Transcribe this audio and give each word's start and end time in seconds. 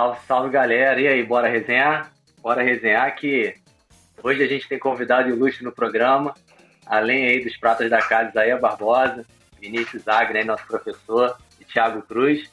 Salve, 0.00 0.18
salve 0.26 0.48
galera. 0.48 0.98
E 0.98 1.06
aí, 1.06 1.22
bora 1.22 1.46
resenhar? 1.46 2.10
Bora 2.40 2.62
resenhar 2.62 3.14
que 3.16 3.54
hoje 4.22 4.42
a 4.42 4.46
gente 4.46 4.66
tem 4.66 4.78
convidado 4.78 5.28
ilustre 5.28 5.62
no 5.62 5.72
programa, 5.72 6.32
além 6.86 7.26
aí 7.26 7.44
dos 7.44 7.54
pratos 7.58 7.90
da 7.90 8.00
casa, 8.00 8.30
Isaías 8.30 8.58
Barbosa, 8.58 9.26
Vinícius 9.60 10.08
Agner, 10.08 10.46
nosso 10.46 10.66
professor, 10.66 11.36
e 11.60 11.66
Thiago 11.66 12.00
Cruz. 12.00 12.50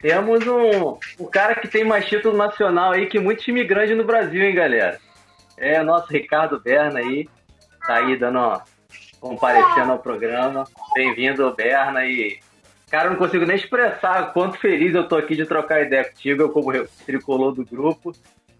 Temos 0.00 0.44
um, 0.48 0.98
um 1.20 1.26
cara 1.30 1.54
que 1.54 1.68
tem 1.68 1.84
mais 1.84 2.06
título 2.06 2.36
nacional 2.36 2.90
aí 2.90 3.06
que 3.06 3.20
muito 3.20 3.44
time 3.44 3.62
grande 3.62 3.94
no 3.94 4.02
Brasil, 4.02 4.42
hein, 4.42 4.52
galera? 4.52 4.98
É 5.56 5.80
o 5.80 5.84
nosso 5.84 6.12
Ricardo 6.12 6.58
Berna 6.58 6.98
aí, 6.98 7.28
tá 7.86 7.98
aí 7.98 8.16
dando, 8.16 8.60
comparecendo 9.20 9.92
ao 9.92 10.00
programa. 10.00 10.64
Bem-vindo, 10.96 11.54
Berna, 11.54 12.04
e 12.04 12.40
Cara, 12.94 13.08
eu 13.08 13.10
não 13.10 13.18
consigo 13.18 13.44
nem 13.44 13.56
expressar 13.56 14.32
quanto 14.32 14.56
feliz 14.56 14.94
eu 14.94 15.08
tô 15.08 15.16
aqui 15.16 15.34
de 15.34 15.44
trocar 15.44 15.82
ideia 15.82 16.04
contigo, 16.04 16.42
eu 16.42 16.48
como 16.50 16.70
tricolor 17.04 17.52
do 17.52 17.64
grupo. 17.64 18.12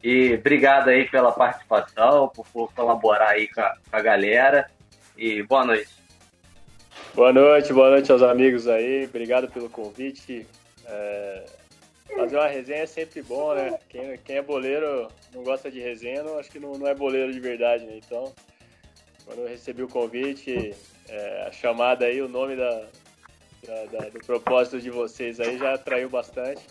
E 0.03 0.35
obrigado 0.35 0.89
aí 0.89 1.09
pela 1.09 1.31
participação, 1.31 2.29
por, 2.31 2.73
colaborar 2.75 3.29
aí 3.29 3.47
com 3.47 3.61
a, 3.61 3.77
com 3.89 3.97
a, 3.97 4.03
galera. 4.03 4.69
E 5.17 5.41
boa 5.45 5.65
noite. 5.65 5.93
Boa 7.15 7.33
noite, 7.33 7.73
boa 7.73 7.91
noite 7.91 8.11
aos 8.11 8.23
amigos 8.23 8.67
aí. 8.67 9.05
Obrigado 9.05 9.47
pelo 9.53 9.71
convite. 9.71 10.45
É... 10.85 11.45
Fazer 12.17 12.37
uma 12.37 12.49
resenha 12.49 12.83
é 12.83 12.87
sempre 12.87 13.23
bom, 13.23 13.55
né? 13.55 13.79
Quem, 13.89 14.19
quem 14.19 14.39
é 14.39 14.43
boleiro 14.43 15.07
não 15.33 15.45
gosta 15.45 15.71
de 15.71 15.79
resenha, 15.79 16.25
não, 16.25 16.41
acho 16.41 16.51
que 16.51 16.59
não, 16.59 16.73
não 16.73 16.89
é 16.89 16.95
boleiro 16.95 17.33
de 17.33 17.39
verdade, 17.39 17.85
né? 17.85 18.01
Então, 18.05 18.33
quando 19.25 19.43
eu 19.43 19.49
recebi 19.49 19.85
o 19.85 19.89
convite, 19.89 20.75
é, 21.09 21.47
a 21.47 21.53
chamada 21.53 22.07
aí, 22.07 22.21
o 22.21 22.29
nome 22.29 22.57
da, 22.57 22.85
da, 23.67 23.85
da, 23.87 24.09
do 24.09 24.19
propósito 24.21 24.81
de 24.81 24.91
vocês 24.91 25.41
aí 25.41 25.59
já 25.59 25.75
atraiu 25.75 26.09
bastante. 26.09 26.63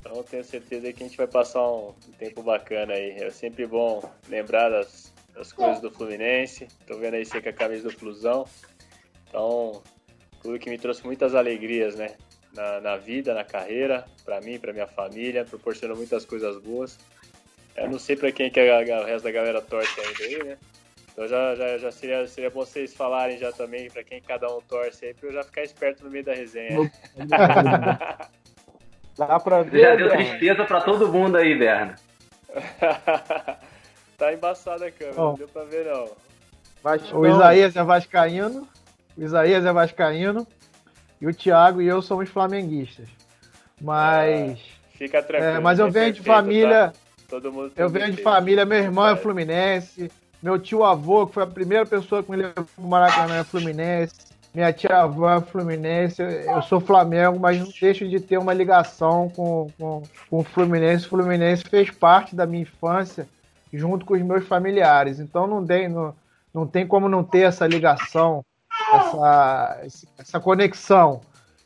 Então 0.00 0.22
tenho 0.22 0.44
certeza 0.44 0.92
que 0.92 1.02
a 1.02 1.06
gente 1.06 1.16
vai 1.16 1.26
passar 1.26 1.66
um 1.66 1.92
tempo 2.18 2.42
bacana 2.42 2.94
aí. 2.94 3.10
É 3.12 3.30
sempre 3.30 3.66
bom 3.66 4.02
lembrar 4.28 4.70
das, 4.70 5.12
das 5.34 5.52
coisas 5.52 5.80
do 5.80 5.90
Fluminense. 5.90 6.68
Tô 6.86 6.96
vendo 6.98 7.14
aí 7.14 7.24
você 7.24 7.40
com 7.40 7.48
a 7.48 7.52
camisa 7.52 7.84
do 7.84 7.94
Flusão. 7.94 8.46
Então, 9.28 9.82
tudo 10.42 10.58
que 10.58 10.70
me 10.70 10.78
trouxe 10.78 11.04
muitas 11.04 11.34
alegrias, 11.34 11.94
né? 11.96 12.16
Na, 12.54 12.80
na 12.80 12.96
vida, 12.96 13.32
na 13.32 13.44
carreira, 13.44 14.04
para 14.24 14.40
mim, 14.40 14.58
para 14.58 14.72
minha 14.72 14.86
família, 14.86 15.44
proporcionou 15.44 15.96
muitas 15.96 16.24
coisas 16.24 16.58
boas. 16.58 16.98
Eu 17.76 17.88
não 17.88 17.98
sei 17.98 18.16
para 18.16 18.32
quem 18.32 18.50
que 18.50 18.58
a, 18.58 18.78
a, 18.78 19.02
o 19.02 19.04
resto 19.04 19.24
da 19.24 19.30
galera 19.30 19.62
torce 19.62 20.00
ainda 20.00 20.24
aí, 20.24 20.44
né? 20.44 20.58
Então 21.12 21.26
já, 21.26 21.54
já, 21.54 21.78
já 21.78 21.90
seria, 21.90 22.26
seria 22.26 22.50
bom 22.50 22.60
vocês 22.60 22.94
falarem 22.94 23.38
já 23.38 23.52
também 23.52 23.90
para 23.90 24.04
quem 24.04 24.20
cada 24.20 24.46
um 24.54 24.60
torce 24.60 25.06
aí, 25.06 25.14
pra 25.14 25.28
eu 25.28 25.32
já 25.32 25.42
ficar 25.42 25.62
esperto 25.62 26.04
no 26.04 26.10
meio 26.10 26.24
da 26.24 26.34
resenha. 26.34 26.90
Dá 29.18 29.38
pra 29.38 29.62
ver. 29.62 29.80
Já 29.80 29.96
deu 29.96 30.08
tristeza 30.08 30.64
pra 30.64 30.80
todo 30.80 31.12
mundo 31.12 31.36
aí, 31.36 31.58
Berna. 31.58 31.96
tá 34.16 34.32
embaçada 34.32 34.86
a 34.86 34.90
câmera, 34.90 35.16
não 35.16 35.34
deu 35.34 35.48
pra 35.48 35.64
ver 35.64 35.86
não. 35.86 36.10
O 37.12 37.26
Isaías 37.26 37.76
é 37.76 37.82
vascaíno, 37.82 38.66
o 39.16 39.22
Isaías 39.22 39.64
é 39.66 39.72
vascaíno 39.72 40.46
e 41.20 41.26
o 41.26 41.34
Thiago 41.34 41.82
e 41.82 41.86
eu 41.86 42.00
somos 42.00 42.30
flamenguistas. 42.30 43.08
Mas. 43.80 44.58
Ah, 44.58 44.88
fica 44.96 45.22
tranquilo. 45.22 45.56
É, 45.56 45.60
mas 45.60 45.78
eu 45.78 45.90
venho 45.90 46.12
de 46.12 46.22
família. 46.22 46.88
Tá? 46.88 46.92
Todo 47.28 47.52
mundo 47.52 47.72
eu 47.76 47.88
venho 47.88 48.12
de 48.12 48.22
família, 48.22 48.64
meu 48.64 48.78
irmão 48.78 49.06
é 49.06 49.16
fluminense, 49.16 50.10
meu 50.42 50.58
tio 50.58 50.84
avô, 50.84 51.26
que 51.26 51.34
foi 51.34 51.42
a 51.42 51.46
primeira 51.46 51.84
pessoa 51.84 52.22
que 52.22 52.30
me 52.30 52.38
levou 52.38 52.64
pro 52.64 52.84
Maracanã, 52.84 53.36
é 53.36 53.44
Fluminense. 53.44 54.14
Minha 54.54 54.72
tia 54.72 55.02
avó 55.02 55.30
é 55.30 55.40
Fluminense. 55.40 56.22
Eu 56.22 56.62
sou 56.62 56.80
Flamengo, 56.80 57.38
mas 57.38 57.58
não 57.58 57.68
deixo 57.80 58.08
de 58.08 58.18
ter 58.18 58.38
uma 58.38 58.52
ligação 58.52 59.28
com, 59.30 59.70
com, 59.78 60.02
com 60.28 60.38
o 60.38 60.44
Fluminense. 60.44 61.06
O 61.06 61.10
Fluminense 61.10 61.62
fez 61.62 61.90
parte 61.90 62.34
da 62.34 62.46
minha 62.46 62.62
infância 62.62 63.28
junto 63.72 64.04
com 64.04 64.14
os 64.14 64.22
meus 64.22 64.46
familiares. 64.46 65.20
Então 65.20 65.46
não 65.46 65.64
tem, 65.64 65.88
não, 65.88 66.14
não 66.52 66.66
tem 66.66 66.86
como 66.86 67.08
não 67.08 67.22
ter 67.22 67.42
essa 67.42 67.66
ligação, 67.66 68.44
essa, 68.92 69.80
essa 70.18 70.40
conexão. 70.40 71.20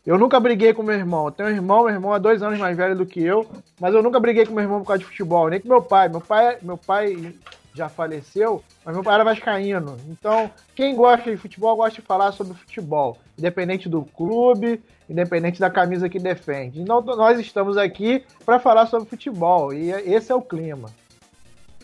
Eu 0.05 0.19
nunca 0.19 0.39
briguei 0.39 0.75
com 0.75 0.83
meu 0.83 0.95
irmão. 0.95 1.27
Eu 1.27 1.33
tenho 1.33 1.49
um 1.49 1.53
irmão, 1.53 1.85
meu 1.85 1.95
irmão 1.95 2.15
é 2.15 2.21
dois 2.21 2.43
anos 2.43 2.59
mais 2.59 2.77
velho 2.77 2.95
do 2.95 3.07
que 3.07 3.23
eu, 3.23 3.47
mas 3.81 3.95
eu 3.95 4.03
nunca 4.03 4.21
briguei 4.21 4.45
com 4.45 4.53
meu 4.53 4.63
irmão 4.63 4.81
por 4.81 4.89
causa 4.89 4.99
de 4.99 5.07
futebol, 5.07 5.49
nem 5.49 5.61
com 5.61 5.69
meu 5.69 5.81
pai. 5.81 6.09
Meu 6.11 6.21
pai, 6.21 6.59
meu 6.61 6.77
pai 6.77 7.35
já 7.75 7.89
faleceu, 7.89 8.63
mas 8.85 8.95
meu 8.95 9.03
pai 9.03 9.15
era 9.15 9.25
vascaíno. 9.25 9.99
Então, 10.09 10.51
quem 10.75 10.95
gosta 10.95 11.31
de 11.31 11.37
futebol 11.37 11.77
gosta 11.77 12.01
de 12.01 12.07
falar 12.07 12.33
sobre 12.33 12.55
futebol, 12.55 13.19
independente 13.37 13.89
do 13.89 14.03
clube, 14.03 14.81
independente 15.11 15.59
da 15.59 15.69
camisa 15.69 16.09
que 16.09 16.21
defende. 16.21 16.81
Então, 16.81 17.03
nós 17.03 17.39
estamos 17.41 17.77
aqui 17.77 18.25
para 18.47 18.61
falar 18.61 18.87
sobre 18.87 19.09
futebol 19.09 19.75
e 19.75 19.91
esse 19.91 20.31
é 20.31 20.35
o 20.35 20.41
clima. 20.41 20.89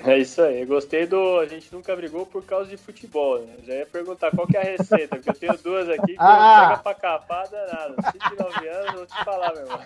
É 0.02 0.16
isso 0.16 0.40
aí, 0.40 0.64
gostei 0.64 1.06
do. 1.06 1.38
A 1.40 1.46
gente 1.46 1.70
nunca 1.74 1.94
brigou 1.94 2.24
por 2.24 2.42
causa 2.42 2.70
de 2.70 2.78
futebol, 2.78 3.38
né? 3.40 3.54
Já 3.66 3.74
ia 3.74 3.86
perguntar 3.86 4.30
qual 4.30 4.46
que 4.46 4.56
é 4.56 4.60
a 4.60 4.64
receita, 4.64 5.16
porque 5.16 5.28
eu 5.28 5.34
tenho 5.34 5.58
duas 5.58 5.90
aqui 5.90 6.14
que 6.14 6.16
ah. 6.18 6.60
não 6.60 6.68
pega 6.68 6.82
pra 6.82 6.94
capar 6.94 7.48
danado. 7.48 7.96
29 8.10 8.68
anos, 8.68 8.94
vou 8.94 9.06
te 9.06 9.24
falar, 9.24 9.52
meu 9.52 9.62
irmão. 9.64 9.80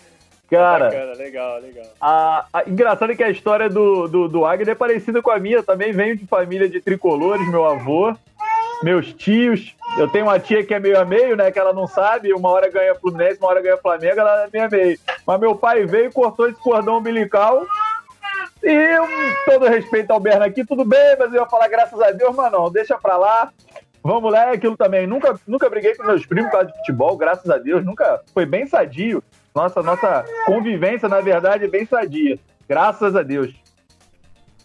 Cara, 0.50 0.86
Bacana, 0.86 1.12
legal, 1.12 1.60
legal. 1.60 1.86
A, 2.00 2.44
a, 2.52 2.68
engraçado 2.68 3.12
é 3.12 3.14
que 3.14 3.22
a 3.22 3.30
história 3.30 3.68
do, 3.68 4.08
do, 4.08 4.28
do 4.28 4.44
Agner 4.44 4.70
é 4.70 4.74
parecida 4.74 5.22
com 5.22 5.30
a 5.30 5.38
minha. 5.38 5.62
Também 5.62 5.92
venho 5.92 6.16
de 6.16 6.26
família 6.26 6.68
de 6.68 6.80
tricolores, 6.80 7.48
meu 7.48 7.64
avô, 7.64 8.16
meus 8.82 9.12
tios. 9.12 9.76
Eu 9.96 10.08
tenho 10.08 10.24
uma 10.24 10.40
tia 10.40 10.64
que 10.64 10.74
é 10.74 10.80
meio 10.80 10.98
a 11.00 11.04
meio, 11.04 11.36
né? 11.36 11.52
Que 11.52 11.58
ela 11.58 11.72
não 11.72 11.86
sabe, 11.86 12.32
uma 12.32 12.48
hora 12.48 12.68
ganha 12.68 12.96
Fluminense, 12.96 13.38
uma 13.38 13.48
hora 13.48 13.62
ganha 13.62 13.76
Flamengo, 13.76 14.20
ela 14.20 14.44
é 14.44 14.48
meio 14.52 14.64
a 14.64 14.68
meio. 14.68 14.98
Mas 15.24 15.40
meu 15.40 15.54
pai 15.54 15.86
veio 15.86 16.06
e 16.06 16.12
cortou 16.12 16.48
esse 16.48 16.60
cordão 16.60 16.98
umbilical. 16.98 17.64
E 18.62 18.72
eu, 18.72 19.06
todo 19.46 19.68
respeito 19.68 20.10
ao 20.10 20.18
Berna 20.18 20.46
aqui, 20.46 20.64
tudo 20.64 20.84
bem, 20.84 21.16
mas 21.16 21.32
eu 21.32 21.42
ia 21.42 21.48
falar 21.48 21.68
graças 21.68 22.00
a 22.00 22.10
Deus, 22.10 22.34
mas 22.34 22.50
não, 22.50 22.70
deixa 22.70 22.98
pra 22.98 23.16
lá. 23.16 23.52
Vamos 24.02 24.32
lá, 24.32 24.50
é 24.50 24.54
aquilo 24.54 24.76
também. 24.76 25.06
Nunca, 25.06 25.38
nunca 25.46 25.68
briguei 25.68 25.94
com 25.94 26.04
meus 26.04 26.24
primos 26.26 26.50
por 26.50 26.52
causa 26.52 26.68
de 26.68 26.78
futebol, 26.78 27.16
graças 27.16 27.48
a 27.50 27.58
Deus. 27.58 27.84
Nunca 27.84 28.20
foi 28.32 28.46
bem 28.46 28.66
sadio. 28.66 29.22
Nossa, 29.54 29.82
nossa 29.82 30.24
convivência, 30.46 31.08
na 31.08 31.20
verdade, 31.20 31.64
é 31.64 31.68
bem 31.68 31.84
sadia. 31.84 32.38
Graças 32.68 33.16
a 33.16 33.22
Deus. 33.22 33.52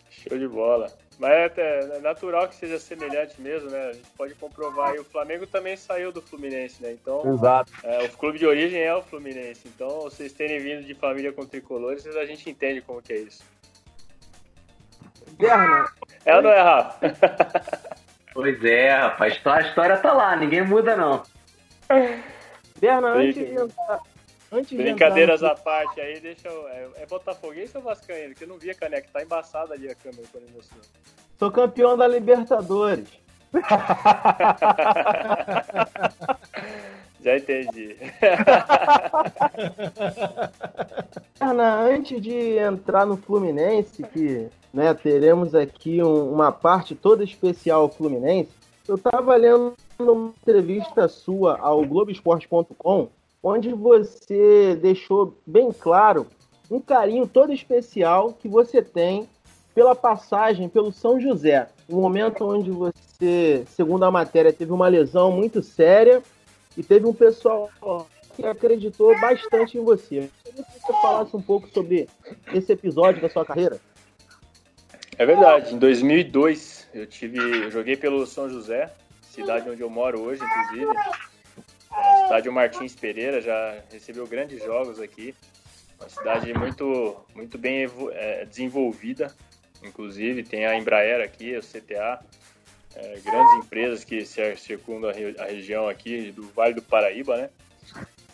Show 0.10 0.38
de 0.38 0.48
bola. 0.48 0.92
Mas 1.18 1.32
é, 1.32 1.52
é, 1.58 2.00
natural 2.00 2.48
que 2.48 2.56
seja 2.56 2.78
semelhante 2.78 3.40
mesmo, 3.42 3.70
né? 3.70 3.90
A 3.90 3.94
gente 3.94 4.10
pode 4.18 4.34
comprovar. 4.36 4.96
E 4.96 5.00
o 5.00 5.04
Flamengo 5.06 5.48
também 5.48 5.78
saiu 5.78 6.12
do 6.12 6.22
Fluminense, 6.22 6.84
né? 6.84 6.92
Então, 6.92 7.22
Exato. 7.34 7.72
É, 7.84 8.04
o 8.04 8.10
clube 8.10 8.38
de 8.38 8.46
origem 8.46 8.82
é 8.82 8.94
o 8.94 9.02
Fluminense. 9.02 9.62
Então, 9.68 10.02
vocês 10.02 10.34
terem 10.34 10.60
vindo 10.60 10.86
de 10.86 10.94
família 10.94 11.32
com 11.32 11.46
tricolores, 11.46 12.06
a 12.06 12.26
gente 12.26 12.50
entende 12.50 12.82
como 12.82 13.02
que 13.02 13.14
é 13.14 13.18
isso. 13.20 13.44
Guerra, 15.40 15.92
É 16.26 16.36
ou 16.36 16.42
não 16.42 16.52
é, 16.52 16.62
Rafa? 16.62 17.00
Pois 18.34 18.62
é, 18.66 18.92
rapaz. 18.92 19.40
A 19.46 19.62
história 19.62 19.98
tá 19.98 20.12
lá, 20.12 20.36
ninguém 20.36 20.62
muda, 20.62 20.98
não. 20.98 21.24
Berna, 22.82 23.14
antes 23.14 23.36
de 23.36 23.56
entrar, 23.56 24.02
Antes 24.56 24.78
Brincadeiras 24.78 25.44
à 25.44 25.54
parte 25.54 26.00
aí, 26.00 26.18
deixa 26.22 26.48
eu. 26.48 26.66
É, 26.70 26.88
é 27.02 27.06
Botafoguense 27.06 27.76
ou 27.76 27.84
Vascaíno? 27.84 28.34
Que 28.34 28.46
eu 28.46 28.48
não 28.48 28.58
vi 28.58 28.70
a 28.70 28.74
caneca, 28.74 29.10
tá 29.12 29.22
embaçada 29.22 29.74
ali 29.74 29.90
a 29.90 29.96
câmera 29.96 30.24
quando 30.32 30.50
mostrou. 30.54 30.82
Sou 31.38 31.52
campeão 31.52 31.98
da 31.98 32.08
Libertadores. 32.08 33.10
Já 37.22 37.36
entendi. 37.36 37.98
Ana, 41.42 41.82
antes 41.82 42.22
de 42.22 42.58
entrar 42.58 43.06
no 43.06 43.18
Fluminense, 43.18 44.04
que 44.04 44.48
né, 44.74 44.94
teremos 44.94 45.54
aqui 45.54 46.02
um, 46.02 46.32
uma 46.32 46.54
parte 46.54 46.96
toda 46.96 47.26
especial 47.26 47.82
ao 47.82 47.90
Fluminense, 47.90 48.52
eu 48.88 48.96
estava 48.96 49.36
lendo 49.36 49.76
uma 50.00 50.32
entrevista 50.42 51.10
sua 51.10 51.60
ao 51.60 51.84
Globoesporte.com 51.84 53.10
onde 53.46 53.72
você 53.72 54.76
deixou 54.82 55.38
bem 55.46 55.72
claro 55.72 56.26
um 56.70 56.80
carinho 56.80 57.28
todo 57.28 57.54
especial 57.54 58.34
que 58.34 58.48
você 58.48 58.82
tem 58.82 59.30
pela 59.76 59.94
passagem 59.94 60.68
pelo 60.68 60.92
São 60.92 61.22
José. 61.22 61.70
Um 61.88 62.02
momento 62.02 62.44
onde 62.44 62.72
você, 62.72 63.64
segundo 63.68 64.04
a 64.04 64.10
matéria, 64.10 64.52
teve 64.52 64.72
uma 64.72 64.88
lesão 64.88 65.32
muito 65.32 65.62
séria 65.62 66.24
e 66.76 66.82
teve 66.82 67.06
um 67.06 67.14
pessoal 67.14 67.70
que 68.36 68.44
acreditou 68.44 69.16
bastante 69.20 69.78
em 69.78 69.84
você. 69.84 70.22
Eu 70.22 70.30
queria 70.44 70.64
que 70.64 70.80
você 70.80 70.94
falasse 70.94 71.38
um 71.38 71.42
pouco 71.42 71.70
sobre 71.70 72.10
esse 72.52 72.72
episódio 72.72 73.22
da 73.22 73.30
sua 73.30 73.46
carreira. 73.46 73.80
É 75.20 75.24
verdade. 75.24 75.76
Em 75.76 75.78
2002 75.78 76.88
eu 76.96 77.06
tive, 77.06 77.38
eu 77.38 77.70
joguei 77.70 77.96
pelo 77.96 78.26
São 78.26 78.50
José, 78.50 78.92
cidade 79.22 79.70
onde 79.70 79.82
eu 79.82 79.90
moro 79.90 80.20
hoje, 80.20 80.42
inclusive. 80.44 81.35
Estádio 82.26 82.52
Martins 82.52 82.96
Pereira 82.96 83.40
já 83.40 83.84
recebeu 83.92 84.26
grandes 84.28 84.62
jogos 84.64 85.00
aqui. 85.00 85.34
Uma 86.00 86.10
cidade 86.10 86.54
muito, 86.54 87.26
muito 87.34 87.58
bem 87.58 87.88
é, 88.12 88.46
desenvolvida, 88.46 89.34
inclusive 89.82 90.44
tem 90.44 90.66
a 90.66 90.76
Embraer 90.76 91.24
aqui, 91.24 91.56
o 91.56 91.62
CTA, 91.62 92.20
é, 92.96 93.20
grandes 93.24 93.66
empresas 93.66 94.04
que 94.04 94.26
circundam 94.58 95.10
a, 95.10 95.44
a 95.44 95.46
região 95.46 95.88
aqui 95.88 96.32
do 96.32 96.44
Vale 96.50 96.74
do 96.74 96.82
Paraíba, 96.82 97.38
né? 97.38 97.50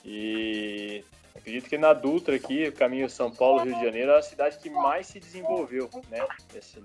E 0.03 1.03
Acredito 1.35 1.69
que 1.69 1.77
na 1.77 1.91
Dutra 1.93 2.35
aqui, 2.35 2.67
o 2.67 2.71
caminho 2.71 3.09
São 3.09 3.31
Paulo, 3.31 3.63
Rio 3.63 3.73
de 3.73 3.83
Janeiro, 3.83 4.11
é 4.11 4.17
a 4.19 4.21
cidade 4.21 4.59
que 4.59 4.69
mais 4.69 5.07
se 5.07 5.19
desenvolveu, 5.19 5.89
né? 6.09 6.25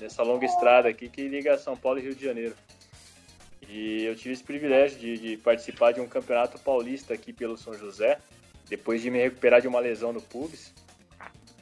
nessa 0.00 0.23
longa 0.23 0.47
estrada 0.47 0.88
aqui 0.88 1.11
que 1.11 1.29
liga 1.29 1.58
São 1.58 1.76
Paulo 1.76 1.99
e 1.99 2.03
Rio 2.03 2.14
de 2.14 2.25
Janeiro. 2.25 2.56
E 3.69 4.05
eu 4.05 4.14
tive 4.14 4.35
esse 4.35 4.44
privilégio 4.44 4.99
de, 4.99 5.19
de, 5.19 5.37
participar 5.38 5.93
de 5.93 6.00
um 6.00 6.06
campeonato 6.06 6.58
paulista 6.58 7.14
aqui 7.14 7.32
pelo 7.32 7.56
São 7.56 7.75
José, 7.75 8.19
depois 8.69 9.03
de 9.03 9.11
me 9.11 9.19
recuperar 9.19 9.61
de 9.61 9.69
uma 9.69 9.81
lesão 9.81 10.12
no 10.12 10.23
pubis. 10.23 10.73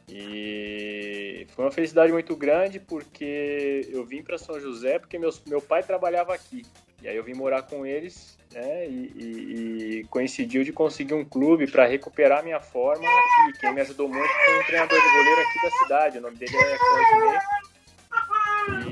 E 0.08 1.46
foi 1.54 1.64
uma 1.64 1.70
felicidade 1.70 2.12
muito 2.12 2.36
grande 2.36 2.78
porque 2.78 3.88
eu 3.90 4.04
vim 4.04 4.22
para 4.22 4.36
São 4.36 4.60
José 4.60 4.98
porque 4.98 5.18
meus, 5.18 5.42
meu 5.46 5.62
pai 5.62 5.82
trabalhava 5.82 6.34
aqui. 6.34 6.62
E 7.02 7.08
aí 7.08 7.16
eu 7.16 7.24
vim 7.24 7.34
morar 7.34 7.62
com 7.62 7.84
eles 7.84 8.38
né, 8.52 8.86
e, 8.86 9.12
e, 9.14 9.98
e 10.00 10.04
coincidiu 10.04 10.64
de 10.64 10.72
conseguir 10.72 11.14
um 11.14 11.24
clube 11.24 11.70
para 11.70 11.86
recuperar 11.86 12.42
minha 12.42 12.60
forma 12.60 13.06
aqui. 13.06 13.58
Quem 13.60 13.74
me 13.74 13.80
ajudou 13.80 14.08
muito 14.08 14.32
foi 14.32 14.60
um 14.60 14.64
treinador 14.64 15.00
de 15.00 15.08
goleiro 15.08 15.40
aqui 15.40 15.62
da 15.62 15.70
cidade, 15.70 16.18
o 16.18 16.20
nome 16.22 16.36
dele 16.36 16.56
é 16.56 16.78
Claudinei. 16.78 17.38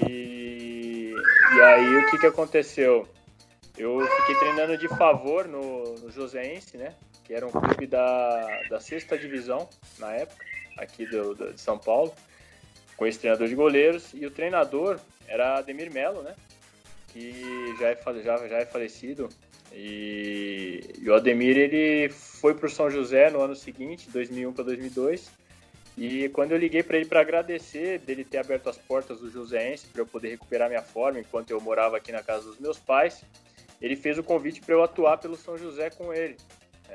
E, 0.09 0.42
aí 1.63 1.97
o 1.97 2.11
que, 2.11 2.19
que 2.19 2.27
aconteceu? 2.27 3.09
Eu 3.77 4.01
fiquei 4.01 4.35
treinando 4.37 4.77
de 4.77 4.89
favor 4.89 5.47
no, 5.47 5.95
no 5.95 6.11
Joséense, 6.11 6.77
né? 6.77 6.95
Que 7.25 7.35
era 7.35 7.47
um 7.47 7.51
clube 7.51 7.87
da, 7.87 8.61
da 8.69 8.81
sexta 8.81 9.17
divisão 9.17 9.69
na 9.99 10.13
época, 10.13 10.45
aqui 10.77 11.07
do, 11.07 11.35
do, 11.35 11.55
de 11.55 11.61
São 11.61 11.79
Paulo, 11.79 12.13
com 12.97 13.07
esse 13.07 13.19
treinador 13.19 13.49
de 13.49 13.55
goleiros. 13.55 14.11
E 14.13 14.27
o 14.27 14.31
treinador 14.31 14.99
era 15.27 15.59
Ademir 15.59 15.91
Melo, 15.93 16.23
né? 16.23 16.35
Que 17.09 17.75
já 17.79 17.89
é, 17.89 17.99
já, 18.23 18.49
já 18.49 18.59
é 18.59 18.67
falecido. 18.67 19.29
E, 19.73 20.81
e 20.99 21.09
o 21.09 21.15
Ademir 21.15 21.57
ele 21.57 22.11
foi 22.11 22.55
para 22.55 22.67
o 22.67 22.71
São 22.71 22.91
José 22.91 23.31
no 23.31 23.41
ano 23.41 23.57
seguinte, 23.57 24.11
2001 24.11 24.53
para 24.53 24.65
2002 24.65 25.42
e 25.97 26.29
quando 26.31 26.53
eu 26.53 26.59
liguei 26.59 26.83
para 26.83 26.97
ele 26.97 27.07
para 27.07 27.21
agradecer 27.21 27.99
dele 27.99 28.25
ter 28.25 28.39
aberto 28.39 28.69
as 28.69 28.79
portas 28.79 29.21
do 29.21 29.31
Joséense 29.31 29.87
para 29.89 30.01
eu 30.01 30.07
poder 30.07 30.31
recuperar 30.31 30.69
minha 30.69 30.83
forma 30.83 31.21
enquanto 31.21 31.51
eu 31.51 31.61
morava 31.61 31.99
aqui 31.99 32.11
na 32.11 32.23
casa 32.23 32.47
dos 32.47 32.59
meus 32.59 32.79
pais, 32.79 33.25
ele 33.81 33.97
fez 33.97 34.17
o 34.17 34.23
convite 34.23 34.61
para 34.61 34.75
eu 34.75 34.83
atuar 34.83 35.19
pelo 35.19 35.37
São 35.37 35.59
José 35.59 35.91
com 35.91 36.13
ele. 36.15 36.37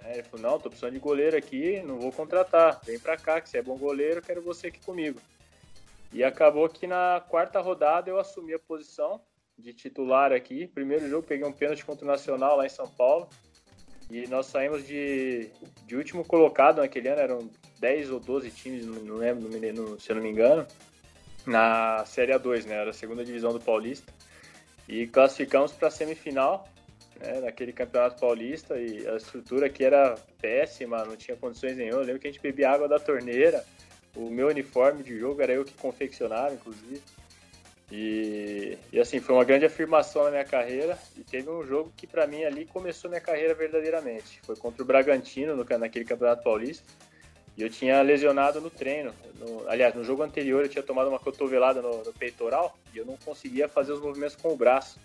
É, 0.04 0.14
ele 0.14 0.24
falou: 0.24 0.52
Não, 0.52 0.60
tô 0.60 0.70
precisando 0.70 0.94
de 0.94 1.00
goleiro 1.00 1.38
aqui, 1.38 1.82
não 1.82 2.00
vou 2.00 2.12
contratar, 2.12 2.80
vem 2.86 3.00
para 3.00 3.18
cá, 3.18 3.42
que 3.42 3.50
você 3.50 3.60
é 3.60 3.62
bom 3.62 3.78
goleiro, 3.78 4.22
quero 4.22 4.42
você 4.42 4.68
aqui 4.68 4.80
comigo. 4.84 5.20
E 6.12 6.24
acabou 6.24 6.70
que 6.70 6.88
na 6.88 7.22
quarta 7.30 7.60
rodada 7.60 8.10
eu 8.10 8.18
assumi 8.18 8.54
a 8.54 8.60
posição 8.60 9.22
de 9.58 9.74
titular 9.74 10.32
aqui. 10.32 10.68
Primeiro 10.68 11.08
jogo, 11.10 11.28
peguei 11.28 11.46
um 11.46 11.52
pênalti 11.52 11.86
contra 11.86 12.06
o 12.06 12.08
Nacional 12.08 12.56
lá 12.56 12.66
em 12.66 12.70
São 12.70 12.88
Paulo. 12.88 13.28
E 14.10 14.26
nós 14.28 14.46
saímos 14.46 14.88
de, 14.88 15.50
de 15.86 15.96
último 15.98 16.24
colocado 16.24 16.78
naquele 16.78 17.10
ano, 17.10 17.20
eram 17.20 17.50
10 17.80 18.12
ou 18.12 18.20
12 18.20 18.52
times, 18.52 18.86
não 18.86 19.16
lembro, 19.16 19.50
se 20.00 20.10
eu 20.12 20.16
não 20.16 20.24
me 20.24 20.30
engano, 20.30 20.66
na 21.46 22.04
Série 22.06 22.34
A2, 22.34 22.66
né? 22.66 22.76
Era 22.76 22.90
a 22.90 22.94
segunda 22.94 23.24
divisão 23.24 23.54
do 23.54 23.60
Paulista. 23.60 24.12
E 24.88 25.08
classificamos 25.08 25.72
para 25.74 25.90
a 25.90 25.92
semifinal, 25.92 26.68
né, 27.20 27.42
naquele 27.42 27.74
campeonato 27.74 28.20
paulista, 28.20 28.80
e 28.80 29.06
a 29.08 29.18
estrutura 29.18 29.66
aqui 29.66 29.84
era 29.84 30.16
péssima, 30.40 31.04
não 31.04 31.18
tinha 31.18 31.36
condições 31.36 31.76
nenhuma. 31.76 32.02
Eu 32.02 32.06
lembro 32.06 32.22
que 32.22 32.28
a 32.28 32.32
gente 32.32 32.42
bebia 32.42 32.72
água 32.72 32.88
da 32.88 32.98
torneira, 32.98 33.66
o 34.16 34.30
meu 34.30 34.48
uniforme 34.48 35.04
de 35.04 35.20
jogo 35.20 35.42
era 35.42 35.54
eu 35.54 35.66
que 35.66 35.74
confeccionava, 35.74 36.54
inclusive. 36.54 37.02
E, 37.92 38.78
e, 38.92 39.00
assim, 39.00 39.20
foi 39.20 39.36
uma 39.36 39.46
grande 39.46 39.66
afirmação 39.66 40.24
na 40.26 40.32
minha 40.32 40.46
carreira. 40.46 40.98
E 41.16 41.24
teve 41.24 41.50
um 41.50 41.66
jogo 41.66 41.94
que, 41.96 42.06
para 42.06 42.28
mim, 42.28 42.44
ali 42.44 42.66
começou 42.66 43.10
minha 43.10 43.22
carreira 43.22 43.54
verdadeiramente. 43.54 44.42
Foi 44.44 44.56
contra 44.56 44.82
o 44.82 44.86
Bragantino, 44.86 45.56
no, 45.56 45.64
naquele 45.78 46.04
Campeonato 46.04 46.44
Paulista. 46.44 46.84
E 47.58 47.64
eu 47.64 47.70
tinha 47.70 48.02
lesionado 48.04 48.62
no 48.62 48.70
treino. 48.70 49.14
No, 49.40 49.68
aliás, 49.68 49.96
no 49.96 50.04
jogo 50.04 50.22
anterior 50.22 50.64
eu 50.64 50.70
tinha 50.70 50.84
tomado 50.84 51.10
uma 51.10 51.20
cotovelada 51.20 51.82
no, 51.82 52.04
no, 52.04 52.14
peitoral 52.14 52.78
e 52.94 53.00
eu 53.00 53.06
não 53.06 53.18
conseguia 53.18 53.68
fazer 53.68 53.94
os 53.94 54.02
movimentos 54.02 54.36
com 54.36 54.54
o 54.54 54.56
braço. 54.56 55.00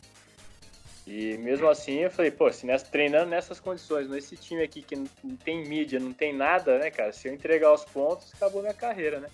E 1.07 1.37
mesmo 1.39 1.69
assim 1.69 2.01
eu 2.01 2.11
falei, 2.11 2.31
pô, 2.31 2.53
se 2.53 2.67
nessa, 2.67 2.85
treinando 2.85 3.31
nessas 3.31 3.59
condições, 3.59 4.09
nesse 4.09 4.37
time 4.37 4.63
aqui 4.63 4.83
que 4.83 4.95
não, 4.95 5.09
tem 5.43 5.67
mídia, 5.67 5.99
não 5.99 6.13
tem 6.13 6.33
nada, 6.33 6.79
né, 6.79 6.91
cara? 6.91 7.13
Se 7.13 7.27
eu 7.27 7.35
entregar 7.35 7.73
os 7.73 7.85
pontos, 7.87 8.31
acabou 8.35 8.61
minha 8.61 8.75
carreira, 8.75 9.19
né? 9.19 9.29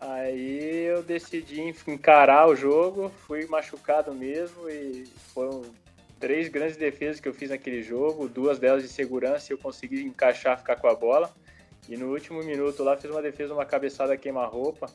Aí 0.00 0.84
eu 0.86 1.02
decidi 1.02 1.60
encarar 1.86 2.48
o 2.48 2.56
jogo, 2.56 3.10
fui 3.26 3.46
machucado 3.46 4.12
mesmo 4.12 4.68
e 4.68 5.04
foram 5.32 5.62
três 6.18 6.48
grandes 6.48 6.76
defesas 6.76 7.20
que 7.20 7.28
eu 7.28 7.34
fiz 7.34 7.50
naquele 7.50 7.82
jogo, 7.82 8.28
duas 8.28 8.58
delas 8.58 8.82
de 8.82 8.88
segurança 8.88 9.52
e 9.52 9.54
eu 9.54 9.58
consegui 9.58 10.02
encaixar, 10.02 10.58
ficar 10.58 10.76
com 10.76 10.88
a 10.88 10.94
bola. 10.94 11.32
E 11.88 11.96
no 11.96 12.12
último 12.12 12.42
minuto 12.42 12.82
lá 12.82 12.96
fiz 12.96 13.10
uma 13.10 13.22
defesa, 13.22 13.54
uma 13.54 13.64
cabeçada 13.64 14.16
queima-roupa. 14.16 14.86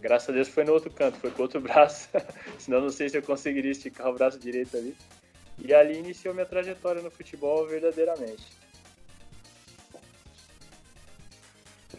Graças 0.00 0.28
a 0.28 0.32
Deus 0.32 0.48
foi 0.48 0.64
no 0.64 0.72
outro 0.72 0.90
canto, 0.90 1.18
foi 1.18 1.30
com 1.30 1.42
outro 1.42 1.60
braço, 1.62 2.08
senão 2.58 2.80
não 2.82 2.90
sei 2.90 3.08
se 3.08 3.16
eu 3.16 3.22
conseguiria 3.22 3.70
esticar 3.70 4.08
o 4.08 4.14
braço 4.14 4.38
direito 4.38 4.76
ali. 4.76 4.94
E 5.58 5.72
ali 5.72 5.98
iniciou 5.98 6.34
minha 6.34 6.44
trajetória 6.44 7.00
no 7.00 7.10
futebol 7.10 7.66
verdadeiramente. 7.66 8.44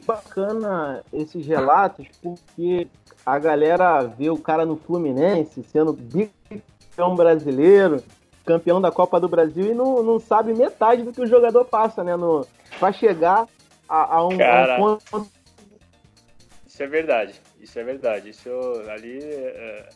bacana 0.07 1.03
esses 1.11 1.45
relatos, 1.45 2.07
porque 2.23 2.87
a 3.25 3.37
galera 3.37 4.01
vê 4.03 4.29
o 4.29 4.37
cara 4.37 4.65
no 4.65 4.77
Fluminense 4.77 5.61
sendo 5.63 5.91
bicampeão 5.91 7.13
brasileiro, 7.13 8.01
campeão 8.45 8.79
da 8.79 8.89
Copa 8.89 9.19
do 9.19 9.27
Brasil 9.27 9.65
e 9.65 9.73
não, 9.73 10.01
não 10.01 10.17
sabe 10.17 10.53
metade 10.53 11.03
do 11.03 11.11
que 11.11 11.21
o 11.21 11.27
jogador 11.27 11.65
passa, 11.65 12.03
né? 12.03 12.15
No, 12.15 12.47
pra 12.79 12.93
chegar 12.93 13.45
a, 13.87 14.15
a 14.15 14.27
um, 14.27 14.37
cara, 14.37 14.75
um 14.75 14.97
ponto. 14.97 15.31
Isso 16.65 16.83
é 16.83 16.87
verdade, 16.87 17.33
isso 17.59 17.79
é 17.79 17.83
verdade. 17.83 18.29
Isso 18.29 18.49
ali. 18.89 19.19
É... 19.23 19.89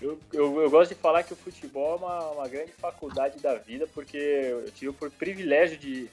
Eu, 0.00 0.18
eu, 0.32 0.60
eu, 0.62 0.68
gosto 0.68 0.94
de 0.94 1.00
falar 1.00 1.22
que 1.22 1.32
o 1.32 1.36
futebol 1.36 1.92
é 1.92 1.96
uma, 1.96 2.30
uma 2.32 2.48
grande 2.48 2.72
faculdade 2.72 3.38
da 3.38 3.54
vida, 3.54 3.86
porque 3.94 4.16
eu 4.16 4.68
tive 4.72 4.88
o 4.88 5.10
privilégio 5.12 5.78
de, 5.78 6.10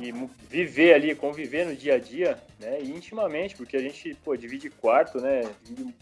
e 0.00 0.12
viver 0.48 0.94
ali, 0.94 1.14
conviver 1.14 1.66
no 1.66 1.74
dia 1.74 1.94
a 1.94 1.98
dia, 1.98 2.38
né, 2.58 2.80
e 2.80 2.90
intimamente, 2.90 3.56
porque 3.56 3.76
a 3.76 3.80
gente, 3.80 4.14
pô, 4.24 4.36
divide 4.36 4.70
quarto, 4.70 5.20
né, 5.20 5.42
divide, 5.64 5.94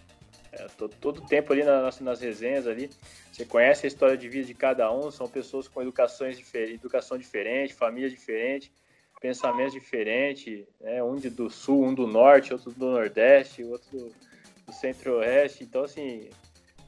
é, 0.52 0.66
todo, 0.76 0.94
todo 1.00 1.26
tempo 1.26 1.52
ali 1.52 1.64
nas, 1.64 2.00
nas 2.00 2.20
resenhas 2.20 2.66
ali, 2.66 2.90
você 3.32 3.44
conhece 3.44 3.86
a 3.86 3.88
história 3.88 4.16
de 4.16 4.28
vida 4.28 4.46
de 4.46 4.54
cada 4.54 4.92
um, 4.92 5.10
são 5.10 5.28
pessoas 5.28 5.66
com 5.68 5.80
educações 5.80 6.36
diferentes, 6.36 6.74
educação 6.74 7.16
diferente, 7.16 7.74
família 7.74 8.10
diferente, 8.10 8.70
pensamentos 9.22 9.72
diferentes, 9.72 10.66
né, 10.80 11.00
um 11.00 11.14
de, 11.14 11.30
do 11.30 11.48
sul, 11.48 11.84
um 11.84 11.94
do 11.94 12.08
norte, 12.08 12.52
outro 12.52 12.72
do 12.72 12.90
nordeste, 12.90 13.62
outro 13.62 13.88
do, 13.90 14.12
do 14.66 14.72
centro-oeste, 14.72 15.62
então 15.62 15.84
assim, 15.84 16.28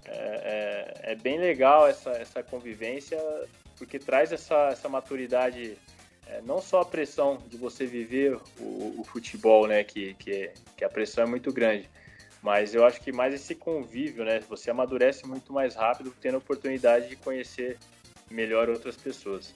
é, 0.05 1.03
é, 1.05 1.13
é, 1.13 1.15
bem 1.15 1.39
legal 1.39 1.87
essa, 1.87 2.11
essa 2.11 2.43
convivência, 2.43 3.17
porque 3.79 4.01
traz 4.01 4.33
essa, 4.33 4.69
essa 4.73 4.89
maturidade 4.89 5.79
é, 6.27 6.43
não 6.43 6.61
só 6.61 6.81
a 6.81 6.85
pressão 6.85 7.39
de 7.49 7.57
você 7.57 7.87
viver 7.87 8.37
o, 8.59 8.97
o 8.99 9.05
futebol, 9.05 9.69
né, 9.69 9.85
que, 9.85 10.15
que, 10.15 10.51
que, 10.77 10.85
a 10.85 10.89
pressão 10.89 11.23
é 11.23 11.27
muito 11.29 11.53
grande, 11.53 11.89
mas 12.43 12.75
eu 12.75 12.85
acho 12.85 13.01
que 13.01 13.13
mais 13.13 13.33
esse 13.33 13.55
convívio, 13.55 14.25
né, 14.25 14.41
você 14.41 14.73
amadurece 14.73 15.25
muito 15.25 15.53
mais 15.53 15.77
rápido 15.77 16.13
tendo 16.21 16.35
a 16.35 16.39
oportunidade 16.39 17.09
de 17.09 17.15
conhecer 17.15 17.79
melhor 18.29 18.69
outras 18.69 18.97
pessoas. 18.97 19.55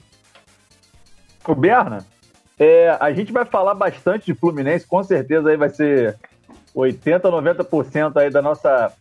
O 1.44 1.54
Berna, 1.54 2.06
é, 2.58 2.96
a 2.98 3.12
gente 3.12 3.32
vai 3.32 3.44
falar 3.44 3.74
bastante 3.74 4.26
de 4.26 4.34
Fluminense, 4.34 4.86
com 4.86 5.02
certeza 5.02 5.48
aí 5.48 5.56
vai 5.56 5.68
ser 5.68 6.16
80, 6.74 7.30
90% 7.30 8.16
aí 8.16 8.30
da 8.30 8.42
nossa, 8.42 8.92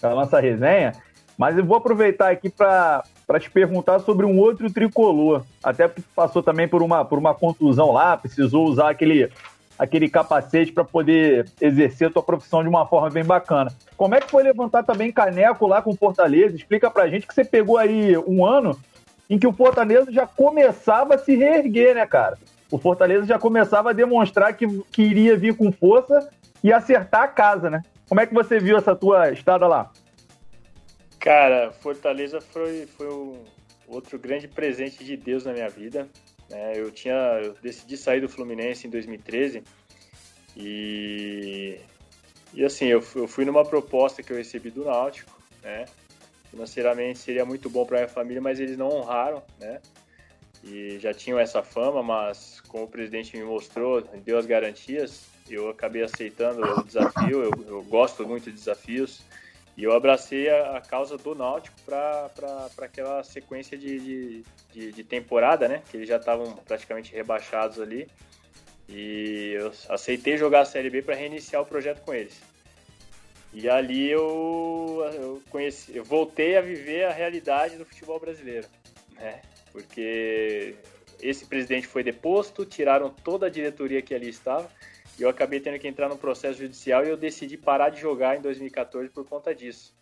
da 0.00 0.10
nossa 0.10 0.38
resenha, 0.40 0.92
mas 1.36 1.56
eu 1.56 1.64
vou 1.64 1.76
aproveitar 1.76 2.30
aqui 2.30 2.48
para 2.48 3.02
te 3.40 3.50
perguntar 3.50 3.98
sobre 4.00 4.26
um 4.26 4.38
outro 4.38 4.70
tricolor. 4.70 5.42
Até 5.62 5.90
passou 6.14 6.42
também 6.42 6.68
por 6.68 6.82
uma, 6.82 7.04
por 7.04 7.18
uma 7.18 7.34
contusão 7.34 7.92
lá, 7.92 8.16
precisou 8.16 8.66
usar 8.66 8.90
aquele, 8.90 9.30
aquele 9.78 10.08
capacete 10.08 10.70
para 10.70 10.84
poder 10.84 11.48
exercer 11.60 12.08
a 12.08 12.10
tua 12.10 12.22
profissão 12.22 12.62
de 12.62 12.68
uma 12.68 12.86
forma 12.86 13.10
bem 13.10 13.24
bacana. 13.24 13.72
Como 13.96 14.14
é 14.14 14.20
que 14.20 14.30
foi 14.30 14.42
levantar 14.42 14.82
também 14.82 15.10
caneco 15.10 15.66
lá 15.66 15.80
com 15.82 15.90
o 15.90 15.96
Fortaleza? 15.96 16.54
Explica 16.54 16.90
pra 16.90 17.08
gente 17.08 17.26
que 17.26 17.34
você 17.34 17.44
pegou 17.44 17.78
aí 17.78 18.16
um 18.18 18.44
ano 18.44 18.78
em 19.28 19.38
que 19.38 19.46
o 19.46 19.52
Fortaleza 19.52 20.12
já 20.12 20.26
começava 20.26 21.14
a 21.14 21.18
se 21.18 21.34
reerguer, 21.36 21.94
né, 21.94 22.04
cara? 22.04 22.36
O 22.70 22.78
Fortaleza 22.78 23.26
já 23.26 23.38
começava 23.38 23.90
a 23.90 23.92
demonstrar 23.92 24.56
que, 24.56 24.66
que 24.84 25.02
iria 25.02 25.36
vir 25.36 25.56
com 25.56 25.72
força 25.72 26.30
e 26.62 26.72
acertar 26.72 27.22
a 27.22 27.28
casa, 27.28 27.68
né? 27.68 27.82
Como 28.08 28.20
é 28.20 28.26
que 28.26 28.34
você 28.34 28.58
viu 28.58 28.76
essa 28.76 28.94
tua 28.94 29.30
estada 29.32 29.66
lá? 29.66 29.90
Cara, 31.18 31.70
Fortaleza 31.72 32.40
foi, 32.40 32.86
foi 32.86 33.08
um 33.08 33.42
outro 33.88 34.18
grande 34.18 34.48
presente 34.48 35.04
de 35.04 35.16
Deus 35.16 35.44
na 35.44 35.52
minha 35.52 35.68
vida. 35.68 36.08
Né? 36.48 36.72
Eu 36.76 36.90
tinha, 36.90 37.14
eu 37.42 37.54
decidi 37.62 37.96
sair 37.96 38.20
do 38.20 38.28
Fluminense 38.28 38.86
em 38.86 38.90
2013 38.90 39.62
e 40.56 41.80
e 42.52 42.64
assim 42.64 42.86
eu, 42.86 43.02
eu 43.14 43.28
fui 43.28 43.44
numa 43.44 43.64
proposta 43.64 44.22
que 44.22 44.32
eu 44.32 44.36
recebi 44.36 44.70
do 44.70 44.84
Náutico, 44.84 45.30
né? 45.62 45.84
Financeiramente 46.50 47.20
seria 47.20 47.44
muito 47.44 47.70
bom 47.70 47.86
para 47.86 47.98
minha 47.98 48.08
família, 48.08 48.42
mas 48.42 48.58
eles 48.58 48.76
não 48.76 48.88
honraram, 48.88 49.42
né? 49.60 49.80
E 50.62 50.98
já 50.98 51.14
tinham 51.14 51.38
essa 51.38 51.62
fama, 51.62 52.02
mas 52.02 52.60
como 52.68 52.84
o 52.84 52.88
presidente 52.88 53.36
me 53.36 53.44
mostrou, 53.44 54.02
deu 54.24 54.38
as 54.38 54.46
garantias, 54.46 55.24
eu 55.48 55.68
acabei 55.68 56.02
aceitando 56.02 56.62
o 56.62 56.84
desafio, 56.84 57.42
eu, 57.42 57.64
eu 57.66 57.82
gosto 57.82 58.26
muito 58.26 58.44
de 58.44 58.52
desafios, 58.52 59.22
e 59.76 59.84
eu 59.84 59.92
abracei 59.92 60.50
a, 60.50 60.76
a 60.76 60.80
causa 60.80 61.16
do 61.16 61.34
Náutico 61.34 61.74
para 61.86 62.30
aquela 62.82 63.24
sequência 63.24 63.78
de, 63.78 63.98
de, 63.98 64.44
de, 64.72 64.92
de, 64.92 65.04
temporada, 65.04 65.66
né? 65.66 65.82
Que 65.90 65.96
eles 65.96 66.08
já 66.08 66.16
estavam 66.16 66.54
praticamente 66.66 67.14
rebaixados 67.14 67.80
ali. 67.80 68.06
E 68.86 69.52
eu 69.58 69.72
aceitei 69.88 70.36
jogar 70.36 70.60
a 70.60 70.64
Série 70.66 70.90
B 70.90 71.00
para 71.00 71.14
reiniciar 71.14 71.62
o 71.62 71.66
projeto 71.66 72.02
com 72.02 72.12
eles. 72.12 72.38
E 73.54 73.70
ali 73.70 74.10
eu, 74.10 75.10
eu, 75.14 75.42
conheci, 75.48 75.96
eu 75.96 76.04
voltei 76.04 76.56
a 76.56 76.60
viver 76.60 77.04
a 77.04 77.12
realidade 77.12 77.76
do 77.76 77.84
futebol 77.84 78.20
brasileiro, 78.20 78.68
né? 79.16 79.40
Porque 79.72 80.74
esse 81.22 81.46
presidente 81.46 81.86
foi 81.86 82.02
deposto, 82.02 82.64
tiraram 82.64 83.10
toda 83.10 83.46
a 83.46 83.50
diretoria 83.50 84.02
que 84.02 84.14
ali 84.14 84.28
estava 84.28 84.68
e 85.18 85.22
eu 85.22 85.28
acabei 85.28 85.60
tendo 85.60 85.78
que 85.78 85.86
entrar 85.86 86.08
no 86.08 86.16
processo 86.16 86.58
judicial 86.58 87.04
e 87.04 87.10
eu 87.10 87.16
decidi 87.16 87.56
parar 87.56 87.90
de 87.90 88.00
jogar 88.00 88.38
em 88.38 88.40
2014 88.40 89.10
por 89.10 89.26
conta 89.26 89.54
disso. 89.54 89.94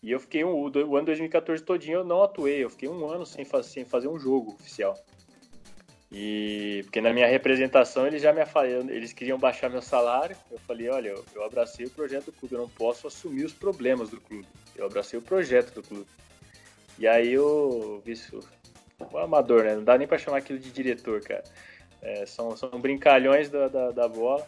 E 0.00 0.12
eu 0.12 0.20
fiquei 0.20 0.44
um, 0.44 0.54
o 0.54 0.96
ano 0.96 1.06
2014 1.06 1.62
todinho 1.62 1.98
eu 1.98 2.04
não 2.04 2.22
atuei, 2.22 2.62
eu 2.62 2.70
fiquei 2.70 2.88
um 2.88 3.08
ano 3.08 3.26
sem, 3.26 3.44
sem 3.64 3.84
fazer 3.84 4.06
um 4.06 4.18
jogo 4.18 4.52
oficial. 4.52 4.96
E 6.10 6.82
porque 6.84 7.00
na 7.00 7.12
minha 7.12 7.26
representação 7.26 8.06
eles 8.06 8.22
já 8.22 8.32
me 8.32 8.40
eles 8.88 9.12
queriam 9.12 9.38
baixar 9.38 9.68
meu 9.68 9.82
salário. 9.82 10.36
Eu 10.50 10.58
falei, 10.60 10.88
olha, 10.88 11.08
eu, 11.08 11.24
eu 11.34 11.44
abracei 11.44 11.86
o 11.86 11.90
projeto 11.90 12.26
do 12.26 12.32
clube, 12.32 12.54
eu 12.54 12.60
não 12.60 12.68
posso 12.68 13.06
assumir 13.06 13.44
os 13.44 13.52
problemas 13.52 14.08
do 14.08 14.20
clube. 14.20 14.46
Eu 14.76 14.86
abracei 14.86 15.18
o 15.18 15.22
projeto 15.22 15.74
do 15.74 15.82
clube. 15.82 16.06
E 16.98 17.06
aí 17.06 17.36
o 17.38 18.00
vice, 18.04 18.30
o 18.98 19.18
amador, 19.18 19.64
né? 19.64 19.74
Não 19.74 19.84
dá 19.84 19.96
nem 19.96 20.08
para 20.08 20.18
chamar 20.18 20.38
aquilo 20.38 20.58
de 20.58 20.70
diretor, 20.70 21.20
cara. 21.20 21.44
É, 22.02 22.26
são, 22.26 22.56
são 22.56 22.70
brincalhões 22.80 23.48
da, 23.48 23.68
da, 23.68 23.90
da 23.90 24.08
bola. 24.08 24.46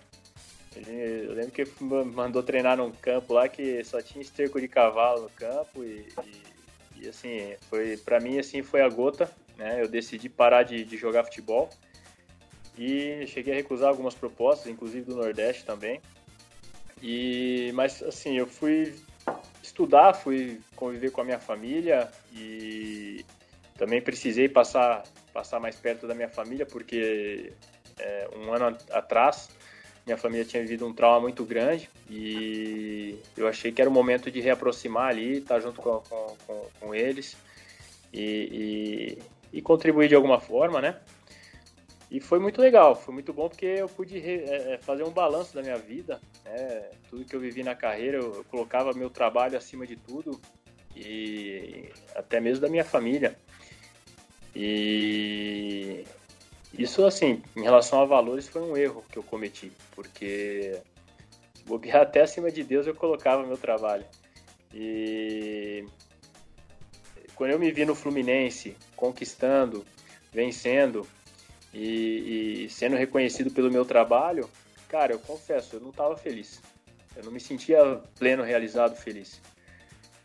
Ele, 0.75 1.27
eu 1.27 1.35
lembro 1.35 1.51
que 1.51 1.65
mandou 1.83 2.43
treinar 2.43 2.77
num 2.77 2.93
campo 2.93 3.33
lá 3.33 3.49
que 3.49 3.83
só 3.85 4.01
tinha 4.01 4.23
esterco 4.23 4.61
de 4.61 4.69
cavalo 4.69 5.23
no 5.23 5.31
campo 5.31 5.83
e, 5.83 6.09
e, 6.25 7.03
e 7.05 7.09
assim, 7.09 7.55
foi 7.69 7.97
para 7.97 8.21
mim 8.21 8.39
assim 8.39 8.63
foi 8.63 8.81
a 8.81 8.89
gota, 8.89 9.29
né? 9.57 9.83
Eu 9.83 9.89
decidi 9.89 10.29
parar 10.29 10.63
de, 10.63 10.85
de 10.85 10.97
jogar 10.97 11.25
futebol 11.25 11.69
e 12.79 13.27
cheguei 13.27 13.53
a 13.53 13.57
recusar 13.57 13.89
algumas 13.89 14.15
propostas, 14.15 14.71
inclusive 14.71 15.07
do 15.07 15.17
Nordeste 15.17 15.65
também. 15.65 16.01
E 17.03 17.73
mas 17.75 18.01
assim, 18.03 18.39
eu 18.39 18.47
fui 18.47 18.95
estudar, 19.61 20.15
fui 20.15 20.61
conviver 20.77 21.11
com 21.11 21.21
a 21.21 21.25
minha 21.25 21.41
família 21.41 22.09
e 22.33 23.25
também 23.81 24.03
precisei 24.03 24.47
passar 24.47 25.03
passar 25.33 25.59
mais 25.59 25.75
perto 25.75 26.07
da 26.07 26.15
minha 26.15 26.29
família, 26.29 26.67
porque 26.67 27.51
é, 27.99 28.29
um 28.37 28.53
ano 28.53 28.77
atrás 28.91 29.49
minha 30.05 30.19
família 30.19 30.45
tinha 30.45 30.63
vivido 30.63 30.87
um 30.87 30.93
trauma 30.93 31.21
muito 31.21 31.45
grande 31.45 31.89
e 32.11 33.19
eu 33.37 33.49
achei 33.49 33.73
que 33.73 33.81
era 33.81 33.89
o 33.89 33.93
momento 33.93 34.31
de 34.31 34.39
reaproximar 34.39 35.09
ali, 35.09 35.39
estar 35.39 35.61
junto 35.61 35.81
com, 35.81 36.01
com, 36.01 36.37
com, 36.47 36.67
com 36.79 36.95
eles 36.95 37.39
e, 38.13 39.19
e, 39.53 39.59
e, 39.59 39.63
contribuir 39.63 40.09
de 40.09 40.15
alguma 40.15 40.41
forma, 40.41 40.81
né? 40.81 41.01
E 42.11 42.21
foi 42.21 42.39
muito 42.39 42.61
legal, 42.61 42.95
foi 42.95 43.15
muito 43.15 43.33
bom 43.33 43.49
porque 43.49 43.67
eu 43.67 43.89
pude 43.89 44.19
re, 44.19 44.45
é, 44.45 44.75
é 44.75 44.79
fazer 44.79 45.05
um 45.05 45.11
balanço 45.11 45.55
da 45.55 45.63
minha 45.63 45.77
vida, 45.77 46.21
né? 46.45 46.91
tudo 47.09 47.25
que 47.25 47.35
eu 47.35 47.41
vivi 47.41 47.63
na 47.63 47.75
carreira, 47.75 48.19
eu, 48.19 48.35
eu 48.35 48.45
colocava 48.45 48.93
meu 48.93 49.09
trabalho 49.09 49.57
acima 49.57 49.87
de 49.87 49.97
tudo 49.97 50.39
e 50.95 51.89
até 52.17 52.41
mesmo 52.41 52.61
da 52.61 52.69
minha 52.69 52.85
família. 52.85 53.39
E 54.55 56.05
isso, 56.77 57.05
assim, 57.05 57.43
em 57.57 57.63
relação 57.63 58.01
a 58.01 58.05
valores, 58.05 58.49
foi 58.49 58.63
um 58.63 58.77
erro 58.77 59.05
que 59.11 59.19
eu 59.19 59.23
cometi, 59.23 59.71
porque 59.95 60.81
se 61.55 61.65
bobear 61.65 62.03
até 62.03 62.23
acima 62.23 62.51
de 62.51 62.65
Deus 62.65 62.87
eu 62.87 62.95
colocava 62.95 63.47
meu 63.47 63.59
trabalho. 63.59 64.05
E 64.73 65.85
quando 67.35 67.51
eu 67.51 67.59
me 67.59 67.71
vi 67.73 67.85
no 67.85 67.95
Fluminense 67.95 68.77
conquistando, 68.97 69.85
vencendo 70.33 71.07
e, 71.73 72.65
e 72.65 72.71
sendo 72.71 72.97
reconhecido 72.97 73.51
pelo 73.51 73.71
meu 73.71 73.85
trabalho, 73.85 74.49
cara, 74.89 75.13
eu 75.13 75.19
confesso, 75.19 75.77
eu 75.77 75.81
não 75.81 75.91
estava 75.91 76.17
feliz. 76.17 76.61
Eu 77.17 77.25
não 77.25 77.33
me 77.33 77.41
sentia 77.41 78.01
pleno, 78.19 78.43
realizado, 78.43 78.97
feliz. 78.97 79.41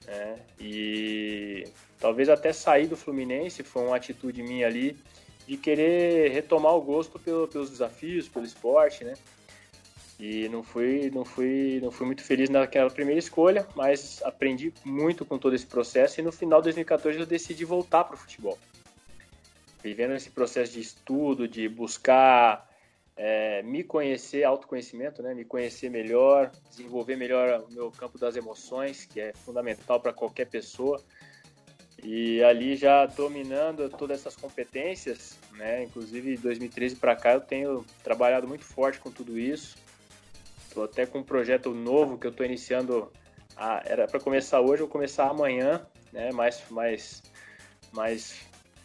É, 0.08 0.36
e 0.60 1.68
Talvez 2.00 2.30
até 2.30 2.52
sair 2.52 2.88
do 2.88 2.98
Fluminense 2.98 3.64
foi 3.64 3.84
uma 3.84 3.96
atitude 3.96 4.44
minha 4.44 4.68
ali 4.68 4.98
de 5.48 5.58
querer 5.58 6.32
retomar 6.32 6.76
o 6.76 6.82
gosto 6.82 7.20
pelo, 7.20 7.48
pelos 7.48 7.70
desafios, 7.70 8.28
pelo 8.28 8.46
esporte, 8.46 9.04
né? 9.04 9.14
E 10.20 10.48
não 10.50 10.64
fui, 10.64 11.12
não 11.14 11.26
fui, 11.26 11.80
não 11.84 11.92
fui 11.92 12.06
muito 12.06 12.24
feliz 12.24 12.50
naquela 12.50 12.90
primeira 12.90 13.20
escolha, 13.20 13.68
mas 13.76 14.22
aprendi 14.24 14.74
muito 14.84 15.26
com 15.26 15.38
todo 15.38 15.56
esse 15.56 15.66
processo 15.66 16.20
e 16.20 16.24
no 16.24 16.32
final 16.32 16.62
de 16.62 16.66
2014 16.66 17.20
eu 17.20 17.26
decidi 17.26 17.66
voltar 17.66 18.06
para 18.06 18.16
o 18.16 18.18
futebol. 18.18 18.58
Vivendo 19.84 20.16
esse 20.16 20.32
processo 20.32 20.72
de 20.72 20.80
estudo, 20.80 21.48
de 21.48 21.68
buscar 21.68 22.68
é, 23.18 23.62
me 23.64 23.84
conhecer, 23.84 24.44
autoconhecimento, 24.44 25.22
né? 25.22 25.34
Me 25.34 25.46
conhecer 25.46 25.90
melhor, 25.90 26.52
desenvolver 26.70 27.16
melhor 27.16 27.66
o 27.70 27.74
meu 27.74 27.92
campo 27.92 28.18
das 28.18 28.36
emoções, 28.36 29.06
que 29.06 29.20
é 29.20 29.34
fundamental 29.34 30.00
para 30.00 30.14
qualquer 30.14 30.46
pessoa. 30.48 31.02
E 32.08 32.44
ali 32.44 32.76
já 32.76 33.08
dominando 33.08 33.90
todas 33.90 34.20
essas 34.20 34.36
competências, 34.36 35.40
né? 35.54 35.86
Inclusive, 35.86 36.36
de 36.36 36.44
2013 36.44 36.98
para 36.98 37.16
cá 37.16 37.34
eu 37.34 37.42
tenho 37.42 37.84
trabalhado 38.04 38.48
muito 38.48 38.64
forte 38.64 39.00
com 39.00 39.10
tudo 39.10 39.40
isso. 39.40 39.76
Estou 40.68 40.84
até 40.84 41.08
com 41.08 41.20
um 41.20 41.24
projeto 41.24 41.72
novo 41.72 42.20
que 42.20 42.28
eu 42.28 42.32
estou 42.32 42.46
iniciando. 42.46 43.12
A, 43.58 43.82
era 43.86 44.08
para 44.08 44.20
começar 44.20 44.62
hoje, 44.62 44.84
vou 44.84 44.88
começar 44.88 45.28
amanhã, 45.28 45.84
né? 46.14 46.32
Mais, 46.32 46.62
mais, 46.70 47.24
mais 47.92 48.36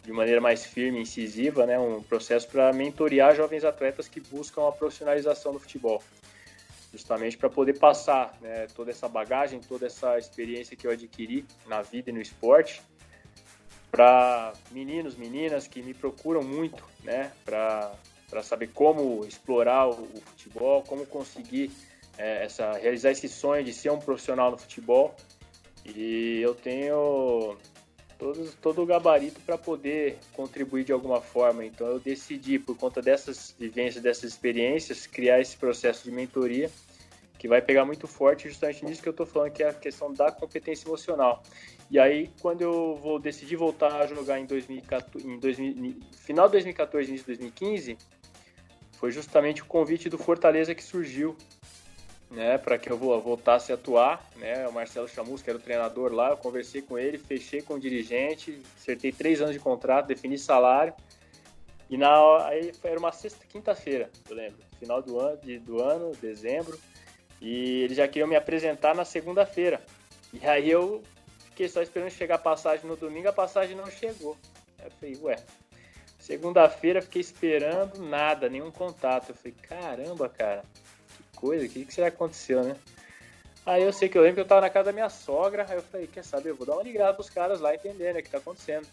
de 0.03 0.13
maneira 0.13 0.41
mais 0.41 0.65
firme, 0.65 0.99
incisiva, 1.03 1.67
né? 1.67 1.79
Um 1.79 2.03
processo 2.03 2.49
para 2.49 2.73
mentorear 2.73 3.37
jovens 3.37 3.67
atletas 3.67 4.09
que 4.09 4.21
buscam 4.21 4.67
a 4.67 4.73
profissionalização 4.73 5.53
do 5.53 5.59
futebol 5.59 6.03
justamente 6.91 7.37
para 7.39 7.49
poder 7.49 7.79
passar 7.79 8.37
né, 8.41 8.67
toda 8.75 8.91
essa 8.91 9.09
bagagem, 9.09 9.61
toda 9.61 9.87
essa 9.87 10.19
experiência 10.19 10.77
que 10.77 10.89
eu 10.89 10.91
adquiri 10.91 11.47
na 11.69 11.83
vida 11.83 12.11
e 12.11 12.13
no 12.13 12.21
esporte 12.21 12.83
para 13.91 14.53
meninos, 14.71 15.17
meninas 15.17 15.67
que 15.67 15.83
me 15.83 15.93
procuram 15.93 16.43
muito, 16.43 16.83
né, 17.03 17.33
para 17.45 17.93
saber 18.43 18.69
como 18.69 19.25
explorar 19.25 19.89
o, 19.89 20.03
o, 20.03 20.21
futebol, 20.27 20.83
como 20.83 21.05
conseguir 21.07 21.71
é, 22.17 22.45
essa, 22.45 22.73
realizar 22.73 23.11
esse 23.11 23.29
sonho 23.29 23.65
de 23.65 23.73
ser 23.73 23.91
um 23.91 23.99
profissional 23.99 24.51
no 24.51 24.59
futebol. 24.59 25.15
E 25.85 26.41
eu 26.41 26.55
tenho 26.55 27.57
todo, 28.19 28.53
todo 28.61 28.83
o 28.83 28.87
gabarito 28.87 29.41
para 29.41 29.57
poder 29.57 30.19
contribuir 30.35 30.85
de 30.85 30.93
alguma 30.93 31.21
forma. 31.21 31.65
Então 31.65 31.87
eu 31.87 31.99
decidi, 31.99 32.59
por 32.59 32.77
conta 32.77 33.01
dessas 33.01 33.55
vivências, 33.59 34.03
dessas 34.03 34.25
experiências, 34.25 35.07
criar 35.07 35.41
esse 35.41 35.57
processo 35.57 36.05
de 36.05 36.13
mentoria 36.13 36.71
que 37.39 37.49
vai 37.49 37.63
pegar 37.63 37.87
muito 37.87 38.07
forte 38.07 38.47
justamente 38.49 38.85
nisso 38.85 39.03
que 39.03 39.09
eu 39.09 39.13
estou 39.13 39.25
falando, 39.25 39.51
que 39.53 39.63
é 39.63 39.71
a 39.71 39.73
questão 39.73 40.13
da 40.13 40.31
competência 40.31 40.87
emocional. 40.87 41.43
E 41.91 41.99
aí, 41.99 42.31
quando 42.41 42.63
eu 42.63 42.95
vou 42.95 43.19
decidir 43.19 43.57
voltar 43.57 44.01
a 44.01 44.07
jogar 44.07 44.39
em, 44.39 44.47
2014, 44.47 45.27
em 45.27 45.39
2000, 45.41 45.97
final 46.13 46.47
de 46.47 46.53
2014, 46.53 47.09
início 47.09 47.27
de 47.27 47.33
2015, 47.33 47.99
foi 48.93 49.11
justamente 49.11 49.63
o 49.63 49.65
convite 49.65 50.09
do 50.09 50.17
Fortaleza 50.17 50.73
que 50.73 50.85
surgiu, 50.85 51.37
né, 52.31 52.59
para 52.59 52.79
que 52.79 52.89
eu 52.89 52.97
voltasse 52.97 53.73
a 53.73 53.75
atuar, 53.75 54.25
né, 54.37 54.69
o 54.69 54.73
Marcelo 54.73 55.09
Chamus, 55.09 55.43
que 55.43 55.51
era 55.51 55.59
o 55.59 55.63
treinador 55.63 56.13
lá, 56.13 56.31
eu 56.31 56.37
conversei 56.37 56.81
com 56.81 56.97
ele, 56.97 57.19
fechei 57.19 57.61
com 57.61 57.75
o 57.75 57.81
dirigente, 57.81 58.63
acertei 58.79 59.11
três 59.11 59.41
anos 59.41 59.53
de 59.53 59.59
contrato, 59.59 60.07
defini 60.07 60.39
salário, 60.39 60.95
e 61.89 61.97
na 61.97 62.47
aí 62.47 62.71
era 62.85 63.01
uma 63.01 63.11
sexta, 63.11 63.45
quinta-feira, 63.49 64.09
eu 64.29 64.37
lembro, 64.37 64.59
final 64.79 65.03
do 65.03 65.19
ano, 65.19 65.39
de, 65.39 65.59
do 65.59 65.83
ano, 65.83 66.13
dezembro, 66.23 66.79
e 67.41 67.83
eles 67.83 67.97
já 67.97 68.07
queriam 68.07 68.29
me 68.29 68.37
apresentar 68.37 68.95
na 68.95 69.05
segunda-feira. 69.05 69.83
E 70.33 70.47
aí 70.47 70.71
eu 70.71 71.03
fiquei 71.51 71.69
só 71.69 71.83
esperando 71.83 72.11
chegar 72.11 72.37
a 72.37 72.39
passagem 72.39 72.87
no 72.87 72.97
domingo, 72.97 73.29
a 73.29 73.33
passagem 73.33 73.77
não 73.77 73.87
chegou. 73.87 74.37
Aí 74.79 74.87
eu 74.87 74.91
falei, 74.91 75.19
ué. 75.23 75.37
Segunda-feira 76.19 77.01
fiquei 77.03 77.21
esperando 77.21 77.99
nada, 77.99 78.49
nenhum 78.49 78.71
contato. 78.71 79.31
Eu 79.31 79.35
falei, 79.35 79.55
caramba, 79.63 80.29
cara, 80.29 80.63
que 81.17 81.39
coisa, 81.39 81.65
o 81.65 81.69
que, 81.69 81.85
que 81.85 81.95
será 81.95 82.11
que 82.11 82.17
aconteceu, 82.17 82.63
né? 82.63 82.77
Aí 83.65 83.83
eu 83.83 83.93
sei 83.93 84.09
que 84.09 84.17
eu 84.17 84.23
lembro 84.23 84.37
que 84.37 84.41
eu 84.41 84.47
tava 84.47 84.63
na 84.63 84.71
casa 84.71 84.87
da 84.87 84.93
minha 84.93 85.11
sogra, 85.11 85.67
aí 85.69 85.77
eu 85.77 85.83
falei, 85.83 86.07
quer 86.07 86.25
saber, 86.25 86.51
eu 86.51 86.57
vou 86.57 86.67
dar 86.67 86.75
uma 86.75 86.83
ligada 86.83 87.15
pros 87.15 87.31
caras 87.31 87.61
lá 87.61 87.75
entender, 87.75 88.15
né, 88.15 88.21
o 88.21 88.23
que 88.23 88.31
tá 88.31 88.39
acontecendo. 88.39 88.87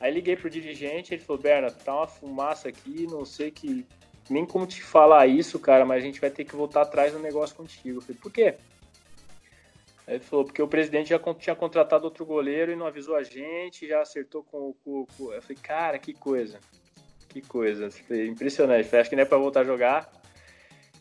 Aí 0.00 0.12
liguei 0.12 0.34
pro 0.34 0.48
dirigente, 0.48 1.12
ele 1.12 1.22
falou, 1.22 1.42
Berna, 1.42 1.70
tá 1.70 1.94
uma 1.94 2.06
fumaça 2.06 2.68
aqui, 2.68 3.06
não 3.06 3.24
sei 3.24 3.50
que. 3.50 3.86
Nem 4.28 4.46
como 4.46 4.66
te 4.66 4.82
falar 4.82 5.26
isso, 5.26 5.58
cara, 5.58 5.84
mas 5.84 6.02
a 6.02 6.06
gente 6.06 6.20
vai 6.20 6.30
ter 6.30 6.44
que 6.44 6.56
voltar 6.56 6.82
atrás 6.82 7.12
no 7.12 7.18
negócio 7.18 7.54
contigo. 7.54 7.98
Eu 7.98 8.02
falei, 8.02 8.16
por 8.20 8.32
quê? 8.32 8.56
Aí 10.10 10.16
ele 10.16 10.24
falou, 10.24 10.44
porque 10.44 10.60
o 10.60 10.66
presidente 10.66 11.10
já 11.10 11.20
tinha 11.34 11.54
contratado 11.54 12.04
outro 12.04 12.26
goleiro 12.26 12.72
e 12.72 12.76
não 12.76 12.84
avisou 12.84 13.14
a 13.14 13.22
gente, 13.22 13.86
já 13.86 14.02
acertou 14.02 14.42
com 14.42 14.74
o. 14.84 15.06
Com, 15.16 15.32
Eu 15.32 15.40
falei, 15.40 15.56
cara, 15.62 15.98
que 16.00 16.12
coisa. 16.12 16.58
Que 17.28 17.40
coisa. 17.40 17.88
Falei, 17.92 18.26
impressionante. 18.26 18.88
Falei, 18.88 19.02
acho 19.02 19.10
que 19.10 19.14
não 19.14 19.22
é 19.22 19.24
pra 19.24 19.38
voltar 19.38 19.60
a 19.60 19.64
jogar. 19.64 20.10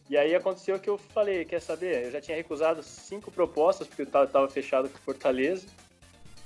E 0.08 0.16
aí 0.16 0.36
aconteceu 0.36 0.80
que 0.80 0.88
eu 0.88 0.96
falei, 0.96 1.44
quer 1.44 1.60
saber? 1.60 2.06
Eu 2.06 2.12
já 2.12 2.22
tinha 2.22 2.38
recusado 2.38 2.84
cinco 2.84 3.32
propostas, 3.32 3.88
porque 3.88 4.04
eu 4.04 4.06
tava 4.06 4.48
fechado 4.48 4.88
com 4.88 5.00
Fortaleza. 5.00 5.66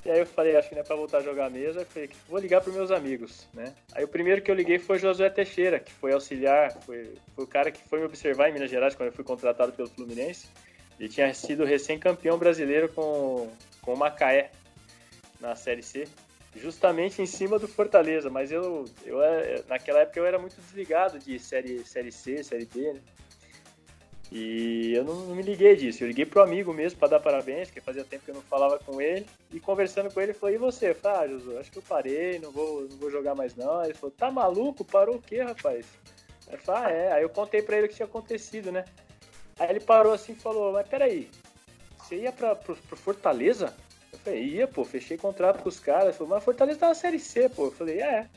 E 0.05 0.09
aí 0.09 0.19
eu 0.19 0.25
falei, 0.25 0.55
acho 0.55 0.69
que 0.69 0.75
não 0.75 0.83
é 0.83 0.85
pra 0.85 0.95
voltar 0.95 1.17
a 1.17 1.21
jogar 1.21 1.49
mesmo. 1.49 1.81
Eu 1.81 1.85
falei, 1.85 2.09
vou 2.29 2.39
ligar 2.39 2.61
pros 2.61 2.75
meus 2.75 2.91
amigos, 2.91 3.45
né? 3.53 3.73
Aí 3.91 4.05
o 4.05 4.07
primeiro 4.07 4.41
que 4.41 4.49
eu 4.49 4.55
liguei 4.55 4.79
foi 4.79 4.95
o 4.95 4.99
Josué 4.99 5.29
Teixeira, 5.29 5.81
que 5.81 5.91
foi 5.91 6.13
auxiliar, 6.13 6.71
foi, 6.83 7.13
foi 7.35 7.43
o 7.43 7.47
cara 7.47 7.69
que 7.71 7.83
foi 7.89 7.99
me 7.99 8.05
observar 8.05 8.49
em 8.49 8.53
Minas 8.53 8.71
Gerais 8.71 8.95
quando 8.95 9.07
eu 9.07 9.13
fui 9.13 9.25
contratado 9.25 9.73
pelo 9.73 9.89
Fluminense. 9.89 10.47
Ele 11.03 11.09
tinha 11.09 11.33
sido 11.33 11.65
recém-campeão 11.65 12.37
brasileiro 12.37 12.87
com, 12.87 13.51
com 13.81 13.93
o 13.93 13.97
Macaé 13.97 14.51
na 15.37 15.53
Série 15.53 15.83
C, 15.83 16.07
justamente 16.55 17.21
em 17.21 17.25
cima 17.25 17.59
do 17.59 17.67
Fortaleza. 17.67 18.29
Mas 18.29 18.53
eu, 18.53 18.85
eu 19.03 19.17
naquela 19.67 19.99
época 19.99 20.17
eu 20.17 20.25
era 20.25 20.39
muito 20.39 20.55
desligado 20.61 21.19
de 21.19 21.37
Série, 21.39 21.83
série 21.83 22.09
C, 22.09 22.41
Série 22.41 22.65
B, 22.65 22.93
né? 22.93 23.01
E 24.31 24.93
eu 24.93 25.03
não, 25.03 25.13
não, 25.25 25.35
me 25.35 25.43
liguei 25.43 25.75
disso. 25.75 26.05
Eu 26.05 26.07
liguei 26.07 26.25
pro 26.25 26.41
amigo 26.41 26.73
mesmo 26.73 26.97
para 26.97 27.09
dar 27.09 27.19
parabéns, 27.19 27.67
porque 27.67 27.81
fazia 27.81 28.05
tempo 28.05 28.23
que 28.23 28.31
eu 28.31 28.35
não 28.35 28.41
falava 28.41 28.79
com 28.79 29.01
ele. 29.01 29.25
E 29.51 29.59
conversando 29.59 30.09
com 30.09 30.21
ele, 30.21 30.31
ele 30.31 30.39
falou: 30.39 30.55
E 30.55 30.57
você? 30.57 30.91
Eu 30.91 30.95
falei: 30.95 31.17
Ah, 31.17 31.27
Josu, 31.27 31.57
acho 31.57 31.69
que 31.69 31.79
eu 31.79 31.83
parei, 31.83 32.39
não 32.39 32.49
vou, 32.49 32.83
não 32.83 32.97
vou 32.97 33.11
jogar 33.11 33.35
mais 33.35 33.57
não. 33.57 33.83
Ele 33.83 33.93
falou: 33.93 34.15
Tá 34.17 34.31
maluco? 34.31 34.85
Parou 34.85 35.17
o 35.17 35.21
quê, 35.21 35.41
rapaz? 35.41 35.85
Eu 36.49 36.57
falei: 36.59 36.81
Ah, 36.81 36.89
é. 36.91 37.11
Aí 37.11 37.23
eu 37.23 37.29
contei 37.29 37.61
pra 37.61 37.75
ele 37.75 37.87
o 37.87 37.89
que 37.89 37.95
tinha 37.95 38.05
acontecido, 38.05 38.71
né? 38.71 38.85
Aí 39.59 39.69
ele 39.69 39.79
parou 39.79 40.13
assim 40.13 40.33
e 40.33 40.35
falou: 40.35 40.73
Mas 40.73 40.87
peraí, 40.87 41.29
você 41.97 42.17
ia 42.17 42.31
pra, 42.31 42.55
pro, 42.55 42.75
pro 42.75 42.97
Fortaleza? 42.97 43.73
Eu 44.11 44.19
falei: 44.19 44.43
Ia, 44.43 44.67
pô, 44.67 44.83
fechei 44.83 45.17
contrato 45.17 45.61
com 45.61 45.69
os 45.69 45.79
caras. 45.79 46.09
Ele 46.09 46.13
falou: 46.13 46.33
Mas 46.33 46.43
Fortaleza 46.43 46.79
tá 46.79 46.87
na 46.89 46.93
Série 46.93 47.19
C, 47.19 47.49
pô. 47.49 47.65
Eu 47.65 47.71
falei: 47.71 48.01
É. 48.01 48.27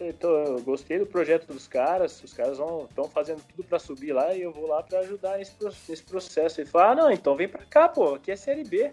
Eu 0.00 0.60
gostei 0.62 0.98
do 0.98 1.06
projeto 1.06 1.46
dos 1.46 1.68
caras, 1.68 2.20
os 2.22 2.32
caras 2.32 2.58
estão 2.58 3.08
fazendo 3.08 3.40
tudo 3.54 3.62
para 3.62 3.78
subir 3.78 4.12
lá 4.12 4.34
e 4.34 4.42
eu 4.42 4.52
vou 4.52 4.66
lá 4.66 4.82
para 4.82 4.98
ajudar 4.98 5.38
nesse, 5.38 5.54
nesse 5.88 6.02
processo. 6.02 6.60
Ele 6.60 6.68
falou: 6.68 6.88
Ah, 6.88 6.94
não, 6.94 7.10
então 7.10 7.36
vem 7.36 7.48
para 7.48 7.64
cá, 7.64 7.88
pô, 7.88 8.14
aqui 8.14 8.32
é 8.32 8.36
Série 8.36 8.64
B. 8.64 8.92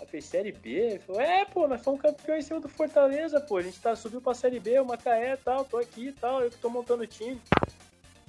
Eu 0.00 0.06
falei: 0.06 0.22
Série 0.22 0.52
B? 0.52 0.70
Ele 0.70 0.98
falou: 1.00 1.20
É, 1.20 1.44
pô, 1.44 1.68
nós 1.68 1.82
fomos 1.82 2.00
campeão 2.00 2.36
em 2.36 2.42
cima 2.42 2.60
do 2.60 2.68
Fortaleza, 2.68 3.40
pô, 3.40 3.58
a 3.58 3.62
gente 3.62 3.80
tá, 3.80 3.94
subiu 3.94 4.22
pra 4.22 4.32
Série 4.32 4.58
B, 4.58 4.80
o 4.80 4.86
Macaé 4.86 5.34
e 5.34 5.36
tal, 5.36 5.64
tô 5.64 5.76
aqui 5.76 6.08
e 6.08 6.12
tal, 6.12 6.42
eu 6.42 6.50
que 6.50 6.56
tô 6.56 6.70
montando 6.70 7.02
o 7.02 7.06
time. 7.06 7.40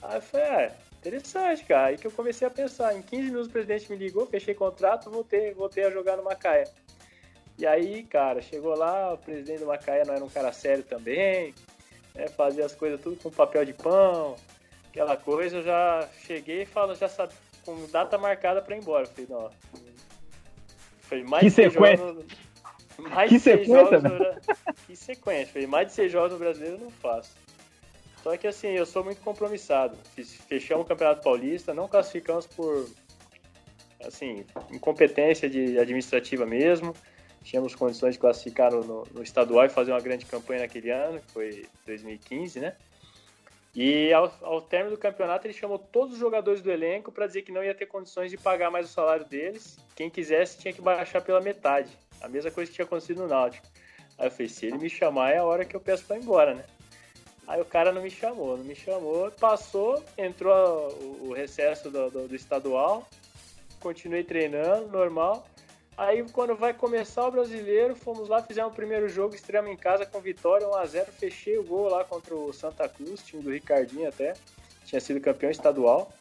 Aí 0.01 0.17
eu 0.17 0.21
falei: 0.21 0.45
É, 0.45 0.77
interessante, 1.07 1.63
cara. 1.65 1.87
Aí 1.87 1.97
que 1.97 2.07
eu 2.07 2.11
comecei 2.11 2.47
a 2.47 2.51
pensar. 2.51 2.95
Em 2.95 3.01
15 3.01 3.23
minutos 3.23 3.47
o 3.47 3.51
presidente 3.51 3.91
me 3.91 3.97
ligou, 3.97 4.25
fechei 4.25 4.53
contrato, 4.53 5.09
voltei, 5.09 5.53
voltei 5.53 5.83
a 5.83 5.91
jogar 5.91 6.17
no 6.17 6.23
Macaé. 6.23 6.63
E 7.57 7.67
aí, 7.67 8.03
cara, 8.03 8.41
chegou 8.41 8.75
lá, 8.75 9.13
o 9.13 9.17
presidente 9.17 9.59
do 9.59 9.67
Macaé 9.67 10.03
não 10.05 10.15
era 10.15 10.23
um 10.23 10.29
cara 10.29 10.51
sério 10.51 10.83
também 10.83 11.53
né, 12.15 12.27
fazer 12.27 12.63
as 12.63 12.75
coisas 12.75 13.01
tudo 13.01 13.17
com 13.17 13.29
papel 13.29 13.65
de 13.65 13.73
pão, 13.73 14.35
aquela 14.89 15.17
coisa, 15.17 15.57
eu 15.57 15.63
já 15.63 16.07
cheguei 16.25 16.63
e 16.63 16.65
falo, 16.65 16.95
já 16.95 17.09
sabe, 17.09 17.33
com 17.65 17.85
data 17.87 18.17
marcada 18.17 18.61
para 18.61 18.75
ir 18.75 18.79
embora. 18.79 19.05
Falei, 19.05 19.27
não. 19.29 19.49
Foi 21.01 21.23
mais 21.23 21.43
que 21.43 21.49
sequência. 21.49 21.97
Jogos, 21.97 22.25
mais 22.97 23.29
que 23.29 23.39
sequência, 23.39 23.99
jogos 23.99 24.37
Que 24.87 24.95
sequência. 24.95 25.53
Falei, 25.53 25.67
mais 25.67 25.87
de 25.87 25.93
seis 25.93 26.11
jogos 26.11 26.33
no 26.33 26.39
brasileiro 26.39 26.75
eu 26.75 26.81
não 26.81 26.91
faço. 26.91 27.31
Só 28.23 28.35
que 28.37 28.47
assim, 28.47 28.69
eu 28.69 28.85
sou 28.85 29.03
muito 29.03 29.21
compromissado. 29.21 29.97
Fechamos 30.47 30.85
o 30.85 30.87
Campeonato 30.87 31.21
Paulista, 31.21 31.73
não 31.73 31.87
classificamos 31.87 32.47
por 32.47 32.89
assim, 34.03 34.45
incompetência 34.71 35.49
de 35.49 35.77
administrativa 35.77 36.45
mesmo 36.45 36.95
tínhamos 37.43 37.75
condições 37.75 38.15
de 38.15 38.19
classificar 38.19 38.71
no, 38.71 39.03
no, 39.11 39.21
estadual 39.21 39.65
e 39.65 39.69
fazer 39.69 39.91
uma 39.91 39.99
grande 39.99 40.25
campanha 40.25 40.61
naquele 40.61 40.89
ano, 40.89 41.19
que 41.19 41.31
foi 41.31 41.65
2015, 41.85 42.59
né? 42.59 42.75
E 43.75 44.13
ao, 44.13 44.31
ao 44.41 44.61
término 44.61 44.95
do 44.95 44.99
campeonato, 44.99 45.45
ele 45.45 45.53
chamou 45.53 45.79
todos 45.79 46.13
os 46.13 46.19
jogadores 46.19 46.61
do 46.61 46.71
elenco 46.71 47.11
para 47.11 47.27
dizer 47.27 47.41
que 47.41 47.51
não 47.51 47.63
ia 47.63 47.73
ter 47.73 47.87
condições 47.87 48.29
de 48.29 48.37
pagar 48.37 48.69
mais 48.69 48.89
o 48.89 48.93
salário 48.93 49.25
deles. 49.25 49.77
Quem 49.95 50.09
quisesse 50.09 50.59
tinha 50.59 50.73
que 50.73 50.81
baixar 50.81 51.21
pela 51.21 51.41
metade. 51.41 51.89
A 52.21 52.27
mesma 52.27 52.51
coisa 52.51 52.69
que 52.69 52.75
tinha 52.75 52.85
acontecido 52.85 53.23
no 53.23 53.27
Náutico. 53.27 53.65
Aí 54.17 54.27
eu 54.27 54.31
falei: 54.31 54.47
se 54.47 54.67
ele 54.67 54.77
me 54.77 54.89
chamar, 54.89 55.31
é 55.31 55.37
a 55.37 55.43
hora 55.43 55.65
que 55.65 55.75
eu 55.75 55.81
peço 55.81 56.05
para 56.05 56.17
ir 56.17 56.21
embora, 56.21 56.53
né? 56.53 56.63
Aí 57.47 57.59
o 57.61 57.65
cara 57.65 57.91
não 57.91 58.01
me 58.01 58.09
chamou, 58.09 58.57
não 58.57 58.63
me 58.63 58.75
chamou, 58.75 59.29
passou, 59.31 60.03
entrou 60.17 60.87
o, 61.21 61.33
recesso 61.33 61.89
do, 61.89 62.09
do, 62.09 62.27
do 62.27 62.35
estadual, 62.35 63.07
continuei 63.79 64.23
treinando, 64.23 64.87
normal. 64.87 65.45
Aí 65.97 66.25
quando 66.31 66.55
vai 66.55 66.73
começar 66.73 67.27
o 67.27 67.31
brasileiro, 67.31 67.95
fomos 67.95 68.29
lá, 68.29 68.41
fizemos 68.41 68.71
o 68.71 68.75
primeiro 68.75 69.07
jogo, 69.09 69.35
estreamos 69.35 69.71
em 69.71 69.77
casa 69.77 70.05
com 70.05 70.19
vitória, 70.21 70.65
1x0, 70.67 71.05
fechei 71.07 71.57
o 71.57 71.63
gol 71.63 71.89
lá 71.89 72.03
contra 72.03 72.33
o 72.33 72.53
Santa 72.53 72.87
Cruz, 72.87 73.21
time 73.23 73.43
do 73.43 73.51
Ricardinho 73.51 74.07
até, 74.07 74.33
tinha 74.85 75.01
sido 75.01 75.19
campeão 75.19 75.51
estadual. 75.51 76.11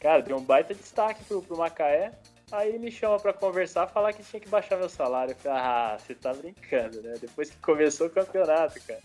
Cara, 0.00 0.22
deu 0.22 0.36
um 0.36 0.42
baita 0.42 0.74
destaque 0.74 1.22
pro, 1.24 1.42
pro 1.42 1.58
Macaé. 1.58 2.12
Aí 2.50 2.78
me 2.78 2.90
chama 2.90 3.20
para 3.20 3.32
conversar, 3.32 3.86
falar 3.86 4.12
que 4.12 4.24
tinha 4.24 4.40
que 4.40 4.48
baixar 4.48 4.76
meu 4.76 4.88
salário. 4.88 5.32
Eu 5.32 5.36
falei, 5.36 5.58
ah, 5.58 5.98
você 5.98 6.14
tá 6.14 6.32
brincando, 6.32 7.02
né? 7.02 7.14
Depois 7.20 7.50
que 7.50 7.58
começou 7.58 8.06
o 8.06 8.10
campeonato, 8.10 8.80
cara. 8.86 9.00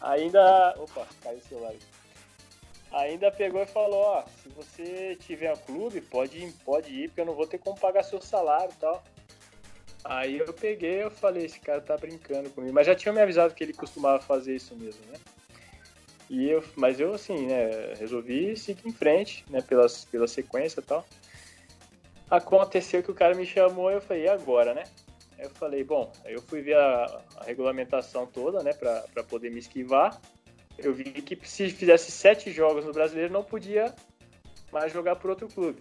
Ainda. 0.00 0.74
Opa, 0.78 1.06
caiu 1.22 1.38
o 1.38 1.42
celular 1.42 1.74
ainda 2.92 3.30
pegou 3.30 3.62
e 3.62 3.66
falou, 3.66 4.00
ó, 4.00 4.24
se 4.42 4.48
você 4.48 5.16
tiver 5.20 5.56
clube, 5.58 6.00
pode 6.00 6.38
ir, 6.38 6.52
pode 6.64 6.92
ir, 6.92 7.08
porque 7.08 7.20
eu 7.20 7.26
não 7.26 7.34
vou 7.34 7.46
ter 7.46 7.58
como 7.58 7.78
pagar 7.78 8.02
seu 8.02 8.20
salário 8.20 8.72
e 8.72 8.80
tal. 8.80 9.02
Aí 10.04 10.38
eu 10.38 10.52
peguei 10.52 11.02
eu 11.02 11.10
falei, 11.10 11.44
esse 11.44 11.60
cara 11.60 11.80
tá 11.80 11.96
brincando 11.96 12.50
comigo. 12.50 12.74
Mas 12.74 12.86
já 12.86 12.94
tinha 12.94 13.12
me 13.12 13.20
avisado 13.20 13.54
que 13.54 13.62
ele 13.62 13.72
costumava 13.72 14.18
fazer 14.18 14.56
isso 14.56 14.74
mesmo, 14.74 15.00
né? 15.06 15.18
E 16.28 16.48
eu, 16.48 16.64
mas 16.76 17.00
eu, 17.00 17.12
assim, 17.12 17.46
né, 17.46 17.94
resolvi 17.98 18.56
seguir 18.56 18.88
em 18.88 18.92
frente, 18.92 19.44
né, 19.50 19.60
pelas, 19.60 20.04
pela 20.04 20.28
sequência 20.28 20.80
e 20.80 20.82
tal. 20.82 21.04
Aconteceu 22.30 23.02
que 23.02 23.10
o 23.10 23.14
cara 23.14 23.34
me 23.34 23.44
chamou 23.44 23.90
e 23.90 23.94
eu 23.94 24.00
falei, 24.00 24.24
e 24.24 24.28
agora, 24.28 24.72
né? 24.72 24.84
Eu 25.42 25.50
falei, 25.50 25.82
bom, 25.82 26.12
aí 26.24 26.34
eu 26.34 26.42
fui 26.42 26.60
ver 26.60 26.76
a, 26.76 27.22
a 27.36 27.44
regulamentação 27.44 28.26
toda, 28.26 28.62
né, 28.62 28.72
pra 28.72 29.24
poder 29.28 29.50
me 29.50 29.58
esquivar 29.58 30.20
eu 30.82 30.92
vi 30.92 31.04
que 31.04 31.38
se 31.46 31.70
fizesse 31.70 32.10
sete 32.10 32.50
jogos 32.50 32.84
no 32.84 32.92
brasileiro, 32.92 33.32
não 33.32 33.44
podia 33.44 33.94
mais 34.72 34.92
jogar 34.92 35.16
por 35.16 35.30
outro 35.30 35.48
clube. 35.48 35.80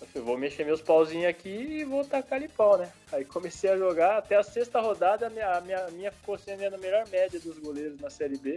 Eu 0.00 0.06
falei, 0.06 0.26
vou 0.26 0.38
mexer 0.38 0.64
meus 0.64 0.80
pauzinhos 0.80 1.26
aqui 1.26 1.48
e 1.48 1.84
vou 1.84 2.04
tacar 2.04 2.38
ali 2.38 2.48
pau, 2.48 2.78
né? 2.78 2.90
Aí 3.10 3.24
comecei 3.24 3.70
a 3.70 3.76
jogar, 3.76 4.18
até 4.18 4.36
a 4.36 4.42
sexta 4.42 4.80
rodada, 4.80 5.26
a 5.26 5.30
minha, 5.30 5.50
a 5.50 5.60
minha, 5.60 5.86
a 5.86 5.90
minha 5.90 6.12
ficou 6.12 6.38
sendo 6.38 6.62
a 6.74 6.78
melhor 6.78 7.08
média 7.08 7.40
dos 7.40 7.58
goleiros 7.58 7.98
na 8.00 8.10
Série 8.10 8.38
B, 8.38 8.56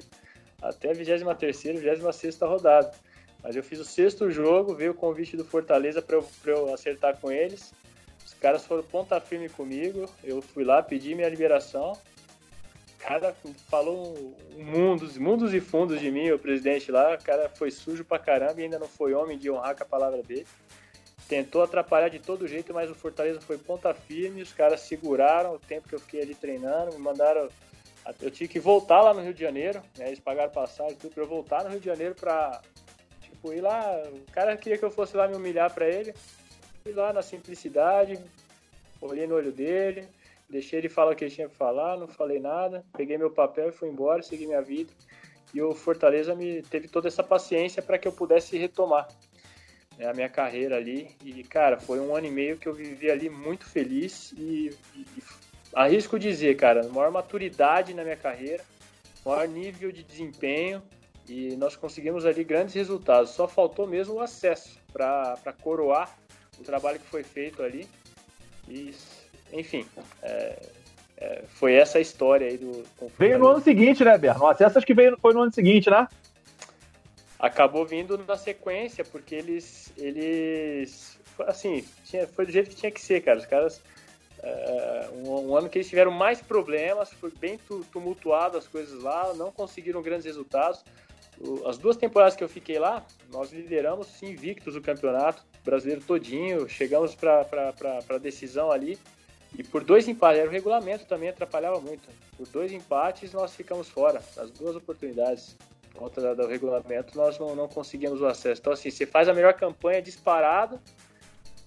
até 0.62 0.91
a 0.91 0.94
23 0.94 1.63
26 1.80 2.39
rodada. 2.41 2.91
Mas 3.41 3.56
eu 3.56 3.63
fiz 3.63 3.80
o 3.80 3.86
sexto 3.86 4.30
jogo, 4.30 4.76
veio 4.76 4.91
o 4.91 4.96
convite 4.96 5.36
do 5.36 5.44
Fortaleza 5.44 6.00
para 6.00 6.17
eu, 6.17 6.28
eu 6.46 6.74
acertar 6.74 7.17
com 7.20 7.32
eles. 7.32 7.74
Caras 8.41 8.65
foram 8.65 8.84
ponta 8.84 9.21
firme 9.21 9.47
comigo, 9.47 10.10
eu 10.23 10.41
fui 10.41 10.63
lá, 10.63 10.82
pedi 10.82 11.15
minha 11.15 11.30
liberação, 11.30 11.95
cara 13.01 13.36
falou 13.67 14.38
mundos, 14.56 15.17
mundos 15.17 15.54
e 15.54 15.60
fundos 15.60 15.99
de 15.99 16.12
mim, 16.12 16.30
o 16.30 16.39
presidente 16.39 16.91
lá. 16.91 17.15
O 17.15 17.23
cara 17.23 17.49
foi 17.49 17.71
sujo 17.71 18.06
pra 18.06 18.19
caramba 18.19 18.62
e 18.62 18.63
ainda 18.63 18.80
não 18.80 18.88
foi 18.88 19.13
homem 19.13 19.38
de 19.38 19.49
honrar 19.49 19.75
com 19.75 19.84
a 19.84 19.88
palavra 19.88 20.21
dele. 20.21 20.47
Tentou 21.27 21.63
atrapalhar 21.63 22.10
de 22.10 22.19
todo 22.19 22.47
jeito, 22.47 22.73
mas 22.73 22.91
o 22.91 22.95
Fortaleza 22.95 23.41
foi 23.41 23.58
ponta 23.58 23.93
firme. 23.93 24.41
Os 24.41 24.54
caras 24.54 24.82
seguraram 24.82 25.56
o 25.56 25.60
tempo 25.60 25.88
que 25.89 25.95
eu 25.95 25.99
fiquei 25.99 26.21
ali 26.21 26.36
treinando, 26.36 26.93
me 26.93 26.99
mandaram. 26.99 27.49
Eu 28.21 28.32
tive 28.32 28.47
que 28.47 28.60
voltar 28.60 29.01
lá 29.01 29.13
no 29.13 29.21
Rio 29.21 29.34
de 29.34 29.41
Janeiro, 29.41 29.82
né? 29.97 30.08
eles 30.08 30.19
pagaram 30.19 30.51
passagem 30.51 30.95
tudo 30.95 31.13
pra 31.13 31.23
eu 31.23 31.27
voltar 31.27 31.63
no 31.63 31.69
Rio 31.69 31.80
de 31.80 31.86
Janeiro 31.86 32.15
pra 32.15 32.62
tipo, 33.21 33.54
ir 33.54 33.62
lá. 33.62 34.01
O 34.08 34.32
cara 34.32 34.56
queria 34.58 34.77
que 34.77 34.86
eu 34.86 34.91
fosse 34.91 35.15
lá 35.15 35.27
me 35.27 35.36
humilhar 35.36 35.73
pra 35.73 35.88
ele. 35.88 36.13
Fui 36.84 36.94
lá 36.94 37.13
na 37.13 37.22
simplicidade, 37.22 38.20
olhei 39.02 39.28
no 39.28 39.36
olho 39.36 39.52
dele 39.52 40.08
Deixei 40.52 40.80
ele 40.80 40.89
falar 40.89 41.13
o 41.13 41.15
que 41.15 41.24
ele 41.24 41.32
tinha 41.32 41.48
que 41.48 41.56
falar, 41.56 41.98
não 41.98 42.10
falei 42.10 42.38
nada, 42.38 42.84
peguei 42.91 43.17
meu 43.17 43.32
papel 43.32 43.70
e 43.70 43.72
fui 43.72 43.88
embora, 43.88 44.22
segui 44.22 44.46
minha 44.46 44.62
vida. 44.62 44.91
E 45.54 45.62
o 45.62 45.74
Fortaleza 45.74 46.36
me 46.36 46.62
teve 46.63 46.89
toda 46.89 47.08
essa 47.08 47.24
paciência 47.24 47.82
para 47.82 47.98
que 47.98 48.06
eu 48.06 48.12
pudesse 48.12 48.58
retomar 48.58 49.08
né, 49.98 50.10
a 50.10 50.13
minha 50.13 50.28
carreira 50.28 50.76
ali. 50.76 51.15
E, 51.24 51.41
cara, 51.46 51.80
foi 51.80 52.02
um 52.02 52.13
ano 52.13 52.28
e 52.28 52.32
meio 52.32 52.58
que 52.58 52.67
eu 52.67 52.74
vivi 52.74 53.10
ali 53.10 53.30
muito 53.30 53.65
feliz 53.65 54.34
e, 54.34 54.76
e, 54.94 55.00
e 55.00 55.24
arrisco 55.74 56.20
dizer, 56.20 56.58
cara, 56.58 56.86
maior 56.89 57.12
maturidade 57.12 57.94
na 57.94 58.04
minha 58.04 58.17
carreira, 58.17 58.63
maior 59.26 59.48
nível 59.48 59.89
de 59.89 60.04
desempenho 60.04 60.84
e 61.30 61.56
nós 61.56 61.78
conseguimos 61.78 62.26
ali 62.26 62.44
grandes 62.44 62.76
resultados. 62.76 63.30
Só 63.32 63.48
faltou 63.48 63.88
mesmo 63.88 64.15
o 64.15 64.20
acesso 64.20 64.78
para 64.91 65.56
coroar 65.62 66.13
o 66.62 66.65
trabalho 66.65 67.00
que 67.00 67.08
foi 67.08 67.24
feito 67.24 67.62
ali. 67.62 67.88
E 68.67 68.93
enfim, 69.52 69.86
é, 70.21 70.69
é, 71.17 71.43
foi 71.47 71.74
essa 71.74 71.97
a 71.97 72.02
história 72.02 72.47
aí 72.47 72.58
do. 72.58 72.84
Veio 73.19 73.38
no 73.38 73.47
ano 73.47 73.62
seguinte, 73.62 74.04
né, 74.04 74.17
Ber? 74.17 74.38
Nossa, 74.38 74.63
essas 74.63 74.86
que 74.86 74.93
veio 74.93 75.17
foi 75.21 75.34
no 75.34 75.41
ano 75.41 75.54
seguinte, 75.54 75.89
né? 75.89 76.08
acabou 77.41 77.84
vindo 77.86 78.24
na 78.28 78.38
sequência, 78.38 79.04
porque 79.04 79.34
eles, 79.34 79.91
eles 79.97 81.19
assim, 81.47 81.84
tinha, 82.06 82.28
foi 82.28 82.45
do 82.45 82.52
jeito 82.52 82.69
que 82.69 82.76
tinha 82.76 82.91
que 82.91 83.02
ser, 83.02 83.21
cara. 83.21 83.39
Os 83.39 83.47
caras, 83.47 83.82
uh, 84.38 85.28
um, 85.28 85.50
um, 85.50 85.58
ano 85.58 85.67
que 85.67 85.80
eles 85.80 85.89
tiveram 85.89 86.12
mais 86.12 86.39
problemas, 86.39 87.12
foi 87.12 87.32
bem 87.32 87.60
tumultuado 87.91 88.60
as 88.60 88.67
coisas 88.67 89.02
lá, 89.02 89.34
não 89.34 89.52
conseguiram 89.52 90.04
grandes 90.04 90.26
resultados. 90.26 90.86
As 91.65 91.77
duas 91.77 91.97
temporadas 91.97 92.36
que 92.36 92.43
eu 92.43 92.49
fiquei 92.49 92.77
lá, 92.77 93.06
nós 93.32 93.51
lideramos 93.51 94.21
invictos 94.21 94.75
o 94.75 94.82
campeonato 94.82 95.43
brasileiro 95.63 96.01
todinho, 96.01 96.67
chegamos 96.69 97.15
para 97.15 97.73
a 98.10 98.17
decisão 98.17 98.71
ali. 98.71 98.97
E 99.58 99.63
por 99.63 99.84
dois 99.84 100.08
empates, 100.08 100.39
era 100.39 100.49
o 100.49 100.51
regulamento 100.51 101.06
também 101.06 101.30
atrapalhava 101.30 101.80
muito. 101.80 102.08
Por 102.38 102.47
dois 102.47 102.71
empates 102.71 103.34
nós 103.34 103.54
ficamos 103.54 103.89
fora, 103.89 104.21
as 104.38 104.49
duas 104.51 104.75
oportunidades 104.75 105.58
conta 105.93 106.34
do 106.34 106.47
regulamento, 106.47 107.17
nós 107.17 107.38
não, 107.38 107.56
não 107.56 107.67
conseguimos 107.67 108.21
o 108.21 108.25
acesso. 108.25 108.62
Então, 108.62 108.73
assim, 108.73 108.89
você 108.89 109.06
faz 109.06 109.27
a 109.27 109.34
melhor 109.34 109.54
campanha 109.54 110.01
disparado 110.01 110.80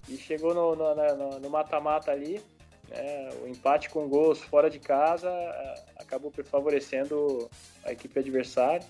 e 0.09 0.17
chegou 0.17 0.53
no 0.53 1.49
mata-mata 1.49 2.11
ali, 2.11 2.41
né, 2.89 3.29
o 3.43 3.47
empate 3.47 3.89
com 3.89 4.07
gols 4.07 4.39
fora 4.41 4.69
de 4.69 4.79
casa 4.79 5.29
é, 5.29 5.83
acabou 5.97 6.31
favorecendo 6.43 7.49
a 7.83 7.91
equipe 7.91 8.19
adversária. 8.19 8.85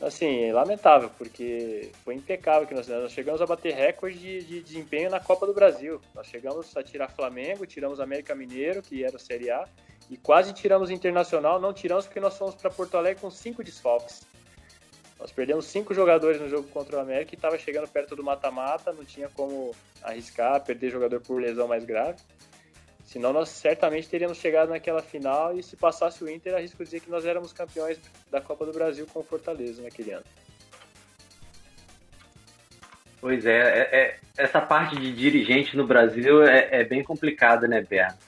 Assim, 0.00 0.52
lamentável, 0.52 1.10
porque 1.16 1.90
foi 2.04 2.14
impecável 2.14 2.68
que 2.68 2.74
nós, 2.74 2.86
nós 2.86 3.12
chegamos 3.12 3.40
a 3.40 3.46
bater 3.46 3.74
recorde 3.74 4.18
de, 4.18 4.44
de, 4.44 4.60
desempenho 4.60 5.08
na 5.08 5.18
Copa 5.18 5.46
do 5.46 5.54
Brasil. 5.54 6.00
Nós 6.14 6.26
chegamos 6.26 6.76
a 6.76 6.82
tirar 6.82 7.08
Flamengo, 7.08 7.64
tiramos 7.64 7.98
América 7.98 8.34
Mineiro, 8.34 8.82
que 8.82 9.02
era 9.02 9.16
a 9.16 9.18
Série 9.18 9.50
A, 9.50 9.66
e 10.10 10.18
quase 10.18 10.52
tiramos 10.52 10.90
Internacional. 10.90 11.58
Não 11.58 11.72
tiramos 11.72 12.04
porque 12.04 12.20
nós 12.20 12.36
fomos 12.36 12.54
para 12.54 12.70
Porto 12.70 12.96
Alegre 12.96 13.22
com 13.22 13.30
cinco 13.30 13.64
desfalques. 13.64 14.20
Nós 15.18 15.32
perdemos 15.32 15.64
cinco 15.64 15.94
jogadores 15.94 16.38
no 16.38 16.48
jogo 16.48 16.68
contra 16.68 16.98
o 16.98 17.00
América 17.00 17.34
e 17.34 17.36
estava 17.36 17.56
chegando 17.56 17.88
perto 17.88 18.14
do 18.14 18.22
mata-mata, 18.22 18.92
não 18.92 19.02
tinha 19.02 19.30
como 19.30 19.74
arriscar, 20.02 20.62
perder 20.62 20.90
jogador 20.90 21.22
por 21.22 21.40
lesão 21.40 21.66
mais 21.66 21.84
grave. 21.84 22.18
Senão 23.16 23.32
nós 23.32 23.48
certamente 23.48 24.10
teríamos 24.10 24.36
chegado 24.36 24.68
naquela 24.68 25.00
final 25.00 25.58
e 25.58 25.62
se 25.62 25.74
passasse 25.74 26.22
o 26.22 26.28
Inter, 26.28 26.54
arrisco 26.54 26.84
dizer 26.84 27.00
que 27.00 27.08
nós 27.08 27.24
éramos 27.24 27.50
campeões 27.50 27.98
da 28.30 28.42
Copa 28.42 28.66
do 28.66 28.74
Brasil 28.74 29.06
com 29.10 29.20
o 29.20 29.22
Fortaleza 29.22 29.82
naquele 29.82 30.12
ano. 30.12 30.24
Pois 33.18 33.46
é, 33.46 33.56
é, 33.56 34.00
é 34.00 34.18
essa 34.36 34.60
parte 34.60 34.96
de 34.96 35.14
dirigente 35.14 35.74
no 35.78 35.86
Brasil 35.86 36.42
é, 36.42 36.80
é 36.82 36.84
bem 36.84 37.02
complicada, 37.02 37.66
né, 37.66 37.80
Berna? 37.80 38.18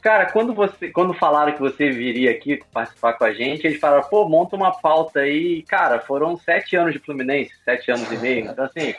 Cara, 0.00 0.26
quando 0.26 0.54
você, 0.54 0.90
quando 0.90 1.12
falaram 1.12 1.52
que 1.52 1.60
você 1.60 1.90
viria 1.90 2.30
aqui 2.30 2.62
participar 2.72 3.14
com 3.14 3.24
a 3.24 3.32
gente, 3.32 3.66
eles 3.66 3.80
falaram, 3.80 4.08
pô, 4.08 4.28
monta 4.28 4.54
uma 4.54 4.70
pauta 4.70 5.20
aí. 5.20 5.62
Cara, 5.62 5.98
foram 5.98 6.36
sete 6.36 6.76
anos 6.76 6.92
de 6.92 7.00
Fluminense, 7.00 7.52
sete 7.64 7.90
anos 7.90 8.10
e 8.12 8.16
meio. 8.16 8.46
Então, 8.46 8.64
assim. 8.64 8.94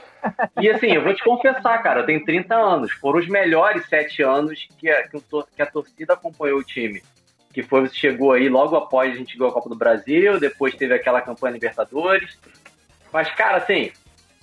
E 0.60 0.70
assim, 0.70 0.88
eu 0.88 1.02
vou 1.02 1.14
te 1.14 1.24
confessar, 1.24 1.82
cara, 1.82 2.02
eu 2.02 2.06
tenho 2.06 2.26
30 2.26 2.54
anos. 2.54 2.92
Foram 2.92 3.20
os 3.20 3.30
melhores 3.30 3.88
sete 3.88 4.22
anos 4.22 4.68
que 4.78 4.90
a, 4.90 5.08
que 5.08 5.62
a 5.62 5.66
torcida 5.66 6.14
acompanhou 6.14 6.60
o 6.60 6.64
time. 6.64 7.02
Que 7.54 7.64
foi, 7.64 7.88
você 7.88 7.96
chegou 7.96 8.34
aí 8.34 8.50
logo 8.50 8.76
após 8.76 9.14
a 9.14 9.18
gente 9.18 9.38
ganhou 9.38 9.52
a 9.52 9.54
Copa 9.54 9.70
do 9.70 9.76
Brasil, 9.76 10.38
depois 10.38 10.76
teve 10.76 10.94
aquela 10.94 11.22
campanha 11.22 11.54
Libertadores. 11.54 12.38
Mas, 13.12 13.34
cara, 13.36 13.58
assim, 13.58 13.90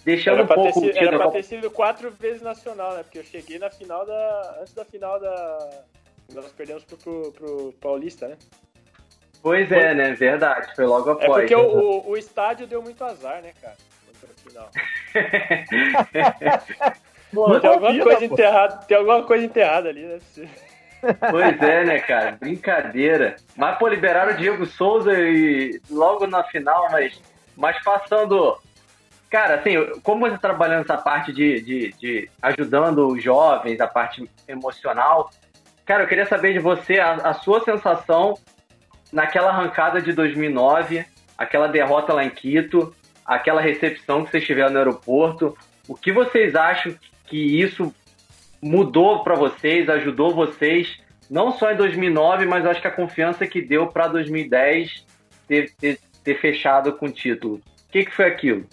deixando 0.07 0.43
um 0.43 0.47
pouco. 0.47 0.81
Ter, 0.81 0.97
era 0.97 1.19
pra 1.19 1.31
ter 1.31 1.43
sido 1.43 1.71
quatro 1.71 2.11
vezes 2.13 2.41
nacional, 2.41 2.95
né? 2.95 3.03
Porque 3.03 3.19
eu 3.19 3.25
cheguei 3.25 3.59
na 3.59 3.69
final 3.69 4.07
da. 4.07 4.59
Antes 4.63 4.73
da 4.73 4.87
final 4.87 5.21
da 5.21 5.85
nós 6.35 6.51
perdemos 6.53 6.85
pro, 6.85 6.97
pro, 6.97 7.33
pro 7.33 7.73
Paulista, 7.81 8.29
né? 8.29 8.37
Pois 9.43 9.71
é, 9.71 9.95
né? 9.95 10.15
Verdade. 10.15 10.75
Foi 10.75 10.87
logo 10.87 11.11
após. 11.11 11.25
É 11.25 11.29
porque 11.29 11.55
o, 11.55 11.61
o, 11.61 12.11
o 12.11 12.17
estádio 12.17 12.67
deu 12.67 12.83
muito 12.83 13.05
azar, 13.05 13.43
né, 13.43 13.53
cara? 13.61 13.77
final. 14.47 14.71
Pô, 17.33 17.61
tem 17.61 17.71
alguma, 17.71 18.03
coisa 18.03 18.25
enterrada, 18.25 18.77
tem 18.87 18.97
alguma 18.97 19.23
coisa 19.25 19.45
enterrada 19.45 19.89
ali, 19.89 20.05
né? 20.05 20.19
Pois 21.31 21.61
é, 21.61 21.85
né, 21.85 21.99
cara? 21.99 22.37
Brincadeira. 22.41 23.37
Mas, 23.57 23.77
pô, 23.79 23.89
liberaram 23.89 24.33
o 24.33 24.37
Diego 24.37 24.65
Souza 24.65 25.13
e 25.13 25.81
logo 25.91 26.27
na 26.27 26.45
final, 26.45 26.89
mas, 26.91 27.21
mas 27.57 27.83
passando. 27.83 28.57
Cara, 29.29 29.57
assim, 29.57 29.75
como 30.03 30.27
você 30.27 30.33
tá 30.33 30.39
trabalhando 30.39 30.85
essa 30.85 30.97
parte 30.97 31.33
de, 31.33 31.61
de, 31.61 31.93
de 31.95 32.31
ajudando 32.41 33.09
os 33.09 33.23
jovens, 33.23 33.81
a 33.81 33.89
parte 33.89 34.31
emocional, 34.47 35.31
Cara, 35.87 36.03
eu 36.03 36.09
queria 36.09 36.27
saber 36.27 36.53
de 36.53 36.59
você 36.59 36.99
a, 36.99 37.13
a 37.15 37.33
sua 37.33 37.63
sensação 37.63 38.35
naquela 39.13 39.51
arrancada 39.51 40.03
de 40.03 40.13
2009, 40.13 41.07
aquela 41.39 41.69
derrota 41.69 42.13
lá 42.13 42.25
em 42.25 42.31
Quito, 42.31 42.93
aquela 43.25 43.61
recepção 43.61 44.25
que 44.25 44.33
vocês 44.33 44.45
tiveram 44.45 44.71
no 44.71 44.79
aeroporto. 44.79 45.57
O 45.89 45.95
que 45.95 46.11
vocês 46.11 46.57
acham 46.57 46.93
que 47.27 47.61
isso 47.61 47.95
mudou 48.61 49.23
para 49.23 49.37
vocês, 49.37 49.89
ajudou 49.89 50.35
vocês, 50.35 50.99
não 51.31 51.53
só 51.53 51.71
em 51.71 51.77
2009, 51.77 52.47
mas 52.47 52.67
acho 52.67 52.81
que 52.81 52.89
a 52.89 52.93
confiança 52.93 53.47
que 53.47 53.63
deu 53.63 53.87
para 53.87 54.09
2010 54.09 55.05
ter, 55.47 55.73
ter, 55.77 56.01
ter, 56.25 56.41
fechado 56.41 56.95
com 56.95 57.07
o 57.07 57.13
título. 57.13 57.57
O 57.57 57.93
que, 57.93 58.05
que 58.05 58.15
foi 58.15 58.27
aquilo? 58.27 58.67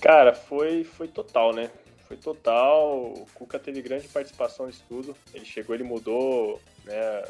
Cara, 0.00 0.34
foi, 0.34 0.84
foi 0.84 1.08
total, 1.08 1.54
né? 1.54 1.68
Foi 2.06 2.16
total. 2.16 3.12
O 3.12 3.26
Cuca 3.34 3.58
teve 3.58 3.82
grande 3.82 4.08
participação 4.08 4.66
nisso 4.66 4.84
tudo. 4.88 5.16
Ele 5.34 5.44
chegou, 5.44 5.74
ele 5.74 5.84
mudou 5.84 6.60
né, 6.84 7.24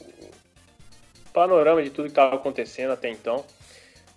o 0.00 1.30
panorama 1.32 1.82
de 1.82 1.90
tudo 1.90 2.06
que 2.06 2.12
estava 2.12 2.36
acontecendo 2.36 2.92
até 2.92 3.08
então. 3.08 3.44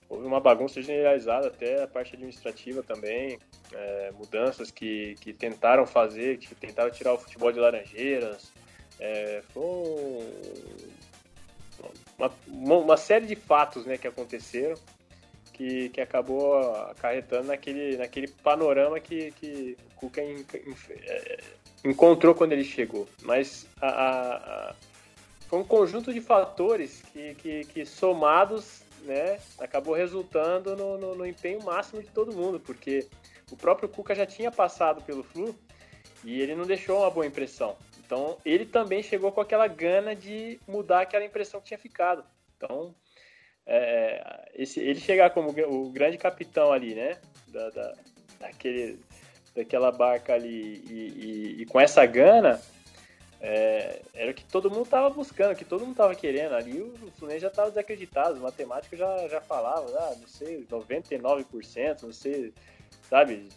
Houve 0.09 0.25
uma 0.25 0.39
bagunça 0.39 0.81
generalizada, 0.81 1.47
até 1.47 1.81
a 1.81 1.87
parte 1.87 2.13
administrativa 2.13 2.83
também, 2.83 3.39
é, 3.71 4.11
mudanças 4.11 4.69
que, 4.69 5.15
que 5.15 5.33
tentaram 5.33 5.87
fazer, 5.87 6.37
que 6.37 6.53
tentaram 6.53 6.91
tirar 6.91 7.13
o 7.13 7.17
futebol 7.17 7.51
de 7.51 7.59
Laranjeiras. 7.59 8.51
É, 8.99 9.41
foi 9.49 9.63
uma, 12.17 12.31
uma, 12.77 12.97
série 12.97 13.25
de 13.25 13.35
fatos 13.35 13.85
né, 13.85 13.97
que 13.97 14.07
aconteceram 14.07 14.75
que, 15.53 15.89
que 15.89 16.01
acabou 16.01 16.57
acarretando 16.89 17.47
naquele, 17.47 17.95
naquele 17.95 18.27
panorama 18.27 18.99
que, 18.99 19.31
que 19.31 19.77
o 19.91 19.95
Cuca 19.95 20.21
é, 20.21 21.39
encontrou 21.85 22.33
quando 22.33 22.51
ele 22.51 22.63
chegou. 22.63 23.07
Mas 23.21 23.67
a, 23.79 23.87
a, 23.87 24.35
a, 24.35 24.75
foi 25.47 25.59
um 25.59 25.63
conjunto 25.63 26.11
de 26.11 26.19
fatores 26.19 27.03
que, 27.13 27.35
que, 27.35 27.65
que 27.65 27.85
somados 27.85 28.81
né, 29.03 29.39
acabou 29.59 29.93
resultando 29.93 30.75
no, 30.75 30.97
no, 30.97 31.15
no, 31.15 31.25
empenho 31.25 31.61
máximo 31.63 32.01
de 32.01 32.09
todo 32.09 32.35
mundo, 32.35 32.59
porque 32.59 33.07
o 33.51 33.55
próprio 33.55 33.87
Cuca 33.87 34.15
já 34.15 34.25
tinha 34.25 34.51
passado 34.51 35.03
pelo 35.03 35.23
Flu 35.23 35.55
e 36.23 36.41
ele 36.41 36.55
não 36.55 36.65
deixou 36.65 36.99
uma 36.99 37.11
boa 37.11 37.25
impressão. 37.25 37.77
Então 38.05 38.37
ele 38.43 38.65
também 38.65 39.03
chegou 39.03 39.31
com 39.31 39.41
aquela 39.41 39.67
gana 39.67 40.15
de 40.15 40.59
mudar 40.67 41.01
aquela 41.01 41.25
impressão 41.25 41.59
que 41.59 41.67
tinha 41.67 41.77
ficado. 41.77 42.23
Então 42.57 42.95
é, 43.65 44.49
esse, 44.55 44.79
ele 44.79 44.99
chegar 44.99 45.29
como 45.29 45.49
o 45.49 45.89
grande 45.89 46.17
capitão 46.17 46.71
ali, 46.71 46.95
né? 46.95 47.17
Da, 47.47 47.69
da, 47.69 47.93
daquele, 48.39 48.99
daquela 49.55 49.91
barca 49.91 50.33
ali 50.33 50.83
e, 50.89 50.93
e, 50.93 51.61
e 51.61 51.65
com 51.65 51.79
essa 51.79 52.05
gana, 52.05 52.61
é, 53.39 54.01
era 54.13 54.31
o 54.31 54.33
que 54.33 54.45
todo 54.45 54.69
mundo 54.69 54.83
estava 54.83 55.09
buscando, 55.09 55.55
que 55.55 55.65
todo 55.65 55.81
mundo 55.81 55.91
estava 55.91 56.15
querendo. 56.15 56.55
Ali 56.55 56.81
o 56.81 57.11
Fluminense 57.17 57.41
já 57.41 57.49
estava 57.49 57.69
desacreditado, 57.69 58.35
os 58.35 58.41
matemáticos 58.41 58.97
já, 58.97 59.27
já 59.27 59.41
falavam, 59.41 59.93
ah, 59.97 60.15
não 60.19 60.27
sei, 60.27 60.65
99%, 60.71 62.03
não 62.03 62.13
sei, 62.13 62.53
sabe? 63.09 63.49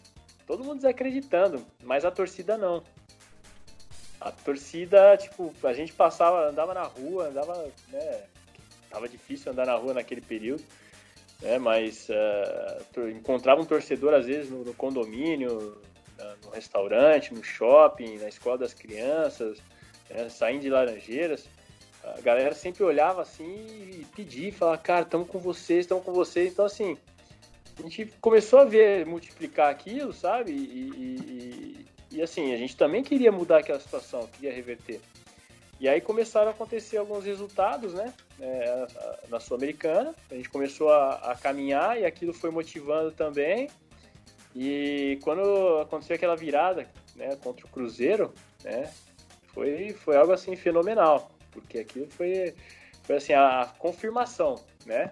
Todo 0.46 0.64
mundo 0.64 0.76
desacreditando, 0.76 1.64
mas 1.82 2.04
a 2.04 2.10
torcida 2.10 2.56
não. 2.58 2.82
A 4.20 4.32
torcida, 4.32 5.16
tipo, 5.16 5.52
a 5.62 5.72
gente 5.72 5.92
passava, 5.92 6.48
andava 6.48 6.74
na 6.74 6.84
rua, 6.84 7.28
andava, 7.28 7.70
né, 7.88 8.24
Tava 8.96 9.10
difícil 9.10 9.52
andar 9.52 9.66
na 9.66 9.74
rua 9.74 9.92
naquele 9.92 10.22
período, 10.22 10.64
né? 11.42 11.58
Mas 11.58 12.08
uh, 12.08 13.10
encontrava 13.10 13.60
um 13.60 13.64
torcedor 13.66 14.14
às 14.14 14.24
vezes 14.24 14.50
no, 14.50 14.64
no 14.64 14.72
condomínio, 14.72 15.76
no 16.42 16.50
restaurante, 16.50 17.34
no 17.34 17.44
shopping, 17.44 18.16
na 18.16 18.26
escola 18.26 18.56
das 18.56 18.72
crianças, 18.72 19.58
né? 20.08 20.30
saindo 20.30 20.62
de 20.62 20.70
Laranjeiras. 20.70 21.46
A 22.02 22.22
galera 22.22 22.54
sempre 22.54 22.84
olhava 22.84 23.20
assim 23.20 23.66
e 24.00 24.06
pedia, 24.16 24.50
falava, 24.50 24.78
cara, 24.78 25.02
estamos 25.02 25.28
com 25.28 25.38
vocês, 25.38 25.80
estamos 25.80 26.02
com 26.02 26.14
vocês. 26.14 26.54
Então, 26.54 26.64
assim, 26.64 26.96
a 27.78 27.82
gente 27.82 28.06
começou 28.18 28.60
a 28.60 28.64
ver, 28.64 29.04
multiplicar 29.04 29.70
aquilo, 29.70 30.10
sabe? 30.10 30.52
E, 30.52 30.56
e, 30.56 31.76
e, 32.12 32.16
e, 32.16 32.22
assim, 32.22 32.54
a 32.54 32.56
gente 32.56 32.74
também 32.74 33.02
queria 33.02 33.30
mudar 33.30 33.58
aquela 33.58 33.78
situação, 33.78 34.26
queria 34.28 34.54
reverter. 34.54 35.02
E 35.78 35.86
aí 35.86 36.00
começaram 36.00 36.48
a 36.48 36.52
acontecer 36.52 36.96
alguns 36.96 37.26
resultados, 37.26 37.92
né? 37.92 38.14
É, 38.40 38.86
na 39.28 39.40
Sul-Americana. 39.40 40.14
A 40.30 40.34
gente 40.34 40.48
começou 40.50 40.92
a, 40.92 41.14
a, 41.32 41.34
caminhar 41.34 41.98
e 41.98 42.04
aquilo 42.04 42.34
foi 42.34 42.50
motivando 42.50 43.10
também. 43.10 43.70
E 44.54 45.18
quando 45.22 45.78
aconteceu 45.80 46.16
aquela 46.16 46.36
virada 46.36 46.86
né, 47.14 47.36
contra 47.42 47.66
o 47.66 47.68
Cruzeiro, 47.70 48.32
né? 48.62 48.92
Foi, 49.54 49.94
foi 49.94 50.16
algo 50.16 50.32
assim 50.32 50.54
fenomenal. 50.54 51.30
Porque 51.50 51.78
aquilo 51.78 52.06
foi, 52.10 52.54
foi 53.04 53.16
assim, 53.16 53.32
a 53.32 53.72
confirmação, 53.78 54.56
né? 54.84 55.10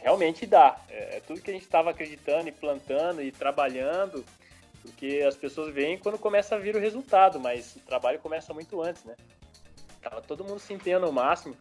realmente 0.00 0.46
dá. 0.46 0.76
É, 0.88 1.16
é 1.16 1.20
tudo 1.20 1.40
que 1.40 1.50
a 1.50 1.54
gente 1.54 1.64
estava 1.64 1.90
acreditando 1.90 2.48
e 2.48 2.52
plantando 2.52 3.22
e 3.22 3.30
trabalhando, 3.30 4.24
porque 4.82 5.22
as 5.26 5.36
pessoas 5.36 5.72
veem 5.72 5.98
quando 5.98 6.18
começa 6.18 6.56
a 6.56 6.58
vir 6.58 6.74
o 6.74 6.80
resultado, 6.80 7.38
mas 7.38 7.76
o 7.76 7.80
trabalho 7.80 8.18
começa 8.18 8.52
muito 8.52 8.82
antes, 8.82 9.04
né? 9.04 9.14
Tava 10.02 10.22
todo 10.22 10.44
mundo 10.44 10.58
se 10.58 10.72
empenhando 10.72 11.06
ao 11.06 11.12
máximo, 11.12 11.54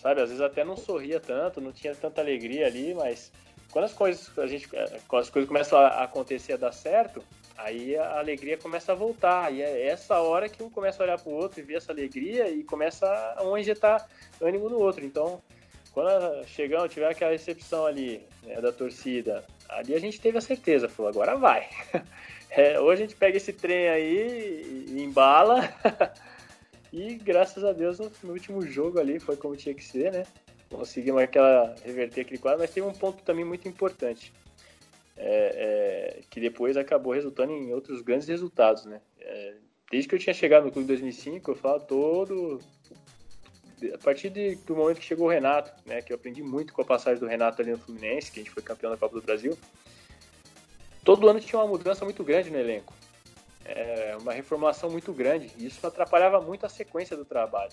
sabe? 0.00 0.20
Às 0.20 0.28
vezes 0.28 0.42
até 0.42 0.64
não 0.64 0.76
sorria 0.76 1.20
tanto, 1.20 1.60
não 1.60 1.72
tinha 1.72 1.94
tanta 1.94 2.20
alegria 2.20 2.66
ali, 2.66 2.94
mas 2.94 3.30
quando 3.70 3.84
as 3.84 3.92
coisas 3.92 4.38
a 4.38 4.46
gente 4.46 4.68
quando 5.06 5.22
as 5.22 5.30
coisas 5.30 5.48
começam 5.48 5.78
a 5.78 6.04
acontecer 6.04 6.54
a 6.54 6.56
dar 6.56 6.72
certo, 6.72 7.22
aí 7.56 7.96
a 7.96 8.18
alegria 8.18 8.56
começa 8.56 8.92
a 8.92 8.94
voltar. 8.94 9.52
E 9.52 9.62
é 9.62 9.86
essa 9.86 10.18
hora 10.20 10.48
que 10.48 10.62
um 10.62 10.70
começa 10.70 11.02
a 11.02 11.04
olhar 11.04 11.18
para 11.18 11.30
o 11.30 11.34
outro 11.34 11.60
e 11.60 11.62
ver 11.62 11.76
essa 11.76 11.92
alegria 11.92 12.48
e 12.48 12.64
começa 12.64 13.06
a 13.36 13.44
um 13.44 13.56
injetar 13.56 14.08
ânimo 14.40 14.68
no 14.68 14.78
outro. 14.78 15.04
Então, 15.04 15.40
quando 15.92 16.44
chegamos, 16.46 16.92
tiver 16.92 17.10
aquela 17.10 17.32
recepção 17.32 17.86
ali 17.86 18.26
né, 18.42 18.60
da 18.60 18.72
torcida, 18.72 19.44
ali 19.68 19.94
a 19.94 20.00
gente 20.00 20.20
teve 20.20 20.38
a 20.38 20.40
certeza, 20.40 20.88
falou, 20.88 21.10
agora 21.10 21.36
vai. 21.36 21.68
É, 22.52 22.80
hoje 22.80 23.04
a 23.04 23.06
gente 23.06 23.14
pega 23.14 23.36
esse 23.36 23.52
trem 23.52 23.88
aí 23.88 24.84
embala. 24.88 25.72
e 26.92 27.14
graças 27.14 27.64
a 27.64 27.72
Deus 27.72 27.98
no, 27.98 28.32
último 28.32 28.62
jogo 28.62 28.98
ali 28.98 29.18
foi 29.20 29.36
como 29.36 29.56
tinha 29.56 29.74
que 29.74 29.84
ser, 29.84 30.12
né? 30.12 30.24
Conseguimos 30.68 31.22
aquela, 31.22 31.74
reverter 31.84 32.22
aquele 32.22 32.38
quadro, 32.38 32.60
mas 32.60 32.70
tem 32.70 32.82
um 32.82 32.92
ponto 32.92 33.22
também 33.22 33.44
muito 33.44 33.68
importante 33.68 34.32
é, 35.16 36.18
é, 36.18 36.20
que 36.30 36.40
depois 36.40 36.76
acabou 36.76 37.12
resultando 37.12 37.52
em 37.52 37.72
outros 37.72 38.00
grandes 38.02 38.28
resultados, 38.28 38.84
né? 38.84 39.00
É, 39.20 39.54
desde 39.90 40.08
que 40.08 40.14
eu 40.14 40.18
tinha 40.18 40.34
chegado 40.34 40.64
no 40.64 40.72
clube 40.72 40.84
em 40.84 40.88
2005, 40.88 41.50
eu 41.50 41.54
falo 41.56 41.80
todo 41.80 42.60
a 43.94 43.98
partir 43.98 44.28
de, 44.30 44.56
do 44.56 44.76
momento 44.76 44.98
que 44.98 45.06
chegou 45.06 45.26
o 45.26 45.30
Renato, 45.30 45.72
né, 45.86 46.02
que 46.02 46.12
eu 46.12 46.16
aprendi 46.16 46.42
muito 46.42 46.72
com 46.72 46.82
a 46.82 46.84
passagem 46.84 47.18
do 47.18 47.26
Renato 47.26 47.62
ali 47.62 47.70
no 47.70 47.78
Fluminense, 47.78 48.30
que 48.30 48.40
a 48.40 48.42
gente 48.42 48.52
foi 48.52 48.62
campeão 48.62 48.90
da 48.90 48.96
Copa 48.96 49.14
do 49.14 49.22
Brasil. 49.22 49.56
Todo 51.02 51.28
ano 51.28 51.40
tinha 51.40 51.58
uma 51.58 51.68
mudança 51.68 52.04
muito 52.04 52.22
grande 52.22 52.50
no 52.50 52.58
elenco, 52.58 52.92
é, 53.74 54.16
uma 54.20 54.32
reformulação 54.32 54.90
muito 54.90 55.12
grande, 55.12 55.50
e 55.58 55.66
isso 55.66 55.86
atrapalhava 55.86 56.40
muito 56.40 56.66
a 56.66 56.68
sequência 56.68 57.16
do 57.16 57.24
trabalho. 57.24 57.72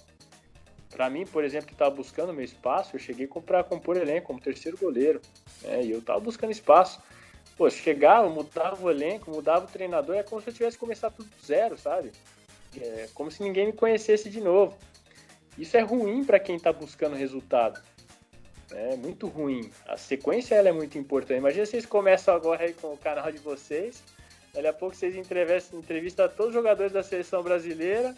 Para 0.90 1.10
mim, 1.10 1.26
por 1.26 1.44
exemplo, 1.44 1.68
que 1.68 1.74
estava 1.74 1.94
buscando 1.94 2.34
meu 2.34 2.46
espaço, 2.46 2.96
eu 2.96 3.00
cheguei 3.00 3.28
para 3.28 3.64
compor 3.64 3.98
elenco 3.98 4.28
como 4.28 4.40
terceiro 4.40 4.78
goleiro, 4.78 5.22
né, 5.62 5.84
e 5.84 5.92
eu 5.92 6.00
estava 6.00 6.20
buscando 6.20 6.52
espaço 6.52 7.02
pô, 7.58 7.70
chegava, 7.70 8.30
mudava 8.30 8.82
o 8.82 8.90
elenco, 8.90 9.32
mudava 9.32 9.66
o 9.66 9.68
treinador, 9.68 10.16
é 10.16 10.24
como 10.24 10.42
se 10.42 10.50
eu 10.50 10.54
tivesse 10.54 10.78
começado 10.78 11.16
tudo 11.16 11.30
do 11.30 11.46
zero, 11.46 11.78
sabe? 11.78 12.12
É 12.80 13.10
como 13.14 13.32
se 13.32 13.42
ninguém 13.42 13.66
me 13.66 13.74
conhecesse 13.74 14.30
de 14.30 14.40
novo. 14.40 14.78
Isso 15.58 15.76
é 15.76 15.82
ruim 15.82 16.24
para 16.24 16.40
quem 16.40 16.56
está 16.56 16.72
buscando 16.72 17.16
resultado. 17.16 17.82
É 18.72 18.96
muito 18.96 19.28
ruim. 19.28 19.72
A 19.88 19.98
sequência 19.98 20.54
ela 20.54 20.70
é 20.70 20.72
muito 20.72 20.98
importante. 20.98 21.40
Imagina 21.40 21.66
vocês 21.66 21.86
começam 21.86 22.36
agora 22.36 22.66
aí 22.66 22.74
com 22.74 22.94
o 22.94 22.98
canal 22.98 23.32
de 23.32 23.40
vocês, 23.40 24.04
daqui 24.54 24.68
a 24.68 24.74
pouco 24.74 24.96
vocês 24.96 25.16
entrevistam, 25.16 25.80
entrevistam 25.80 26.28
todos 26.30 26.48
os 26.48 26.54
jogadores 26.54 26.92
da 26.92 27.04
seleção 27.04 27.44
brasileira. 27.44 28.16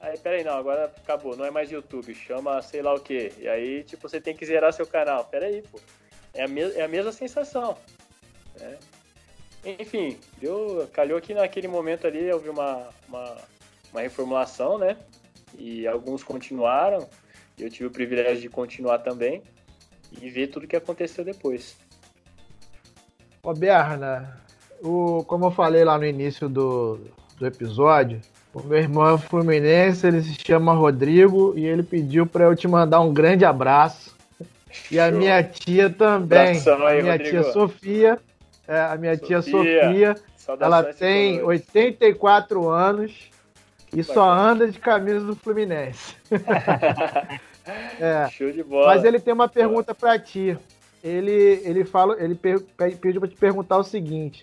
Aí, 0.00 0.18
peraí, 0.18 0.44
não, 0.44 0.56
agora 0.56 0.84
acabou, 0.84 1.36
não 1.36 1.44
é 1.44 1.50
mais 1.50 1.70
YouTube, 1.70 2.14
chama 2.14 2.60
sei 2.60 2.82
lá 2.82 2.94
o 2.94 3.00
que. 3.00 3.32
E 3.38 3.48
aí, 3.48 3.82
tipo, 3.84 4.08
você 4.08 4.20
tem 4.20 4.36
que 4.36 4.44
zerar 4.44 4.72
seu 4.72 4.86
canal. 4.86 5.24
Peraí, 5.24 5.62
pô. 5.62 5.80
É 6.34 6.44
a, 6.44 6.48
me 6.48 6.60
é 6.60 6.82
a 6.82 6.88
mesma 6.88 7.12
sensação. 7.12 7.78
Né? 8.60 8.78
Enfim, 9.64 10.18
deu, 10.38 10.88
calhou 10.92 11.20
que 11.20 11.32
naquele 11.32 11.68
momento 11.68 12.06
ali 12.06 12.30
houve 12.30 12.50
uma, 12.50 12.90
uma, 13.08 13.36
uma 13.90 14.00
reformulação, 14.02 14.76
né? 14.76 14.96
E 15.56 15.86
alguns 15.86 16.22
continuaram, 16.22 17.08
eu 17.58 17.70
tive 17.70 17.86
o 17.86 17.90
privilégio 17.90 18.42
de 18.42 18.48
continuar 18.48 18.98
também 18.98 19.42
e 20.20 20.28
ver 20.28 20.48
tudo 20.48 20.66
que 20.66 20.76
aconteceu 20.76 21.24
depois. 21.24 21.76
Ô 23.42 23.54
Berna, 23.54 24.43
o, 24.84 25.24
como 25.24 25.46
eu 25.46 25.50
falei 25.50 25.82
lá 25.82 25.96
no 25.96 26.04
início 26.04 26.48
do, 26.48 27.00
do 27.38 27.46
episódio, 27.46 28.20
o 28.52 28.62
meu 28.62 28.78
irmão 28.78 29.14
é 29.14 29.18
Fluminense, 29.18 30.06
ele 30.06 30.22
se 30.22 30.34
chama 30.34 30.74
Rodrigo 30.74 31.54
e 31.56 31.64
ele 31.64 31.82
pediu 31.82 32.26
para 32.26 32.44
eu 32.44 32.54
te 32.54 32.68
mandar 32.68 33.00
um 33.00 33.12
grande 33.12 33.44
abraço. 33.44 34.14
E 34.90 35.00
a 35.00 35.10
minha 35.10 35.42
tia 35.42 35.88
também, 35.88 36.60
aí, 36.86 36.98
a 36.98 37.02
minha 37.02 37.12
Rodrigo. 37.12 37.30
tia 37.30 37.42
Sofia, 37.52 38.18
é, 38.68 38.80
a 38.80 38.96
minha 38.96 39.16
Sofia, 39.16 39.26
tia 39.26 39.42
Sofia, 39.42 40.16
ela 40.60 40.84
tem 40.84 41.42
84 41.42 42.68
anos 42.68 43.30
e 43.96 44.02
só 44.02 44.30
anda 44.30 44.68
de 44.68 44.78
camisa 44.78 45.20
do 45.20 45.36
Fluminense. 45.36 46.16
é. 47.98 48.28
Show 48.30 48.50
de 48.50 48.62
bola. 48.62 48.94
Mas 48.94 49.04
ele 49.04 49.18
tem 49.18 49.32
uma 49.32 49.48
pergunta 49.48 49.94
para 49.94 50.18
ti. 50.18 50.58
Ele, 51.02 51.60
ele, 51.64 51.84
fala, 51.84 52.16
ele 52.18 52.34
pediu 52.34 53.20
para 53.20 53.28
te 53.28 53.36
perguntar 53.36 53.78
o 53.78 53.84
seguinte: 53.84 54.42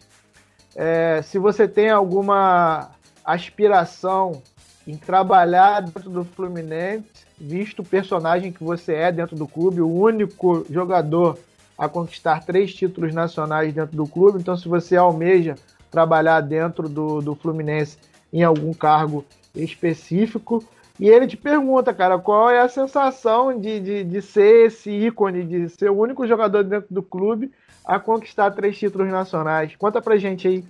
é, 0.75 1.21
se 1.21 1.37
você 1.37 1.67
tem 1.67 1.89
alguma 1.89 2.91
aspiração 3.23 4.41
em 4.87 4.97
trabalhar 4.97 5.81
dentro 5.81 6.09
do 6.09 6.23
Fluminense, 6.23 7.05
visto 7.39 7.79
o 7.79 7.85
personagem 7.85 8.51
que 8.51 8.63
você 8.63 8.93
é 8.93 9.11
dentro 9.11 9.35
do 9.35 9.47
clube, 9.47 9.81
o 9.81 9.91
único 9.91 10.65
jogador 10.69 11.37
a 11.77 11.89
conquistar 11.89 12.45
três 12.45 12.73
títulos 12.73 13.13
nacionais 13.13 13.73
dentro 13.73 13.95
do 13.95 14.07
clube. 14.07 14.39
Então, 14.39 14.55
se 14.55 14.67
você 14.67 14.95
almeja 14.95 15.55
trabalhar 15.89 16.41
dentro 16.41 16.87
do, 16.87 17.21
do 17.21 17.35
Fluminense 17.35 17.97
em 18.31 18.43
algum 18.43 18.73
cargo 18.73 19.25
específico, 19.55 20.63
e 20.99 21.09
ele 21.09 21.25
te 21.25 21.35
pergunta, 21.35 21.93
cara, 21.93 22.19
qual 22.19 22.49
é 22.51 22.59
a 22.59 22.69
sensação 22.69 23.59
de, 23.59 23.79
de, 23.79 24.03
de 24.03 24.21
ser 24.21 24.67
esse 24.67 24.91
ícone, 24.91 25.43
de 25.43 25.67
ser 25.69 25.89
o 25.89 25.97
único 25.97 26.27
jogador 26.27 26.63
dentro 26.63 26.93
do 26.93 27.01
clube 27.01 27.51
a 27.85 27.99
conquistar 27.99 28.51
três 28.51 28.77
títulos 28.77 29.09
nacionais? 29.09 29.75
Conta 29.75 30.01
pra 30.01 30.17
gente 30.17 30.47
aí. 30.47 30.63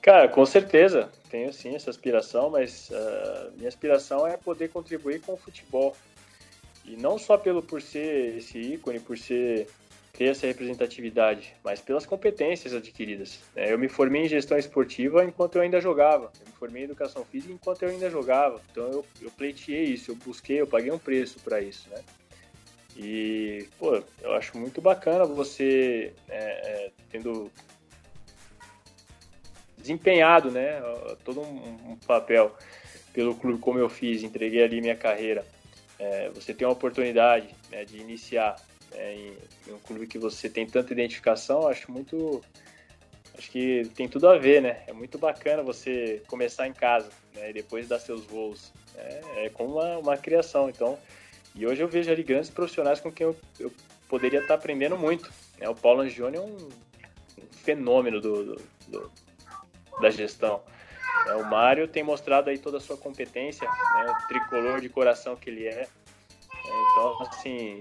Cara, 0.00 0.28
com 0.28 0.44
certeza. 0.44 1.10
Tenho 1.30 1.52
sim 1.52 1.74
essa 1.74 1.90
aspiração, 1.90 2.50
mas 2.50 2.90
uh, 2.90 3.52
minha 3.56 3.68
aspiração 3.68 4.26
é 4.26 4.36
poder 4.36 4.68
contribuir 4.68 5.20
com 5.20 5.32
o 5.32 5.36
futebol. 5.36 5.96
E 6.84 6.96
não 6.96 7.18
só 7.18 7.38
pelo 7.38 7.62
por 7.62 7.80
ser 7.80 8.36
esse 8.36 8.58
ícone, 8.58 8.98
por 8.98 9.16
ser 9.16 9.68
ter 10.12 10.26
essa 10.26 10.46
representatividade, 10.46 11.54
mas 11.64 11.80
pelas 11.80 12.04
competências 12.04 12.74
adquiridas. 12.74 13.40
É, 13.56 13.72
eu 13.72 13.78
me 13.78 13.88
formei 13.88 14.24
em 14.24 14.28
gestão 14.28 14.58
esportiva 14.58 15.24
enquanto 15.24 15.56
eu 15.56 15.62
ainda 15.62 15.80
jogava, 15.80 16.30
eu 16.40 16.46
me 16.46 16.52
formei 16.52 16.82
em 16.82 16.84
educação 16.84 17.24
física 17.24 17.52
enquanto 17.52 17.82
eu 17.82 17.88
ainda 17.88 18.10
jogava. 18.10 18.60
Então 18.70 18.84
eu, 18.90 19.06
eu 19.22 19.30
pleiteei 19.30 19.84
isso, 19.84 20.10
eu 20.10 20.16
busquei, 20.16 20.60
eu 20.60 20.66
paguei 20.66 20.92
um 20.92 20.98
preço 20.98 21.38
para 21.40 21.60
isso, 21.60 21.88
né? 21.90 22.02
E, 22.96 23.66
pô, 23.78 24.02
eu 24.20 24.32
acho 24.34 24.56
muito 24.58 24.80
bacana 24.80 25.24
você 25.24 26.12
é, 26.28 26.36
é, 26.38 26.90
tendo 27.10 27.50
desempenhado, 29.78 30.50
né, 30.50 30.80
todo 31.24 31.40
um, 31.40 31.92
um 31.92 31.96
papel 32.06 32.54
pelo 33.12 33.34
clube 33.34 33.58
como 33.58 33.78
eu 33.78 33.88
fiz, 33.88 34.22
entreguei 34.22 34.62
ali 34.62 34.80
minha 34.80 34.94
carreira 34.94 35.44
é, 36.02 36.28
você 36.30 36.52
tem 36.52 36.66
a 36.66 36.70
oportunidade 36.70 37.48
né, 37.70 37.84
de 37.84 37.98
iniciar 37.98 38.56
né, 38.90 39.14
em, 39.14 39.36
em, 39.68 39.72
um 39.72 39.78
clube 39.78 40.08
que 40.08 40.18
você 40.18 40.48
tem 40.48 40.66
tanta 40.66 40.92
identificação, 40.92 41.68
acho 41.68 41.92
muito. 41.92 42.40
Acho 43.38 43.50
que 43.50 43.88
tem 43.94 44.08
tudo 44.08 44.28
a 44.28 44.36
ver, 44.36 44.60
né? 44.60 44.82
É 44.88 44.92
muito 44.92 45.16
bacana 45.16 45.62
você 45.62 46.20
começar 46.26 46.66
em 46.66 46.72
casa 46.72 47.08
né, 47.34 47.50
e 47.50 47.52
depois 47.52 47.86
dar 47.86 48.00
seus 48.00 48.24
voos. 48.24 48.72
É, 48.96 49.44
é 49.44 49.48
como 49.48 49.74
uma, 49.74 49.98
uma 49.98 50.16
criação. 50.16 50.68
Então, 50.68 50.98
e 51.54 51.66
hoje 51.66 51.82
eu 51.82 51.88
vejo 51.88 52.10
ali 52.10 52.22
grandes 52.22 52.50
profissionais 52.50 53.00
com 53.00 53.12
quem 53.12 53.26
eu, 53.26 53.36
eu 53.60 53.72
poderia 54.08 54.40
estar 54.40 54.54
aprendendo 54.54 54.96
muito. 54.96 55.30
Né? 55.58 55.68
O 55.68 55.74
Paulo 55.74 56.00
Angione 56.00 56.36
é 56.36 56.40
um, 56.40 56.56
um 56.56 57.52
fenômeno 57.52 58.20
do, 58.20 58.44
do, 58.44 58.62
do, 58.88 59.12
da 60.00 60.10
gestão. 60.10 60.62
É, 61.26 61.34
o 61.34 61.44
Mário 61.44 61.86
tem 61.86 62.02
mostrado 62.02 62.50
aí 62.50 62.58
toda 62.58 62.78
a 62.78 62.80
sua 62.80 62.96
competência, 62.96 63.68
né, 63.68 64.06
o 64.10 64.28
tricolor 64.28 64.80
de 64.80 64.88
coração 64.88 65.36
que 65.36 65.50
ele 65.50 65.66
é. 65.66 65.82
é 65.82 65.88
então, 66.92 67.22
assim, 67.22 67.80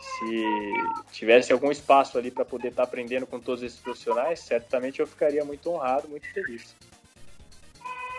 se 0.00 0.72
tivesse 1.12 1.52
algum 1.52 1.70
espaço 1.70 2.16
ali 2.16 2.30
para 2.30 2.44
poder 2.44 2.68
estar 2.68 2.82
tá 2.82 2.88
aprendendo 2.88 3.26
com 3.26 3.38
todos 3.38 3.62
esses 3.62 3.78
profissionais, 3.78 4.40
certamente 4.40 5.00
eu 5.00 5.06
ficaria 5.06 5.44
muito 5.44 5.70
honrado, 5.70 6.08
muito 6.08 6.26
feliz. 6.32 6.74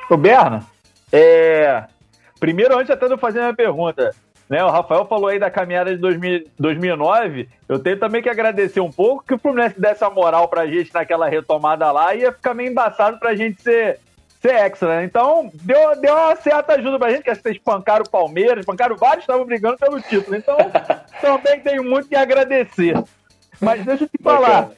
Ô, 0.09 0.17
Berna, 0.17 0.67
é... 1.11 1.85
primeiro, 2.39 2.77
antes 2.77 2.91
até 2.91 3.07
de 3.07 3.13
eu 3.13 3.17
fazer 3.17 3.39
a 3.39 3.43
minha 3.43 3.55
pergunta, 3.55 4.13
né, 4.49 4.63
o 4.63 4.69
Rafael 4.69 5.06
falou 5.06 5.27
aí 5.27 5.39
da 5.39 5.49
caminhada 5.49 5.91
de 5.91 5.97
2000, 5.97 6.45
2009. 6.60 7.49
Eu 7.67 7.79
tenho 7.79 7.97
também 7.97 8.21
que 8.21 8.29
agradecer 8.29 8.79
um 8.79 8.91
pouco 8.91 9.23
que 9.25 9.34
o 9.34 9.39
Fluminense 9.39 9.79
desse 9.79 10.03
a 10.03 10.10
moral 10.10 10.47
pra 10.47 10.67
gente 10.67 10.93
naquela 10.93 11.27
retomada 11.27 11.91
lá. 11.91 12.13
Ia 12.13 12.32
ficar 12.32 12.53
meio 12.53 12.69
embaçado 12.69 13.17
pra 13.19 13.36
gente 13.36 13.62
ser 13.62 13.99
ser 14.43 14.56
extra, 14.56 14.97
né? 14.97 15.06
Então, 15.06 15.49
deu, 15.53 15.95
deu 16.01 16.13
uma 16.13 16.36
certa 16.36 16.73
ajuda 16.73 16.99
pra 16.99 17.12
gente, 17.12 17.23
que 17.23 17.34
vocês 17.34 17.56
espancaram 17.56 18.03
o 18.06 18.10
Palmeiras, 18.10 18.60
espancaram 18.60 18.97
vários, 18.97 19.23
estavam 19.23 19.45
brigando 19.45 19.77
pelo 19.77 20.01
título. 20.01 20.36
Então, 20.36 20.58
também 21.21 21.62
tenho 21.62 21.82
muito 21.82 22.10
que 22.10 22.15
agradecer. 22.15 23.01
Mas 23.62 23.86
deixa 23.86 24.03
eu 24.03 24.10
te 24.10 24.21
falar. 24.21 24.71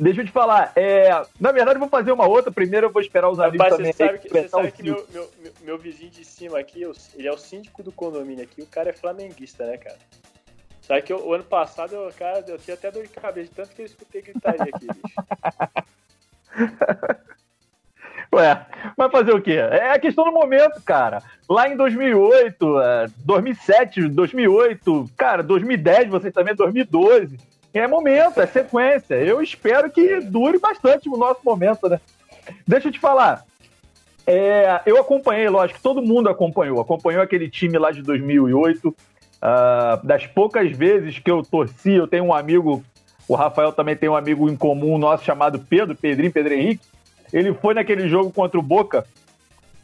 Deixa 0.00 0.22
eu 0.22 0.24
te 0.24 0.32
falar. 0.32 0.72
É, 0.74 1.10
na 1.38 1.52
verdade, 1.52 1.76
eu 1.76 1.80
vou 1.80 1.88
fazer 1.90 2.10
uma 2.10 2.26
outra. 2.26 2.50
Primeiro, 2.50 2.86
eu 2.86 2.90
vou 2.90 3.02
esperar 3.02 3.28
os 3.28 3.38
amigos 3.38 3.58
Rapaz, 3.58 3.76
também. 3.76 3.92
Você 3.92 4.06
sabe 4.06 4.18
que, 4.18 4.28
você 4.30 4.48
sabe 4.48 4.72
que 4.72 4.82
meu, 4.82 5.06
meu, 5.12 5.28
meu, 5.60 5.78
vizinho 5.78 6.10
de 6.10 6.24
cima 6.24 6.58
aqui, 6.58 6.82
ele 7.14 7.28
é 7.28 7.32
o 7.32 7.36
síndico 7.36 7.82
do 7.82 7.92
condomínio 7.92 8.42
aqui. 8.42 8.62
O 8.62 8.66
cara 8.66 8.88
é 8.88 8.94
flamenguista, 8.94 9.66
né, 9.66 9.76
cara? 9.76 9.98
Sabe 10.80 11.02
que 11.02 11.12
eu, 11.12 11.26
o 11.26 11.34
ano 11.34 11.44
passado, 11.44 11.94
eu, 11.94 12.10
cara, 12.18 12.42
eu 12.48 12.58
tinha 12.58 12.74
até 12.74 12.90
dor 12.90 13.02
de 13.02 13.10
cabeça, 13.10 13.52
tanto 13.54 13.74
que 13.74 13.82
eu 13.82 13.86
escutei 13.86 14.22
gritaria 14.22 14.62
aqui, 14.62 14.86
bicho. 14.86 15.14
Ué, 18.32 18.66
vai 18.96 19.10
fazer 19.10 19.32
o 19.32 19.42
quê? 19.42 19.52
É 19.52 19.90
a 19.90 19.98
questão 19.98 20.24
do 20.24 20.32
momento, 20.32 20.80
cara. 20.82 21.22
Lá 21.48 21.68
em 21.68 21.76
2008, 21.76 22.74
2007, 23.18 24.08
2008, 24.08 25.10
cara, 25.16 25.42
2010, 25.42 26.08
você 26.08 26.30
também, 26.30 26.54
2012. 26.54 27.49
É 27.72 27.86
momento, 27.86 28.40
é 28.40 28.46
sequência. 28.46 29.14
Eu 29.14 29.40
espero 29.40 29.90
que 29.90 30.20
dure 30.20 30.58
bastante 30.58 31.08
o 31.08 31.16
nosso 31.16 31.40
momento, 31.44 31.88
né? 31.88 32.00
Deixa 32.66 32.88
eu 32.88 32.92
te 32.92 32.98
falar. 32.98 33.44
É, 34.26 34.80
eu 34.86 34.98
acompanhei, 35.00 35.48
lógico, 35.48 35.80
todo 35.82 36.02
mundo 36.02 36.28
acompanhou. 36.28 36.80
Acompanhou 36.80 37.22
aquele 37.22 37.48
time 37.48 37.78
lá 37.78 37.90
de 37.90 38.02
2008. 38.02 38.88
Uh, 38.88 38.94
ah, 39.42 40.00
das 40.04 40.26
poucas 40.26 40.70
vezes 40.70 41.18
que 41.18 41.30
eu 41.30 41.42
torci, 41.42 41.92
eu 41.92 42.06
tenho 42.06 42.24
um 42.24 42.34
amigo, 42.34 42.84
o 43.26 43.34
Rafael 43.34 43.72
também 43.72 43.96
tem 43.96 44.08
um 44.08 44.16
amigo 44.16 44.50
em 44.50 44.56
comum 44.56 44.98
nosso 44.98 45.24
chamado 45.24 45.58
Pedro, 45.58 45.96
Pedrinho, 45.96 46.32
Pedro 46.32 46.52
Henrique. 46.52 46.84
Ele 47.32 47.54
foi 47.54 47.72
naquele 47.72 48.08
jogo 48.08 48.30
contra 48.30 48.58
o 48.58 48.62
Boca, 48.62 49.06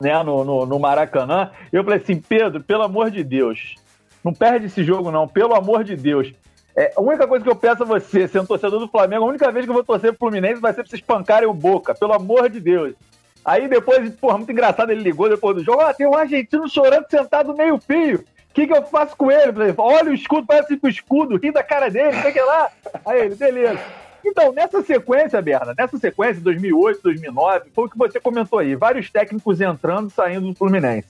né, 0.01 0.23
no, 0.23 0.45
no, 0.45 0.67
no 0.67 0.79
Maracanã. 0.79 1.51
Eu 1.73 1.83
falei 1.85 2.01
assim, 2.01 2.17
Pedro, 2.17 2.63
pelo 2.63 2.83
amor 2.83 3.11
de 3.11 3.25
Deus, 3.25 3.77
não 4.23 4.35
perde 4.35 4.67
esse 4.67 4.85
jogo 4.85 5.11
não, 5.11 5.27
pelo 5.27 5.55
amor 5.55 5.85
de 5.85 5.97
Deus. 5.97 6.33
É, 6.77 6.93
a 6.95 7.01
única 7.01 7.27
coisa 7.27 7.43
que 7.43 7.51
eu 7.51 7.57
peço 7.57 7.83
a 7.83 7.87
você, 7.87 8.29
sendo 8.29 8.47
torcedor 8.47 8.79
do 8.79 8.87
Flamengo, 8.87 9.25
a 9.25 9.29
única 9.29 9.51
vez 9.51 9.65
que 9.65 9.71
eu 9.71 9.75
vou 9.75 9.83
torcer 9.83 10.13
pro 10.13 10.29
Fluminense 10.29 10.61
vai 10.61 10.75
ser 10.75 10.83
pra 10.83 10.91
vocês 10.91 11.01
espancarem 11.01 11.49
o 11.49 11.55
Boca, 11.55 11.95
pelo 11.95 12.13
amor 12.13 12.51
de 12.51 12.61
Deus. 12.61 12.95
Aí 13.43 13.67
depois, 13.67 14.11
porra, 14.17 14.37
muito 14.37 14.53
engraçado, 14.53 14.91
ele 14.91 15.03
ligou 15.03 15.29
depois 15.29 15.57
do 15.57 15.65
jogo, 15.65 15.81
ah, 15.81 15.95
tem 15.95 16.07
um 16.07 16.15
argentino 16.15 16.69
chorando 16.69 17.07
sentado 17.09 17.57
meio 17.57 17.79
fio. 17.79 18.19
O 18.19 18.55
que, 18.55 18.67
que 18.67 18.73
eu 18.73 18.83
faço 18.83 19.17
com 19.17 19.31
ele? 19.31 19.53
Olha 19.79 20.11
o 20.11 20.15
escudo, 20.15 20.47
parece 20.47 20.77
que 20.77 20.87
o 20.87 20.91
escudo, 20.91 21.37
ri 21.37 21.51
da 21.51 21.63
cara 21.63 21.89
dele, 21.89 22.21
sei 22.21 22.33
que 22.33 22.41
lá. 22.41 22.71
Aí 23.07 23.21
ele, 23.21 23.35
beleza. 23.35 23.81
Então, 24.25 24.53
nessa 24.53 24.83
sequência, 24.83 25.41
Berna, 25.41 25.73
nessa 25.79 25.97
sequência, 25.97 26.43
2008, 26.43 27.01
2009, 27.03 27.71
foi 27.73 27.85
o 27.87 27.89
que 27.89 27.97
você 27.97 28.19
comentou 28.21 28.59
aí, 28.59 28.75
vários 28.75 29.09
técnicos 29.09 29.61
entrando 29.61 30.09
e 30.09 30.13
saindo 30.13 30.49
do 30.49 30.55
Fluminense. 30.55 31.09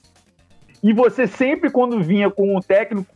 E 0.83 0.93
você 0.93 1.27
sempre, 1.27 1.71
quando 1.71 2.03
vinha 2.03 2.31
com 2.31 2.57
um 2.57 2.61
técnico, 2.61 3.07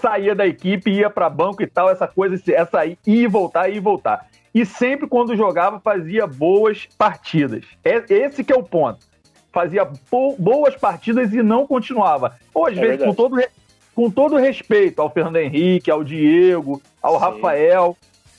saía 0.00 0.34
da 0.34 0.46
equipe, 0.46 0.90
ia 0.90 1.10
para 1.10 1.28
banco 1.28 1.62
e 1.62 1.66
tal, 1.66 1.90
essa 1.90 2.06
coisa, 2.06 2.40
essa 2.52 2.86
ir 2.86 2.98
e 3.06 3.26
voltar, 3.26 3.68
ir 3.68 3.76
e 3.76 3.80
voltar. 3.80 4.26
E 4.54 4.64
sempre, 4.64 5.06
quando 5.06 5.36
jogava, 5.36 5.80
fazia 5.80 6.26
boas 6.26 6.88
partidas. 6.96 7.64
É, 7.84 8.02
esse 8.08 8.42
que 8.42 8.52
é 8.52 8.56
o 8.56 8.62
ponto. 8.62 9.00
Fazia 9.52 9.86
boas 10.38 10.76
partidas 10.76 11.32
e 11.32 11.42
não 11.42 11.66
continuava. 11.66 12.36
Ou 12.54 12.66
às 12.66 12.76
é 12.76 12.80
vezes, 12.80 13.04
com 13.04 13.14
todo, 13.14 13.36
com 13.94 14.10
todo 14.10 14.36
respeito 14.36 15.00
ao 15.02 15.10
Fernando 15.10 15.36
Henrique, 15.36 15.90
ao 15.90 16.02
Diego, 16.02 16.80
ao 17.02 17.14
Sim. 17.14 17.20
Rafael, 17.20 17.96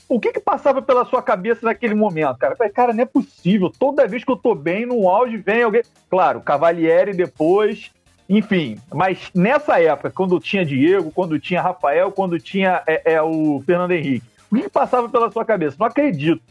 o 0.08 0.18
que 0.18 0.32
que 0.32 0.40
passava 0.40 0.80
pela 0.80 1.04
sua 1.04 1.22
cabeça 1.22 1.66
naquele 1.66 1.94
momento, 1.94 2.38
cara? 2.38 2.56
cara, 2.70 2.92
não 2.94 3.02
é 3.02 3.06
possível. 3.06 3.70
Toda 3.70 4.06
vez 4.06 4.24
que 4.24 4.30
eu 4.32 4.36
tô 4.36 4.54
bem, 4.54 4.86
no 4.86 5.08
auge, 5.08 5.36
vem 5.36 5.62
alguém. 5.62 5.82
Claro, 6.08 6.40
Cavalieri 6.40 7.12
depois, 7.12 7.90
enfim. 8.28 8.78
Mas 8.92 9.30
nessa 9.34 9.80
época, 9.80 10.10
quando 10.10 10.38
tinha 10.38 10.64
Diego, 10.64 11.10
quando 11.10 11.40
tinha 11.40 11.62
Rafael, 11.62 12.12
quando 12.12 12.38
tinha 12.38 12.82
é, 12.86 13.14
é 13.14 13.22
o 13.22 13.62
Fernando 13.64 13.92
Henrique, 13.92 14.26
o 14.50 14.56
que, 14.56 14.68
passava 14.68 15.08
pela 15.08 15.30
sua 15.30 15.44
cabeça? 15.44 15.76
Não 15.78 15.86
acredito. 15.86 16.42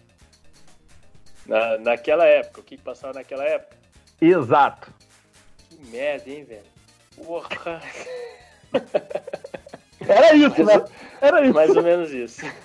Na, 1.45 1.77
naquela 1.77 2.25
época, 2.25 2.61
o 2.61 2.63
que, 2.63 2.77
passava 2.77 3.13
naquela 3.13 3.43
época? 3.43 3.75
Exato. 4.19 4.91
Que 5.69 5.77
merda, 5.91 6.29
hein, 6.29 6.43
velho? 6.43 6.61
Porra. 7.15 7.81
Era 9.99 10.35
isso, 10.35 10.63
mais, 10.63 10.79
né? 10.79 10.85
Era 11.21 11.43
isso. 11.43 11.53
Mais 11.53 11.75
ou 11.75 11.83
menos 11.83 12.11
isso. 12.11 12.45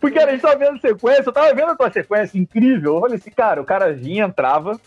Porque 0.00 0.18
a 0.18 0.30
gente 0.30 0.40
tava 0.40 0.56
vendo 0.56 0.80
sequência, 0.80 1.22
eu 1.28 1.32
tava 1.32 1.54
vendo 1.54 1.70
a 1.70 1.76
tua 1.76 1.90
sequência 1.92 2.36
incrível. 2.36 2.94
Eu 2.94 3.00
falei 3.00 3.16
assim, 3.16 3.30
cara, 3.30 3.60
o 3.60 3.64
cara 3.64 3.92
vinha, 3.92 4.24
entrava, 4.24 4.80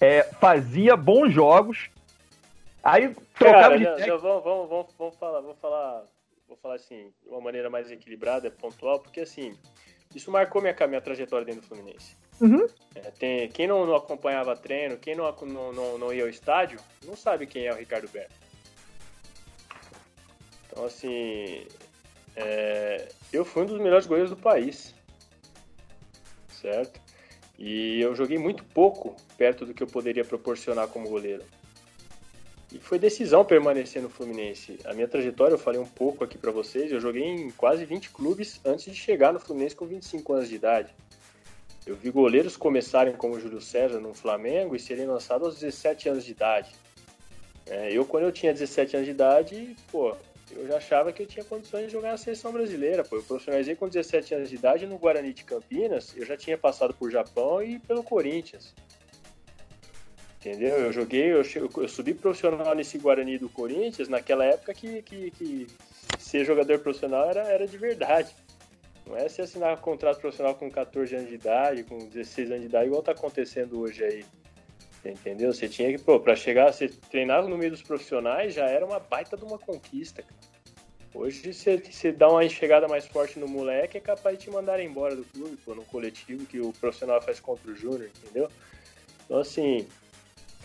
é, 0.00 0.22
fazia 0.22 0.96
bons 0.96 1.32
jogos, 1.32 1.90
aí 2.82 3.14
trocava 3.38 3.78
de. 3.78 3.84
Já, 3.84 3.98
já, 3.98 4.16
vamos, 4.16 4.44
vamos, 4.44 4.68
vamos, 4.68 4.94
vamos, 4.98 5.16
falar, 5.16 5.40
vamos 5.40 5.58
falar, 5.58 6.04
vou 6.48 6.56
falar 6.56 6.74
assim, 6.74 7.12
de 7.22 7.28
uma 7.28 7.40
maneira 7.40 7.70
mais 7.70 7.90
equilibrada, 7.90 8.50
pontual, 8.50 9.00
porque 9.00 9.20
assim, 9.20 9.56
isso 10.14 10.30
marcou 10.30 10.62
minha, 10.62 10.74
minha 10.86 11.00
trajetória 11.00 11.44
dentro 11.44 11.62
do 11.62 11.66
Fluminense. 11.66 12.16
Uhum. 12.40 12.66
É, 12.94 13.10
tem, 13.12 13.48
quem 13.48 13.66
não, 13.66 13.86
não, 13.86 13.96
acompanhava 13.96 14.56
treino, 14.56 14.98
quem 14.98 15.14
não, 15.14 15.30
não, 15.42 15.72
não, 15.72 15.98
não 15.98 16.12
ia 16.12 16.22
ao 16.22 16.28
estádio, 16.28 16.78
não 17.04 17.16
sabe 17.16 17.46
quem 17.46 17.66
é 17.66 17.72
o 17.72 17.76
Ricardo 17.76 18.08
Berto. 18.08 18.34
Então, 20.66 20.84
assim, 20.84 21.66
é, 22.36 23.08
eu 23.32 23.44
fui 23.44 23.62
um 23.62 23.66
dos 23.66 23.80
melhores 23.80 24.06
goleiros 24.06 24.30
do 24.30 24.36
país, 24.36 24.94
certo? 26.48 27.00
E 27.58 28.00
eu 28.00 28.14
joguei 28.14 28.38
muito 28.38 28.62
pouco 28.64 29.16
perto 29.36 29.64
do 29.64 29.72
que 29.72 29.82
eu 29.82 29.86
poderia 29.86 30.24
proporcionar 30.24 30.88
como 30.88 31.08
goleiro. 31.08 31.42
E 32.72 32.78
foi 32.78 32.98
decisão 32.98 33.44
permanecer 33.44 34.02
no 34.02 34.10
Fluminense. 34.10 34.78
A 34.84 34.92
minha 34.92 35.08
trajetória, 35.08 35.54
eu 35.54 35.58
falei 35.58 35.80
um 35.80 35.86
pouco 35.86 36.24
aqui 36.24 36.36
para 36.36 36.50
vocês, 36.50 36.90
eu 36.90 37.00
joguei 37.00 37.22
em 37.22 37.50
quase 37.50 37.84
20 37.84 38.10
clubes 38.10 38.60
antes 38.64 38.84
de 38.84 38.94
chegar 38.94 39.32
no 39.32 39.40
Fluminense 39.40 39.76
com 39.76 39.86
25 39.86 40.32
anos 40.32 40.48
de 40.48 40.56
idade. 40.56 40.94
Eu 41.86 41.94
vi 41.94 42.10
goleiros 42.10 42.56
começarem 42.56 43.14
como 43.14 43.38
Júlio 43.38 43.60
César 43.60 44.00
no 44.00 44.12
Flamengo 44.12 44.74
e 44.74 44.80
serem 44.80 45.06
lançados 45.06 45.46
aos 45.46 45.60
17 45.60 46.08
anos 46.08 46.24
de 46.24 46.32
idade. 46.32 46.72
É, 47.64 47.92
eu, 47.92 48.04
quando 48.04 48.24
eu 48.24 48.32
tinha 48.32 48.52
17 48.52 48.96
anos 48.96 49.06
de 49.06 49.12
idade, 49.12 49.76
pô, 49.90 50.14
eu 50.50 50.66
já 50.66 50.76
achava 50.76 51.12
que 51.12 51.22
eu 51.22 51.26
tinha 51.26 51.44
condições 51.44 51.86
de 51.86 51.92
jogar 51.92 52.12
na 52.12 52.16
seleção 52.16 52.52
brasileira. 52.52 53.04
Pô. 53.04 53.16
Eu 53.16 53.22
profissionalizei 53.22 53.74
com 53.74 53.88
17 53.88 54.34
anos 54.34 54.48
de 54.48 54.54
idade 54.54 54.86
no 54.86 54.98
Guarani 54.98 55.32
de 55.32 55.44
Campinas. 55.44 56.14
Eu 56.16 56.24
já 56.24 56.36
tinha 56.36 56.56
passado 56.56 56.94
por 56.94 57.10
Japão 57.10 57.62
e 57.62 57.78
pelo 57.80 58.02
Corinthians. 58.02 58.74
Entendeu? 60.38 60.76
Eu 60.76 60.92
joguei, 60.92 61.32
eu, 61.32 61.42
eu 61.76 61.88
subi 61.88 62.14
profissional 62.14 62.74
nesse 62.74 62.98
Guarani 62.98 63.38
do 63.38 63.48
Corinthians 63.48 64.08
naquela 64.08 64.44
época 64.44 64.72
que, 64.72 65.02
que, 65.02 65.30
que 65.32 65.66
ser 66.18 66.44
jogador 66.44 66.78
profissional 66.78 67.28
era, 67.28 67.42
era 67.48 67.66
de 67.66 67.76
verdade. 67.76 68.32
Não 69.04 69.16
é 69.16 69.28
se 69.28 69.42
assinar 69.42 69.74
um 69.74 69.80
contrato 69.80 70.20
profissional 70.20 70.54
com 70.54 70.70
14 70.70 71.16
anos 71.16 71.28
de 71.28 71.34
idade, 71.34 71.84
com 71.84 71.98
16 71.98 72.50
anos 72.50 72.62
de 72.62 72.68
idade, 72.68 72.86
igual 72.86 73.02
tá 73.02 73.12
acontecendo 73.12 73.80
hoje 73.80 74.04
aí. 74.04 74.24
Entendeu? 75.10 75.52
Você 75.52 75.68
tinha 75.68 75.90
que, 75.90 76.02
pô, 76.02 76.18
pra 76.18 76.34
chegar, 76.36 76.72
você 76.72 76.88
treinar 76.88 77.46
no 77.46 77.56
meio 77.56 77.70
dos 77.70 77.82
profissionais 77.82 78.54
já 78.54 78.66
era 78.66 78.84
uma 78.84 78.98
baita 78.98 79.36
de 79.36 79.44
uma 79.44 79.58
conquista, 79.58 80.22
cara. 80.22 80.56
Hoje 81.14 81.52
você, 81.52 81.78
você 81.78 82.12
dá 82.12 82.28
uma 82.28 82.44
enxergada 82.44 82.86
mais 82.86 83.06
forte 83.06 83.38
no 83.38 83.48
moleque, 83.48 83.96
é 83.96 84.00
capaz 84.00 84.36
de 84.36 84.44
te 84.44 84.50
mandar 84.50 84.80
embora 84.80 85.16
do 85.16 85.24
clube, 85.24 85.56
pô, 85.64 85.74
no 85.74 85.82
coletivo 85.86 86.44
que 86.44 86.60
o 86.60 86.72
profissional 86.74 87.22
faz 87.22 87.40
contra 87.40 87.70
o 87.70 87.74
júnior, 87.74 88.10
entendeu? 88.22 88.50
Então, 89.24 89.38
assim, 89.38 89.88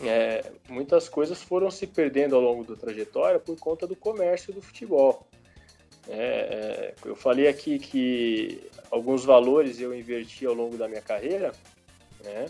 é, 0.02 0.52
muitas 0.68 1.08
coisas 1.08 1.42
foram 1.42 1.72
se 1.72 1.88
perdendo 1.88 2.36
ao 2.36 2.42
longo 2.42 2.66
da 2.66 2.76
trajetória 2.76 3.40
por 3.40 3.58
conta 3.58 3.88
do 3.88 3.96
comércio 3.96 4.52
do 4.52 4.62
futebol. 4.62 5.26
É, 6.10 6.14
é, 6.14 6.96
eu 7.06 7.16
falei 7.16 7.48
aqui 7.48 7.80
que 7.80 8.70
alguns 8.90 9.24
valores 9.24 9.80
eu 9.80 9.96
inverti 9.96 10.46
ao 10.46 10.54
longo 10.54 10.76
da 10.76 10.88
minha 10.88 11.02
carreira, 11.02 11.54
né? 12.24 12.48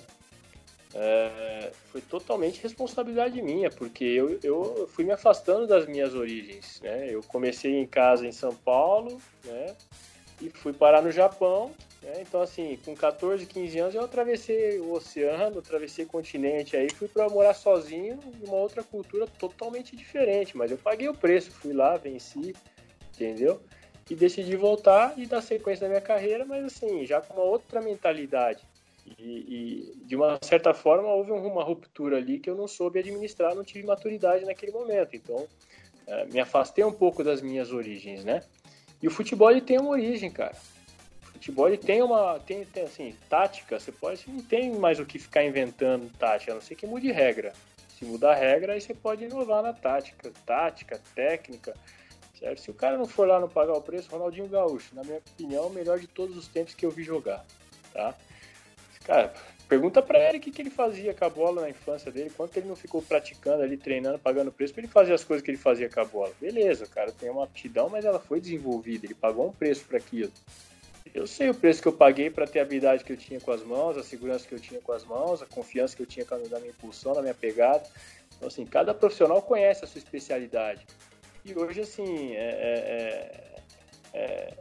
É, 0.94 1.72
foi 1.92 2.02
totalmente 2.02 2.62
responsabilidade 2.62 3.42
minha, 3.42 3.70
porque 3.70 4.04
eu, 4.04 4.40
eu 4.44 4.90
fui 4.94 5.06
me 5.06 5.12
afastando 5.12 5.66
das 5.66 5.86
minhas 5.86 6.14
origens. 6.14 6.82
Né? 6.82 7.08
Eu 7.10 7.22
comecei 7.24 7.76
em 7.80 7.88
casa 7.88 8.28
em 8.28 8.32
São 8.32 8.54
Paulo 8.54 9.22
né? 9.46 9.76
e 10.42 10.50
fui 10.50 10.74
parar 10.74 11.02
no 11.02 11.12
Japão. 11.12 11.72
Né? 12.02 12.22
Então, 12.22 12.42
assim, 12.42 12.78
com 12.84 12.94
14, 12.96 13.46
15 13.46 13.80
anos, 13.80 13.96
eu 13.96 14.04
atravessei 14.04 14.80
o 14.80 14.92
oceano, 14.94 15.60
atravessei 15.60 16.04
o 16.04 16.08
continente, 16.08 16.76
aí 16.76 16.90
fui 16.90 17.08
para 17.08 17.30
morar 17.30 17.54
sozinho 17.54 18.20
em 18.42 18.48
uma 18.48 18.58
outra 18.58 18.84
cultura 18.84 19.26
totalmente 19.40 19.96
diferente. 19.96 20.58
Mas 20.58 20.72
eu 20.72 20.78
paguei 20.78 21.08
o 21.08 21.14
preço, 21.14 21.52
fui 21.52 21.74
lá, 21.74 21.96
venci, 21.96 22.54
entendeu? 23.14 23.62
E 24.10 24.16
decidi 24.16 24.58
voltar 24.58 25.14
e 25.18 25.26
dar 25.26 25.42
sequência 25.42 25.86
na 25.86 25.90
minha 25.90 26.02
carreira, 26.02 26.44
mas 26.44 26.66
assim, 26.66 27.06
já 27.06 27.22
com 27.22 27.36
uma 27.36 27.44
outra 27.44 27.82
mentalidade. 27.82 28.62
E, 29.18 29.94
e, 29.96 30.06
de 30.06 30.16
uma 30.16 30.40
certa 30.42 30.74
forma 30.74 31.08
houve 31.08 31.32
uma 31.32 31.64
ruptura 31.64 32.18
ali 32.18 32.40
que 32.40 32.50
eu 32.50 32.56
não 32.56 32.68
soube 32.68 33.00
administrar, 33.00 33.56
não 33.56 33.64
tive 33.64 33.86
maturidade 33.86 34.46
naquele 34.46 34.72
momento. 34.72 35.16
Então 35.16 35.48
é, 36.08 36.26
me 36.26 36.40
afastei 36.40 36.84
um 36.84 36.92
pouco 36.92 37.24
das 37.24 37.42
minhas 37.42 37.72
origens, 37.72 38.24
né? 38.24 38.42
E 39.02 39.08
o 39.08 39.12
futebol 39.12 39.50
ele 39.50 39.62
tem 39.62 39.80
uma 39.80 39.92
origem, 39.92 40.30
cara. 40.30 40.56
O 41.24 41.32
futebol 41.34 41.68
ele 41.68 41.78
tem 41.78 42.02
uma 42.02 42.40
tem, 42.40 42.66
tem 42.66 42.84
assim 42.84 43.16
tática. 43.30 43.80
Você 43.80 43.92
pode 43.92 44.24
não 44.30 44.42
tem 44.42 44.72
mais 44.72 45.00
o 45.00 45.06
que 45.06 45.18
ficar 45.18 45.44
inventando 45.44 46.12
tática, 46.18 46.52
a 46.52 46.56
não 46.56 46.62
ser 46.62 46.76
que 46.76 46.86
mude 46.86 47.12
regra. 47.12 47.54
Se 47.98 48.06
mudar 48.06 48.32
a 48.32 48.36
regra, 48.36 48.74
aí 48.74 48.82
você 48.82 48.94
pode 48.94 49.24
inovar 49.24 49.62
na 49.62 49.74
tática, 49.74 50.32
tática, 50.46 51.00
técnica. 51.14 51.76
Certo? 52.42 52.60
Se 52.60 52.72
o 52.72 52.74
cara 52.74 52.98
não 52.98 53.06
for 53.06 53.28
lá 53.28 53.40
não 53.40 53.48
pagar 53.48 53.74
o 53.74 53.82
preço, 53.82 54.10
Ronaldinho 54.10 54.48
Gaúcho, 54.48 54.96
na 54.96 55.04
minha 55.04 55.18
opinião, 55.18 55.68
o 55.68 55.70
melhor 55.70 56.00
de 56.00 56.08
todos 56.08 56.36
os 56.36 56.48
tempos 56.48 56.74
que 56.74 56.84
eu 56.84 56.90
vi 56.90 57.04
jogar, 57.04 57.46
tá? 57.94 58.16
Cara, 59.06 59.34
pergunta 59.68 60.02
para 60.02 60.20
ele 60.20 60.38
o 60.38 60.42
que, 60.42 60.52
que 60.52 60.62
ele 60.62 60.70
fazia 60.70 61.14
com 61.14 61.26
a 61.26 61.30
bola 61.30 61.62
na 61.62 61.70
infância 61.70 62.12
dele, 62.12 62.32
quanto 62.36 62.58
ele 62.58 62.68
não 62.68 62.76
ficou 62.76 63.02
praticando 63.02 63.64
ali, 63.64 63.78
treinando, 63.78 64.20
pagando 64.20 64.52
preço 64.52 64.74
para 64.74 64.84
ele 64.84 64.92
fazer 64.92 65.14
as 65.14 65.24
coisas 65.24 65.44
que 65.44 65.52
ele 65.52 65.58
fazia 65.58 65.90
com 65.90 66.00
a 66.00 66.06
bola. 66.06 66.32
Beleza, 66.40 66.86
cara 66.88 67.12
tem 67.12 67.30
uma 67.30 67.44
aptidão, 67.44 67.90
mas 67.90 68.06
ela 68.06 68.20
foi 68.20 68.40
desenvolvida, 68.40 69.06
ele 69.06 69.16
pagou 69.16 69.48
um 69.48 69.52
preço 69.52 69.86
para 69.86 69.98
aquilo. 69.98 70.32
Eu 71.14 71.28
sei 71.28 71.50
o 71.50 71.54
preço 71.54 71.82
que 71.82 71.88
eu 71.88 71.94
paguei 71.94 72.30
para 72.30 72.48
ter 72.48 72.60
a 72.60 72.62
habilidade 72.62 73.04
que 73.04 73.12
eu 73.12 73.18
tinha 73.18 73.40
com 73.40 73.52
as 73.52 73.64
mãos, 73.64 73.98
a 73.98 74.04
segurança 74.04 74.48
que 74.48 74.54
eu 74.54 74.60
tinha 74.60 74.80
com 74.80 74.92
as 74.92 75.04
mãos, 75.04 75.42
a 75.42 75.46
confiança 75.46 75.96
que 75.96 76.02
eu 76.02 76.06
tinha 76.06 76.26
na 76.50 76.60
minha 76.60 76.72
impulsão, 76.72 77.14
na 77.14 77.22
minha 77.22 77.34
pegada. 77.34 77.84
Então, 78.38 78.48
assim, 78.48 78.66
cada 78.66 78.94
profissional 78.94 79.42
conhece 79.42 79.84
a 79.84 79.88
sua 79.88 80.00
especialidade. 80.00 80.86
E 81.44 81.58
hoje, 81.58 81.82
assim, 81.82 82.34
é, 82.34 82.40
é, 82.40 83.62
é, 84.14 84.54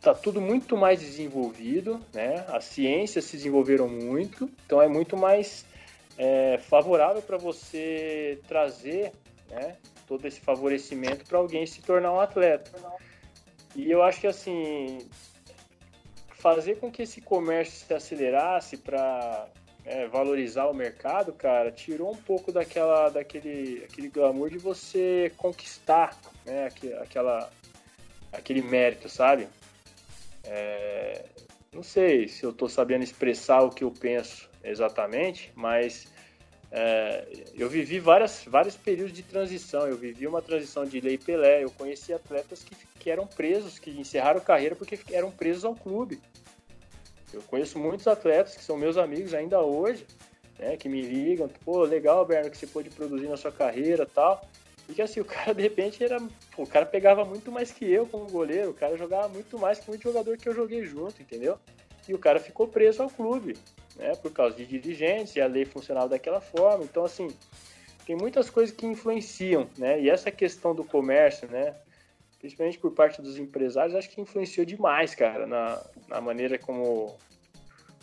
tá 0.00 0.14
tudo 0.14 0.40
muito 0.40 0.76
mais 0.76 1.00
desenvolvido, 1.00 2.00
né? 2.12 2.44
As 2.48 2.64
ciências 2.64 3.24
se 3.24 3.36
desenvolveram 3.36 3.88
muito, 3.88 4.50
então 4.64 4.80
é 4.80 4.88
muito 4.88 5.16
mais 5.16 5.66
é, 6.16 6.58
favorável 6.58 7.20
para 7.22 7.36
você 7.36 8.40
trazer, 8.48 9.12
né? 9.50 9.76
Todo 10.06 10.26
esse 10.26 10.40
favorecimento 10.40 11.24
para 11.26 11.38
alguém 11.38 11.66
se 11.66 11.82
tornar 11.82 12.12
um 12.12 12.20
atleta. 12.20 12.70
E 13.76 13.90
eu 13.90 14.02
acho 14.02 14.20
que 14.20 14.26
assim 14.26 14.98
fazer 16.30 16.78
com 16.78 16.90
que 16.90 17.02
esse 17.02 17.20
comércio 17.20 17.86
se 17.86 17.92
acelerasse 17.92 18.78
para 18.78 19.46
é, 19.84 20.06
valorizar 20.06 20.66
o 20.66 20.74
mercado, 20.74 21.32
cara, 21.32 21.70
tirou 21.70 22.10
um 22.10 22.16
pouco 22.16 22.50
daquela, 22.50 23.10
daquele 23.10 23.84
aquele 23.84 24.08
glamour 24.08 24.48
de 24.48 24.58
você 24.58 25.30
conquistar, 25.36 26.16
né, 26.46 26.68
aquela, 27.02 27.50
aquele 28.32 28.62
mérito, 28.62 29.08
sabe? 29.08 29.48
É, 30.52 31.26
não 31.72 31.82
sei 31.82 32.26
se 32.26 32.42
eu 32.42 32.50
estou 32.50 32.68
sabendo 32.68 33.04
expressar 33.04 33.62
o 33.62 33.70
que 33.70 33.84
eu 33.84 33.90
penso 33.92 34.50
exatamente, 34.64 35.52
mas 35.54 36.08
é, 36.72 37.24
eu 37.54 37.68
vivi 37.68 38.00
várias, 38.00 38.44
vários 38.44 38.76
períodos 38.76 39.12
de 39.12 39.22
transição. 39.22 39.86
Eu 39.86 39.96
vivi 39.96 40.26
uma 40.26 40.42
transição 40.42 40.84
de 40.84 41.00
Lei 41.00 41.16
Pelé. 41.16 41.62
Eu 41.62 41.70
conheci 41.70 42.12
atletas 42.12 42.64
que, 42.64 42.74
que 42.98 43.10
eram 43.10 43.28
presos, 43.28 43.78
que 43.78 43.90
encerraram 43.90 44.40
carreira 44.40 44.74
porque 44.74 44.98
eram 45.12 45.30
presos 45.30 45.64
ao 45.64 45.76
clube. 45.76 46.20
Eu 47.32 47.42
conheço 47.42 47.78
muitos 47.78 48.08
atletas 48.08 48.56
que 48.56 48.64
são 48.64 48.76
meus 48.76 48.96
amigos 48.96 49.32
ainda 49.32 49.60
hoje, 49.60 50.04
né, 50.58 50.76
que 50.76 50.88
me 50.88 51.00
ligam, 51.00 51.48
pô, 51.64 51.84
legal, 51.84 52.26
Berno, 52.26 52.50
que 52.50 52.56
você 52.56 52.66
pôde 52.66 52.90
produzir 52.90 53.28
na 53.28 53.36
sua 53.36 53.52
carreira 53.52 54.04
tal. 54.04 54.44
E 54.90 54.94
que 54.94 55.00
assim, 55.00 55.20
o 55.20 55.24
cara 55.24 55.54
de 55.54 55.62
repente 55.62 56.02
era. 56.02 56.18
O 56.56 56.66
cara 56.66 56.84
pegava 56.84 57.24
muito 57.24 57.52
mais 57.52 57.70
que 57.70 57.88
eu 57.88 58.06
como 58.06 58.26
goleiro, 58.26 58.70
o 58.70 58.74
cara 58.74 58.96
jogava 58.96 59.28
muito 59.28 59.56
mais 59.56 59.78
que 59.78 59.88
muito 59.88 60.02
jogador 60.02 60.36
que 60.36 60.48
eu 60.48 60.54
joguei 60.54 60.84
junto, 60.84 61.22
entendeu? 61.22 61.56
E 62.08 62.12
o 62.12 62.18
cara 62.18 62.40
ficou 62.40 62.66
preso 62.66 63.00
ao 63.00 63.08
clube, 63.08 63.56
né? 63.94 64.16
Por 64.16 64.32
causa 64.32 64.56
de 64.56 64.66
dirigentes, 64.66 65.36
e 65.36 65.40
a 65.40 65.46
lei 65.46 65.64
funcionava 65.64 66.08
daquela 66.08 66.40
forma. 66.40 66.82
Então, 66.82 67.04
assim, 67.04 67.28
tem 68.04 68.16
muitas 68.16 68.50
coisas 68.50 68.74
que 68.74 68.84
influenciam, 68.84 69.68
né? 69.78 70.00
E 70.00 70.10
essa 70.10 70.30
questão 70.32 70.74
do 70.74 70.82
comércio, 70.82 71.48
né? 71.48 71.76
Principalmente 72.40 72.78
por 72.78 72.90
parte 72.90 73.22
dos 73.22 73.38
empresários, 73.38 73.94
acho 73.94 74.10
que 74.10 74.20
influenciou 74.20 74.66
demais, 74.66 75.14
cara, 75.14 75.46
na, 75.46 75.80
na 76.08 76.20
maneira 76.20 76.58
como 76.58 77.16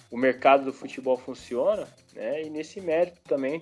o 0.09 0.15
mercado 0.17 0.63
do 0.63 0.71
futebol 0.71 1.17
funciona, 1.17 1.85
né? 2.13 2.43
E 2.43 2.49
nesse 2.49 2.79
mérito 2.79 3.19
também 3.23 3.61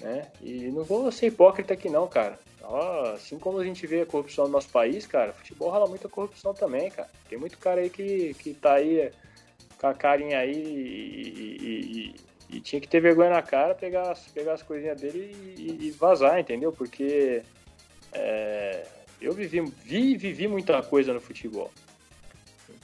né? 0.00 0.30
E 0.40 0.70
não 0.70 0.84
vou 0.84 1.10
ser 1.10 1.26
hipócrita 1.26 1.74
aqui 1.74 1.88
não, 1.88 2.06
cara. 2.06 2.38
Assim 3.14 3.38
como 3.38 3.58
a 3.58 3.64
gente 3.64 3.86
vê 3.86 4.02
a 4.02 4.06
corrupção 4.06 4.46
no 4.46 4.52
nosso 4.52 4.68
país, 4.68 5.06
cara, 5.06 5.32
futebol 5.32 5.70
rola 5.70 5.86
muita 5.86 6.08
corrupção 6.08 6.52
também, 6.52 6.90
cara. 6.90 7.08
Tem 7.28 7.38
muito 7.38 7.58
cara 7.58 7.80
aí 7.80 7.90
que, 7.90 8.34
que 8.34 8.54
tá 8.54 8.74
aí 8.74 9.10
com 9.78 9.86
a 9.86 9.94
carinha 9.94 10.38
aí 10.38 10.52
e, 10.52 11.58
e, 11.62 12.14
e, 12.50 12.56
e 12.56 12.60
tinha 12.60 12.80
que 12.80 12.88
ter 12.88 13.00
vergonha 13.00 13.30
na 13.30 13.42
cara, 13.42 13.74
pegar, 13.74 14.16
pegar 14.34 14.54
as 14.54 14.62
coisinhas 14.62 15.00
dele 15.00 15.34
e, 15.58 15.90
vazar, 15.92 16.38
entendeu? 16.40 16.72
Porque 16.72 17.42
é, 18.12 18.86
eu 19.20 19.32
vivi, 19.32 19.60
vi, 19.60 20.16
vivi 20.16 20.48
muita 20.48 20.82
coisa 20.82 21.12
no 21.12 21.20
futebol 21.20 21.70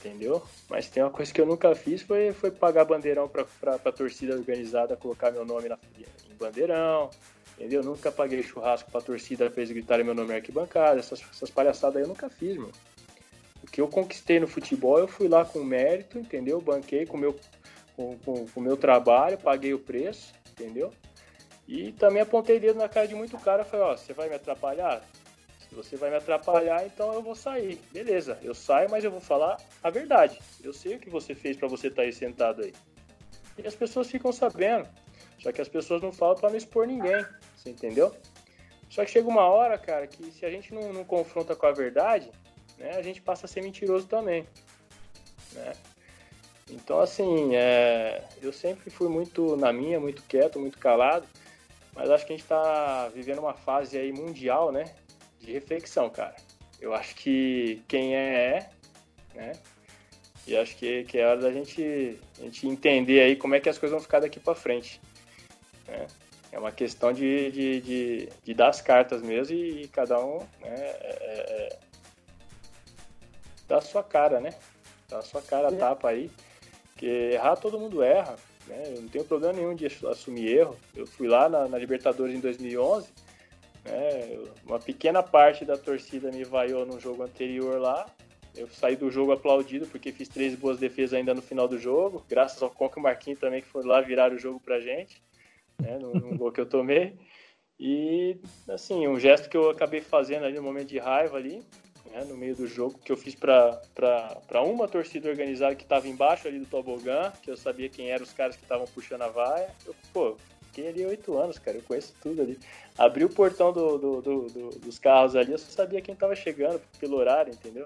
entendeu? 0.03 0.43
Mas 0.69 0.89
tem 0.89 1.01
uma 1.01 1.09
coisa 1.09 1.33
que 1.33 1.39
eu 1.39 1.45
nunca 1.45 1.73
fiz 1.75 2.01
foi, 2.01 2.33
foi 2.33 2.51
pagar 2.51 2.85
bandeirão 2.85 3.27
pra, 3.27 3.45
pra, 3.59 3.79
pra 3.79 3.91
torcida 3.91 4.33
organizada 4.35 4.97
colocar 4.97 5.31
meu 5.31 5.45
nome 5.45 5.69
na, 5.69 5.77
em 5.97 6.35
bandeirão, 6.35 7.09
entendeu? 7.57 7.83
Nunca 7.83 8.11
paguei 8.11 8.43
churrasco 8.43 8.91
pra 8.91 9.01
torcida 9.01 9.51
eles 9.55 9.71
gritarem 9.71 10.05
meu 10.05 10.13
nome 10.13 10.29
na 10.29 10.35
arquibancada, 10.35 10.99
essas, 10.99 11.21
essas 11.31 11.49
palhaçadas 11.49 11.97
aí 11.97 12.03
eu 12.03 12.07
nunca 12.07 12.29
fiz, 12.29 12.57
mano. 12.57 12.71
O 13.63 13.67
que 13.67 13.79
eu 13.79 13.87
conquistei 13.87 14.39
no 14.39 14.47
futebol, 14.47 14.99
eu 14.99 15.07
fui 15.07 15.27
lá 15.27 15.45
com 15.45 15.63
mérito, 15.63 16.19
entendeu? 16.19 16.59
Banquei 16.59 17.05
com 17.05 17.17
meu, 17.17 17.39
com, 17.95 18.17
com, 18.19 18.45
com 18.45 18.61
meu 18.61 18.75
trabalho, 18.75 19.37
paguei 19.37 19.73
o 19.73 19.79
preço, 19.79 20.33
entendeu? 20.51 20.91
E 21.67 21.93
também 21.93 22.21
apontei 22.21 22.59
dedo 22.59 22.77
na 22.77 22.89
cara 22.89 23.07
de 23.07 23.15
muito 23.15 23.37
cara, 23.37 23.63
falei, 23.63 23.85
ó, 23.85 23.97
você 23.97 24.13
vai 24.13 24.27
me 24.27 24.35
atrapalhar? 24.35 25.01
você 25.73 25.95
vai 25.95 26.09
me 26.09 26.15
atrapalhar, 26.15 26.85
então 26.85 27.13
eu 27.13 27.21
vou 27.21 27.35
sair. 27.35 27.79
Beleza, 27.91 28.37
eu 28.41 28.53
saio, 28.53 28.89
mas 28.89 29.03
eu 29.03 29.11
vou 29.11 29.19
falar 29.19 29.57
a 29.83 29.89
verdade. 29.89 30.39
Eu 30.63 30.73
sei 30.73 30.95
o 30.95 30.99
que 30.99 31.09
você 31.09 31.35
fez 31.35 31.57
para 31.57 31.67
você 31.67 31.87
estar 31.87 32.01
tá 32.01 32.01
aí 32.03 32.13
sentado 32.13 32.63
aí. 32.63 32.73
E 33.57 33.67
as 33.67 33.75
pessoas 33.75 34.09
ficam 34.09 34.31
sabendo. 34.31 34.87
Só 35.43 35.51
que 35.51 35.61
as 35.61 35.67
pessoas 35.67 36.01
não 36.01 36.11
falam 36.11 36.35
para 36.35 36.49
não 36.49 36.57
expor 36.57 36.87
ninguém. 36.87 37.23
Você 37.55 37.69
entendeu? 37.69 38.15
Só 38.89 39.05
que 39.05 39.11
chega 39.11 39.27
uma 39.27 39.45
hora, 39.45 39.77
cara, 39.77 40.07
que 40.07 40.31
se 40.31 40.45
a 40.45 40.49
gente 40.49 40.73
não, 40.73 40.91
não 40.91 41.03
confronta 41.03 41.55
com 41.55 41.65
a 41.65 41.71
verdade, 41.71 42.31
né, 42.77 42.91
a 42.95 43.01
gente 43.01 43.21
passa 43.21 43.45
a 43.45 43.49
ser 43.49 43.61
mentiroso 43.61 44.07
também. 44.07 44.47
Né? 45.51 45.73
Então, 46.71 46.99
assim, 46.99 47.55
é, 47.55 48.23
eu 48.41 48.53
sempre 48.53 48.89
fui 48.89 49.09
muito 49.09 49.55
na 49.57 49.71
minha, 49.73 49.99
muito 49.99 50.23
quieto, 50.23 50.59
muito 50.59 50.79
calado. 50.79 51.27
Mas 51.93 52.09
acho 52.09 52.25
que 52.25 52.33
a 52.33 52.35
gente 52.35 52.43
está 52.43 53.09
vivendo 53.09 53.39
uma 53.39 53.53
fase 53.53 53.97
aí 53.97 54.11
mundial, 54.11 54.71
né? 54.71 54.85
de 55.43 55.51
reflexão, 55.51 56.09
cara. 56.09 56.35
Eu 56.79 56.93
acho 56.93 57.15
que 57.15 57.81
quem 57.87 58.15
é, 58.15 58.57
é, 58.57 58.69
né? 59.35 59.51
E 60.45 60.57
acho 60.57 60.75
que, 60.75 61.03
que 61.05 61.17
é 61.17 61.25
hora 61.25 61.39
da 61.39 61.51
gente, 61.51 62.19
a 62.39 62.43
gente 62.43 62.67
entender 62.67 63.21
aí 63.21 63.35
como 63.35 63.55
é 63.55 63.59
que 63.59 63.69
as 63.69 63.77
coisas 63.77 63.93
vão 63.93 64.01
ficar 64.01 64.19
daqui 64.19 64.39
para 64.39 64.55
frente. 64.55 64.99
Né? 65.97 66.07
É 66.51 66.59
uma 66.59 66.71
questão 66.71 67.11
de, 67.11 67.51
de, 67.51 67.81
de, 67.81 68.29
de, 68.43 68.53
dar 68.53 68.69
as 68.69 68.79
cartas 68.79 69.21
mesmo 69.21 69.55
e, 69.55 69.83
e 69.83 69.87
cada 69.87 70.23
um 70.23 70.37
né, 70.59 70.75
é, 70.75 71.17
é, 71.21 71.67
é 71.67 71.79
dá 73.67 73.77
a 73.77 73.81
sua 73.81 74.03
cara, 74.03 74.39
né? 74.39 74.53
Dá 75.09 75.17
a 75.19 75.23
sua 75.23 75.41
cara, 75.41 75.69
a 75.69 75.71
tapa 75.71 76.09
aí. 76.09 76.29
Porque 76.91 77.07
errar 77.33 77.55
todo 77.55 77.79
mundo 77.79 78.03
erra. 78.03 78.35
Né? 78.67 78.83
Eu 78.95 79.01
não 79.01 79.09
tenho 79.09 79.25
problema 79.25 79.53
nenhum 79.53 79.73
de 79.73 79.87
assumir 80.07 80.47
erro. 80.47 80.77
Eu 80.95 81.07
fui 81.07 81.27
lá 81.27 81.49
na, 81.49 81.67
na 81.67 81.77
Libertadores 81.77 82.35
em 82.35 82.39
2011 82.39 83.07
é, 83.85 84.39
uma 84.65 84.79
pequena 84.79 85.21
parte 85.21 85.65
da 85.65 85.77
torcida 85.77 86.31
me 86.31 86.43
vaiou 86.43 86.85
no 86.85 86.99
jogo 86.99 87.23
anterior 87.23 87.79
lá. 87.79 88.05
Eu 88.55 88.67
saí 88.69 88.95
do 88.95 89.09
jogo 89.11 89.31
aplaudido 89.31 89.87
porque 89.87 90.11
fiz 90.11 90.29
três 90.29 90.55
boas 90.55 90.77
defesas 90.77 91.13
ainda 91.13 91.33
no 91.33 91.41
final 91.41 91.67
do 91.67 91.77
jogo, 91.77 92.23
graças 92.29 92.61
ao 92.61 92.69
Conca 92.69 92.99
e 92.99 93.03
Marquinhos 93.03 93.39
também 93.39 93.61
que 93.61 93.67
foram 93.67 93.89
lá 93.89 93.99
virar 93.99 94.31
o 94.31 94.37
jogo 94.37 94.59
pra 94.59 94.79
gente, 94.79 95.21
né, 95.79 95.97
no 95.99 96.37
gol 96.37 96.51
que 96.51 96.61
eu 96.61 96.65
tomei. 96.65 97.17
E, 97.79 98.37
assim, 98.69 99.07
um 99.07 99.19
gesto 99.19 99.49
que 99.49 99.57
eu 99.57 99.69
acabei 99.69 100.01
fazendo 100.01 100.45
ali 100.45 100.55
no 100.55 100.63
momento 100.63 100.87
de 100.87 100.99
raiva 100.99 101.37
ali, 101.37 101.63
né, 102.11 102.23
no 102.25 102.37
meio 102.37 102.55
do 102.55 102.67
jogo, 102.67 102.99
que 102.99 103.11
eu 103.11 103.17
fiz 103.17 103.35
para 103.35 103.81
uma 104.63 104.87
torcida 104.87 105.29
organizada 105.29 105.75
que 105.75 105.83
estava 105.83 106.07
embaixo 106.07 106.47
ali 106.47 106.59
do 106.59 106.65
tobogã, 106.65 107.31
que 107.41 107.49
eu 107.49 107.57
sabia 107.57 107.89
quem 107.89 108.09
eram 108.09 108.23
os 108.23 108.33
caras 108.33 108.55
que 108.55 108.63
estavam 108.63 108.85
puxando 108.87 109.23
a 109.23 109.27
vaia. 109.27 109.69
Eu, 109.85 109.95
pô, 110.13 110.37
fiquei 110.67 110.87
ali 110.87 111.05
oito 111.05 111.37
anos, 111.37 111.57
cara, 111.57 111.77
eu 111.77 111.83
conheço 111.83 112.13
tudo 112.21 112.41
ali. 112.41 112.59
Abri 112.97 113.25
o 113.25 113.29
portão 113.29 113.73
do, 113.73 113.97
do, 113.97 114.21
do, 114.21 114.47
do, 114.47 114.69
dos 114.79 114.99
carros 114.99 115.35
ali, 115.35 115.51
eu 115.51 115.57
só 115.57 115.71
sabia 115.71 116.01
quem 116.01 116.15
tava 116.15 116.35
chegando 116.35 116.79
pelo 116.99 117.17
horário, 117.17 117.53
entendeu? 117.53 117.85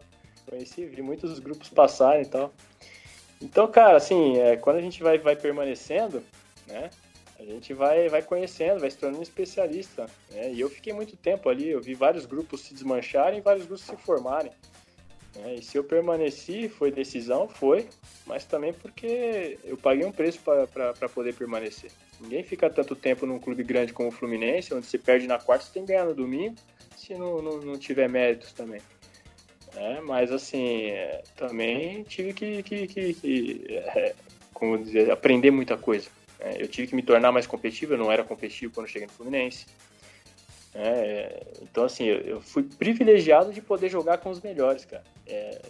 Conheci, 0.49 0.85
vi 0.85 1.01
muitos 1.01 1.39
grupos 1.39 1.69
passarem 1.69 2.23
e 2.23 2.27
tal. 2.27 2.53
Então, 3.41 3.67
cara, 3.67 3.97
assim, 3.97 4.37
é, 4.37 4.55
quando 4.57 4.77
a 4.77 4.81
gente 4.81 5.03
vai, 5.03 5.17
vai 5.17 5.35
permanecendo, 5.35 6.23
né? 6.65 6.89
A 7.39 7.43
gente 7.43 7.73
vai, 7.73 8.09
vai 8.09 8.21
conhecendo, 8.21 8.79
vai 8.79 8.89
se 8.89 8.97
tornando 8.97 9.21
especialista. 9.21 10.07
Né? 10.31 10.53
E 10.53 10.59
eu 10.59 10.69
fiquei 10.69 10.91
muito 10.91 11.15
tempo 11.15 11.49
ali, 11.49 11.69
eu 11.69 11.81
vi 11.81 11.93
vários 11.93 12.25
grupos 12.25 12.61
se 12.61 12.73
desmancharem 12.73 13.39
e 13.39 13.41
vários 13.41 13.65
grupos 13.65 13.85
se 13.85 13.95
formarem. 13.97 14.51
Né? 15.35 15.55
E 15.55 15.61
se 15.61 15.77
eu 15.77 15.83
permaneci, 15.83 16.67
foi 16.67 16.91
decisão, 16.91 17.47
foi, 17.47 17.87
mas 18.25 18.45
também 18.45 18.73
porque 18.73 19.59
eu 19.63 19.77
paguei 19.77 20.05
um 20.05 20.11
preço 20.11 20.39
para 20.41 21.09
poder 21.09 21.35
permanecer. 21.35 21.91
Ninguém 22.19 22.43
fica 22.43 22.69
tanto 22.69 22.95
tempo 22.95 23.25
num 23.25 23.39
clube 23.39 23.63
grande 23.63 23.93
como 23.93 24.09
o 24.09 24.11
Fluminense, 24.11 24.73
onde 24.73 24.87
se 24.87 24.97
perde 24.97 25.27
na 25.27 25.37
quarta, 25.37 25.65
você 25.65 25.73
tem 25.73 25.85
que 25.85 25.91
ganhar 25.91 26.05
no 26.05 26.15
domingo, 26.15 26.55
se 26.95 27.13
não, 27.13 27.41
não, 27.41 27.59
não 27.59 27.77
tiver 27.77 28.09
méritos 28.09 28.51
também. 28.51 28.81
É, 29.75 30.01
mas 30.01 30.31
assim, 30.31 30.87
é, 30.87 31.21
também 31.35 32.01
tive 32.03 32.33
que, 32.33 32.63
que, 32.63 32.87
que, 32.87 33.13
que 33.13 33.65
é, 33.69 34.15
como 34.51 34.75
dizer, 34.79 35.11
aprender 35.11 35.51
muita 35.51 35.77
coisa. 35.77 36.09
É, 36.39 36.61
eu 36.61 36.67
tive 36.67 36.87
que 36.87 36.95
me 36.95 37.01
tornar 37.01 37.31
mais 37.31 37.47
competitivo, 37.47 37.93
eu 37.93 37.97
não 37.97 38.11
era 38.11 38.23
competitivo 38.23 38.73
quando 38.73 38.87
cheguei 38.87 39.07
no 39.07 39.13
Fluminense. 39.13 39.65
É, 40.73 41.47
então, 41.61 41.85
assim, 41.85 42.03
eu, 42.03 42.19
eu, 42.19 42.41
fui 42.41 42.63
privilegiado 42.63 43.51
de 43.51 43.61
poder 43.61 43.89
jogar 43.89 44.19
com 44.19 44.29
os 44.29 44.39
melhores, 44.41 44.85
cara. 44.85 45.03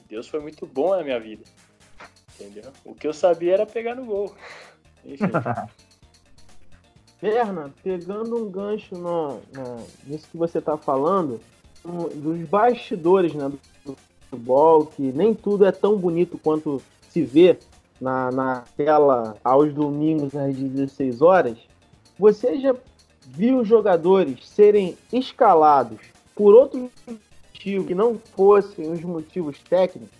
Deus 0.09 0.27
foi 0.27 0.39
muito 0.41 0.65
bom 0.65 0.95
na 0.95 1.03
minha 1.03 1.19
vida, 1.19 1.43
entendeu? 2.35 2.71
O 2.83 2.93
que 2.93 3.07
eu 3.07 3.13
sabia 3.13 3.53
era 3.53 3.65
pegar 3.65 3.95
no 3.95 4.05
gol 4.05 4.35
Enfim. 5.05 5.25
Pegando 7.83 8.45
um 8.45 8.51
gancho 8.51 8.95
no, 8.95 9.39
no, 9.53 9.87
nisso 10.05 10.27
que 10.29 10.37
você 10.37 10.59
está 10.59 10.77
falando, 10.77 11.39
um, 11.83 12.07
dos 12.09 12.47
bastidores 12.47 13.33
né, 13.33 13.51
do 13.83 13.97
futebol, 14.29 14.85
que 14.85 15.01
nem 15.01 15.33
tudo 15.33 15.65
é 15.65 15.71
tão 15.71 15.97
bonito 15.97 16.37
quanto 16.37 16.81
se 17.09 17.23
vê 17.23 17.57
na, 17.99 18.31
na 18.31 18.63
tela 18.75 19.35
aos 19.43 19.73
domingos 19.73 20.35
às 20.35 20.55
16 20.55 21.21
horas, 21.21 21.57
você 22.17 22.59
já 22.59 22.75
viu 23.27 23.63
jogadores 23.63 24.47
serem 24.47 24.97
escalados 25.11 25.99
por 26.35 26.55
outros 26.55 26.89
motivos 27.07 27.87
que 27.87 27.95
não 27.95 28.19
fossem 28.35 28.91
os 28.91 29.01
motivos 29.01 29.57
técnicos? 29.59 30.15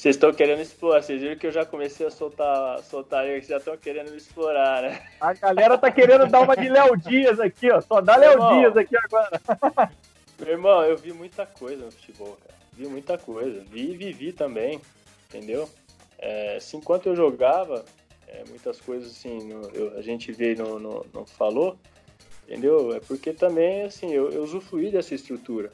Vocês 0.00 0.16
estão 0.16 0.32
querendo 0.32 0.62
explorar, 0.62 1.02
vocês 1.02 1.20
viram 1.20 1.36
que 1.36 1.46
eu 1.46 1.52
já 1.52 1.66
comecei 1.66 2.06
a 2.06 2.10
soltar, 2.10 2.78
soltar 2.84 3.24
aí, 3.24 3.38
já 3.42 3.58
estão 3.58 3.76
querendo 3.76 4.10
me 4.10 4.16
explorar, 4.16 4.80
né? 4.80 5.02
A 5.20 5.34
galera 5.34 5.76
tá 5.76 5.90
querendo 5.90 6.26
dar 6.26 6.40
uma 6.40 6.56
de 6.56 6.70
Léo 6.70 6.96
Dias 6.96 7.38
aqui, 7.38 7.70
ó. 7.70 7.82
Só 7.82 8.00
dá 8.00 8.16
Léo 8.16 8.38
Dias 8.54 8.76
aqui 8.78 8.96
agora. 8.96 9.38
Meu 10.40 10.48
irmão, 10.52 10.82
eu 10.84 10.96
vi 10.96 11.12
muita 11.12 11.44
coisa 11.44 11.84
no 11.84 11.92
futebol, 11.92 12.38
cara. 12.42 12.58
Vi 12.72 12.86
muita 12.86 13.18
coisa. 13.18 13.62
Vi 13.70 13.90
e 13.90 13.96
vivi 13.96 14.32
também, 14.32 14.80
entendeu? 15.28 15.68
É, 16.20 16.56
assim, 16.56 16.76
enquanto 16.76 17.06
eu 17.06 17.16
jogava, 17.16 17.84
é, 18.28 18.44
muitas 18.48 18.80
coisas 18.80 19.10
assim, 19.10 19.38
no, 19.38 19.68
eu, 19.70 19.98
a 19.98 20.02
gente 20.02 20.30
vê 20.30 20.54
no, 20.54 20.78
no, 20.78 21.26
falou, 21.26 21.78
entendeu? 22.44 22.94
É 22.94 23.00
porque 23.00 23.32
também, 23.32 23.82
assim, 23.82 24.12
eu, 24.12 24.30
eu 24.30 24.42
usufruí 24.42 24.90
dessa 24.90 25.14
estrutura 25.14 25.72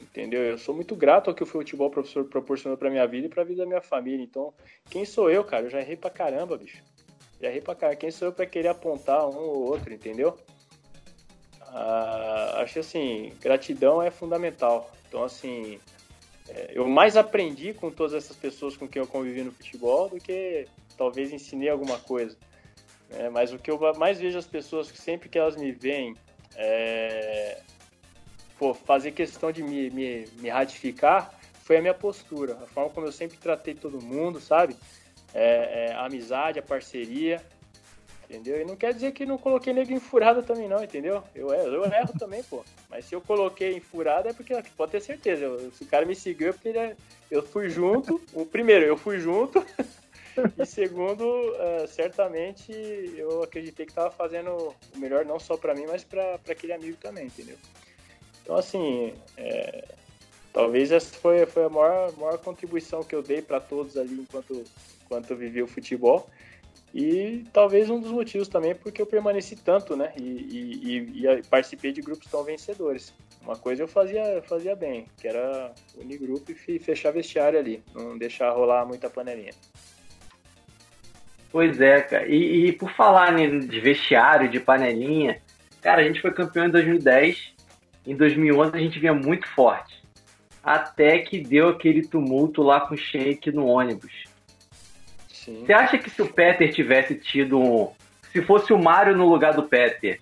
entendeu? 0.00 0.42
Eu 0.42 0.58
sou 0.58 0.74
muito 0.74 0.96
grato 0.96 1.28
ao 1.28 1.34
que 1.34 1.42
o 1.42 1.46
futebol 1.46 1.90
professor 1.90 2.24
proporcionou 2.24 2.76
para 2.76 2.90
minha 2.90 3.06
vida 3.06 3.26
e 3.26 3.30
para 3.30 3.42
a 3.42 3.44
vida 3.44 3.62
da 3.62 3.66
minha 3.66 3.80
família. 3.80 4.22
Então, 4.22 4.52
quem 4.88 5.04
sou 5.04 5.30
eu, 5.30 5.44
cara? 5.44 5.66
Eu 5.66 5.70
já 5.70 5.80
errei 5.80 5.96
pra 5.96 6.10
caramba, 6.10 6.56
bicho. 6.56 6.82
Já 7.40 7.48
errei 7.48 7.60
pra 7.60 7.74
caramba. 7.74 7.96
Quem 7.96 8.10
sou 8.10 8.28
eu 8.28 8.32
para 8.32 8.46
querer 8.46 8.68
apontar 8.68 9.28
um 9.28 9.36
ou 9.36 9.70
outro, 9.70 9.92
entendeu? 9.92 10.36
Ah, 11.60 12.60
acho 12.62 12.80
assim, 12.80 13.32
gratidão 13.40 14.02
é 14.02 14.10
fundamental. 14.10 14.90
Então, 15.08 15.22
assim, 15.22 15.78
eu 16.72 16.86
mais 16.88 17.16
aprendi 17.16 17.72
com 17.74 17.90
todas 17.90 18.14
essas 18.14 18.36
pessoas 18.36 18.76
com 18.76 18.88
quem 18.88 19.00
eu 19.00 19.06
convivi 19.06 19.42
no 19.42 19.52
futebol 19.52 20.08
do 20.08 20.18
que 20.18 20.66
talvez 20.96 21.32
ensinei 21.32 21.68
alguma 21.68 21.98
coisa. 21.98 22.36
É, 23.10 23.28
mas 23.28 23.52
o 23.52 23.58
que 23.58 23.70
eu 23.70 23.78
mais 23.96 24.20
vejo 24.20 24.38
as 24.38 24.46
pessoas 24.46 24.90
que 24.90 24.98
sempre 24.98 25.28
que 25.28 25.38
elas 25.38 25.56
me 25.56 25.72
veem 25.72 26.14
é, 26.56 27.60
pô, 28.58 28.74
fazer 28.74 29.12
questão 29.12 29.50
de 29.50 29.62
me, 29.62 29.90
me, 29.90 30.26
me, 30.40 30.48
ratificar 30.48 31.32
foi 31.62 31.78
a 31.78 31.80
minha 31.80 31.94
postura, 31.94 32.54
a 32.54 32.66
forma 32.66 32.90
como 32.90 33.06
eu 33.06 33.12
sempre 33.12 33.36
tratei 33.38 33.74
todo 33.74 34.02
mundo, 34.02 34.40
sabe? 34.40 34.76
É, 35.32 35.88
é, 35.88 35.92
a 35.92 36.06
amizade, 36.06 36.58
a 36.58 36.62
parceria, 36.62 37.42
entendeu? 38.30 38.60
E 38.60 38.64
não 38.64 38.76
quer 38.76 38.94
dizer 38.94 39.12
que 39.12 39.26
não 39.26 39.36
coloquei 39.36 39.72
nego 39.72 39.92
em 39.92 39.98
furada 39.98 40.42
também 40.42 40.68
não, 40.68 40.82
entendeu? 40.82 41.22
Eu, 41.34 41.52
eu 41.52 41.84
erro 41.84 42.12
também, 42.18 42.42
pô. 42.44 42.64
Mas 42.88 43.04
se 43.04 43.14
eu 43.14 43.20
coloquei 43.20 43.76
em 43.76 43.80
furada 43.80 44.30
é 44.30 44.32
porque, 44.32 44.54
pode 44.76 44.92
ter 44.92 45.00
certeza, 45.00 45.44
eu, 45.44 45.70
se 45.72 45.82
o 45.82 45.86
cara 45.86 46.06
me 46.06 46.14
seguiu 46.14 46.50
é 46.50 46.52
porque 46.52 46.68
ele, 46.68 46.78
é, 46.78 46.96
eu 47.30 47.42
fui 47.42 47.68
junto, 47.68 48.20
o 48.32 48.46
primeiro, 48.46 48.84
eu 48.86 48.96
fui 48.96 49.18
junto, 49.18 49.64
e 50.56 50.64
segundo, 50.64 51.24
uh, 51.24 51.88
certamente 51.88 52.72
eu 53.16 53.42
acreditei 53.42 53.84
que 53.84 53.92
estava 53.92 54.10
fazendo 54.10 54.74
o 54.94 54.98
melhor 54.98 55.24
não 55.24 55.40
só 55.40 55.56
para 55.56 55.74
mim, 55.74 55.86
mas 55.88 56.04
para 56.04 56.38
aquele 56.48 56.72
amigo 56.72 56.96
também, 56.98 57.26
entendeu? 57.26 57.56
Então, 58.42 58.56
assim, 58.56 59.12
é, 59.36 59.84
talvez 60.52 60.92
essa 60.92 61.14
foi, 61.16 61.44
foi 61.46 61.64
a 61.64 61.68
maior, 61.68 62.12
maior 62.16 62.38
contribuição 62.38 63.02
que 63.02 63.14
eu 63.14 63.22
dei 63.22 63.42
para 63.42 63.60
todos 63.60 63.96
ali 63.96 64.14
enquanto, 64.14 64.64
enquanto 65.04 65.30
eu 65.30 65.36
vivi 65.36 65.62
o 65.62 65.68
futebol. 65.68 66.28
E 66.94 67.44
talvez 67.52 67.88
um 67.88 68.00
dos 68.00 68.10
motivos 68.10 68.48
também 68.48 68.74
porque 68.74 69.00
eu 69.00 69.06
permaneci 69.06 69.56
tanto, 69.56 69.96
né? 69.96 70.12
E, 70.16 70.22
e, 70.22 71.24
e, 71.24 71.42
participei 71.44 71.92
de 71.92 72.00
grupos 72.00 72.28
tão 72.28 72.42
vencedores. 72.42 73.14
Uma 73.42 73.56
coisa 73.56 73.82
eu 73.82 73.88
fazia, 73.88 74.42
fazia 74.42 74.74
bem, 74.74 75.06
que 75.20 75.28
era 75.28 75.72
unir 75.96 76.18
grupo 76.18 76.52
e 76.68 76.78
fechar 76.78 77.12
vestiário 77.12 77.58
ali, 77.58 77.82
não 77.94 78.18
deixar 78.18 78.50
rolar 78.50 78.84
muita 78.84 79.08
panelinha. 79.08 79.52
Pois 81.52 81.80
é, 81.80 82.00
cara. 82.00 82.26
E, 82.26 82.66
e 82.66 82.72
por 82.72 82.90
falar 82.92 83.32
né, 83.32 83.46
de 83.46 83.80
vestiário, 83.80 84.48
de 84.48 84.60
panelinha, 84.60 85.40
cara, 85.80 86.02
a 86.02 86.04
gente 86.04 86.20
foi 86.20 86.32
campeão 86.32 86.66
em 86.66 86.70
2010 86.70 87.60
em 88.06 88.16
2011 88.16 88.76
a 88.76 88.80
gente 88.80 88.98
vinha 88.98 89.14
muito 89.14 89.46
forte. 89.48 90.00
Até 90.62 91.18
que 91.18 91.40
deu 91.40 91.68
aquele 91.68 92.02
tumulto 92.02 92.62
lá 92.62 92.80
com 92.80 92.94
o 92.94 92.98
Sheik 92.98 93.50
no 93.52 93.66
ônibus. 93.66 94.24
Sim. 95.50 95.64
Você 95.66 95.72
acha 95.72 95.98
que 95.98 96.08
se 96.08 96.22
o 96.22 96.32
Peter 96.32 96.72
tivesse 96.72 97.14
tido 97.16 97.58
um. 97.58 97.92
Se 98.32 98.40
fosse 98.42 98.72
o 98.72 98.78
Mário 98.78 99.16
no 99.16 99.28
lugar 99.28 99.54
do 99.54 99.64
Peter, 99.64 100.20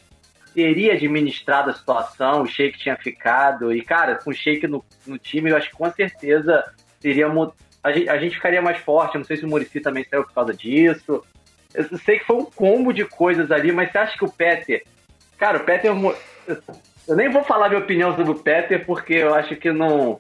teria 0.54 0.94
administrado 0.94 1.70
a 1.70 1.74
situação, 1.74 2.42
o 2.42 2.46
Sheik 2.46 2.78
tinha 2.78 2.96
ficado. 2.96 3.72
E, 3.72 3.82
cara, 3.82 4.14
com 4.14 4.30
o 4.30 4.34
Sheik 4.34 4.66
no, 4.66 4.82
no 5.06 5.18
time, 5.18 5.50
eu 5.50 5.56
acho 5.56 5.70
que 5.70 5.76
com 5.76 5.90
certeza 5.92 6.64
teria. 7.00 7.26
A 7.84 7.92
gente, 7.92 8.08
a 8.08 8.18
gente 8.18 8.34
ficaria 8.36 8.62
mais 8.62 8.78
forte. 8.78 9.14
Eu 9.14 9.18
não 9.18 9.26
sei 9.26 9.36
se 9.36 9.44
o 9.44 9.48
Murici 9.48 9.80
também 9.80 10.06
saiu 10.08 10.24
por 10.24 10.32
causa 10.32 10.54
disso. 10.54 11.22
Eu 11.74 11.98
sei 11.98 12.18
que 12.18 12.24
foi 12.24 12.36
um 12.36 12.46
combo 12.46 12.92
de 12.92 13.04
coisas 13.04 13.50
ali, 13.50 13.70
mas 13.70 13.92
você 13.92 13.98
acha 13.98 14.16
que 14.16 14.24
o 14.24 14.32
Peter. 14.32 14.82
Cara, 15.36 15.58
o 15.58 15.64
Peter 15.64 15.92
eu 17.06 17.16
nem 17.16 17.30
vou 17.30 17.44
falar 17.44 17.68
minha 17.68 17.80
opinião 17.80 18.16
sobre 18.16 18.32
o 18.32 18.38
Peter, 18.38 18.84
porque 18.84 19.14
eu 19.14 19.34
acho 19.34 19.54
que 19.56 19.70
não. 19.70 20.18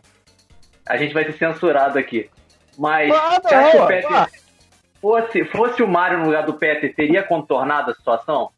A 0.86 0.96
gente 0.96 1.14
vai 1.14 1.24
ser 1.24 1.32
censurado 1.32 1.98
aqui. 1.98 2.30
Mas 2.78 3.12
ah, 3.12 3.40
você 3.42 3.54
acha 3.54 3.70
que 3.70 3.82
o 3.82 3.86
Peter. 3.86 4.12
Ah. 4.12 4.28
Fosse, 5.00 5.44
fosse 5.44 5.82
o 5.82 5.88
Mario 5.88 6.18
no 6.18 6.26
lugar 6.26 6.44
do 6.44 6.54
Peter, 6.54 6.94
teria 6.94 7.22
contornado 7.22 7.90
a 7.90 7.94
situação? 7.94 8.50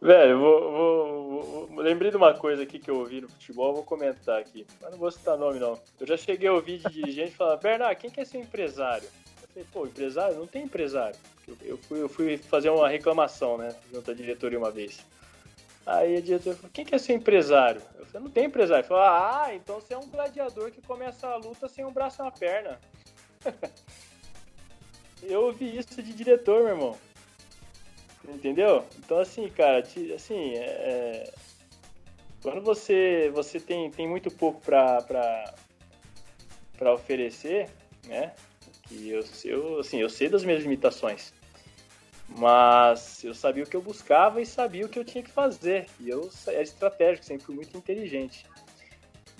Velho, 0.00 0.38
vou, 0.38 0.72
vou, 0.72 1.68
vou, 1.68 1.82
lembrei 1.82 2.10
de 2.10 2.16
uma 2.16 2.32
coisa 2.32 2.62
aqui 2.62 2.78
que 2.78 2.90
eu 2.90 2.98
ouvi 2.98 3.20
no 3.20 3.28
futebol, 3.28 3.74
vou 3.74 3.84
comentar 3.84 4.40
aqui. 4.40 4.66
Mas 4.80 4.90
não 4.90 4.98
vou 4.98 5.10
citar 5.10 5.36
nome, 5.36 5.58
não. 5.58 5.78
Eu 6.00 6.06
já 6.06 6.16
cheguei 6.16 6.48
a 6.48 6.54
ouvir 6.54 6.78
de 6.78 6.88
dirigente 6.88 7.32
falar, 7.32 7.58
Bernard, 7.58 8.00
quem 8.00 8.08
quer 8.08 8.24
ser 8.24 8.38
empresário? 8.38 9.06
Eu 9.42 9.48
falei, 9.48 9.66
pô, 9.70 9.86
empresário? 9.86 10.36
Não 10.36 10.46
tem 10.46 10.64
empresário. 10.64 11.16
Eu, 11.46 11.56
eu, 11.62 11.76
fui, 11.76 12.02
eu 12.02 12.08
fui 12.08 12.38
fazer 12.38 12.70
uma 12.70 12.88
reclamação, 12.88 13.58
né, 13.58 13.74
junto 13.92 14.10
à 14.10 14.14
diretoria 14.14 14.58
uma 14.58 14.70
vez. 14.70 15.04
Aí 15.84 16.16
a 16.16 16.20
diretora 16.22 16.56
falou, 16.56 16.70
quem 16.72 16.84
quer 16.86 16.98
ser 16.98 17.12
empresário? 17.12 17.82
Eu 17.98 18.06
falei, 18.06 18.24
não 18.24 18.30
tem 18.30 18.46
empresário. 18.46 18.80
Ele 18.80 18.88
falou, 18.88 19.02
ah, 19.02 19.48
então 19.52 19.80
você 19.80 19.92
é 19.92 19.98
um 19.98 20.08
gladiador 20.08 20.70
que 20.70 20.80
começa 20.80 21.26
a 21.26 21.36
luta 21.36 21.68
sem 21.68 21.84
um 21.84 21.92
braço 21.92 22.24
na 22.24 22.30
perna. 22.30 22.80
eu 25.22 25.46
ouvi 25.46 25.76
isso 25.76 26.02
de 26.02 26.12
diretor, 26.12 26.64
meu 26.64 26.74
irmão. 26.74 26.96
Entendeu? 28.28 28.84
Então 28.98 29.18
assim, 29.18 29.48
cara, 29.48 29.78
assim, 30.14 30.54
é, 30.54 30.64
é... 30.64 31.32
quando 32.42 32.60
você 32.60 33.30
você 33.34 33.58
tem, 33.58 33.90
tem 33.90 34.08
muito 34.08 34.30
pouco 34.30 34.60
para 34.60 35.52
para 36.76 36.94
oferecer, 36.94 37.68
né? 38.06 38.32
Que 38.88 39.10
eu, 39.10 39.24
eu 39.44 39.80
assim, 39.80 39.98
eu 39.98 40.08
sei 40.08 40.28
das 40.28 40.44
minhas 40.44 40.62
limitações. 40.62 41.32
Mas 42.38 43.24
eu 43.24 43.34
sabia 43.34 43.64
o 43.64 43.66
que 43.66 43.76
eu 43.76 43.82
buscava 43.82 44.40
e 44.40 44.46
sabia 44.46 44.86
o 44.86 44.88
que 44.88 44.98
eu 44.98 45.04
tinha 45.04 45.22
que 45.22 45.30
fazer. 45.30 45.86
E 45.98 46.08
eu 46.08 46.30
era 46.46 46.62
estratégico, 46.62 47.26
sempre 47.26 47.44
fui 47.44 47.54
muito 47.54 47.76
inteligente. 47.76 48.46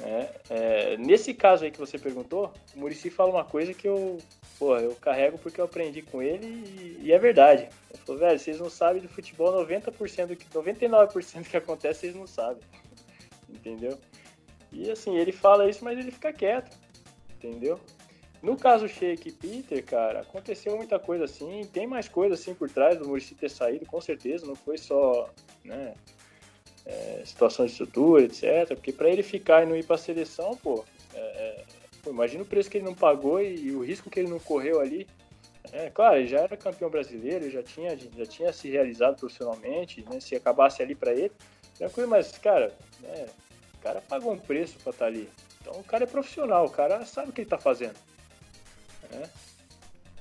É, 0.03 0.31
é, 0.49 0.97
nesse 0.97 1.35
caso 1.35 1.65
aí 1.65 1.71
que 1.71 1.79
você 1.79 1.99
perguntou, 1.99 2.53
o 2.75 2.79
Murici 2.79 3.11
fala 3.11 3.31
uma 3.31 3.45
coisa 3.45 3.75
que 3.75 3.87
eu, 3.87 4.19
pô, 4.59 4.77
eu 4.77 4.95
carrego 4.97 5.39
porque 5.39 5.61
eu 5.61 5.67
aprendi 5.67 6.01
com 6.01 6.23
ele 6.23 6.47
e, 6.47 7.01
e 7.05 7.13
é 7.13 7.19
verdade. 7.19 7.69
Ele 7.91 8.03
falou, 8.05 8.21
velho, 8.21 8.39
vocês 8.39 8.59
não 8.59 8.71
sabem 8.71 9.03
do 9.03 9.09
futebol, 9.09 9.53
90% 9.67 10.27
do 10.27 10.37
que, 10.37 10.47
99% 10.49 11.43
do 11.43 11.49
que 11.49 11.57
acontece 11.57 12.01
vocês 12.01 12.15
não 12.15 12.27
sabem. 12.27 12.63
Entendeu? 13.49 13.99
E 14.73 14.91
assim, 14.91 15.17
ele 15.17 15.33
fala 15.33 15.69
isso, 15.69 15.85
mas 15.85 15.99
ele 15.99 16.11
fica 16.11 16.33
quieto. 16.33 16.77
Entendeu? 17.35 17.79
No 18.43 18.57
caso 18.57 18.89
Sheik 18.89 19.29
e 19.29 19.33
Peter, 19.33 19.85
cara, 19.85 20.21
aconteceu 20.21 20.75
muita 20.77 20.99
coisa 20.99 21.25
assim, 21.25 21.69
tem 21.71 21.87
mais 21.87 22.09
coisa 22.09 22.35
assim 22.35 22.55
por 22.55 22.71
trás 22.71 22.99
do 22.99 23.07
Murici 23.07 23.35
ter 23.35 23.51
saído, 23.51 23.85
com 23.85 24.01
certeza, 24.01 24.47
não 24.47 24.55
foi 24.55 24.79
só, 24.79 25.29
né, 25.63 25.93
é, 26.87 27.23
situação 27.25 27.65
de 27.67 27.73
estrutura, 27.73 28.25
etc. 28.25 28.69
Porque 28.69 28.93
para 28.93 29.09
ele 29.09 29.23
ficar 29.23 29.63
e 29.63 29.67
não 29.67 29.77
ir 29.77 29.85
para 29.85 29.97
a 29.97 29.99
seleção, 29.99 30.57
pô, 30.57 30.85
é, 31.15 31.19
é, 31.19 31.65
pô, 32.03 32.11
imagina 32.11 32.43
o 32.43 32.47
preço 32.47 32.71
que 32.71 32.79
ele 32.79 32.85
não 32.85 32.95
pagou 32.95 33.41
e, 33.41 33.67
e, 33.67 33.73
o 33.73 33.85
risco 33.85 34.11
que 34.11 34.21
ele 34.21 34.29
não 34.29 34.39
correu 34.39 34.81
ali. 34.81 35.07
É, 35.73 35.91
claro, 35.91 36.17
ele 36.17 36.27
já 36.27 36.41
era 36.41 36.57
campeão 36.57 36.91
brasileiro, 36.91 37.51
já 37.51 37.63
tinha, 37.63 37.97
já 37.97 38.27
tinha 38.27 38.53
se 38.53 38.69
realizado 38.69 39.19
profissionalmente, 39.19 40.05
né, 40.11 40.19
se 40.19 40.35
acabasse 40.35 40.83
ali 40.83 40.95
para 40.95 41.13
ele, 41.13 41.31
tranquilo, 41.77 42.09
mas, 42.09 42.37
cara, 42.39 42.75
né, 43.01 43.27
o 43.75 43.83
cara 43.83 44.01
pagou 44.01 44.33
um 44.33 44.39
preço 44.39 44.79
para 44.79 44.91
estar 44.91 45.05
tá 45.05 45.07
ali. 45.07 45.29
Então 45.61 45.75
o 45.75 45.85
cara 45.85 46.05
é 46.05 46.07
profissional, 46.07 46.65
o 46.65 46.71
cara 46.71 47.05
sabe 47.05 47.31
o 47.31 47.33
que 47.33 47.43
ele 47.43 47.47
está 47.47 47.59
fazendo. 47.59 47.97
Né? 49.11 49.29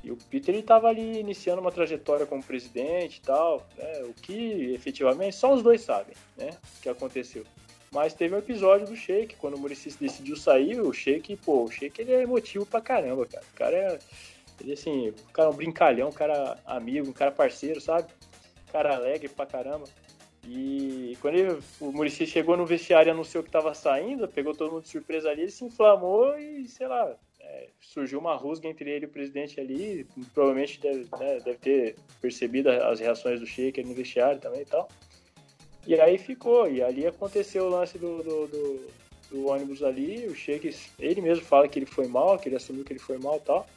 E 0.04 0.12
o 0.12 0.18
Peter 0.30 0.54
ele 0.56 0.62
estava 0.62 0.88
ali 0.88 1.20
iniciando 1.20 1.62
uma 1.62 1.72
trajetória 1.72 2.26
como 2.26 2.43
presidente 2.43 3.18
e 3.18 3.22
tal, 3.22 3.68
né? 3.78 4.02
o 4.04 4.14
que 4.14 4.74
efetivamente 4.74 5.36
só 5.36 5.54
os 5.54 5.62
dois 5.62 5.82
sabem 5.82 6.16
né? 6.38 6.52
o 6.78 6.82
que 6.82 6.89
aconteceu. 6.89 7.45
Mas 7.91 8.14
teve 8.14 8.36
um 8.36 8.38
episódio 8.39 8.88
do 8.88 8.95
Sheik, 8.95 9.36
quando 9.38 9.56
o 9.56 9.60
Muricy 9.60 9.89
decidiu 10.00 10.36
sair, 10.36 10.80
o 10.80 10.93
Sheik, 10.93 11.36
pô, 11.38 11.64
o 11.64 11.72
Sheik 11.72 12.02
ele 12.02 12.14
é 12.14 12.22
emotivo 12.22 12.66
pra 12.66 12.82
caramba, 12.82 13.26
cara. 13.26 13.43
O 13.52 13.58
cara 13.58 13.76
é, 13.76 14.00
Ele, 14.62 14.74
assim, 14.74 15.10
um 15.10 15.32
cara 15.34 15.50
um 15.50 15.56
brincalhão, 15.56 16.10
um 16.10 16.14
cara 16.14 16.58
amigo, 16.66 17.10
um 17.10 17.14
cara 17.14 17.32
parceiro, 17.32 17.82
sabe? 17.82 18.08
Um 18.68 18.72
cara 18.72 18.95
alegre 18.95 19.28
pra 19.28 19.47
caramba. 19.47 19.86
E 20.47 21.18
quando 21.20 21.36
ele, 21.36 21.60
o 21.80 21.91
Murici 21.91 22.28
chegou 22.28 22.56
no 22.56 22.66
vestiário 22.66 23.10
e 23.10 23.12
anunciou 23.12 23.43
que 23.43 23.50
estava 23.50 23.74
saindo, 23.74 24.28
pegou 24.28 24.56
todo 24.56 24.72
mundo 24.72 24.84
de 24.84 24.89
surpresa 24.89 25.30
ali, 25.30 25.41
ele 25.41 25.52
se 25.52 25.66
inflamou 25.66 26.38
e, 26.38 26.68
sei 26.68 26.88
lá, 26.88 27.16
é, 27.50 27.68
surgiu 27.82 28.20
uma 28.20 28.36
rusga 28.36 28.68
entre 28.68 28.89
ele 28.89 29.06
e 29.06 29.08
o 29.08 29.12
presidente 29.12 29.60
ali. 29.60 30.08
Provavelmente 30.34 30.80
deve, 30.80 31.08
né, 31.20 31.39
deve 31.39 31.58
ter 31.58 31.95
percebido 32.22 32.70
as 32.70 33.00
reações 33.00 33.39
do 33.39 33.45
Sheik 33.45 33.84
no 33.84 33.93
vestiário 33.93 34.39
também 34.39 34.62
e 34.62 34.66
tal. 34.66 34.88
E 35.88 36.00
aí 36.00 36.18
ficou, 36.18 36.70
e 36.70 36.84
ali 36.84 37.08
aconteceu 37.08 37.66
o 37.66 37.70
lance 37.70 37.97
do, 37.97 38.22
do, 38.22 38.47
do, 38.47 38.88
do 39.32 39.47
ônibus 39.47 39.82
ali. 39.82 40.28
O 40.28 40.36
Sheik, 40.36 40.76
ele 41.00 41.22
mesmo 41.22 41.43
fala 41.43 41.68
que 41.68 41.80
ele 41.80 41.86
foi 41.86 42.08
mal, 42.08 42.38
que 42.38 42.47
ele 42.47 42.58
assumiu 42.58 42.86
que 42.86 42.93
ele 42.93 43.00
foi 43.00 43.18
mal 43.18 43.38
e 43.38 43.41
tal. 43.41 43.68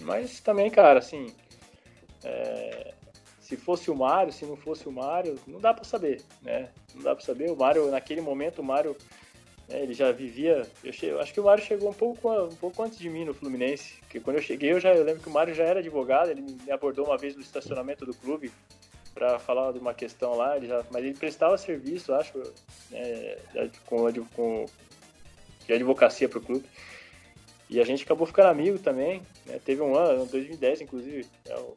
Mas 0.00 0.40
também, 0.40 0.70
cara, 0.70 0.98
assim, 0.98 1.28
é, 2.24 2.94
se 3.40 3.56
fosse 3.56 3.90
o 3.90 3.96
Mário, 3.96 4.32
se 4.32 4.44
não 4.44 4.56
fosse 4.56 4.88
o 4.88 4.92
Mário, 4.92 5.38
não 5.46 5.60
dá 5.60 5.72
para 5.72 5.84
saber, 5.84 6.22
né? 6.42 6.70
Não 6.94 7.02
dá 7.02 7.14
para 7.14 7.24
saber. 7.24 7.50
O 7.50 7.56
Mário, 7.56 7.90
naquele 7.90 8.20
momento, 8.20 8.60
o 8.60 8.64
Mário, 8.64 8.96
né, 9.68 9.82
ele 9.82 9.94
já 9.94 10.10
vivia. 10.10 10.66
Eu, 10.82 10.92
che... 10.92 11.06
eu, 11.06 11.20
acho 11.20 11.32
que 11.32 11.40
o 11.40 11.44
Mário 11.44 11.62
chegou 11.62 11.90
um 11.90 11.94
pouco, 11.94 12.30
um 12.30 12.56
pouco 12.56 12.82
antes 12.82 12.98
de 12.98 13.08
mim 13.10 13.24
no 13.24 13.34
Fluminense. 13.34 13.96
Porque 14.00 14.20
quando 14.20 14.36
eu 14.36 14.42
cheguei, 14.42 14.72
eu 14.72 14.80
já 14.80 14.94
eu 14.94 15.04
lembro 15.04 15.22
que 15.22 15.28
o 15.28 15.32
Mário 15.32 15.54
já 15.54 15.64
era 15.64 15.80
advogado. 15.80 16.30
Ele 16.30 16.40
me 16.40 16.70
abordou 16.70 17.06
uma 17.06 17.18
vez 17.18 17.36
no 17.36 17.42
estacionamento 17.42 18.06
do 18.06 18.14
clube 18.14 18.50
para 19.12 19.38
falar 19.38 19.72
de 19.72 19.78
uma 19.78 19.92
questão 19.92 20.34
lá. 20.34 20.56
Ele 20.56 20.66
já... 20.66 20.84
mas 20.90 21.04
ele 21.04 21.14
prestava 21.14 21.58
serviço, 21.58 22.14
acho, 22.14 22.38
né, 22.90 23.36
com, 23.86 24.10
com 24.34 24.66
de 25.66 25.74
advocacia 25.74 26.28
para 26.28 26.38
o 26.38 26.42
clube. 26.42 26.64
E 27.68 27.78
a 27.80 27.84
gente 27.84 28.02
acabou 28.02 28.26
ficando 28.26 28.48
amigo 28.48 28.78
também. 28.78 29.20
Né? 29.44 29.60
Teve 29.62 29.82
um 29.82 29.94
ano, 29.94 30.24
2010, 30.26 30.80
inclusive. 30.80 31.26
É, 31.46 31.54
o 31.56 31.76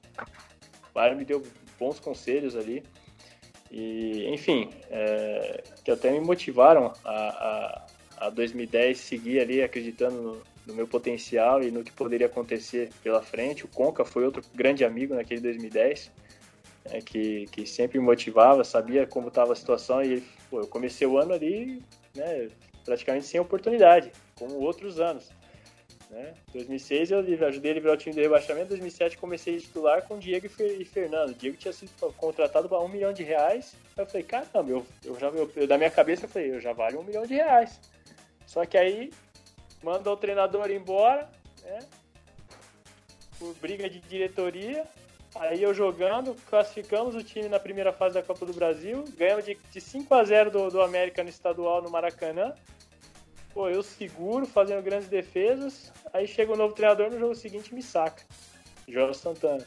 Mário 0.96 1.18
me 1.18 1.26
deu 1.26 1.46
bons 1.78 2.00
conselhos 2.00 2.56
ali. 2.56 2.84
E, 3.72 4.28
enfim, 4.30 4.70
é, 4.90 5.64
que 5.84 5.92
até 5.92 6.12
me 6.12 6.20
motivaram 6.20 6.94
a, 7.06 7.86
a, 8.18 8.26
a 8.28 8.30
2010 8.30 8.98
seguir 8.98 9.40
ali 9.40 9.64
acreditando 9.64 10.22
no, 10.22 10.42
no, 10.68 10.74
meu 10.74 10.86
potencial 10.86 11.64
e 11.64 11.72
no 11.72 11.82
que 11.82 11.92
poderia 11.92 12.28
acontecer 12.28 12.90
pela 13.02 13.22
frente. 13.22 13.64
O 13.64 13.70
Conca 13.70 14.04
foi 14.04 14.26
outro 14.26 14.44
grande 14.54 14.84
amigo 14.84 15.16
naquele 15.16 15.40
2010, 15.40 16.12
é, 16.86 17.00
que, 17.00 17.46
que 17.46 17.66
sempre 17.66 17.98
me 17.98 18.04
motivava, 18.06 18.64
sabia 18.66 19.08
como 19.08 19.30
estava 19.30 19.54
a 19.54 19.56
situação 19.56 20.04
e 20.04 20.22
pô, 20.50 20.60
eu 20.60 20.68
comecei 20.68 21.08
o 21.08 21.18
ano 21.18 21.34
ali 21.34 21.82
né, 22.14 22.50
praticamente 22.84 23.26
sem 23.26 23.40
oportunidade, 23.40 24.12
como 24.36 24.56
outros 24.56 25.00
anos. 25.00 25.30
Né? 26.12 26.34
2006 26.52 27.12
eu 27.12 27.20
ajudei 27.48 27.72
a 27.72 27.74
livrar 27.74 27.94
o 27.94 27.98
time 27.98 28.14
do 28.14 28.20
rebaixamento, 28.20 28.68
2007 28.68 29.18
comecei 29.18 29.56
a 29.56 29.60
titular 29.62 30.02
com 30.06 30.20
Diego 30.20 30.46
e 30.46 30.84
Fernando. 30.84 31.34
Diego 31.34 31.56
tinha 31.56 31.72
sido 31.72 31.90
contratado 32.18 32.68
para 32.68 32.82
um 32.82 32.90
milhão 32.90 33.14
de 33.14 33.24
reais. 33.24 33.74
Eu 33.96 34.06
falei, 34.06 34.24
caramba, 34.24 34.70
eu, 34.70 34.86
eu 35.06 35.18
já, 35.18 35.28
eu, 35.28 35.66
da 35.66 35.78
minha 35.78 35.90
cabeça 35.90 36.26
eu 36.26 36.30
falei, 36.30 36.54
eu 36.54 36.60
já 36.60 36.74
vale 36.74 36.98
um 36.98 37.04
milhão 37.04 37.26
de 37.26 37.36
reais. 37.36 37.80
Só 38.46 38.66
que 38.66 38.78
aí 38.78 39.10
manda 39.82 40.12
o 40.12 40.18
treinador 40.18 40.70
embora, 40.70 41.30
né? 41.64 41.80
Por 43.40 43.56
briga 43.56 43.90
de 43.90 44.02
diretoria. 44.02 44.86
Aí 45.34 45.64
eu 45.64 45.74
jogando, 45.74 46.36
classificamos 46.50 47.16
o 47.16 47.24
time 47.24 47.48
na 47.48 47.58
primeira 47.58 47.94
fase 47.94 48.16
da 48.16 48.22
Copa 48.22 48.46
do 48.46 48.52
Brasil, 48.52 49.06
ganhamos 49.16 49.46
de, 49.46 49.58
de 49.72 49.80
5 49.80 50.14
a 50.14 50.26
0 50.26 50.52
do, 50.52 50.70
do 50.70 50.82
América 50.82 51.24
no 51.24 51.30
estadual 51.30 51.82
no 51.82 51.90
Maracanã. 51.90 52.54
Pô, 53.54 53.70
eu 53.70 53.84
seguro, 53.84 54.46
fazendo 54.46 54.82
grandes 54.82 55.08
defesas. 55.08 55.92
Aí 56.14 56.28
chega 56.28 56.52
o 56.52 56.56
um 56.56 56.58
novo 56.58 56.74
treinador 56.74 57.12
no 57.12 57.20
jogo 57.20 57.36
seguinte 57.36 57.70
e 57.70 57.76
me 57.76 57.82
saca. 57.82 58.24
Jorge 58.88 59.18
Santana. 59.18 59.66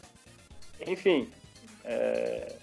Enfim. 0.86 1.30
É... 1.84 2.56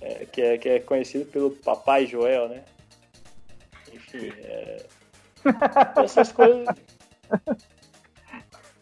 É, 0.00 0.26
que, 0.26 0.40
é, 0.40 0.58
que 0.58 0.68
é 0.68 0.80
conhecido 0.80 1.24
pelo 1.26 1.50
Papai 1.50 2.06
Joel, 2.06 2.48
né? 2.48 2.64
Enfim. 3.92 4.32
É... 4.38 4.86
Essas 6.04 6.30
coisas. 6.30 6.66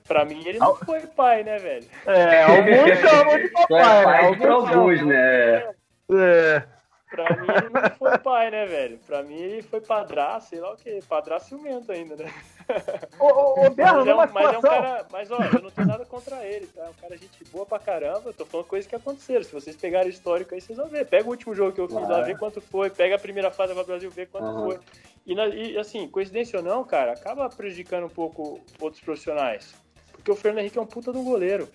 Pra 0.07 0.25
mim, 0.25 0.47
ele 0.47 0.59
não 0.59 0.77
foi 0.77 1.01
pai, 1.01 1.43
né, 1.43 1.59
velho? 1.59 1.87
É, 2.07 2.43
alguns 2.45 2.99
chamam 3.01 3.39
de 3.39 3.49
papai. 3.49 4.01
É 4.01 4.05
pai 4.05 4.37
né? 4.37 4.49
alguns, 4.49 5.07
né? 5.07 5.75
É. 6.13 6.76
Pra 7.11 7.37
mim 7.37 7.47
ele 7.49 7.69
não 7.71 7.91
foi 7.97 8.19
pai, 8.19 8.51
né, 8.51 8.67
velho? 8.67 8.99
Pra 9.07 9.23
mim 9.23 9.37
ele 9.37 9.63
foi 9.63 9.81
padrasto, 9.81 10.51
sei 10.51 10.61
lá 10.61 10.73
o 10.73 10.77
que, 10.77 11.01
padrasto 11.09 11.49
ciumento 11.49 11.93
ainda, 11.93 12.17
né? 12.17 12.33
Ô, 13.19 13.27
ô, 13.27 13.67
ô 13.67 13.71
Berno, 13.75 14.05
mas, 14.05 14.09
é 14.09 14.15
um, 14.15 14.33
mas 14.33 14.55
é 14.55 14.59
um 14.59 14.63
cara. 14.63 15.07
Mas 15.11 15.31
ó, 15.31 15.39
eu 15.39 15.63
não 15.63 15.71
tenho 15.71 15.87
nada 15.87 16.05
contra 16.05 16.45
ele, 16.45 16.67
tá? 16.67 16.85
É 16.85 16.89
um 16.89 16.95
cara 16.95 17.17
gente 17.17 17.45
boa 17.45 17.65
pra 17.65 17.79
caramba. 17.79 18.23
Eu 18.27 18.35
tô 18.35 18.45
falando 18.45 18.67
coisas 18.67 18.89
que 18.89 18.97
aconteceram. 18.97 19.45
Se 19.45 19.53
vocês 19.53 19.77
pegarem 19.77 20.09
o 20.09 20.11
histórico 20.11 20.55
aí, 20.55 20.61
vocês 20.61 20.77
vão 20.77 20.89
ver. 20.89 21.07
Pega 21.07 21.27
o 21.27 21.31
último 21.31 21.55
jogo 21.55 21.73
que 21.73 21.81
eu 21.81 21.89
fiz 21.89 22.09
lá, 22.09 22.23
vê 22.23 22.35
quanto 22.35 22.61
foi. 22.61 22.91
Pega 22.91 23.15
a 23.15 23.19
primeira 23.19 23.51
fase 23.51 23.73
do 23.73 23.85
Brasil, 23.85 24.11
vê 24.11 24.27
quanto 24.27 24.47
uhum. 24.47 24.67
foi. 24.67 24.81
E, 25.25 25.35
na, 25.35 25.47
e, 25.47 25.79
assim, 25.79 26.09
coincidência 26.09 26.59
ou 26.59 26.65
não, 26.65 26.85
cara, 26.85 27.13
acaba 27.13 27.49
prejudicando 27.49 28.07
um 28.07 28.11
pouco 28.11 28.61
outros 28.81 29.03
profissionais. 29.03 29.75
Porque 30.13 30.31
o 30.31 30.37
Fernando 30.37 30.61
Henrique 30.61 30.79
é 30.79 30.83
um 30.83 30.87
puta 30.87 31.13
de 31.13 31.19
um 31.19 31.25
goleiro. 31.25 31.69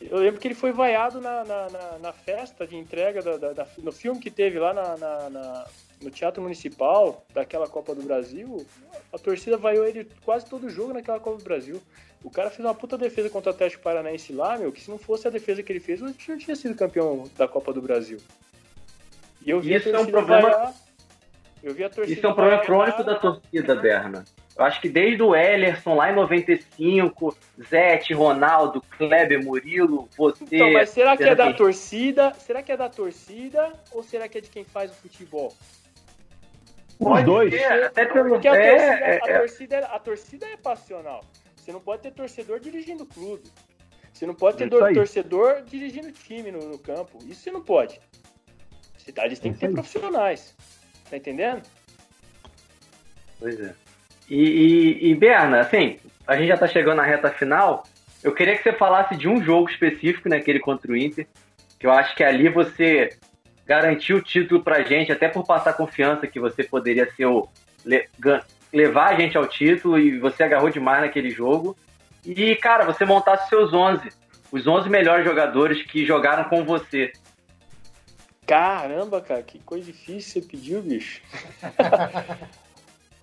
Eu 0.00 0.18
lembro 0.18 0.40
que 0.40 0.48
ele 0.48 0.54
foi 0.54 0.72
vaiado 0.72 1.20
na, 1.20 1.44
na, 1.44 1.68
na, 1.68 1.98
na 1.98 2.12
festa 2.12 2.66
de 2.66 2.74
entrega, 2.76 3.20
da, 3.20 3.36
da, 3.36 3.52
da, 3.52 3.66
no 3.78 3.92
filme 3.92 4.18
que 4.18 4.30
teve 4.30 4.58
lá 4.58 4.72
na, 4.72 5.66
no 6.02 6.10
Teatro 6.10 6.42
Municipal, 6.42 7.24
daquela 7.34 7.68
Copa 7.68 7.94
do 7.94 8.02
Brasil. 8.02 8.66
A 9.12 9.18
torcida 9.18 9.56
vaiou 9.56 9.84
ele 9.84 10.08
quase 10.24 10.46
todo 10.46 10.70
jogo 10.70 10.94
naquela 10.94 11.20
Copa 11.20 11.38
do 11.38 11.44
Brasil. 11.44 11.82
O 12.24 12.30
cara 12.30 12.50
fez 12.50 12.60
uma 12.60 12.74
puta 12.74 12.96
defesa 12.96 13.28
contra 13.28 13.50
o 13.50 13.54
Atlético 13.54 13.82
Paranaense 13.82 14.32
lá, 14.32 14.56
meu, 14.56 14.72
que 14.72 14.80
se 14.80 14.90
não 14.90 14.98
fosse 14.98 15.26
a 15.28 15.30
defesa 15.30 15.62
que 15.62 15.72
ele 15.72 15.80
fez, 15.80 16.00
o 16.00 16.12
time 16.12 16.36
não 16.36 16.44
tinha 16.44 16.56
sido 16.56 16.74
campeão 16.74 17.28
da 17.36 17.46
Copa 17.46 17.72
do 17.72 17.82
Brasil. 17.82 18.18
E 19.44 19.50
eu 19.50 19.60
vi 19.60 19.74
Isso 19.74 19.88
a 19.88 19.92
é 19.92 19.98
um 19.98 20.06
problema... 20.06 20.50
Vaiar, 20.50 20.74
eu 21.62 21.74
vi 21.74 21.84
a 21.84 21.90
torcida 21.90 22.16
Isso 22.16 22.26
é 22.26 22.28
um 22.28 22.34
problema 22.34 22.62
crônico 22.62 23.04
da 23.04 23.14
torcida, 23.16 23.74
Berna. 23.74 24.24
Eu 24.60 24.66
acho 24.66 24.78
que 24.78 24.90
desde 24.90 25.22
o 25.22 25.34
Ellerson 25.34 25.94
lá 25.94 26.12
em 26.12 26.14
95, 26.14 27.34
Zete, 27.66 28.12
Ronaldo, 28.12 28.82
Kleber, 28.82 29.42
Murilo, 29.42 30.06
você. 30.14 30.44
Então, 30.44 30.70
mas 30.70 30.90
será 30.90 31.16
que 31.16 31.24
é 31.24 31.34
da 31.34 31.50
torcida? 31.54 32.34
Será 32.34 32.62
que 32.62 32.70
é 32.70 32.76
da 32.76 32.90
torcida 32.90 33.72
ou 33.90 34.02
será 34.02 34.28
que 34.28 34.36
é 34.36 34.40
de 34.42 34.50
quem 34.50 34.62
faz 34.62 34.90
o 34.90 34.94
futebol? 34.96 35.56
Os 36.98 37.24
dois. 37.24 37.54
Ser, 37.54 37.84
até 37.84 38.04
pelo... 38.04 38.28
Porque 38.28 38.48
a, 38.48 38.54
é, 38.54 38.76
torcida, 38.76 39.06
é, 39.06 39.16
a, 39.16 39.38
torcida, 39.38 39.76
é, 39.76 39.84
a 39.84 39.98
torcida 39.98 40.46
é 40.46 40.56
passional. 40.58 41.24
Você 41.56 41.72
não 41.72 41.80
pode 41.80 42.02
ter 42.02 42.10
torcedor 42.10 42.60
dirigindo 42.60 43.04
o 43.04 43.06
clube. 43.06 43.44
Você 44.12 44.26
não 44.26 44.34
pode 44.34 44.58
ter 44.58 44.68
torcedor 44.68 45.62
dirigindo 45.62 46.12
time 46.12 46.52
no, 46.52 46.68
no, 46.68 46.78
campo. 46.78 47.16
Isso 47.24 47.44
você 47.44 47.50
não 47.50 47.62
pode. 47.62 47.98
Cidades 48.98 49.38
tem 49.38 49.54
que 49.54 49.58
ter 49.58 49.72
profissionais. 49.72 50.54
Tá 51.08 51.16
entendendo? 51.16 51.62
Pois 53.38 53.58
é. 53.58 53.74
E, 54.30 54.36
e, 54.36 55.10
e, 55.10 55.14
Berna, 55.16 55.60
assim, 55.60 55.98
a 56.24 56.36
gente 56.36 56.46
já 56.46 56.56
tá 56.56 56.68
chegando 56.68 56.98
na 56.98 57.02
reta 57.02 57.28
final. 57.30 57.82
Eu 58.22 58.32
queria 58.32 58.56
que 58.56 58.62
você 58.62 58.72
falasse 58.72 59.16
de 59.16 59.28
um 59.28 59.42
jogo 59.42 59.68
específico, 59.68 60.28
né, 60.28 60.36
aquele 60.36 60.60
contra 60.60 60.92
o 60.92 60.96
Inter, 60.96 61.26
que 61.78 61.86
eu 61.86 61.90
acho 61.90 62.14
que 62.14 62.22
ali 62.22 62.48
você 62.48 63.10
garantiu 63.66 64.18
o 64.18 64.22
título 64.22 64.62
pra 64.62 64.82
gente, 64.82 65.10
até 65.10 65.28
por 65.28 65.44
passar 65.44 65.72
confiança 65.72 66.26
que 66.28 66.38
você 66.38 66.62
poderia 66.62 67.10
ser 67.12 67.26
o 67.26 67.48
levar 68.72 69.10
a 69.10 69.14
gente 69.18 69.36
ao 69.36 69.46
título 69.46 69.98
e 69.98 70.18
você 70.18 70.44
agarrou 70.44 70.70
demais 70.70 71.00
naquele 71.00 71.30
jogo. 71.30 71.76
E, 72.24 72.54
cara, 72.56 72.84
você 72.84 73.04
montasse 73.04 73.48
seus 73.48 73.72
11, 73.72 74.10
os 74.52 74.66
11 74.66 74.88
melhores 74.88 75.24
jogadores 75.24 75.82
que 75.82 76.04
jogaram 76.04 76.44
com 76.44 76.64
você. 76.64 77.12
Caramba, 78.46 79.20
cara, 79.20 79.42
que 79.42 79.58
coisa 79.60 79.86
difícil 79.86 80.42
você 80.42 80.48
pediu, 80.48 80.82
bicho. 80.82 81.22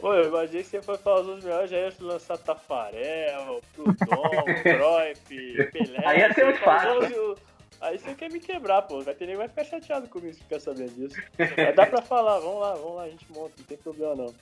Pô, 0.07 0.13
eu 0.13 0.29
imaginei 0.29 0.63
que 0.63 0.69
você 0.69 0.81
foi 0.81 0.97
falar 0.97 1.19
os 1.19 1.43
melhores, 1.43 1.69
já 1.69 1.79
ia 1.79 1.93
lançar 1.99 2.37
Tafarel, 2.37 3.59
Plutão, 3.75 4.31
Cruyff, 4.63 5.71
Pelé. 5.73 6.01
Aí 6.05 6.19
ia 6.19 6.33
ser 6.33 6.45
muito 6.45 6.61
fácil. 6.61 7.35
Aí 7.81 7.99
você 7.99 8.15
quer 8.15 8.31
me 8.31 8.39
quebrar, 8.39 8.83
pô. 8.83 9.01
Vai 9.01 9.13
ter 9.13 9.25
nem 9.25 9.35
vai 9.35 9.49
ficar 9.49 9.65
chateado 9.65 10.07
comigo 10.07 10.33
se 10.33 10.39
ficar 10.39 10.61
sabendo 10.61 10.91
disso. 10.91 11.21
Mas 11.37 11.75
dá 11.75 11.85
pra 11.85 12.01
falar, 12.01 12.39
vamos 12.39 12.61
lá, 12.61 12.73
vamos 12.75 12.95
lá, 12.95 13.03
a 13.03 13.09
gente 13.09 13.29
monta, 13.33 13.51
não 13.57 13.65
tem 13.65 13.77
problema 13.77 14.15
não. 14.15 14.33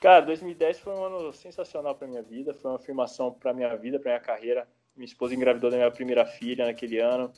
Cara, 0.00 0.24
2010 0.24 0.78
foi 0.78 0.94
um 0.94 1.04
ano 1.04 1.34
sensacional 1.34 1.94
pra 1.94 2.08
minha 2.08 2.22
vida, 2.22 2.54
foi 2.54 2.70
uma 2.70 2.78
afirmação 2.78 3.30
pra 3.30 3.52
minha 3.52 3.76
vida, 3.76 3.98
pra 3.98 4.12
minha 4.12 4.24
carreira. 4.24 4.66
Minha 4.96 5.04
esposa 5.04 5.34
engravidou 5.34 5.70
da 5.70 5.76
minha 5.76 5.90
primeira 5.90 6.24
filha 6.24 6.64
naquele 6.64 6.98
ano. 6.98 7.30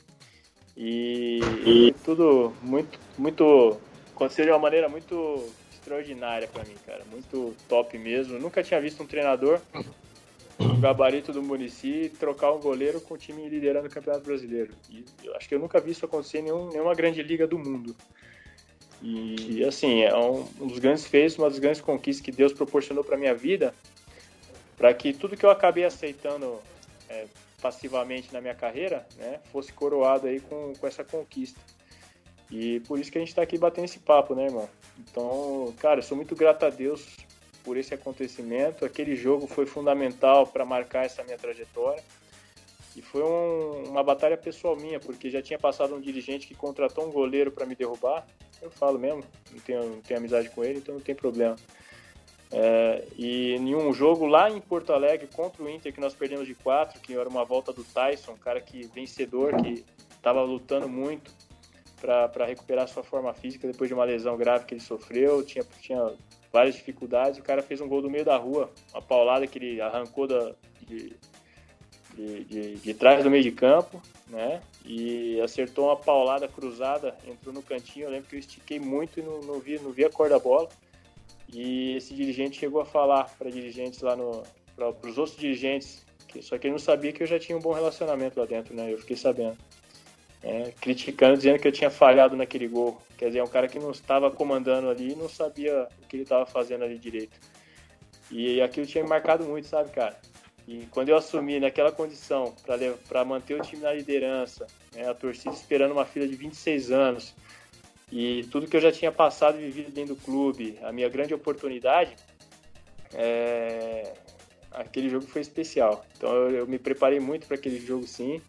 E, 0.77 1.41
e 1.65 1.93
tudo 2.05 2.53
muito, 2.61 2.97
muito. 3.17 3.77
aconteceu 4.15 4.45
de 4.45 4.51
uma 4.51 4.59
maneira 4.59 4.87
muito 4.87 5.51
extraordinária 5.81 6.47
para 6.47 6.63
mim, 6.63 6.75
cara. 6.85 7.03
Muito 7.11 7.55
top 7.67 7.97
mesmo. 7.97 8.39
nunca 8.39 8.63
tinha 8.63 8.79
visto 8.79 9.01
um 9.01 9.07
treinador 9.07 9.59
o 10.59 10.77
gabarito 10.77 11.33
do 11.33 11.41
Murici 11.41 12.11
trocar 12.19 12.51
um 12.51 12.59
goleiro 12.59 13.01
com 13.01 13.15
o 13.15 13.17
time 13.17 13.49
liderando 13.49 13.87
o 13.87 13.89
Campeonato 13.89 14.23
Brasileiro. 14.23 14.73
E 14.89 15.03
eu 15.23 15.35
acho 15.35 15.49
que 15.49 15.55
eu 15.55 15.59
nunca 15.59 15.79
vi 15.79 15.91
isso 15.91 16.05
acontecer 16.05 16.39
em 16.39 16.43
nenhum, 16.43 16.69
nenhuma 16.69 16.93
grande 16.93 17.21
liga 17.23 17.47
do 17.47 17.57
mundo. 17.57 17.95
E 19.01 19.63
assim, 19.65 20.03
é 20.03 20.15
um, 20.15 20.47
um 20.59 20.67
dos 20.67 20.77
grandes 20.77 21.07
feitos, 21.07 21.37
uma 21.37 21.49
das 21.49 21.57
grandes 21.57 21.81
conquistas 21.81 22.23
que 22.23 22.31
Deus 22.31 22.53
proporcionou 22.53 23.03
para 23.03 23.17
minha 23.17 23.33
vida. 23.33 23.73
para 24.77 24.93
que 24.93 25.13
tudo 25.13 25.35
que 25.35 25.45
eu 25.45 25.49
acabei 25.49 25.83
aceitando 25.83 26.59
é, 27.09 27.25
passivamente 27.61 28.31
na 28.31 28.41
minha 28.41 28.55
carreira, 28.55 29.07
né, 29.17 29.39
fosse 29.51 29.73
coroado 29.73 30.27
aí 30.27 30.39
com, 30.39 30.73
com 30.79 30.87
essa 30.87 31.03
conquista. 31.03 31.59
E 32.51 32.81
por 32.81 32.99
isso 32.99 33.09
que 33.09 33.17
a 33.17 33.21
gente 33.21 33.29
está 33.29 33.41
aqui 33.41 33.57
batendo 33.57 33.85
esse 33.85 33.99
papo, 33.99 34.35
né, 34.35 34.45
irmão? 34.45 34.69
Então, 34.99 35.73
cara, 35.79 36.01
sou 36.01 36.17
muito 36.17 36.35
grato 36.35 36.65
a 36.65 36.69
Deus 36.69 37.15
por 37.63 37.77
esse 37.77 37.93
acontecimento. 37.93 38.83
Aquele 38.83 39.15
jogo 39.15 39.47
foi 39.47 39.65
fundamental 39.65 40.45
para 40.45 40.65
marcar 40.65 41.05
essa 41.05 41.23
minha 41.23 41.37
trajetória. 41.37 42.03
E 42.93 43.01
foi 43.01 43.23
um, 43.23 43.89
uma 43.89 44.03
batalha 44.03 44.35
pessoal 44.35 44.75
minha, 44.75 44.99
porque 44.99 45.29
já 45.29 45.41
tinha 45.41 45.57
passado 45.57 45.95
um 45.95 46.01
dirigente 46.01 46.45
que 46.45 46.53
contratou 46.53 47.07
um 47.07 47.11
goleiro 47.11 47.49
para 47.49 47.65
me 47.65 47.73
derrubar. 47.73 48.27
Eu 48.61 48.69
falo 48.69 48.99
mesmo, 48.99 49.23
não 49.49 49.59
tenho, 49.61 49.89
não 49.89 50.01
tenho 50.01 50.19
amizade 50.19 50.49
com 50.49 50.61
ele, 50.61 50.79
então 50.79 50.95
não 50.95 51.01
tem 51.01 51.15
problema. 51.15 51.55
É, 52.51 53.05
e 53.17 53.53
em 53.53 53.73
um 53.73 53.93
jogo 53.93 54.25
lá 54.25 54.49
em 54.51 54.59
Porto 54.59 54.91
Alegre 54.91 55.29
contra 55.33 55.63
o 55.63 55.69
Inter, 55.69 55.93
que 55.93 56.01
nós 56.01 56.13
perdemos 56.13 56.45
de 56.45 56.53
quatro, 56.53 56.99
que 56.99 57.13
era 57.13 57.29
uma 57.29 57.45
volta 57.45 57.71
do 57.71 57.81
Tyson, 57.81 58.33
um 58.33 58.37
cara 58.37 58.59
que 58.59 58.85
vencedor, 58.87 59.55
que 59.63 59.85
estava 60.17 60.43
lutando 60.43 60.89
muito 60.89 61.31
para 62.01 62.45
recuperar 62.45 62.87
sua 62.87 63.03
forma 63.03 63.31
física 63.33 63.67
depois 63.67 63.87
de 63.87 63.93
uma 63.93 64.03
lesão 64.03 64.35
grave 64.35 64.65
que 64.65 64.73
ele 64.73 64.81
sofreu, 64.81 65.43
tinha, 65.45 65.63
tinha 65.79 66.13
várias 66.51 66.75
dificuldades. 66.75 67.39
O 67.39 67.43
cara 67.43 67.61
fez 67.61 67.79
um 67.79 67.87
gol 67.87 68.01
do 68.01 68.09
meio 68.09 68.25
da 68.25 68.35
rua, 68.35 68.71
uma 68.91 69.01
paulada 69.01 69.45
que 69.45 69.59
ele 69.59 69.79
arrancou 69.79 70.27
da, 70.27 70.53
de, 70.81 71.15
de, 72.15 72.43
de, 72.45 72.75
de 72.75 72.93
trás 72.95 73.23
do 73.23 73.29
meio 73.29 73.43
de 73.43 73.51
campo, 73.51 74.01
né? 74.27 74.61
E 74.83 75.39
acertou 75.41 75.85
uma 75.85 75.95
paulada 75.95 76.47
cruzada, 76.47 77.15
entrou 77.27 77.53
no 77.53 77.61
cantinho. 77.61 78.05
Eu 78.05 78.11
lembro 78.11 78.27
que 78.27 78.35
eu 78.35 78.39
estiquei 78.39 78.79
muito 78.79 79.19
e 79.19 79.23
não, 79.23 79.39
não, 79.41 79.59
vi, 79.59 79.77
não 79.79 79.91
vi 79.91 80.03
a 80.03 80.09
cor 80.09 80.29
da 80.29 80.39
bola. 80.39 80.67
E 81.53 81.95
esse 81.97 82.15
dirigente 82.15 82.59
chegou 82.59 82.81
a 82.81 82.85
falar 82.85 83.25
para 83.37 83.51
dirigentes 83.51 84.01
lá 84.01 84.15
no. 84.15 84.43
para 84.75 84.89
os 85.07 85.17
outros 85.17 85.37
dirigentes, 85.37 86.03
que, 86.27 86.41
só 86.41 86.57
que 86.57 86.67
ele 86.67 86.71
não 86.71 86.79
sabia 86.79 87.11
que 87.11 87.21
eu 87.21 87.27
já 87.27 87.37
tinha 87.37 87.57
um 87.57 87.61
bom 87.61 87.73
relacionamento 87.73 88.39
lá 88.39 88.45
dentro, 88.45 88.73
né? 88.73 88.91
Eu 88.91 88.97
fiquei 88.97 89.17
sabendo. 89.17 89.57
É, 90.43 90.73
criticando, 90.81 91.37
dizendo 91.37 91.59
que 91.59 91.67
eu 91.67 91.71
tinha 91.71 91.89
falhado 91.89 92.35
naquele 92.35 92.67
gol. 92.67 92.99
Quer 93.17 93.27
dizer, 93.27 93.39
é 93.39 93.43
um 93.43 93.47
cara 93.47 93.67
que 93.67 93.77
não 93.77 93.91
estava 93.91 94.31
comandando 94.31 94.89
ali 94.89 95.11
e 95.11 95.15
não 95.15 95.29
sabia 95.29 95.87
o 96.01 96.07
que 96.07 96.15
ele 96.15 96.23
estava 96.23 96.45
fazendo 96.45 96.83
ali 96.83 96.97
direito. 96.97 97.39
E 98.31 98.61
aquilo 98.61 98.87
tinha 98.87 99.03
me 99.03 99.09
marcado 99.09 99.43
muito, 99.43 99.67
sabe, 99.67 99.91
cara? 99.91 100.17
E 100.67 100.87
quando 100.91 101.09
eu 101.09 101.17
assumi 101.17 101.59
naquela 101.59 101.91
condição 101.91 102.55
para 103.07 103.25
manter 103.25 103.59
o 103.59 103.61
time 103.61 103.81
na 103.81 103.93
liderança, 103.93 104.65
né, 104.95 105.09
a 105.09 105.13
torcida 105.13 105.53
esperando 105.53 105.91
uma 105.91 106.05
fila 106.05 106.27
de 106.27 106.35
26 106.35 106.91
anos, 106.91 107.35
e 108.11 108.43
tudo 108.51 108.67
que 108.67 108.75
eu 108.75 108.81
já 108.81 108.91
tinha 108.91 109.11
passado 109.11 109.59
e 109.59 109.61
vivido 109.61 109.91
dentro 109.91 110.15
do 110.15 110.21
clube, 110.21 110.77
a 110.81 110.91
minha 110.91 111.09
grande 111.09 111.33
oportunidade, 111.33 112.15
é... 113.13 114.13
aquele 114.71 115.09
jogo 115.09 115.25
foi 115.25 115.41
especial. 115.41 116.05
Então 116.17 116.33
eu, 116.33 116.51
eu 116.51 116.67
me 116.67 116.77
preparei 116.77 117.19
muito 117.19 117.47
para 117.47 117.55
aquele 117.55 117.79
jogo, 117.79 118.05
sim. 118.05 118.41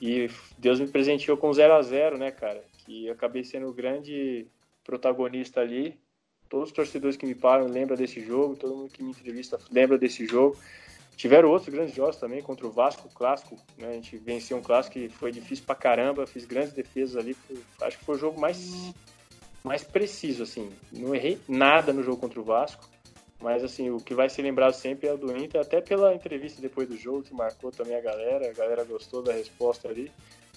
E 0.00 0.30
Deus 0.56 0.78
me 0.80 0.86
presenteou 0.86 1.36
com 1.36 1.52
0 1.52 1.74
a 1.74 1.82
0 1.82 2.18
né, 2.18 2.30
cara? 2.30 2.62
Que 2.84 3.06
eu 3.06 3.12
acabei 3.12 3.44
sendo 3.44 3.68
o 3.68 3.72
grande 3.72 4.46
protagonista 4.84 5.60
ali. 5.60 5.98
Todos 6.48 6.68
os 6.68 6.74
torcedores 6.74 7.16
que 7.16 7.26
me 7.26 7.34
param 7.34 7.66
lembram 7.66 7.96
desse 7.96 8.20
jogo, 8.20 8.56
todo 8.56 8.74
mundo 8.74 8.90
que 8.90 9.02
me 9.02 9.10
entrevista 9.10 9.58
lembra 9.70 9.98
desse 9.98 10.26
jogo. 10.26 10.56
Tiveram 11.16 11.50
outros 11.50 11.74
grandes 11.74 11.94
jogos 11.94 12.16
também 12.16 12.40
contra 12.40 12.64
o 12.64 12.70
Vasco, 12.70 13.08
clássico. 13.12 13.56
Né? 13.76 13.88
A 13.88 13.92
gente 13.94 14.16
venceu 14.16 14.56
um 14.56 14.62
clássico 14.62 14.94
que 14.94 15.08
foi 15.08 15.32
difícil 15.32 15.64
pra 15.64 15.74
caramba, 15.74 16.26
fiz 16.28 16.44
grandes 16.44 16.72
defesas 16.72 17.16
ali. 17.16 17.36
Acho 17.82 17.98
que 17.98 18.04
foi 18.04 18.14
o 18.14 18.18
jogo 18.18 18.40
mais, 18.40 18.94
mais 19.64 19.82
preciso, 19.82 20.44
assim. 20.44 20.70
Não 20.92 21.12
errei 21.12 21.38
nada 21.48 21.92
no 21.92 22.04
jogo 22.04 22.18
contra 22.18 22.40
o 22.40 22.44
Vasco. 22.44 22.88
Mas, 23.40 23.62
assim, 23.62 23.90
o 23.90 23.98
que 23.98 24.14
vai 24.14 24.28
ser 24.28 24.42
lembrado 24.42 24.74
sempre 24.74 25.08
é 25.08 25.12
o 25.12 25.16
do 25.16 25.36
Inter, 25.36 25.60
até 25.60 25.80
pela 25.80 26.14
entrevista 26.14 26.60
depois 26.60 26.88
do 26.88 26.96
jogo, 26.96 27.22
que 27.22 27.32
marcou 27.32 27.70
também 27.70 27.96
a 27.96 28.00
galera. 28.00 28.50
A 28.50 28.52
galera 28.52 28.84
gostou 28.84 29.22
da 29.22 29.32
resposta 29.32 29.88
ali. 29.88 30.10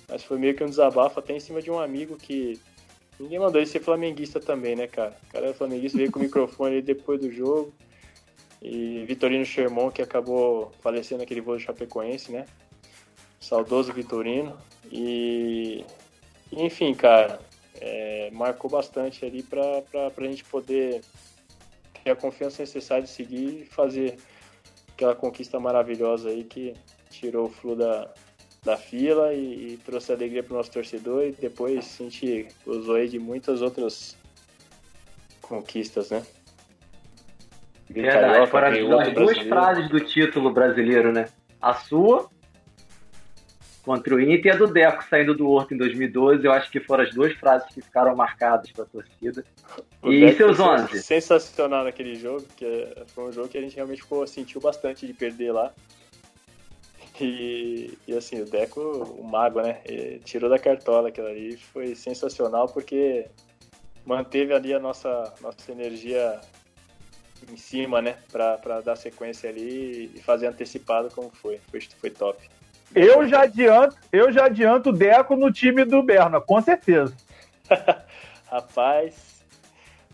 Mas 0.08 0.24
foi 0.24 0.40
meio 0.40 0.56
que 0.56 0.64
um 0.64 0.70
desabafo 0.70 1.20
até 1.20 1.34
em 1.34 1.40
cima 1.40 1.62
de 1.62 1.70
um 1.70 1.80
amigo 1.80 2.18
que. 2.18 2.60
Ninguém 3.20 3.38
mandou 3.38 3.62
ele 3.62 3.70
ser 3.70 3.82
flamenguista 3.82 4.40
também, 4.40 4.76
né, 4.76 4.88
cara? 4.88 5.16
O 5.30 5.32
cara 5.32 5.48
é 5.48 5.54
flamenguista, 5.54 5.98
veio 5.98 6.12
com 6.12 6.20
o 6.20 6.24
microfone 6.24 6.78
ali 6.78 6.82
depois 6.82 7.22
do 7.22 7.32
jogo. 7.32 7.72
E 8.62 9.04
Vitorino 9.06 9.46
Sherman, 9.46 9.92
que 9.92 10.02
acabou 10.02 10.72
falecendo 10.82 11.22
naquele 11.22 11.42
voo 11.42 11.56
do 11.56 11.62
Chapecoense, 11.62 12.32
né? 12.32 12.48
Saudoso 13.40 13.94
Vitorino. 13.94 14.58
E, 14.92 15.86
enfim, 16.52 16.96
cara, 16.96 17.40
é, 17.80 18.30
marcou 18.32 18.70
bastante 18.70 19.24
ali 19.24 19.44
para 19.44 19.84
a 19.94 20.24
gente 20.24 20.44
poder 20.46 21.02
ter 22.04 22.12
a 22.12 22.16
confiança 22.16 22.62
necessária 22.62 23.04
de 23.04 23.10
seguir 23.10 23.62
e 23.62 23.66
fazer 23.66 24.18
aquela 24.94 25.16
conquista 25.16 25.60
maravilhosa 25.60 26.30
aí 26.30 26.44
que 26.44 26.74
tirou 27.10 27.48
o 27.48 27.50
flu 27.50 27.76
da, 27.76 28.10
da 28.64 28.78
fila 28.78 29.34
e, 29.34 29.74
e 29.74 29.78
trouxe 29.78 30.12
alegria 30.12 30.44
para 30.44 30.54
o 30.54 30.58
nosso 30.58 30.72
torcedor 30.72 31.24
e 31.24 31.32
depois 31.32 31.98
a 32.00 32.04
gente 32.04 32.48
usou 32.66 32.96
aí 32.96 33.08
de 33.08 33.20
muitas 33.20 33.62
outras 33.62 34.18
conquistas, 35.42 36.12
né? 36.12 36.24
Verdade, 37.90 38.50
foram 38.50 39.00
as 39.02 39.14
duas 39.14 39.38
frases 39.40 39.90
do 39.90 40.00
título 40.00 40.54
brasileiro, 40.54 41.12
né? 41.12 41.28
A 41.62 41.74
sua 41.74 42.31
contra 43.84 44.16
o 44.16 44.22
Inter 44.22 44.46
e 44.46 44.50
a 44.52 44.58
do 44.58 44.68
Deco 44.68 45.04
saindo 45.10 45.36
do 45.36 45.50
Horto 45.50 45.74
em 45.74 45.78
2012. 45.78 46.46
Eu 46.46 46.52
acho 46.52 46.70
que 46.72 46.80
foram 46.80 47.04
as 47.04 47.14
duas 47.14 47.34
frases 47.34 47.68
que 47.74 47.82
ficaram 47.82 48.16
marcadas 48.16 48.72
para 48.72 48.84
a 48.84 48.88
torcida. 48.88 49.44
O 50.02 50.12
e 50.12 50.22
Deco 50.22 50.38
seus 50.38 50.60
11? 50.60 51.02
Sensacional 51.02 51.84
naquele 51.84 52.16
jogo, 52.16 52.46
que 52.56 52.88
foi 53.08 53.26
um 53.26 53.32
jogo 53.32 53.48
que 53.48 53.58
a 53.58 53.62
gente 53.62 53.76
realmente 53.76 54.02
ficou, 54.02 54.26
sentiu 54.28 54.62
bastante 54.62 55.06
de 55.06 55.14
perder 55.14 55.52
lá. 55.52 55.72
E, 57.20 57.98
e 58.08 58.18
assim, 58.18 58.42
o 58.42 58.46
Deco, 58.46 58.80
o 58.82 59.24
mago, 59.24 59.62
né? 59.62 59.82
Tirou 60.24 60.50
da 60.50 60.58
cartola 60.58 61.10
aquilo 61.10 61.28
ali. 61.28 61.56
Foi 61.56 61.94
sensacional 61.94 62.68
porque 62.68 63.28
manteve 64.06 64.54
ali 64.54 64.74
a 64.74 64.80
nossa, 64.80 65.32
nossa 65.40 65.72
energia 65.72 66.40
em 67.52 67.58
cima, 67.58 68.02
né? 68.02 68.18
Pra, 68.32 68.58
pra 68.58 68.82
dar 68.82 68.96
sequência 68.96 69.50
ali 69.50 70.12
e 70.16 70.22
fazer 70.22 70.48
antecipado 70.48 71.10
como 71.14 71.30
foi. 71.30 71.60
Foi, 71.70 71.80
foi 72.00 72.10
top. 72.10 72.50
Eu 72.94 73.28
já 73.28 73.44
adianto, 73.44 73.96
eu 74.12 74.32
já 74.32 74.46
adianto 74.46 74.90
o 74.90 74.94
Deco 74.94 75.36
no 75.36 75.52
time 75.52 75.86
do 75.86 76.04
Berna, 76.04 76.42
com 76.42 76.62
certeza. 76.62 77.14
Rapaz, 78.50 79.44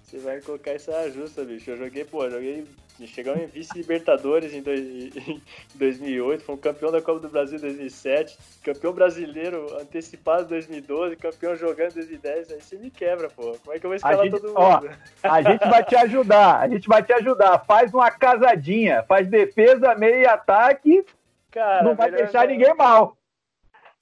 você 0.03 0.19
vai 0.19 0.39
colocar 0.41 0.71
essa 0.71 1.09
justa, 1.09 1.43
bicho. 1.43 1.71
Eu 1.71 1.77
joguei, 1.77 2.05
pô, 2.05 2.29
joguei 2.29 2.65
Chegamos 3.05 3.43
em 3.43 3.45
vice-libertadores 3.45 4.53
em, 4.53 4.57
em 4.59 5.41
2008, 5.75 6.43
fomos 6.43 6.61
campeão 6.61 6.91
da 6.91 6.99
Copa 6.99 7.19
do 7.19 7.29
Brasil 7.29 7.57
em 7.57 7.61
2007, 7.61 8.35
campeão 8.63 8.91
brasileiro 8.91 9.67
antecipado 9.79 10.45
em 10.45 10.47
2012, 10.47 11.15
campeão 11.17 11.55
jogando 11.55 11.91
em 11.91 11.95
2010. 11.95 12.51
Aí 12.51 12.61
você 12.61 12.75
me 12.77 12.89
quebra, 12.89 13.29
pô. 13.29 13.55
Como 13.63 13.75
é 13.75 13.79
que 13.79 13.85
eu 13.85 13.89
vou 13.89 13.95
escalar 13.95 14.23
gente, 14.23 14.31
todo 14.31 14.47
mundo? 14.47 14.55
Ó, 14.55 14.81
a 15.21 15.41
gente 15.43 15.69
vai 15.69 15.83
te 15.83 15.95
ajudar, 15.95 16.59
a 16.59 16.67
gente 16.67 16.87
vai 16.87 17.03
te 17.03 17.13
ajudar. 17.13 17.63
Faz 17.65 17.93
uma 17.93 18.09
casadinha, 18.09 19.03
faz 19.03 19.27
defesa, 19.27 19.93
meio 19.93 20.21
e 20.21 20.25
ataque. 20.25 21.05
Cara, 21.51 21.83
não 21.83 21.95
vai 21.95 22.11
deixar 22.11 22.47
ninguém 22.47 22.73
mal. 22.75 23.17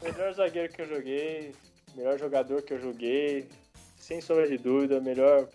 Melhor 0.04 0.34
zagueiro 0.34 0.74
que 0.74 0.82
eu 0.82 0.88
joguei, 0.88 1.54
melhor 1.96 2.18
jogador 2.18 2.62
que 2.62 2.74
eu 2.74 2.80
joguei, 2.80 3.48
sem 3.98 4.20
sombra 4.20 4.48
de 4.48 4.58
dúvida, 4.58 5.00
melhor 5.00 5.48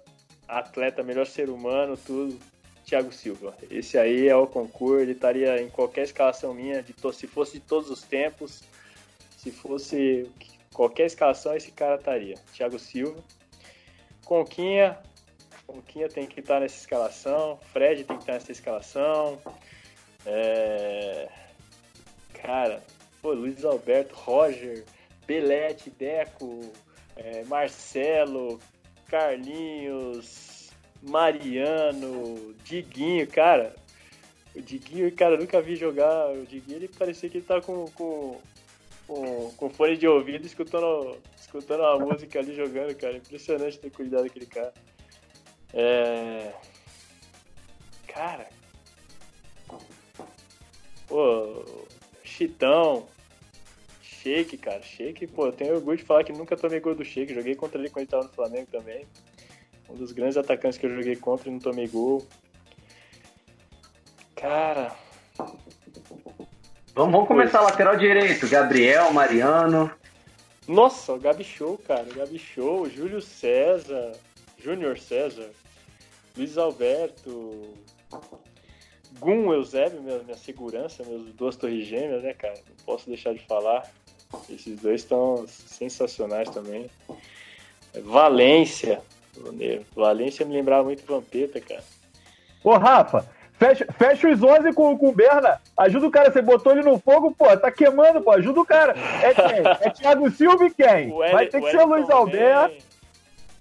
atleta, 0.49 1.03
melhor 1.03 1.27
ser 1.27 1.51
humano, 1.51 1.97
tudo. 1.97 2.39
Thiago 2.85 3.13
Silva. 3.13 3.55
Esse 3.71 3.97
aí 3.97 4.27
é 4.27 4.35
o 4.35 4.49
concurso, 4.49 5.01
ele 5.01 5.13
estaria 5.13 5.63
em 5.63 5.71
qualquer 5.71 6.03
escalação 6.03 6.53
minha, 6.53 6.83
de 6.83 6.93
se 7.13 7.27
fosse 7.29 7.53
de 7.53 7.61
todos 7.61 7.89
os 7.89 8.03
tempos, 8.03 8.63
se 9.37 9.53
fosse 9.53 10.29
qualquer 10.75 11.07
escalação, 11.07 11.55
esse 11.55 11.71
cara 11.71 11.95
estaria. 11.95 12.35
Thiago 12.53 12.81
Silva. 12.81 13.23
Conquinha, 14.25 14.99
Conquinha 15.67 16.09
tem 16.09 16.27
que 16.27 16.41
estar 16.41 16.59
nessa 16.59 16.81
escalação, 16.81 17.59
Fred 17.73 18.03
tem 18.03 18.17
que 18.17 18.23
estar 18.23 18.33
nessa 18.33 18.51
escalação. 18.51 19.39
É... 20.27 21.29
Cara, 22.43 22.83
pô, 23.21 23.33
Luiz 23.33 23.65
Alberto, 23.65 24.15
Roger, 24.15 24.85
Belete, 25.27 25.91
Deco, 25.91 26.61
é, 27.17 27.45
Marcelo, 27.45 28.59
Carlinhos, 29.07 30.71
Mariano, 31.03 32.55
Diguinho, 32.65 33.27
cara. 33.27 33.75
O 34.55 34.61
Diguinho, 34.61 35.15
cara, 35.15 35.37
nunca 35.37 35.61
vi 35.61 35.77
jogar. 35.77 36.31
O 36.31 36.47
Diguinho, 36.47 36.79
ele 36.79 36.89
parecia 36.89 37.29
que 37.29 37.39
ele 37.39 37.47
tá 37.47 37.61
com, 37.61 37.87
com, 37.93 38.41
com, 39.07 39.51
com 39.57 39.71
fone 39.71 39.97
de 39.97 40.09
ouvido, 40.09 40.47
escutando, 40.47 41.19
escutando 41.39 41.85
a 41.85 41.99
música 41.99 42.39
ali 42.39 42.55
jogando, 42.55 42.95
cara. 42.97 43.17
Impressionante 43.17 43.79
ter 43.79 43.91
cuidado 43.91 44.25
daquele 44.25 44.47
cara. 44.47 44.73
É... 45.73 46.53
Cara. 48.09 48.49
Pô, 51.07 51.65
Chitão. 52.41 53.07
Shake, 54.03 54.57
cara. 54.57 54.83
Shake, 54.83 55.27
pô, 55.27 55.47
eu 55.47 55.53
tenho 55.53 55.75
orgulho 55.75 55.99
de 55.99 56.05
falar 56.05 56.25
que 56.25 56.33
nunca 56.33 56.57
tomei 56.57 56.81
gol 56.81 56.95
do 56.95 57.05
Shake. 57.05 57.35
Joguei 57.35 57.55
contra 57.55 57.79
ele 57.79 57.91
quando 57.91 58.03
ele 58.03 58.11
tava 58.11 58.25
no 58.25 58.31
Flamengo 58.31 58.69
também. 58.71 59.07
Um 59.89 59.95
dos 59.95 60.13
grandes 60.13 60.37
atacantes 60.37 60.79
que 60.79 60.87
eu 60.87 60.95
joguei 60.95 61.17
contra 61.17 61.49
e 61.49 61.53
não 61.53 61.59
tomei 61.59 61.87
gol. 61.89 62.27
Cara, 64.35 64.97
Vamos, 66.95 67.13
vamos 67.13 67.29
começar 67.29 67.61
lateral 67.61 67.97
direito. 67.97 68.49
Gabriel, 68.49 69.13
Mariano. 69.13 69.91
Nossa, 70.67 71.13
o 71.13 71.19
Gabi 71.19 71.45
Show, 71.45 71.79
cara. 71.79 72.07
O 72.11 72.15
Gabi 72.15 72.39
Show, 72.39 72.89
Júlio 72.89 73.21
César, 73.21 74.13
Júnior 74.59 74.99
César, 74.99 75.51
Luiz 76.37 76.59
Alberto, 76.59 77.75
Gum 79.19 79.53
Eusébio, 79.53 80.03
minha, 80.03 80.19
minha 80.19 80.37
segurança, 80.37 81.03
meus 81.05 81.25
duas 81.35 81.57
torres 81.57 81.87
gêmeas, 81.87 82.23
né, 82.23 82.33
cara? 82.35 82.55
Não 82.55 82.85
posso 82.85 83.09
deixar 83.09 83.35
de 83.35 83.45
falar. 83.47 83.85
Esses 84.49 84.79
dois 84.81 85.03
estão 85.03 85.45
sensacionais 85.49 86.49
também. 86.51 86.89
Valência. 88.05 89.01
Valência 89.95 90.47
me 90.47 90.55
lembrava 90.55 90.85
muito 90.85 91.05
Vampeta, 91.05 91.61
cara. 91.61 91.83
Ô, 92.63 92.77
Rafa, 92.77 93.27
fecha, 93.59 93.87
fecha 93.99 94.29
os 94.29 94.43
11 94.43 94.73
com, 94.73 94.97
com 94.97 95.09
o 95.09 95.15
Berna. 95.15 95.61
Ajuda 95.77 96.07
o 96.07 96.11
cara. 96.11 96.31
Você 96.31 96.41
botou 96.41 96.73
ele 96.73 96.83
no 96.83 96.99
fogo, 96.99 97.35
pô. 97.37 97.57
Tá 97.57 97.71
queimando, 97.71 98.21
pô. 98.21 98.31
Ajuda 98.33 98.61
o 98.61 98.67
cara. 98.67 98.95
É 99.23 99.35
quem? 99.35 99.63
É 99.81 99.91
Thiago 99.91 100.31
Silva 100.31 100.67
e 100.67 100.71
quem? 100.71 101.11
Vai 101.11 101.47
ter 101.47 101.61
que 101.61 101.71
ser 101.71 101.79
o 101.79 101.87
Luiz 101.87 102.09
Alberto. 102.09 102.85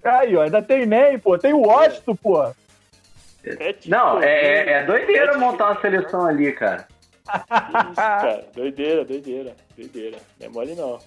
Aí, 0.04 0.36
ó. 0.36 0.44
Ainda 0.44 0.62
tem 0.62 0.86
Ney, 0.86 1.18
pô. 1.18 1.38
Tem 1.38 1.54
o 1.54 1.62
Washington, 1.62 2.16
pô. 2.16 2.52
É 3.44 3.74
tipo, 3.74 3.90
não, 3.90 4.22
é, 4.22 4.28
é, 4.28 4.72
é 4.72 4.86
doideira 4.86 5.26
é 5.26 5.28
tipo, 5.30 5.40
montar 5.40 5.72
uma 5.72 5.82
seleção 5.82 6.26
ali, 6.26 6.52
cara. 6.52 6.88
Isso, 7.30 7.96
cara. 7.96 8.46
Doideira, 8.54 9.06
doideira, 9.06 9.56
doideira. 9.78 10.18
Não 10.40 10.48
é 10.48 10.50
mole 10.50 10.76
não. 10.76 11.00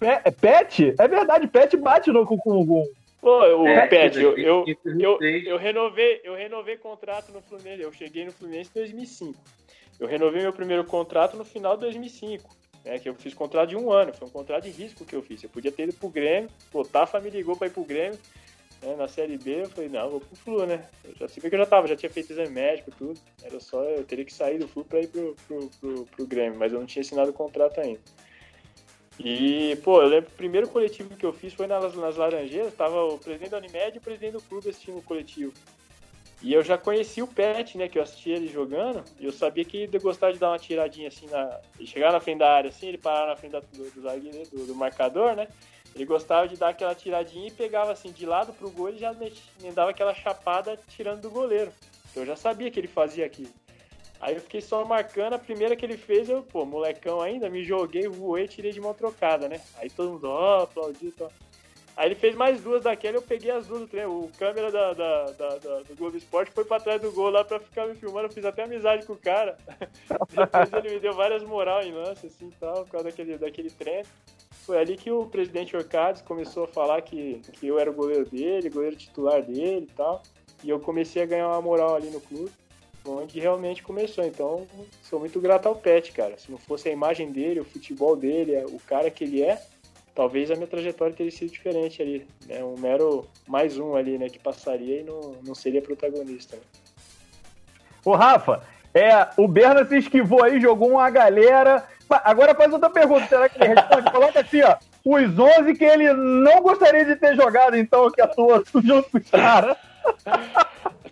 É, 0.00 0.30
Pet? 0.30 0.94
É 0.98 1.08
verdade, 1.08 1.46
Pet 1.46 1.76
bate 1.76 2.10
no 2.10 2.26
com 2.26 2.34
o. 2.34 2.88
Pô, 3.20 3.62
o 3.62 3.68
é, 3.68 3.86
Pet, 3.86 4.18
eu, 4.18 4.36
eu, 4.36 4.64
eu, 4.84 5.18
eu, 5.22 5.56
renovei, 5.56 6.20
eu 6.24 6.34
renovei 6.34 6.76
contrato 6.76 7.30
no 7.32 7.40
Fluminense. 7.40 7.82
Eu 7.82 7.92
cheguei 7.92 8.24
no 8.24 8.32
Fluminense 8.32 8.70
em 8.74 8.80
2005. 8.80 9.38
Eu 10.00 10.08
renovei 10.08 10.42
meu 10.42 10.52
primeiro 10.52 10.84
contrato 10.84 11.36
no 11.36 11.44
final 11.44 11.76
de 11.76 11.82
2005. 11.82 12.62
Né, 12.84 12.98
que 12.98 13.08
eu 13.08 13.14
fiz 13.14 13.32
contrato 13.32 13.68
de 13.68 13.76
um 13.76 13.92
ano, 13.92 14.12
foi 14.12 14.26
um 14.26 14.30
contrato 14.30 14.64
de 14.64 14.70
risco 14.70 15.04
que 15.04 15.14
eu 15.14 15.22
fiz. 15.22 15.40
Eu 15.40 15.48
podia 15.48 15.70
ter 15.70 15.84
ido 15.84 15.92
pro 15.92 16.08
Grêmio, 16.08 16.50
o 16.72 16.82
Tafa 16.82 17.20
me 17.20 17.30
ligou 17.30 17.56
pra 17.56 17.68
ir 17.68 17.70
pro 17.70 17.84
Grêmio, 17.84 18.18
né, 18.82 18.96
na 18.96 19.06
Série 19.06 19.38
B, 19.38 19.62
eu 19.62 19.70
falei, 19.70 19.88
não, 19.88 20.10
vou 20.10 20.20
pro 20.20 20.36
Flu, 20.36 20.66
né? 20.66 20.84
Eu 21.04 21.14
já 21.14 21.28
sabia 21.28 21.50
que 21.50 21.56
eu 21.56 21.60
já 21.60 21.66
tava, 21.66 21.86
já 21.86 21.96
tinha 21.96 22.10
feito 22.10 22.32
exame 22.32 22.50
médico 22.50 22.90
e 22.90 22.92
tudo. 22.92 23.20
Era 23.42 23.60
só, 23.60 23.82
eu 23.84 24.04
teria 24.04 24.24
que 24.24 24.34
sair 24.34 24.58
do 24.58 24.66
Flu 24.66 24.84
pra 24.84 25.00
ir 25.00 25.08
pro, 25.08 25.36
pro, 25.46 25.70
pro, 25.80 26.06
pro 26.06 26.26
Grêmio, 26.26 26.58
mas 26.58 26.72
eu 26.72 26.80
não 26.80 26.86
tinha 26.86 27.00
assinado 27.00 27.30
o 27.30 27.34
contrato 27.34 27.80
ainda. 27.80 28.00
E, 29.18 29.76
pô, 29.84 30.02
eu 30.02 30.08
lembro 30.08 30.30
que 30.30 30.34
o 30.34 30.38
primeiro 30.38 30.68
coletivo 30.68 31.14
que 31.16 31.24
eu 31.24 31.32
fiz 31.32 31.52
foi 31.52 31.66
nas, 31.66 31.94
nas 31.94 32.16
Laranjeiras, 32.16 32.74
tava 32.74 33.04
o 33.04 33.18
presidente 33.18 33.50
da 33.50 33.58
Unimed 33.58 33.94
e 33.94 33.98
o 33.98 34.02
presidente 34.02 34.32
do 34.32 34.42
clube 34.42 34.68
assistindo 34.68 34.98
o 34.98 35.02
coletivo. 35.02 35.52
E 36.42 36.52
eu 36.52 36.62
já 36.62 36.76
conheci 36.76 37.22
o 37.22 37.26
Pet, 37.26 37.78
né, 37.78 37.88
que 37.88 37.98
eu 37.98 38.02
assisti 38.02 38.30
ele 38.30 38.48
jogando, 38.48 39.04
e 39.20 39.26
eu 39.26 39.32
sabia 39.32 39.64
que 39.64 39.76
ele 39.76 39.98
gostava 40.00 40.32
de 40.32 40.40
dar 40.40 40.48
uma 40.50 40.58
tiradinha 40.58 41.06
assim, 41.06 41.26
na, 41.28 41.60
chegar 41.84 42.10
na 42.10 42.18
frente 42.18 42.38
da 42.38 42.52
área 42.52 42.68
assim, 42.68 42.88
ele 42.88 42.98
parar 42.98 43.28
na 43.28 43.36
frente 43.36 43.52
da, 43.52 43.60
do, 43.60 43.90
do, 43.90 44.50
do, 44.50 44.66
do 44.66 44.74
marcador, 44.74 45.36
né, 45.36 45.46
ele 45.94 46.04
gostava 46.04 46.48
de 46.48 46.56
dar 46.56 46.70
aquela 46.70 46.94
tiradinha 46.94 47.48
e 47.48 47.52
pegava 47.52 47.92
assim 47.92 48.10
de 48.10 48.24
lado 48.24 48.52
pro 48.52 48.70
gol 48.70 48.90
e 48.90 48.98
já 48.98 49.12
me 49.12 49.72
dava 49.72 49.90
aquela 49.90 50.14
chapada 50.14 50.78
tirando 50.88 51.20
do 51.20 51.30
goleiro. 51.30 51.72
Então 52.10 52.22
eu 52.22 52.26
já 52.26 52.36
sabia 52.36 52.70
que 52.70 52.80
ele 52.80 52.88
fazia 52.88 53.26
aquilo. 53.26 53.50
Aí 54.20 54.34
eu 54.34 54.40
fiquei 54.40 54.60
só 54.60 54.84
marcando, 54.84 55.32
a 55.32 55.38
primeira 55.38 55.74
que 55.74 55.84
ele 55.84 55.96
fez, 55.96 56.28
eu, 56.28 56.42
pô, 56.42 56.64
molecão 56.64 57.20
ainda, 57.20 57.50
me 57.50 57.64
joguei, 57.64 58.06
voei, 58.06 58.46
tirei 58.46 58.70
de 58.70 58.80
mão 58.80 58.94
trocada, 58.94 59.48
né? 59.48 59.60
Aí 59.76 59.90
todo 59.90 60.12
mundo, 60.12 60.28
ó, 60.28 60.60
oh, 60.60 60.62
aplaudiu 60.62 61.08
e 61.08 61.12
tal. 61.12 61.32
Aí 61.96 62.08
ele 62.08 62.14
fez 62.14 62.34
mais 62.34 62.60
duas 62.62 62.84
daquela, 62.84 63.16
eu 63.16 63.22
peguei 63.22 63.50
as 63.50 63.66
duas 63.66 63.80
do 63.80 63.86
treino. 63.86 64.24
O 64.24 64.30
câmera 64.38 64.70
da, 64.70 64.94
da, 64.94 65.24
da, 65.32 65.48
da, 65.58 65.80
do 65.80 65.96
Globo 65.96 66.16
Esporte 66.16 66.52
foi 66.52 66.64
pra 66.64 66.80
trás 66.80 67.02
do 67.02 67.12
gol 67.12 67.30
lá 67.30 67.44
pra 67.44 67.60
ficar 67.60 67.86
me 67.86 67.94
filmando. 67.94 68.28
Eu 68.28 68.32
fiz 68.32 68.44
até 68.44 68.62
amizade 68.62 69.04
com 69.04 69.12
o 69.12 69.18
cara. 69.18 69.58
Depois 70.30 70.72
ele 70.72 70.94
me 70.94 71.00
deu 71.00 71.12
várias 71.12 71.42
moral 71.42 71.82
em 71.82 71.92
lance, 71.92 72.28
assim 72.28 72.50
tal, 72.58 72.84
por 72.84 72.92
causa 72.92 73.08
daquele, 73.08 73.36
daquele 73.36 73.70
treino. 73.70 74.08
Foi 74.62 74.78
ali 74.78 74.96
que 74.96 75.10
o 75.10 75.26
presidente 75.26 75.76
Orcades 75.76 76.22
começou 76.22 76.64
a 76.64 76.68
falar 76.68 77.02
que, 77.02 77.40
que 77.52 77.66
eu 77.66 77.78
era 77.78 77.90
o 77.90 77.94
goleiro 77.94 78.24
dele, 78.24 78.70
goleiro 78.70 78.96
titular 78.96 79.42
dele 79.42 79.88
e 79.90 79.94
tal. 79.94 80.22
E 80.62 80.70
eu 80.70 80.78
comecei 80.78 81.22
a 81.22 81.26
ganhar 81.26 81.48
uma 81.48 81.60
moral 81.60 81.96
ali 81.96 82.08
no 82.10 82.20
clube, 82.20 82.52
onde 83.04 83.40
realmente 83.40 83.82
começou. 83.82 84.24
Então, 84.24 84.64
sou 85.02 85.18
muito 85.18 85.40
grato 85.40 85.66
ao 85.66 85.74
Pet, 85.74 86.12
cara. 86.12 86.38
Se 86.38 86.50
não 86.50 86.58
fosse 86.58 86.88
a 86.88 86.92
imagem 86.92 87.32
dele, 87.32 87.58
o 87.58 87.64
futebol 87.64 88.14
dele, 88.14 88.56
o 88.66 88.78
cara 88.78 89.10
que 89.10 89.24
ele 89.24 89.42
é, 89.42 89.60
talvez 90.14 90.48
a 90.48 90.54
minha 90.54 90.68
trajetória 90.68 91.14
teria 91.14 91.32
sido 91.32 91.50
diferente 91.50 92.00
ali. 92.00 92.24
Né? 92.46 92.62
Um 92.62 92.78
mero 92.78 93.26
mais 93.48 93.76
um 93.78 93.96
ali, 93.96 94.16
né? 94.16 94.28
Que 94.28 94.38
passaria 94.38 95.00
e 95.00 95.02
não, 95.02 95.34
não 95.44 95.56
seria 95.56 95.82
protagonista. 95.82 96.54
Né? 96.54 96.62
Ô, 98.04 98.12
Rafa, 98.12 98.62
é, 98.94 99.28
o 99.36 99.48
Berna 99.48 99.84
se 99.84 99.96
esquivou 99.96 100.44
aí, 100.44 100.60
jogou 100.60 100.90
uma 100.90 101.10
galera. 101.10 101.84
Agora 102.24 102.54
faz 102.54 102.72
outra 102.72 102.90
pergunta, 102.90 103.26
será 103.26 103.48
que 103.48 103.62
ele 103.62 103.74
responde? 103.74 104.10
Coloca 104.10 104.40
assim, 104.40 104.62
ó. 104.62 104.76
Os 105.04 105.38
11 105.38 105.74
que 105.74 105.84
ele 105.84 106.12
não 106.12 106.60
gostaria 106.62 107.04
de 107.04 107.16
ter 107.16 107.34
jogado, 107.34 107.76
então, 107.76 108.10
que 108.10 108.20
atuou 108.20 108.62
junto 108.82 109.10
com 109.10 109.18
os 109.18 109.30
caras. 109.30 109.76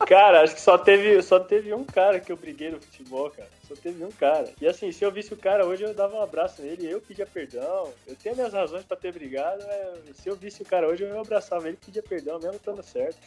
Cara, 0.06 0.42
acho 0.42 0.54
que 0.54 0.60
só 0.60 0.78
teve, 0.78 1.20
só 1.22 1.38
teve 1.38 1.74
um 1.74 1.84
cara 1.84 2.18
que 2.18 2.32
eu 2.32 2.36
briguei 2.36 2.70
no 2.70 2.80
futebol, 2.80 3.30
cara. 3.30 3.48
Só 3.68 3.74
teve 3.74 4.04
um 4.04 4.10
cara. 4.10 4.48
E 4.60 4.66
assim, 4.66 4.90
se 4.90 5.04
eu 5.04 5.12
visse 5.12 5.32
o 5.32 5.36
cara 5.36 5.66
hoje, 5.66 5.84
eu 5.84 5.94
dava 5.94 6.16
um 6.16 6.22
abraço 6.22 6.62
nele, 6.62 6.90
eu 6.90 7.00
pedia 7.00 7.26
perdão. 7.26 7.88
Eu 8.06 8.16
tenho 8.16 8.34
minhas 8.34 8.52
razões 8.52 8.82
pra 8.82 8.96
ter 8.96 9.12
brigado, 9.12 9.62
mas 9.66 10.16
se 10.16 10.28
eu 10.28 10.34
visse 10.34 10.62
o 10.62 10.64
cara 10.64 10.88
hoje, 10.88 11.04
eu 11.04 11.20
abraçava 11.20 11.68
ele 11.68 11.78
e 11.80 11.86
pedia 11.86 12.02
perdão, 12.02 12.38
mesmo 12.40 12.56
estando 12.56 12.82
certo. 12.82 13.18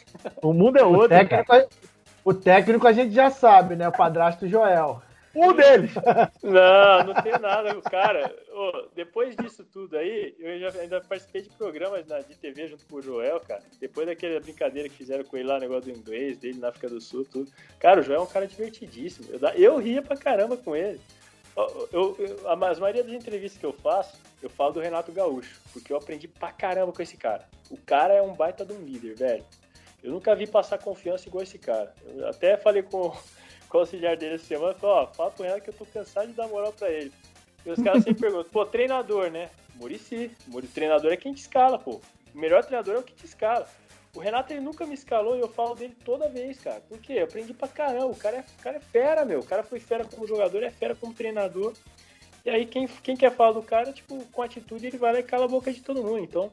O 0.41 0.51
mundo 0.51 0.77
é 0.77 0.83
outro. 0.83 1.05
O 1.05 1.09
técnico, 1.09 1.53
o 2.25 2.33
técnico 2.33 2.87
a 2.87 2.91
gente 2.91 3.13
já 3.13 3.29
sabe, 3.29 3.75
né? 3.75 3.87
O 3.87 3.91
padrasto 3.91 4.47
Joel. 4.47 5.01
Um 5.35 5.53
deles! 5.53 5.91
Não, 6.43 7.03
não 7.05 7.21
tem 7.23 7.39
nada. 7.39 7.81
Cara, 7.81 8.35
depois 8.93 9.35
disso 9.35 9.63
tudo 9.63 9.97
aí, 9.97 10.35
eu 10.37 10.59
já 10.59 10.79
ainda 10.79 11.01
participei 11.01 11.41
de 11.41 11.49
programas 11.49 12.05
na, 12.05 12.19
de 12.19 12.35
TV 12.35 12.67
junto 12.67 12.85
com 12.85 12.97
o 12.97 13.01
Joel, 13.01 13.39
cara. 13.39 13.63
Depois 13.79 14.05
daquela 14.05 14.39
brincadeira 14.39 14.87
que 14.87 14.95
fizeram 14.95 15.23
com 15.23 15.35
ele 15.35 15.47
lá, 15.47 15.59
negócio 15.59 15.91
do 15.91 15.97
inglês 15.97 16.37
dele 16.37 16.59
na 16.59 16.69
África 16.69 16.89
do 16.89 17.01
Sul, 17.01 17.25
tudo. 17.25 17.51
Cara, 17.79 18.01
o 18.01 18.03
Joel 18.03 18.19
é 18.19 18.23
um 18.23 18.27
cara 18.27 18.45
divertidíssimo. 18.45 19.27
Eu, 19.31 19.39
eu 19.49 19.77
ria 19.77 20.01
pra 20.01 20.15
caramba 20.15 20.55
com 20.55 20.75
ele. 20.75 21.01
Eu, 21.55 21.87
eu, 22.19 22.49
a 22.49 22.55
maioria 22.55 23.03
das 23.03 23.13
entrevistas 23.13 23.59
que 23.59 23.65
eu 23.65 23.73
faço, 23.73 24.19
eu 24.41 24.49
falo 24.49 24.73
do 24.73 24.79
Renato 24.79 25.11
Gaúcho, 25.11 25.61
porque 25.71 25.93
eu 25.93 25.97
aprendi 25.97 26.27
pra 26.27 26.51
caramba 26.51 26.91
com 26.91 27.01
esse 27.01 27.17
cara. 27.17 27.47
O 27.69 27.77
cara 27.77 28.13
é 28.13 28.21
um 28.21 28.33
baita 28.33 28.65
de 28.65 28.73
um 28.73 28.83
líder, 28.83 29.15
velho. 29.15 29.45
Eu 30.03 30.11
nunca 30.11 30.35
vi 30.35 30.45
passar 30.45 30.77
confiança 30.79 31.27
igual 31.27 31.43
esse 31.43 31.57
cara. 31.57 31.93
Eu 32.05 32.27
até 32.27 32.57
falei 32.57 32.83
com 32.83 33.15
o 33.77 33.81
auxiliar 33.81 34.17
dele 34.17 34.35
essa 34.35 34.45
semana, 34.45 34.73
falou, 34.73 34.95
ó, 34.97 35.07
fala 35.07 35.31
pro 35.31 35.43
Renato 35.43 35.61
que 35.61 35.69
eu 35.69 35.73
tô 35.73 35.85
cansado 35.85 36.27
de 36.27 36.33
dar 36.33 36.47
moral 36.47 36.73
pra 36.73 36.89
ele. 36.89 37.11
E 37.65 37.71
os 37.71 37.81
caras 37.81 38.03
sempre 38.03 38.21
perguntam, 38.27 38.51
pô, 38.51 38.65
treinador, 38.65 39.31
né? 39.31 39.49
Murici. 39.75 40.31
Treinador 40.73 41.11
é 41.11 41.17
quem 41.17 41.33
te 41.33 41.41
escala, 41.41 41.79
pô. 41.79 42.01
O 42.33 42.37
melhor 42.37 42.63
treinador 42.63 42.95
é 42.95 42.99
o 42.99 43.03
que 43.03 43.13
te 43.13 43.25
escala. 43.25 43.67
O 44.15 44.19
Renato 44.19 44.53
ele 44.53 44.61
nunca 44.61 44.85
me 44.85 44.93
escalou 44.93 45.35
e 45.35 45.39
eu 45.39 45.47
falo 45.47 45.73
dele 45.73 45.95
toda 46.05 46.29
vez, 46.29 46.59
cara. 46.59 46.81
Por 46.81 46.99
quê? 46.99 47.13
Eu 47.13 47.23
aprendi 47.23 47.53
pra 47.53 47.67
caramba. 47.67 48.07
O 48.07 48.15
cara 48.15 48.37
é, 48.37 48.39
o 48.41 48.61
cara 48.61 48.77
é 48.77 48.79
fera, 48.79 49.25
meu. 49.25 49.39
O 49.39 49.45
cara 49.45 49.63
foi 49.63 49.79
fera 49.79 50.05
como 50.05 50.27
jogador, 50.27 50.61
é 50.61 50.69
fera 50.69 50.93
como 50.93 51.13
treinador. 51.13 51.73
E 52.45 52.49
aí 52.49 52.65
quem, 52.65 52.87
quem 52.87 53.15
quer 53.15 53.31
falar 53.31 53.53
do 53.53 53.63
cara, 53.63 53.91
tipo, 53.91 54.23
com 54.25 54.41
atitude, 54.41 54.85
ele 54.85 54.97
vai 54.97 55.13
lá 55.13 55.19
e 55.19 55.23
cala 55.23 55.45
a 55.45 55.47
boca 55.47 55.71
de 55.71 55.81
todo 55.81 56.03
mundo. 56.03 56.19
Então, 56.19 56.51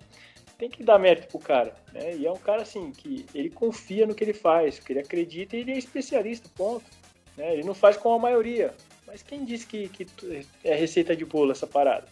tem 0.57 0.71
que 0.71 0.83
dar 0.83 0.99
mérito 0.99 1.29
pro 1.29 1.39
cara, 1.39 1.75
né? 1.93 2.16
E 2.16 2.27
é 2.27 2.31
um 2.31 2.37
cara 2.37 2.62
assim 2.62 2.93
que 2.93 3.27
ele 3.35 3.51
confia 3.51 4.07
no 4.07 4.14
que 4.14 4.23
ele 4.23 4.33
faz, 4.33 4.79
que 4.79 4.93
ele 4.93 5.01
acredita 5.01 5.57
e 5.57 5.61
ele 5.61 5.73
é 5.73 5.79
especialista, 5.79 6.49
ponto. 6.57 6.85
Né? 7.41 7.55
Ele 7.55 7.64
não 7.64 7.74
faz 7.74 7.97
com 7.97 8.12
a 8.12 8.18
maioria. 8.18 8.74
Mas 9.07 9.22
quem 9.22 9.45
disse 9.47 9.66
que, 9.66 9.88
que 9.88 10.07
é 10.62 10.74
receita 10.74 11.16
de 11.16 11.24
bolo 11.24 11.53
essa 11.53 11.66
parada? 11.66 12.07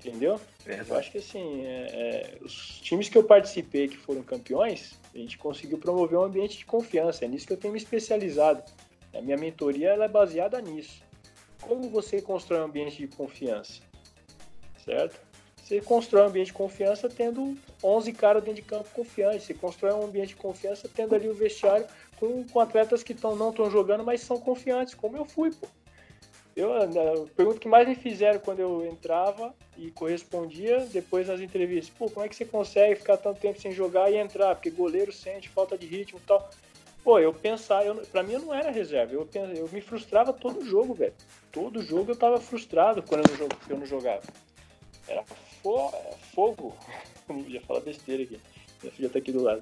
Entendeu? 0.00 0.40
Eu 0.66 0.96
acho 0.96 1.12
que 1.12 1.18
assim, 1.18 1.64
é, 1.64 1.86
é, 1.92 2.38
os 2.42 2.80
times 2.80 3.08
que 3.08 3.16
eu 3.16 3.24
participei 3.24 3.88
que 3.88 3.96
foram 3.96 4.22
campeões, 4.22 4.98
a 5.14 5.18
gente 5.18 5.38
conseguiu 5.38 5.78
promover 5.78 6.18
um 6.18 6.24
ambiente 6.24 6.58
de 6.58 6.66
confiança. 6.66 7.24
É 7.24 7.28
nisso 7.28 7.46
que 7.46 7.52
eu 7.52 7.56
tenho 7.56 7.72
me 7.72 7.78
especializado. 7.78 8.62
A 9.14 9.20
minha 9.20 9.36
mentoria 9.36 9.90
ela 9.90 10.04
é 10.04 10.08
baseada 10.08 10.60
nisso. 10.60 11.02
Como 11.60 11.88
você 11.88 12.20
constrói 12.20 12.60
um 12.60 12.64
ambiente 12.64 12.98
de 12.98 13.08
confiança? 13.08 13.80
Certo? 14.84 15.20
Você 15.62 15.80
constrói 15.80 16.24
um 16.24 16.28
ambiente 16.28 16.46
de 16.48 16.52
confiança 16.54 17.08
tendo 17.08 17.56
11 17.82 18.12
caras 18.12 18.42
dentro 18.42 18.62
de 18.62 18.68
campo 18.68 18.88
confiantes. 18.94 19.44
Você 19.44 19.54
constrói 19.54 19.92
um 19.92 20.04
ambiente 20.04 20.28
de 20.28 20.36
confiança 20.36 20.88
tendo 20.92 21.14
ali 21.14 21.28
o 21.28 21.34
vestiário 21.34 21.86
com, 22.18 22.44
com 22.44 22.60
atletas 22.60 23.02
que 23.02 23.14
tão, 23.14 23.36
não 23.36 23.50
estão 23.50 23.70
jogando, 23.70 24.04
mas 24.04 24.20
são 24.20 24.38
confiantes, 24.38 24.94
como 24.94 25.16
eu 25.16 25.24
fui, 25.24 25.50
pô. 25.50 25.66
Eu, 26.56 26.74
a 26.74 26.88
pergunta 27.36 27.60
que 27.60 27.68
mais 27.68 27.86
me 27.86 27.94
fizeram 27.94 28.40
quando 28.40 28.58
eu 28.58 28.84
entrava 28.84 29.54
e 29.76 29.92
correspondia 29.92 30.80
depois 30.92 31.28
nas 31.28 31.40
entrevistas, 31.40 31.94
pô, 31.96 32.10
como 32.10 32.26
é 32.26 32.28
que 32.28 32.34
você 32.34 32.44
consegue 32.44 32.96
ficar 32.96 33.16
tanto 33.16 33.40
tempo 33.40 33.60
sem 33.60 33.70
jogar 33.70 34.10
e 34.10 34.16
entrar? 34.16 34.56
Porque 34.56 34.68
goleiro 34.68 35.12
sente 35.12 35.48
falta 35.48 35.78
de 35.78 35.86
ritmo 35.86 36.18
e 36.18 36.26
tal. 36.26 36.50
Pô, 37.04 37.20
eu 37.20 37.32
pensava, 37.32 37.84
eu, 37.84 37.94
pra 38.06 38.24
mim 38.24 38.32
eu 38.32 38.40
não 38.40 38.52
era 38.52 38.72
reserva, 38.72 39.12
eu, 39.12 39.28
eu 39.56 39.68
me 39.72 39.80
frustrava 39.80 40.32
todo 40.32 40.64
jogo, 40.64 40.94
velho. 40.94 41.14
Todo 41.52 41.80
jogo 41.80 42.10
eu 42.10 42.16
tava 42.16 42.40
frustrado 42.40 43.04
quando 43.04 43.30
eu 43.30 43.38
não, 43.38 43.48
eu 43.68 43.78
não 43.78 43.86
jogava. 43.86 44.22
Era 45.06 45.22
fo 45.62 45.92
fogo. 46.34 46.76
Não 47.28 47.40
ia 47.40 47.60
falar 47.60 47.80
besteira 47.80 48.22
aqui. 48.22 48.40
Minha 48.82 48.92
filha 48.92 49.10
tá 49.10 49.18
aqui 49.18 49.30
do 49.30 49.42
lado. 49.42 49.60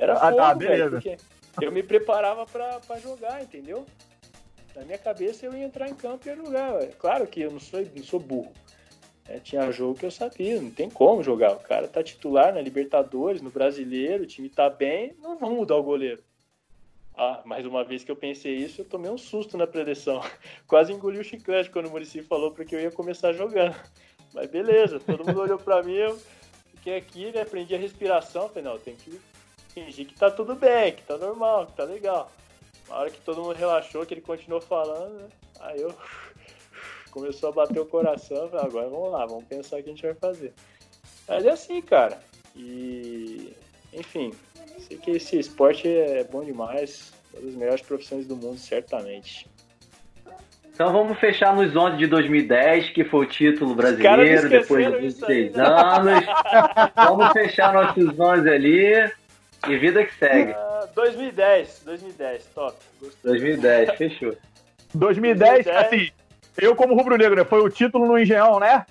Era 0.00 0.14
ah, 0.14 0.18
tá, 0.18 0.30
fogo, 0.30 0.36
tá, 0.36 0.54
beleza. 0.54 0.98
Véio, 0.98 1.18
eu 1.60 1.72
me 1.72 1.82
preparava 1.82 2.46
pra 2.46 2.98
jogar, 2.98 3.42
entendeu? 3.42 3.86
na 4.78 4.84
minha 4.84 4.98
cabeça 4.98 5.44
eu 5.44 5.54
ia 5.54 5.64
entrar 5.64 5.88
em 5.88 5.94
campo 5.94 6.26
e 6.26 6.30
ia 6.30 6.36
jogar. 6.36 6.86
Claro 6.98 7.26
que 7.26 7.40
eu 7.40 7.50
não 7.50 7.58
sou, 7.58 7.80
não 7.80 8.02
sou 8.04 8.20
burro. 8.20 8.52
É, 9.26 9.38
tinha 9.38 9.70
jogo 9.72 9.98
que 9.98 10.06
eu 10.06 10.10
sabia, 10.10 10.60
não 10.60 10.70
tem 10.70 10.88
como 10.88 11.22
jogar. 11.22 11.52
O 11.52 11.60
cara 11.60 11.88
tá 11.88 12.02
titular 12.02 12.54
na 12.54 12.62
Libertadores, 12.62 13.42
no 13.42 13.50
Brasileiro, 13.50 14.22
o 14.22 14.26
time 14.26 14.48
tá 14.48 14.70
bem, 14.70 15.14
não 15.20 15.36
vão 15.36 15.56
mudar 15.56 15.76
o 15.76 15.82
goleiro. 15.82 16.22
Ah, 17.14 17.42
mais 17.44 17.66
uma 17.66 17.84
vez 17.84 18.04
que 18.04 18.10
eu 18.10 18.16
pensei 18.16 18.54
isso, 18.54 18.80
eu 18.80 18.84
tomei 18.84 19.10
um 19.10 19.18
susto 19.18 19.58
na 19.58 19.66
preleção. 19.66 20.22
Quase 20.66 20.92
engoli 20.92 21.18
o 21.18 21.24
chiclete 21.24 21.70
quando 21.70 21.86
o 21.86 21.90
Murici 21.90 22.22
falou 22.22 22.52
porque 22.52 22.74
eu 22.74 22.80
ia 22.80 22.92
começar 22.92 23.32
jogando. 23.32 23.74
Mas 24.32 24.48
beleza, 24.48 25.00
todo 25.00 25.26
mundo 25.26 25.40
olhou 25.40 25.58
pra 25.58 25.82
mim, 25.82 25.94
eu 25.94 26.18
fiquei 26.76 26.96
aqui, 26.96 27.32
né, 27.32 27.42
aprendi 27.42 27.74
a 27.74 27.78
respiração, 27.78 28.48
falei, 28.48 28.62
não, 28.62 28.78
tem 28.78 28.94
que 28.94 29.20
fingir 29.68 30.06
que 30.06 30.14
tá 30.14 30.30
tudo 30.30 30.54
bem, 30.54 30.92
que 30.92 31.02
tá 31.02 31.16
normal, 31.16 31.66
que 31.66 31.72
tá 31.72 31.84
legal. 31.84 32.30
Na 32.88 32.96
hora 32.96 33.10
que 33.10 33.20
todo 33.20 33.42
mundo 33.42 33.54
relaxou, 33.54 34.04
que 34.06 34.14
ele 34.14 34.20
continuou 34.20 34.60
falando, 34.60 35.14
né, 35.14 35.28
aí 35.60 35.80
eu 35.80 35.94
começou 37.10 37.50
a 37.50 37.52
bater 37.52 37.80
o 37.80 37.86
coração, 37.86 38.48
falei, 38.48 38.66
agora 38.66 38.88
vamos 38.88 39.12
lá, 39.12 39.26
vamos 39.26 39.44
pensar 39.44 39.78
o 39.78 39.82
que 39.82 39.90
a 39.90 39.92
gente 39.92 40.02
vai 40.02 40.14
fazer. 40.14 40.52
Mas 41.26 41.44
é 41.44 41.50
assim, 41.50 41.80
cara. 41.82 42.18
E, 42.56 43.52
enfim, 43.92 44.32
sei 44.88 44.96
que 44.96 45.12
esse 45.12 45.38
esporte 45.38 45.86
é 45.86 46.24
bom 46.24 46.42
demais, 46.42 47.12
uma 47.32 47.42
das 47.42 47.54
melhores 47.54 47.82
profissões 47.82 48.26
do 48.26 48.36
mundo, 48.36 48.58
certamente. 48.58 49.46
Então 50.78 50.92
vamos 50.92 51.18
fechar 51.18 51.56
nos 51.56 51.74
11 51.74 51.96
de 51.96 52.06
2010, 52.06 52.90
que 52.90 53.04
foi 53.04 53.26
o 53.26 53.28
título 53.28 53.74
brasileiro, 53.74 54.48
depois 54.48 54.86
de 54.86 54.98
26 54.98 55.28
aí, 55.28 55.50
né? 55.50 55.64
anos. 55.64 56.24
vamos 56.94 57.32
fechar 57.32 57.74
nossos 57.74 58.18
11 58.18 58.48
ali 58.48 59.10
e 59.66 59.76
vida 59.76 60.04
que 60.04 60.14
segue. 60.14 60.52
Uh, 60.52 60.94
2010, 60.94 61.82
2010, 61.84 62.46
top. 62.54 62.76
Gostei. 63.00 63.30
2010, 63.30 63.90
fechou. 63.96 64.36
2010, 64.94 65.64
2010, 65.64 65.86
assim, 65.86 66.10
eu 66.58 66.74
como 66.76 66.94
rubro-negro, 66.94 67.36
né? 67.36 67.44
Foi 67.44 67.60
o 67.60 67.68
título 67.68 68.06
no 68.06 68.18
Engenhão, 68.18 68.60
né? 68.60 68.84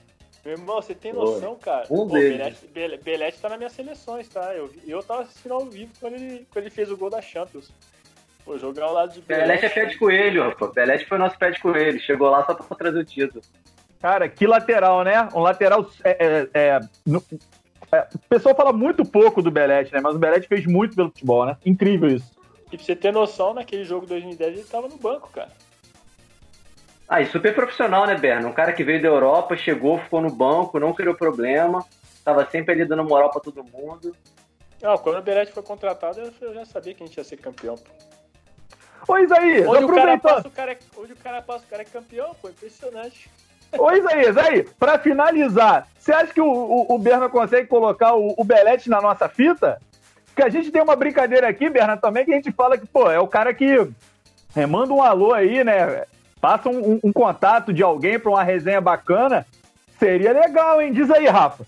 Meu 0.43 0.53
irmão, 0.53 0.82
você 0.82 0.95
tem 0.95 1.11
noção, 1.11 1.55
cara? 1.55 1.86
Um 1.89 2.07
Pô, 2.07 2.13
deles. 2.13 2.57
Belete, 2.74 3.03
Belete 3.03 3.39
tá 3.39 3.49
nas 3.49 3.57
minhas 3.57 3.74
seleções, 3.74 4.30
tá? 4.30 4.55
Eu, 4.55 4.72
eu 4.86 5.03
tava 5.03 5.24
assistindo 5.24 5.53
ao 5.53 5.65
vivo 5.65 5.91
quando 5.99 6.13
ele, 6.13 6.47
quando 6.51 6.63
ele 6.63 6.74
fez 6.74 6.89
o 6.89 6.95
gol 6.95 7.09
da 7.09 7.22
Champions. 7.22 7.70
Pô, 8.45 8.57
jogar 8.57 8.86
ao 8.86 8.93
lado 8.93 9.11
de 9.11 9.20
Belete. 9.20 9.45
Belete 9.45 9.65
é 9.65 9.70
pé 9.70 9.86
de 9.86 9.97
coelho, 9.97 10.43
rapaz. 10.43 10.72
Belete 10.72 11.05
foi 11.05 11.18
nosso 11.18 11.38
pé 11.38 11.51
de 11.51 11.59
coelho. 11.59 11.99
Chegou 11.99 12.30
lá 12.30 12.45
só 12.45 12.53
pra 12.53 12.78
trazer 12.78 12.99
o 12.99 13.03
título. 13.03 13.41
Cara, 13.99 14.30
que 14.30 14.47
lateral, 14.47 15.03
né? 15.03 15.28
Um 15.36 15.39
lateral. 15.39 15.86
É, 16.01 16.11
é, 16.11 16.49
é, 16.53 16.80
no, 17.05 17.22
é, 17.92 18.08
o 18.14 18.20
pessoal 18.30 18.56
fala 18.56 18.74
muito 18.74 19.06
pouco 19.06 19.42
do 19.42 19.52
Belete, 19.52 19.94
né? 19.94 20.00
Mas 20.02 20.16
o 20.16 20.20
Belete 20.20 20.48
fez 20.48 20.66
muito 20.66 20.96
pelo 20.96 21.10
futebol, 21.10 21.46
né? 21.46 21.58
Incrível 21.66 22.10
isso. 22.10 22.32
E 22.72 22.76
pra 22.76 22.86
você 22.86 22.96
ter 22.96 23.14
noção, 23.14 23.54
naquele 23.54 23.86
jogo 23.86 24.06
2010 24.06 24.58
ele 24.58 24.64
tava 24.66 24.88
no 24.88 24.98
banco, 24.98 25.30
cara. 25.30 25.50
Ah, 27.08 27.22
e 27.22 27.26
super 27.26 27.56
profissional, 27.56 28.06
né, 28.06 28.16
Berno? 28.16 28.50
Um 28.50 28.54
cara 28.54 28.74
que 28.74 28.84
veio 28.84 29.02
da 29.02 29.08
Europa, 29.08 29.56
chegou, 29.56 29.98
ficou 30.00 30.20
no 30.20 30.30
banco, 30.30 30.78
não 30.78 30.94
criou 30.94 31.16
problema, 31.16 31.86
tava 32.24 32.46
sempre 32.50 32.74
ali 32.74 32.84
dando 32.84 33.06
moral 33.06 33.32
pra 33.32 33.40
todo 33.40 33.64
mundo. 33.64 34.14
Ah, 34.84 34.98
quando 34.98 35.18
o 35.18 35.22
Beretti 35.22 35.54
foi 35.54 35.64
contratado, 35.64 36.20
eu 36.42 36.54
já 36.54 36.66
sabia 36.66 36.94
que 36.94 37.02
a 37.02 37.06
gente 37.06 37.18
ia 37.18 37.24
ser 37.24 37.38
campeão. 37.38 37.76
Pois 39.06 39.32
aí, 39.32 39.66
onde 39.66 39.86
o, 39.86 39.96
cara 39.96 40.18
passa, 40.18 40.48
o 40.48 40.52
cara 40.52 40.74
é, 40.74 40.78
onde 40.98 41.14
o 41.14 41.16
cara 41.16 41.42
passa, 41.42 41.64
o 41.64 41.68
cara 41.70 41.82
é 41.82 41.86
campeão, 41.86 42.36
pô, 42.42 42.50
impressionante. 42.50 43.30
Oi, 43.72 43.99
Isaías, 43.99 44.38
aí, 44.38 44.63
pra 44.80 44.97
finalizar, 44.97 45.88
você 45.97 46.11
acha 46.11 46.34
que 46.34 46.41
o, 46.41 46.47
o, 46.47 46.95
o 46.95 46.99
Berna 46.99 47.28
consegue 47.30 47.68
colocar 47.68 48.15
o, 48.15 48.34
o 48.38 48.43
Belete 48.43 48.89
na 48.89 49.01
nossa 49.01 49.28
fita? 49.28 49.80
Porque 50.28 50.41
a 50.43 50.49
gente 50.49 50.72
tem 50.72 50.82
uma 50.82 50.95
brincadeira 50.95 51.47
aqui, 51.49 51.70
Berna, 51.70 51.97
também, 51.97 52.24
que 52.24 52.32
a 52.32 52.36
gente 52.36 52.51
fala 52.51 52.78
que, 52.78 52.86
pô, 52.86 53.09
é 53.11 53.20
o 53.20 53.28
cara 53.28 53.53
que 53.53 53.88
é, 54.55 54.65
manda 54.65 54.93
um 54.93 55.01
alô 55.01 55.34
aí, 55.34 55.63
né? 55.63 56.05
Passa 56.39 56.70
um, 56.70 56.93
um, 56.93 56.99
um 57.05 57.13
contato 57.13 57.74
de 57.74 57.84
alguém 57.84 58.20
para 58.20 58.30
uma 58.30 58.43
resenha 58.43 58.80
bacana. 58.80 59.45
Seria 59.99 60.32
legal, 60.32 60.82
hein? 60.82 60.93
Diz 60.93 61.09
aí, 61.09 61.26
Rafa. 61.26 61.65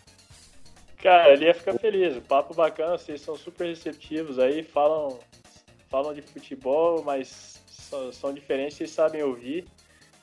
Cara, 1.01 1.33
ele 1.33 1.45
ia 1.45 1.53
ficar 1.53 1.73
feliz. 1.79 2.15
O 2.15 2.21
papo 2.21 2.53
bacana, 2.53 2.97
vocês 2.97 3.21
são 3.21 3.35
super 3.35 3.67
receptivos 3.67 4.37
aí, 4.37 4.63
falam, 4.63 5.17
falam 5.89 6.13
de 6.13 6.21
futebol, 6.21 7.03
mas 7.03 7.61
são, 7.67 8.11
são 8.11 8.33
diferentes, 8.33 8.77
vocês 8.77 8.91
sabem 8.91 9.23
ouvir. 9.23 9.65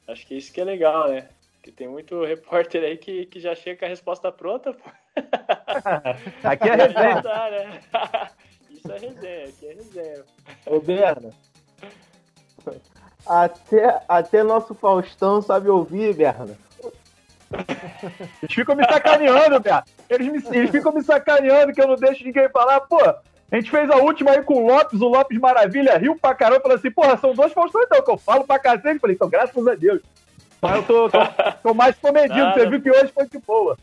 Acho 0.06 0.26
que 0.26 0.36
isso 0.36 0.52
que 0.52 0.60
é 0.60 0.64
legal, 0.64 1.08
né? 1.08 1.26
Porque 1.66 1.72
tem 1.72 1.88
muito 1.88 2.24
repórter 2.24 2.84
aí 2.84 2.96
que, 2.96 3.26
que 3.26 3.40
já 3.40 3.52
chega 3.52 3.80
com 3.80 3.84
a 3.86 3.88
resposta 3.88 4.30
pronta, 4.30 4.72
pô. 4.72 4.88
Aqui 6.48 6.68
é 6.68 6.74
resenha. 6.76 7.22
né? 7.50 7.80
Isso 8.70 8.92
é 8.92 8.98
resenha, 8.98 9.48
aqui 9.48 9.66
é 9.66 9.72
resenha. 9.72 10.24
Ô, 10.66 10.78
Berna, 10.78 11.30
até, 13.26 14.00
até 14.06 14.42
nosso 14.44 14.74
Faustão 14.74 15.42
sabe 15.42 15.68
ouvir, 15.68 16.14
Berna. 16.14 16.56
Eles 18.42 18.54
ficam 18.54 18.76
me 18.76 18.84
sacaneando, 18.84 19.58
Berna. 19.58 19.84
Eles, 20.08 20.28
me, 20.28 20.56
eles 20.56 20.70
ficam 20.70 20.92
me 20.92 21.02
sacaneando 21.02 21.72
que 21.72 21.80
eu 21.80 21.88
não 21.88 21.96
deixo 21.96 22.22
ninguém 22.22 22.48
falar. 22.50 22.80
Pô, 22.82 23.00
a 23.02 23.56
gente 23.56 23.72
fez 23.72 23.90
a 23.90 23.96
última 23.96 24.30
aí 24.32 24.42
com 24.42 24.62
o 24.62 24.66
Lopes, 24.68 25.00
o 25.00 25.08
Lopes 25.08 25.40
Maravilha 25.40 25.98
riu 25.98 26.16
pra 26.16 26.34
caramba. 26.34 26.60
Falou 26.60 26.76
assim, 26.76 26.92
porra, 26.92 27.16
são 27.16 27.34
dois 27.34 27.52
Faustão 27.52 27.82
então, 27.82 28.04
que 28.04 28.10
eu 28.10 28.18
falo 28.18 28.44
pra 28.44 28.56
cacete. 28.56 29.00
Falei, 29.00 29.16
então, 29.16 29.28
graças 29.28 29.66
a 29.66 29.74
Deus. 29.74 30.00
Mas 30.60 30.76
eu 30.76 30.82
tô, 30.82 31.08
tô, 31.10 31.18
tô 31.62 31.74
mais 31.74 31.96
comedido. 31.98 32.38
Nada. 32.38 32.60
Você 32.60 32.70
viu 32.70 32.82
que 32.82 32.90
hoje 32.90 33.12
foi 33.12 33.28
de 33.28 33.38
boa. 33.38 33.76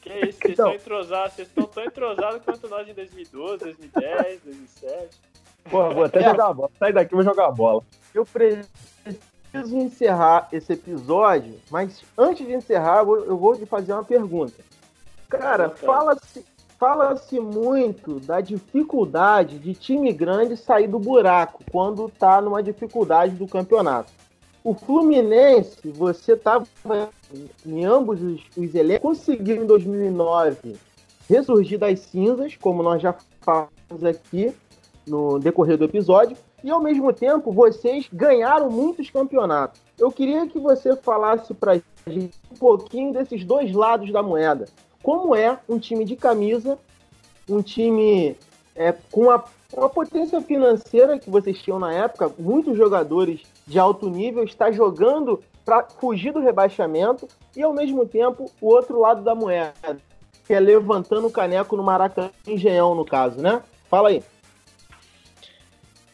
Que 0.00 0.10
isso, 0.26 0.38
vocês 0.38 0.50
estão 0.50 0.74
entrosados. 0.74 1.34
Vocês 1.34 1.48
estão 1.48 1.64
tão 1.64 1.84
entrosados 1.84 2.42
quanto 2.44 2.68
nós 2.68 2.88
em 2.88 2.94
2012, 2.94 3.58
2010, 3.58 4.40
2007. 4.42 5.08
Porra, 5.70 5.94
vou 5.94 6.04
até 6.04 6.20
é. 6.20 6.24
jogar 6.24 6.46
a 6.46 6.54
bola. 6.54 6.70
Sai 6.78 6.92
daqui, 6.92 7.14
vou 7.14 7.24
jogar 7.24 7.46
a 7.46 7.50
bola. 7.50 7.82
Eu 8.14 8.24
preciso 8.24 9.76
encerrar 9.76 10.48
esse 10.52 10.72
episódio, 10.72 11.60
mas 11.70 12.02
antes 12.16 12.46
de 12.46 12.52
encerrar, 12.52 12.98
eu 13.00 13.36
vou 13.36 13.56
te 13.56 13.66
fazer 13.66 13.92
uma 13.92 14.04
pergunta. 14.04 14.64
Cara, 15.28 15.70
fala-se 15.70 16.44
fala-se 16.78 17.40
muito 17.40 18.20
da 18.20 18.40
dificuldade 18.40 19.58
de 19.58 19.74
time 19.74 20.12
grande 20.12 20.56
sair 20.56 20.86
do 20.86 20.98
buraco 20.98 21.64
quando 21.70 22.08
tá 22.08 22.40
numa 22.40 22.62
dificuldade 22.62 23.34
do 23.34 23.46
campeonato. 23.46 24.12
O 24.66 24.74
Fluminense, 24.74 25.92
você 25.92 26.32
estava 26.32 26.66
em 27.64 27.84
ambos 27.84 28.20
os, 28.20 28.40
os 28.56 28.74
elencos, 28.74 29.00
conseguiu 29.00 29.62
em 29.62 29.64
2009 29.64 30.74
ressurgir 31.30 31.78
das 31.78 32.00
cinzas, 32.00 32.56
como 32.56 32.82
nós 32.82 33.00
já 33.00 33.14
falamos 33.42 34.04
aqui 34.04 34.52
no 35.06 35.38
decorrer 35.38 35.78
do 35.78 35.84
episódio, 35.84 36.36
e 36.64 36.70
ao 36.72 36.82
mesmo 36.82 37.12
tempo 37.12 37.52
vocês 37.52 38.08
ganharam 38.12 38.68
muitos 38.68 39.08
campeonatos. 39.08 39.80
Eu 39.96 40.10
queria 40.10 40.48
que 40.48 40.58
você 40.58 40.96
falasse 40.96 41.54
para 41.54 41.80
gente 42.08 42.34
um 42.50 42.56
pouquinho 42.56 43.12
desses 43.12 43.44
dois 43.44 43.72
lados 43.72 44.12
da 44.12 44.20
moeda. 44.20 44.64
Como 45.00 45.36
é 45.36 45.60
um 45.68 45.78
time 45.78 46.04
de 46.04 46.16
camisa, 46.16 46.76
um 47.48 47.62
time 47.62 48.36
é, 48.74 48.92
com 49.12 49.30
a, 49.30 49.44
a 49.76 49.88
potência 49.88 50.40
financeira 50.40 51.20
que 51.20 51.30
vocês 51.30 51.56
tinham 51.62 51.78
na 51.78 51.92
época, 51.92 52.32
muitos 52.36 52.76
jogadores 52.76 53.42
de 53.66 53.78
alto 53.80 54.08
nível 54.08 54.44
está 54.44 54.70
jogando 54.70 55.42
para 55.64 55.88
fugir 55.88 56.32
do 56.32 56.38
rebaixamento 56.38 57.26
e 57.56 57.62
ao 57.62 57.74
mesmo 57.74 58.06
tempo 58.06 58.50
o 58.60 58.68
outro 58.68 59.00
lado 59.00 59.22
da 59.22 59.34
moeda, 59.34 59.98
que 60.46 60.54
é 60.54 60.60
levantando 60.60 61.26
o 61.26 61.32
caneco 61.32 61.76
no 61.76 61.82
Maracanã, 61.82 62.30
Engenhão 62.46 62.94
no 62.94 63.04
caso, 63.04 63.42
né? 63.42 63.60
Fala 63.90 64.10
aí. 64.10 64.22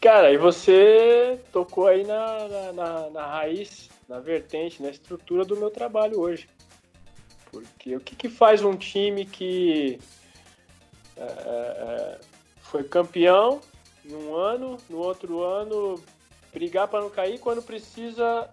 Cara, 0.01 0.33
e 0.33 0.39
você 0.39 1.39
tocou 1.53 1.87
aí 1.87 2.05
na, 2.05 2.49
na, 2.49 2.73
na, 2.73 3.11
na, 3.11 3.27
raiz, 3.27 3.91
na 4.09 4.19
vertente, 4.19 4.83
na 4.83 4.89
estrutura 4.89 5.45
do 5.45 5.57
meu 5.57 5.71
trabalho 5.71 6.19
hoje. 6.19 6.49
Porque 7.51 7.95
o 7.95 8.01
que, 8.01 8.17
que 8.17 8.29
faz 8.31 8.65
um 8.65 8.75
time 8.75 9.27
que 9.27 10.01
é, 11.17 11.23
é, 11.23 11.27
é 11.27 12.21
foi 12.63 12.83
campeão 12.83 13.61
em 14.05 14.15
um 14.15 14.35
ano, 14.35 14.79
no 14.89 14.99
outro 14.99 15.43
ano 15.43 16.03
brigar 16.53 16.89
para 16.89 17.01
não 17.01 17.11
cair, 17.11 17.39
quando 17.39 17.63
precisa 17.63 18.49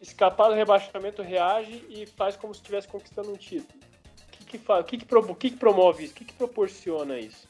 escapar 0.00 0.48
do 0.48 0.54
rebaixamento, 0.54 1.22
reage 1.22 1.84
e 1.88 2.06
faz 2.06 2.36
como 2.36 2.54
se 2.54 2.60
estivesse 2.60 2.88
conquistando 2.88 3.32
um 3.32 3.36
título? 3.36 3.80
O 4.26 4.46
que, 4.46 4.58
que, 4.58 4.72
o 4.72 4.84
que, 4.84 4.98
que, 4.98 5.04
pro, 5.04 5.34
que, 5.34 5.50
que 5.50 5.56
promove 5.56 6.04
isso? 6.04 6.12
O 6.12 6.16
que, 6.16 6.24
que 6.24 6.34
proporciona 6.34 7.18
isso? 7.18 7.48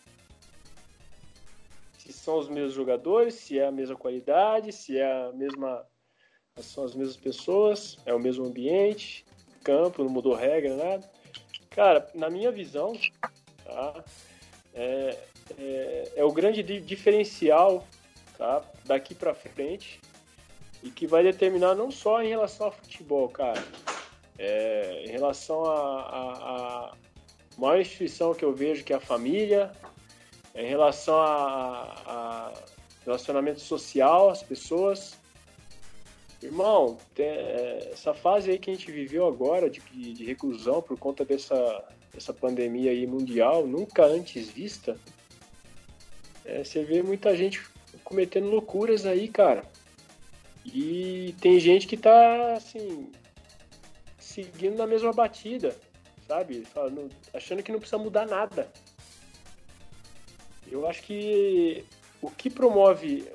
se 2.09 2.12
são 2.14 2.38
os 2.38 2.49
mesmos 2.49 2.72
jogadores, 2.72 3.34
se 3.34 3.59
é 3.59 3.66
a 3.66 3.70
mesma 3.70 3.94
qualidade, 3.94 4.72
se 4.72 4.99
é 4.99 5.28
a 5.28 5.32
mesma 5.32 5.84
são 6.59 6.84
as 6.84 6.94
mesmas 6.94 7.16
pessoas, 7.16 7.99
é 8.05 8.12
o 8.12 8.18
mesmo 8.18 8.44
ambiente, 8.44 9.24
campo, 9.62 10.03
não 10.03 10.11
mudou 10.11 10.34
regra, 10.34 10.74
nada. 10.74 11.11
Cara, 11.70 12.09
na 12.14 12.28
minha 12.28 12.51
visão, 12.51 12.99
tá? 13.64 14.05
É, 14.74 15.18
é, 15.57 16.12
é 16.16 16.24
o 16.24 16.32
grande 16.32 16.62
diferencial 16.80 17.86
tá? 18.39 18.62
daqui 18.86 19.14
para 19.14 19.34
frente 19.34 20.01
e 20.82 20.91
que 20.91 21.07
vai 21.07 21.22
determinar 21.24 21.74
não 21.74 21.91
só 21.91 22.22
em 22.22 22.28
relação 22.28 22.66
ao 22.66 22.72
futebol, 22.72 23.28
cara, 23.28 23.62
é, 24.39 25.05
em 25.07 25.11
relação 25.11 25.64
a, 25.64 26.01
a, 26.01 26.91
a 26.91 26.93
maior 27.59 27.80
instituição 27.80 28.32
que 28.32 28.45
eu 28.45 28.55
vejo 28.55 28.84
que 28.84 28.93
é 28.93 28.97
a 28.97 29.01
família, 29.01 29.72
em 30.55 30.68
relação 30.68 31.18
a, 31.18 31.93
a 32.07 32.53
relacionamento 33.05 33.61
social, 33.61 34.30
as 34.30 34.43
pessoas, 34.43 35.18
Irmão, 36.41 36.97
é, 37.18 37.91
essa 37.93 38.14
fase 38.14 38.51
aí 38.51 38.59
que 38.61 38.70
a 38.70 38.72
gente 38.72 38.93
viveu 38.93 39.26
agora 39.26 39.68
de, 39.68 39.80
de 39.80 40.24
reclusão 40.24 40.80
por 40.80 40.97
conta 40.97 41.24
dessa, 41.24 41.84
dessa 42.14 42.32
pandemia 42.32 42.93
aí 42.93 43.09
mundial, 43.09 43.66
nunca 43.66 44.05
antes 44.05 44.49
vista, 44.49 44.97
é, 46.45 46.62
você 46.62 46.84
vê 46.84 47.03
muita 47.03 47.36
gente 47.36 47.61
cometendo 48.09 48.48
loucuras 48.48 49.04
aí, 49.04 49.28
cara. 49.28 49.62
E 50.64 51.34
tem 51.42 51.61
gente 51.61 51.86
que 51.86 51.96
tá, 51.96 52.54
assim, 52.54 53.12
seguindo 54.18 54.78
na 54.78 54.86
mesma 54.86 55.12
batida, 55.12 55.76
sabe? 56.26 56.64
Falando, 56.64 57.11
achando 57.34 57.62
que 57.62 57.70
não 57.70 57.78
precisa 57.78 57.98
mudar 57.98 58.26
nada. 58.26 58.72
Eu 60.70 60.88
acho 60.88 61.02
que 61.02 61.84
o 62.22 62.30
que 62.30 62.48
promove 62.48 63.30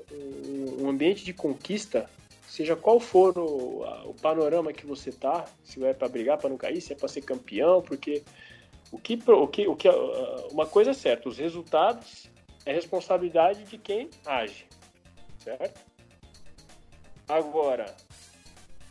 um 0.79 0.89
ambiente 0.89 1.23
de 1.23 1.33
conquista, 1.33 2.09
seja 2.47 2.75
qual 2.75 2.99
for 2.99 3.37
o, 3.37 3.83
o 4.09 4.13
panorama 4.23 4.73
que 4.73 4.87
você 4.87 5.11
tá, 5.11 5.45
se 5.63 5.83
é 5.85 5.93
para 5.93 6.09
brigar 6.09 6.39
para 6.39 6.49
não 6.49 6.57
cair, 6.57 6.81
se 6.81 6.93
é 6.93 6.95
para 6.95 7.07
ser 7.07 7.21
campeão, 7.21 7.79
porque 7.79 8.23
o 8.91 8.97
que, 8.97 9.19
o 9.27 9.47
que, 9.47 9.67
o 9.67 9.75
que 9.75 9.89
uma 10.51 10.65
coisa 10.65 10.91
é 10.91 10.93
certa, 10.95 11.29
os 11.29 11.37
resultados 11.37 12.32
é 12.65 12.73
responsabilidade 12.73 13.63
de 13.63 13.77
quem 13.77 14.09
age, 14.25 14.65
certo? 15.39 15.79
Agora, 17.27 17.93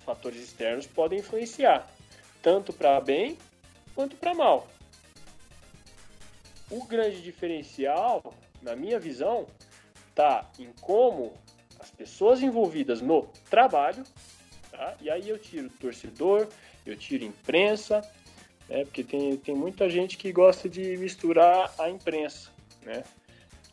fatores 0.05 0.43
externos 0.43 0.87
podem 0.87 1.21
influenciar, 1.21 1.89
tanto 2.43 2.73
para 2.73 3.01
bem 3.01 3.39
quanto 3.95 4.17
para 4.17 4.35
mal. 4.35 4.69
O 6.71 6.85
grande 6.85 7.21
diferencial, 7.23 8.35
na 8.63 8.75
minha 8.75 8.99
visão, 8.99 9.47
está 10.09 10.51
em 10.59 10.73
como 10.81 11.33
as 11.79 11.91
pessoas 11.91 12.43
envolvidas 12.43 13.01
no 13.01 13.27
trabalho, 13.51 14.05
tá? 14.71 14.95
e 15.01 15.11
aí 15.11 15.29
eu 15.29 15.39
tiro 15.39 15.69
torcedor, 15.69 16.49
eu 16.87 16.97
tiro 16.97 17.25
imprensa, 17.25 18.01
né? 18.69 18.85
porque 18.85 19.05
tem, 19.05 19.37
tem 19.37 19.55
muita 19.55 19.91
gente 19.91 20.17
que 20.17 20.33
gosta 20.33 20.69
de 20.69 20.97
misturar 20.97 21.73
a 21.79 21.91
imprensa. 21.91 22.51
Né? 22.83 23.05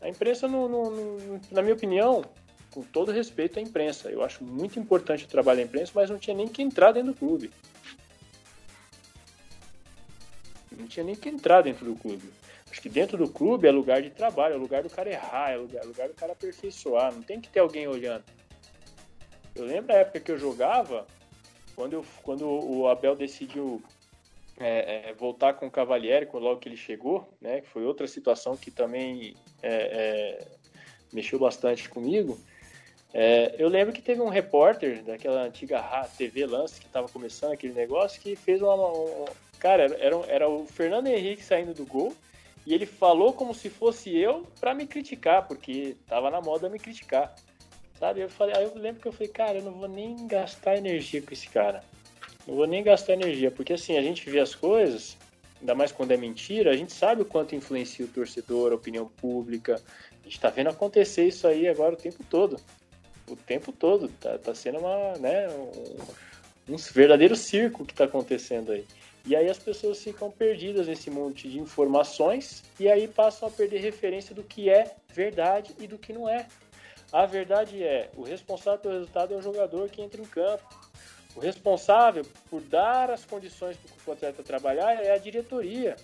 A 0.01 0.07
imprensa, 0.07 0.47
no, 0.47 0.67
no, 0.69 0.91
no, 0.91 1.41
na 1.51 1.61
minha 1.61 1.73
opinião, 1.73 2.23
com 2.71 2.81
todo 2.83 3.11
respeito 3.11 3.59
à 3.59 3.61
imprensa, 3.61 4.09
eu 4.09 4.23
acho 4.23 4.43
muito 4.43 4.79
importante 4.79 5.25
o 5.25 5.27
trabalho 5.27 5.59
da 5.59 5.65
imprensa, 5.65 5.91
mas 5.95 6.09
não 6.09 6.17
tinha 6.17 6.35
nem 6.35 6.47
que 6.47 6.61
entrar 6.61 6.91
dentro 6.91 7.11
do 7.11 7.17
clube. 7.17 7.51
Não 10.71 10.87
tinha 10.87 11.03
nem 11.03 11.15
que 11.15 11.27
entrar 11.27 11.61
dentro 11.61 11.85
do 11.85 11.95
clube. 11.95 12.29
Acho 12.71 12.81
que 12.81 12.89
dentro 12.89 13.17
do 13.17 13.27
clube 13.27 13.67
é 13.67 13.71
lugar 13.71 14.01
de 14.01 14.09
trabalho, 14.09 14.53
é 14.53 14.57
lugar 14.57 14.83
do 14.83 14.89
cara 14.89 15.09
errar, 15.09 15.51
é 15.51 15.57
lugar, 15.57 15.83
é 15.83 15.85
lugar 15.85 16.07
do 16.07 16.13
cara 16.13 16.33
aperfeiçoar, 16.33 17.13
não 17.13 17.21
tem 17.21 17.41
que 17.41 17.49
ter 17.49 17.59
alguém 17.59 17.87
olhando. 17.87 18.23
Eu 19.55 19.65
lembro 19.65 19.87
da 19.87 19.95
época 19.95 20.19
que 20.19 20.31
eu 20.31 20.37
jogava, 20.37 21.07
quando, 21.75 21.93
eu, 21.93 22.05
quando 22.21 22.47
o 22.47 22.87
Abel 22.87 23.15
decidiu 23.15 23.81
é, 24.59 25.09
é, 25.09 25.13
voltar 25.13 25.53
com 25.53 25.67
o 25.67 25.71
Cavalieri, 25.71 26.27
logo 26.33 26.59
que 26.59 26.67
ele 26.67 26.77
chegou, 26.77 27.31
né, 27.39 27.61
que 27.61 27.67
foi 27.67 27.85
outra 27.85 28.07
situação 28.07 28.57
que 28.57 28.69
também 28.69 29.35
é, 29.63 30.39
é 30.41 30.47
mexeu 31.11 31.39
bastante 31.39 31.89
comigo. 31.89 32.39
É, 33.13 33.55
eu 33.57 33.67
lembro 33.67 33.93
que 33.93 34.01
teve 34.01 34.21
um 34.21 34.29
repórter 34.29 35.03
daquela 35.03 35.41
antiga 35.41 35.81
TV 36.15 36.45
Lance 36.45 36.79
que 36.79 36.85
estava 36.85 37.07
começando 37.07 37.53
aquele 37.53 37.73
negócio 37.73 38.21
que 38.21 38.35
fez 38.35 38.61
uma, 38.61 38.75
uma 38.75 39.25
cara 39.57 39.83
era, 39.99 40.15
era 40.27 40.47
o 40.47 40.65
Fernando 40.65 41.07
Henrique 41.07 41.43
saindo 41.43 41.73
do 41.73 41.85
gol 41.85 42.13
e 42.65 42.73
ele 42.73 42.85
falou 42.85 43.33
como 43.33 43.53
se 43.53 43.69
fosse 43.69 44.15
eu 44.15 44.45
para 44.59 44.75
me 44.75 44.85
criticar, 44.85 45.47
porque 45.47 45.95
tava 46.05 46.29
na 46.29 46.39
moda 46.39 46.69
me 46.69 46.77
criticar. 46.77 47.33
Sabe? 47.97 48.21
Eu 48.21 48.29
falei, 48.29 48.55
aí 48.55 48.63
eu 48.63 48.73
lembro 48.75 49.01
que 49.01 49.07
eu 49.07 49.11
falei, 49.11 49.27
cara, 49.27 49.57
eu 49.57 49.63
não 49.63 49.71
vou 49.71 49.87
nem 49.87 50.27
gastar 50.27 50.77
energia 50.77 51.21
com 51.21 51.33
esse 51.33 51.49
cara. 51.49 51.83
Não 52.49 52.55
vou 52.55 52.65
nem 52.65 52.81
gastar 52.81 53.13
energia, 53.13 53.51
porque 53.51 53.73
assim, 53.73 53.95
a 53.95 54.01
gente 54.01 54.27
vê 54.27 54.39
as 54.39 54.55
coisas, 54.55 55.15
ainda 55.59 55.75
mais 55.75 55.91
quando 55.91 56.13
é 56.13 56.17
mentira, 56.17 56.71
a 56.71 56.75
gente 56.75 56.91
sabe 56.91 57.21
o 57.21 57.25
quanto 57.25 57.53
influencia 57.53 58.03
o 58.03 58.07
torcedor, 58.07 58.71
a 58.71 58.75
opinião 58.75 59.07
pública. 59.07 59.79
A 60.19 60.23
gente 60.23 60.39
tá 60.39 60.49
vendo 60.49 60.69
acontecer 60.69 61.27
isso 61.27 61.47
aí 61.47 61.67
agora 61.67 61.93
o 61.93 61.97
tempo 61.97 62.23
todo. 62.27 62.59
O 63.29 63.35
tempo 63.35 63.71
todo. 63.71 64.07
Tá, 64.19 64.35
tá 64.39 64.55
sendo 64.55 64.79
uma, 64.79 65.13
né, 65.19 65.47
um, 65.49 66.73
um 66.73 66.77
verdadeiro 66.91 67.35
circo 67.35 67.85
que 67.85 67.93
tá 67.93 68.05
acontecendo 68.05 68.71
aí. 68.71 68.83
E 69.27 69.35
aí 69.35 69.47
as 69.47 69.59
pessoas 69.59 70.01
ficam 70.01 70.31
perdidas 70.31 70.87
nesse 70.87 71.11
monte 71.11 71.47
de 71.47 71.59
informações 71.59 72.63
e 72.79 72.89
aí 72.89 73.07
passam 73.07 73.47
a 73.47 73.51
perder 73.51 73.79
referência 73.79 74.33
do 74.33 74.41
que 74.41 74.71
é 74.71 74.95
verdade 75.13 75.75
e 75.79 75.85
do 75.85 75.99
que 75.99 76.11
não 76.11 76.27
é. 76.27 76.47
A 77.13 77.27
verdade 77.27 77.83
é, 77.83 78.09
o 78.15 78.23
responsável 78.23 78.79
pelo 78.79 78.93
resultado 78.95 79.35
é 79.35 79.37
o 79.37 79.41
jogador 79.41 79.87
que 79.89 80.01
entra 80.01 80.19
em 80.19 80.25
campo. 80.25 80.88
O 81.39 81.41
responsável 81.41 82.25
por 82.49 82.59
dar 82.59 83.09
as 83.09 83.23
condições 83.23 83.77
para 83.77 84.11
o 84.11 84.13
atleta 84.13 84.43
trabalhar 84.43 85.01
é 85.01 85.13
a 85.13 85.17
diretoria. 85.17 85.95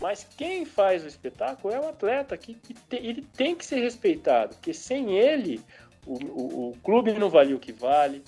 Mas 0.00 0.26
quem 0.36 0.64
faz 0.64 1.04
o 1.04 1.06
espetáculo 1.06 1.72
é 1.72 1.78
o 1.78 1.88
atleta, 1.88 2.36
que, 2.36 2.54
que 2.54 2.74
te, 2.74 2.96
ele 2.96 3.22
tem 3.36 3.54
que 3.54 3.64
ser 3.64 3.78
respeitado, 3.78 4.56
porque 4.56 4.74
sem 4.74 5.16
ele 5.16 5.60
o, 6.04 6.14
o, 6.14 6.70
o 6.70 6.76
clube 6.82 7.12
não 7.12 7.30
vale 7.30 7.54
o 7.54 7.60
que 7.60 7.70
vale, 7.70 8.24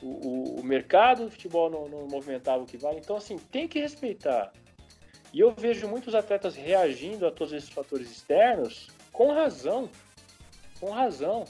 o, 0.00 0.60
o, 0.60 0.64
mercado 0.64 1.26
do 1.26 1.30
futebol 1.30 1.68
não, 1.68 1.86
não 1.86 2.08
movimentava 2.08 2.62
o 2.62 2.66
que 2.66 2.78
vale. 2.78 3.00
Então, 3.00 3.16
assim, 3.16 3.36
tem 3.36 3.68
que 3.68 3.78
respeitar. 3.78 4.50
E 5.30 5.40
eu 5.40 5.52
vejo 5.54 5.86
muitos 5.86 6.14
atletas 6.14 6.56
reagindo 6.56 7.26
a 7.26 7.30
todos 7.30 7.52
esses 7.52 7.68
fatores 7.68 8.10
externos 8.10 8.88
com 9.12 9.30
razão. 9.30 9.90
Com 10.80 10.90
razão. 10.90 11.44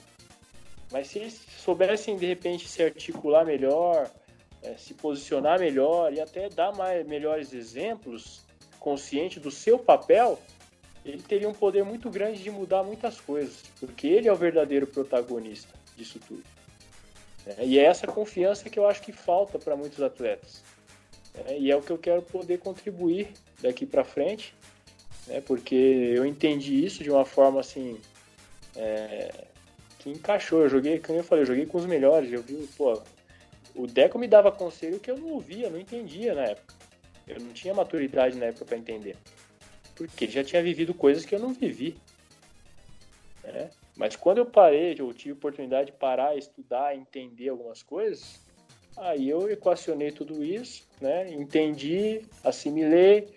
Mas 0.94 1.08
se 1.08 1.18
eles 1.18 1.40
soubessem, 1.58 2.16
de 2.16 2.24
repente, 2.24 2.68
se 2.68 2.80
articular 2.80 3.44
melhor, 3.44 4.08
é, 4.62 4.76
se 4.76 4.94
posicionar 4.94 5.58
melhor 5.58 6.12
e 6.12 6.20
até 6.20 6.48
dar 6.48 6.72
mais, 6.72 7.04
melhores 7.04 7.52
exemplos, 7.52 8.42
consciente 8.78 9.40
do 9.40 9.50
seu 9.50 9.76
papel, 9.76 10.38
ele 11.04 11.20
teria 11.20 11.48
um 11.48 11.52
poder 11.52 11.84
muito 11.84 12.08
grande 12.08 12.44
de 12.44 12.48
mudar 12.48 12.84
muitas 12.84 13.20
coisas. 13.20 13.64
Porque 13.80 14.06
ele 14.06 14.28
é 14.28 14.32
o 14.32 14.36
verdadeiro 14.36 14.86
protagonista 14.86 15.74
disso 15.96 16.20
tudo. 16.28 16.44
É, 17.44 17.66
e 17.66 17.76
é 17.76 17.82
essa 17.82 18.06
confiança 18.06 18.70
que 18.70 18.78
eu 18.78 18.86
acho 18.86 19.02
que 19.02 19.10
falta 19.10 19.58
para 19.58 19.74
muitos 19.74 20.00
atletas. 20.00 20.62
É, 21.44 21.58
e 21.58 21.72
é 21.72 21.76
o 21.76 21.82
que 21.82 21.90
eu 21.90 21.98
quero 21.98 22.22
poder 22.22 22.60
contribuir 22.60 23.32
daqui 23.60 23.84
para 23.84 24.04
frente, 24.04 24.54
né, 25.26 25.40
porque 25.40 25.74
eu 25.74 26.24
entendi 26.24 26.84
isso 26.84 27.02
de 27.02 27.10
uma 27.10 27.24
forma 27.24 27.58
assim 27.58 28.00
é, 28.76 29.48
que 30.04 30.10
encaixou. 30.10 30.60
Eu 30.60 30.68
joguei, 30.68 31.00
como 31.00 31.18
eu 31.18 31.24
falei, 31.24 31.42
eu 31.42 31.46
joguei 31.46 31.66
com 31.66 31.78
os 31.78 31.86
melhores. 31.86 32.30
Eu 32.30 32.42
vi, 32.42 32.68
pô, 32.76 33.02
o 33.74 33.86
Deco 33.86 34.18
me 34.18 34.28
dava 34.28 34.52
conselho 34.52 35.00
que 35.00 35.10
eu 35.10 35.16
não 35.16 35.30
ouvia, 35.30 35.70
não 35.70 35.80
entendia 35.80 36.34
na 36.34 36.42
época. 36.42 36.74
Eu 37.26 37.40
não 37.40 37.52
tinha 37.54 37.72
maturidade 37.72 38.36
na 38.36 38.46
época 38.46 38.66
para 38.66 38.76
entender, 38.76 39.16
porque 39.96 40.26
ele 40.26 40.32
já 40.32 40.44
tinha 40.44 40.62
vivido 40.62 40.92
coisas 40.92 41.24
que 41.24 41.34
eu 41.34 41.38
não 41.38 41.54
vivi. 41.54 41.96
Né? 43.42 43.70
Mas 43.96 44.14
quando 44.14 44.38
eu 44.38 44.46
parei, 44.46 44.94
eu 44.98 45.12
tive 45.14 45.32
oportunidade 45.32 45.86
de 45.86 45.96
parar, 45.96 46.36
estudar, 46.36 46.94
entender 46.94 47.48
algumas 47.48 47.82
coisas, 47.82 48.38
aí 48.94 49.28
eu 49.30 49.50
equacionei 49.50 50.10
tudo 50.10 50.44
isso, 50.44 50.86
né? 51.00 51.32
Entendi, 51.32 52.20
assimilei 52.42 53.28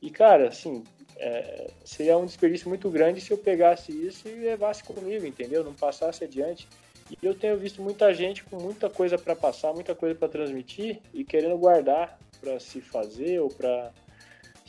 e, 0.00 0.10
cara, 0.10 0.48
assim, 0.48 0.84
é, 1.16 1.70
seria 1.84 2.16
um 2.18 2.26
desperdício 2.26 2.68
muito 2.68 2.90
grande 2.90 3.20
se 3.20 3.30
eu 3.30 3.38
pegasse 3.38 3.92
isso 3.92 4.28
e 4.28 4.32
levasse 4.32 4.82
comigo, 4.82 5.26
entendeu? 5.26 5.64
Não 5.64 5.74
passasse 5.74 6.24
adiante. 6.24 6.68
E 7.10 7.26
eu 7.26 7.34
tenho 7.34 7.56
visto 7.58 7.82
muita 7.82 8.12
gente 8.14 8.42
com 8.44 8.56
muita 8.58 8.88
coisa 8.88 9.18
para 9.18 9.36
passar, 9.36 9.72
muita 9.72 9.94
coisa 9.94 10.14
para 10.14 10.28
transmitir 10.28 11.00
e 11.12 11.24
querendo 11.24 11.56
guardar 11.58 12.18
para 12.40 12.58
se 12.58 12.80
fazer 12.80 13.40
ou 13.40 13.48
para, 13.48 13.92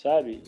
sabe? 0.02 0.42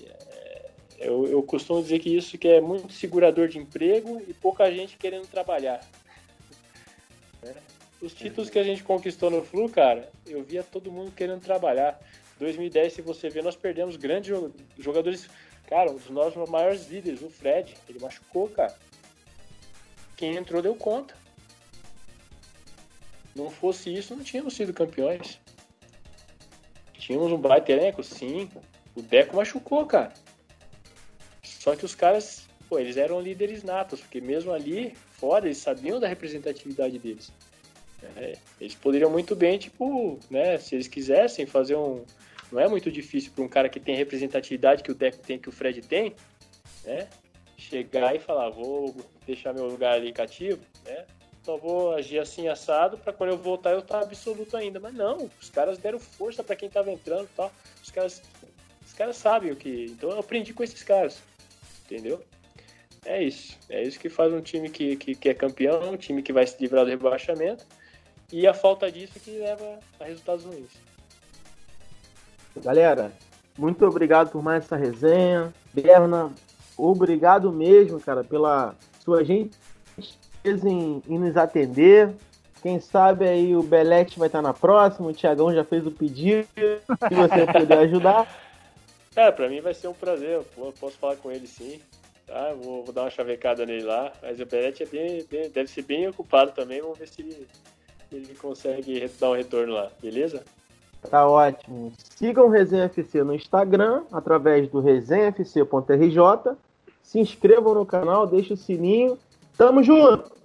Eu, 1.00 1.28
eu 1.28 1.44
costumo 1.44 1.82
dizer 1.82 2.00
que 2.00 2.16
isso 2.16 2.38
que 2.38 2.48
é 2.48 2.60
muito 2.60 2.92
segurador 2.92 3.48
de 3.48 3.60
emprego 3.60 4.22
e 4.28 4.34
pouca 4.34 4.72
gente 4.72 4.98
querendo 4.98 5.28
trabalhar. 5.28 5.82
É. 7.44 7.54
Os 8.02 8.16
títulos 8.16 8.50
que 8.50 8.58
a 8.58 8.64
gente 8.64 8.84
conquistou 8.84 9.30
no 9.30 9.44
Flu, 9.44 9.70
cara, 9.70 10.10
eu 10.26 10.42
via 10.42 10.64
todo 10.64 10.92
mundo 10.92 11.12
querendo 11.12 11.40
trabalhar. 11.40 12.00
2010, 12.40 12.94
se 12.94 13.02
você 13.04 13.30
ver, 13.30 13.44
nós 13.44 13.56
perdemos 13.56 13.96
grandes 13.96 14.36
jogadores. 14.80 15.30
Cara, 15.68 15.92
um 15.92 15.96
dos 15.96 16.10
nossos 16.10 16.50
maiores 16.50 16.88
líderes, 16.88 17.22
o 17.22 17.30
Fred, 17.30 17.76
ele 17.88 18.00
machucou, 18.00 18.50
cara. 18.50 18.76
Quem 20.16 20.36
entrou 20.36 20.62
deu 20.62 20.76
conta. 20.76 21.14
Não 23.36 23.52
fosse 23.52 23.94
isso, 23.94 24.16
não 24.16 24.24
tínhamos 24.24 24.56
sido 24.56 24.74
campeões. 24.74 25.40
Tínhamos 26.94 27.32
um 27.32 27.38
baita 27.38 27.72
elenco, 27.72 28.04
sim. 28.04 28.50
O 28.96 29.02
Deco 29.02 29.36
machucou, 29.36 29.86
cara. 29.86 30.14
Só 31.44 31.76
que 31.76 31.86
os 31.86 31.94
caras, 31.94 32.48
pô, 32.68 32.80
eles 32.80 32.98
eram 32.98 33.22
líderes 33.22 33.62
natos, 33.64 34.00
porque 34.00 34.20
mesmo 34.20 34.52
ali, 34.52 34.96
fora, 35.12 35.46
eles 35.46 35.58
sabiam 35.58 36.00
da 36.00 36.08
representatividade 36.08 36.98
deles. 36.98 37.32
É, 38.16 38.38
eles 38.60 38.76
poderiam 38.76 39.10
muito 39.10 39.36
bem, 39.36 39.58
tipo, 39.58 40.20
né, 40.30 40.58
se 40.58 40.76
eles 40.76 40.88
quisessem 40.88 41.46
fazer 41.46 41.76
um. 41.76 42.04
Não 42.52 42.60
é 42.60 42.68
muito 42.68 42.92
difícil 42.92 43.32
para 43.34 43.44
um 43.44 43.50
cara 43.50 43.70
que 43.70 43.80
tem 43.80 43.96
representatividade 43.96 44.84
que 44.84 44.92
o 44.92 44.96
Deco 44.96 45.18
tem, 45.20 45.38
que 45.38 45.50
o 45.50 45.52
Fred 45.52 45.82
tem, 45.82 46.16
né? 46.84 47.08
Chegar 47.58 48.16
e 48.16 48.20
falar, 48.20 48.50
vou 48.50 48.96
deixar 49.26 49.54
meu 49.54 49.68
lugar 49.68 49.96
ali 49.96 50.14
cativo, 50.14 50.62
né? 50.86 51.06
só 51.48 51.56
vou 51.56 51.96
agir 51.96 52.20
assim 52.20 52.50
assado 52.50 52.98
para 52.98 53.14
quando 53.14 53.30
eu 53.30 53.38
voltar 53.38 53.72
eu 53.72 53.80
estar 53.80 54.02
absoluto 54.02 54.58
ainda. 54.58 54.82
Mas 54.82 54.94
não, 54.94 55.32
os 55.42 55.50
caras 55.50 55.78
deram 55.78 55.98
força 55.98 56.44
para 56.44 56.58
quem 56.58 56.70
tava 56.70 56.92
entrando 56.92 57.30
tal. 57.38 57.50
Os 57.82 57.90
caras, 57.90 58.22
os 58.86 58.92
caras 58.92 59.16
sabem 59.16 59.54
o 59.54 59.56
que. 59.56 59.86
Então 59.86 60.10
eu 60.10 60.20
aprendi 60.20 60.54
com 60.54 60.62
esses 60.62 60.84
caras. 60.84 61.22
Entendeu? 61.86 62.22
É 63.06 63.24
isso. 63.24 63.58
É 63.70 63.82
isso 63.82 63.98
que 63.98 64.10
faz 64.10 64.34
um 64.34 64.42
time 64.42 64.70
que, 64.70 64.98
que, 64.98 65.16
que 65.16 65.30
é 65.30 65.34
campeão, 65.34 65.94
um 65.94 65.96
time 65.96 66.22
que 66.22 66.34
vai 66.34 66.46
se 66.46 66.58
livrar 66.60 66.84
do 66.84 66.90
rebaixamento. 66.90 67.66
E 68.30 68.46
a 68.46 68.54
falta 68.54 68.92
disso 68.92 69.18
que 69.18 69.32
leva 69.32 69.80
a 70.02 70.04
resultados 70.04 70.44
ruins. 70.44 70.72
Galera, 72.64 73.12
muito 73.58 73.86
obrigado 73.86 74.30
por 74.32 74.42
mais 74.44 74.66
essa 74.66 74.76
resenha. 74.76 75.54
Berna, 75.74 76.32
obrigado 76.78 77.52
mesmo, 77.52 78.00
cara, 78.00 78.24
pela 78.24 78.76
sua 79.04 79.24
gentileza 79.24 80.70
em, 80.70 81.02
em 81.08 81.20
nos 81.20 81.36
atender. 81.36 82.14
Quem 82.62 82.80
sabe 82.80 83.28
aí 83.28 83.56
o 83.56 83.64
Belete 83.64 84.20
vai 84.20 84.28
estar 84.28 84.42
na 84.42 84.54
próxima, 84.54 85.10
o 85.10 85.14
Tiagão 85.14 85.54
já 85.54 85.64
fez 85.64 85.86
o 85.86 85.92
pedido, 85.92 86.48
se 86.56 87.16
você 87.16 87.46
puder 87.52 87.80
ajudar. 87.80 88.28
É, 89.16 89.32
pra 89.32 89.50
mim 89.50 89.60
vai 89.62 89.74
ser 89.74 89.88
um 89.88 89.96
prazer, 89.96 90.30
eu 90.30 90.74
posso 90.80 90.96
falar 91.00 91.16
com 91.16 91.32
ele 91.32 91.48
sim. 91.48 91.82
Tá, 92.28 92.54
vou, 92.54 92.84
vou 92.84 92.94
dar 92.94 93.02
uma 93.02 93.10
chavecada 93.10 93.66
nele 93.66 93.84
lá, 93.84 94.14
mas 94.22 94.40
o 94.40 94.46
Belete 94.46 94.84
é 94.84 94.86
bem, 94.86 95.26
bem, 95.28 95.50
deve 95.50 95.72
ser 95.72 95.82
bem 95.82 96.08
ocupado 96.08 96.52
também, 96.52 96.82
vamos 96.82 97.00
ver 97.00 97.08
se 97.08 97.24
ele, 97.24 97.48
ele 98.12 98.36
consegue 98.36 99.10
dar 99.20 99.32
um 99.32 99.34
retorno 99.34 99.74
lá, 99.74 99.90
beleza? 100.00 100.44
Tá 101.10 101.28
ótimo. 101.28 101.94
Sigam 101.98 102.48
o 102.48 102.50
Resenha 102.50 102.86
FC 102.86 103.24
no 103.24 103.34
Instagram, 103.34 104.04
através 104.12 104.68
do 104.70 104.80
resenhafc.rj. 104.80 106.56
Se 107.02 107.20
inscrevam 107.20 107.74
no 107.74 107.86
canal, 107.86 108.28
deixem 108.28 108.54
o 108.54 108.58
sininho. 108.58 109.18
Tamo 109.58 109.82
junto! 109.82 110.38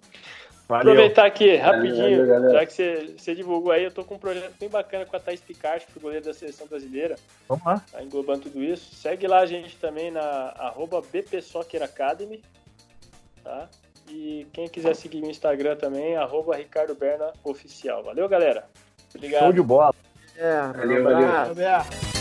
Valeu. 0.69 0.93
Aproveitar 0.93 1.27
aqui, 1.27 1.57
rapidinho, 1.57 2.27
valeu, 2.27 2.53
já 2.53 2.65
que 2.65 2.73
você, 2.73 3.15
você, 3.19 3.35
divulgou 3.35 3.73
aí, 3.73 3.85
eu 3.85 3.91
tô 3.91 4.05
com 4.05 4.15
um 4.15 4.19
projeto 4.19 4.55
bem 4.59 4.71
bacana 4.71 5.05
com 5.05 5.15
a 5.15 5.21
Thais 5.21 5.41
Picard, 5.41 5.85
que 5.85 5.93
foi 5.93 6.01
goleiro 6.01 6.25
da 6.25 6.33
seleção 6.33 6.67
brasileira. 6.67 7.17
Vamos 7.47 7.63
lá. 7.63 7.85
Tá 7.93 8.03
englobando 8.03 8.43
tudo 8.43 8.63
isso. 8.63 8.95
Segue 8.95 9.27
lá 9.27 9.41
a 9.41 9.47
gente 9.47 9.77
também 9.77 10.11
na 10.11 10.21
arroba 10.21 11.03
Academy. 11.83 12.43
Tá? 13.45 13.69
E 14.09 14.47
quem 14.53 14.69
quiser 14.69 14.95
seguir 14.95 15.21
no 15.21 15.31
Instagram 15.31 15.77
também, 15.77 16.17
arroba 16.17 16.57
Ricardo 16.57 16.95
Berna 16.95 17.33
Oficial. 17.45 18.03
Valeu, 18.03 18.29
galera. 18.29 18.65
Obrigado. 19.15 19.43
Show 19.43 19.53
de 19.53 19.63
bola. 19.63 19.95
É, 20.37 20.61
valeu, 20.77 21.05
valeu. 21.05 21.55
valeu. 21.55 22.12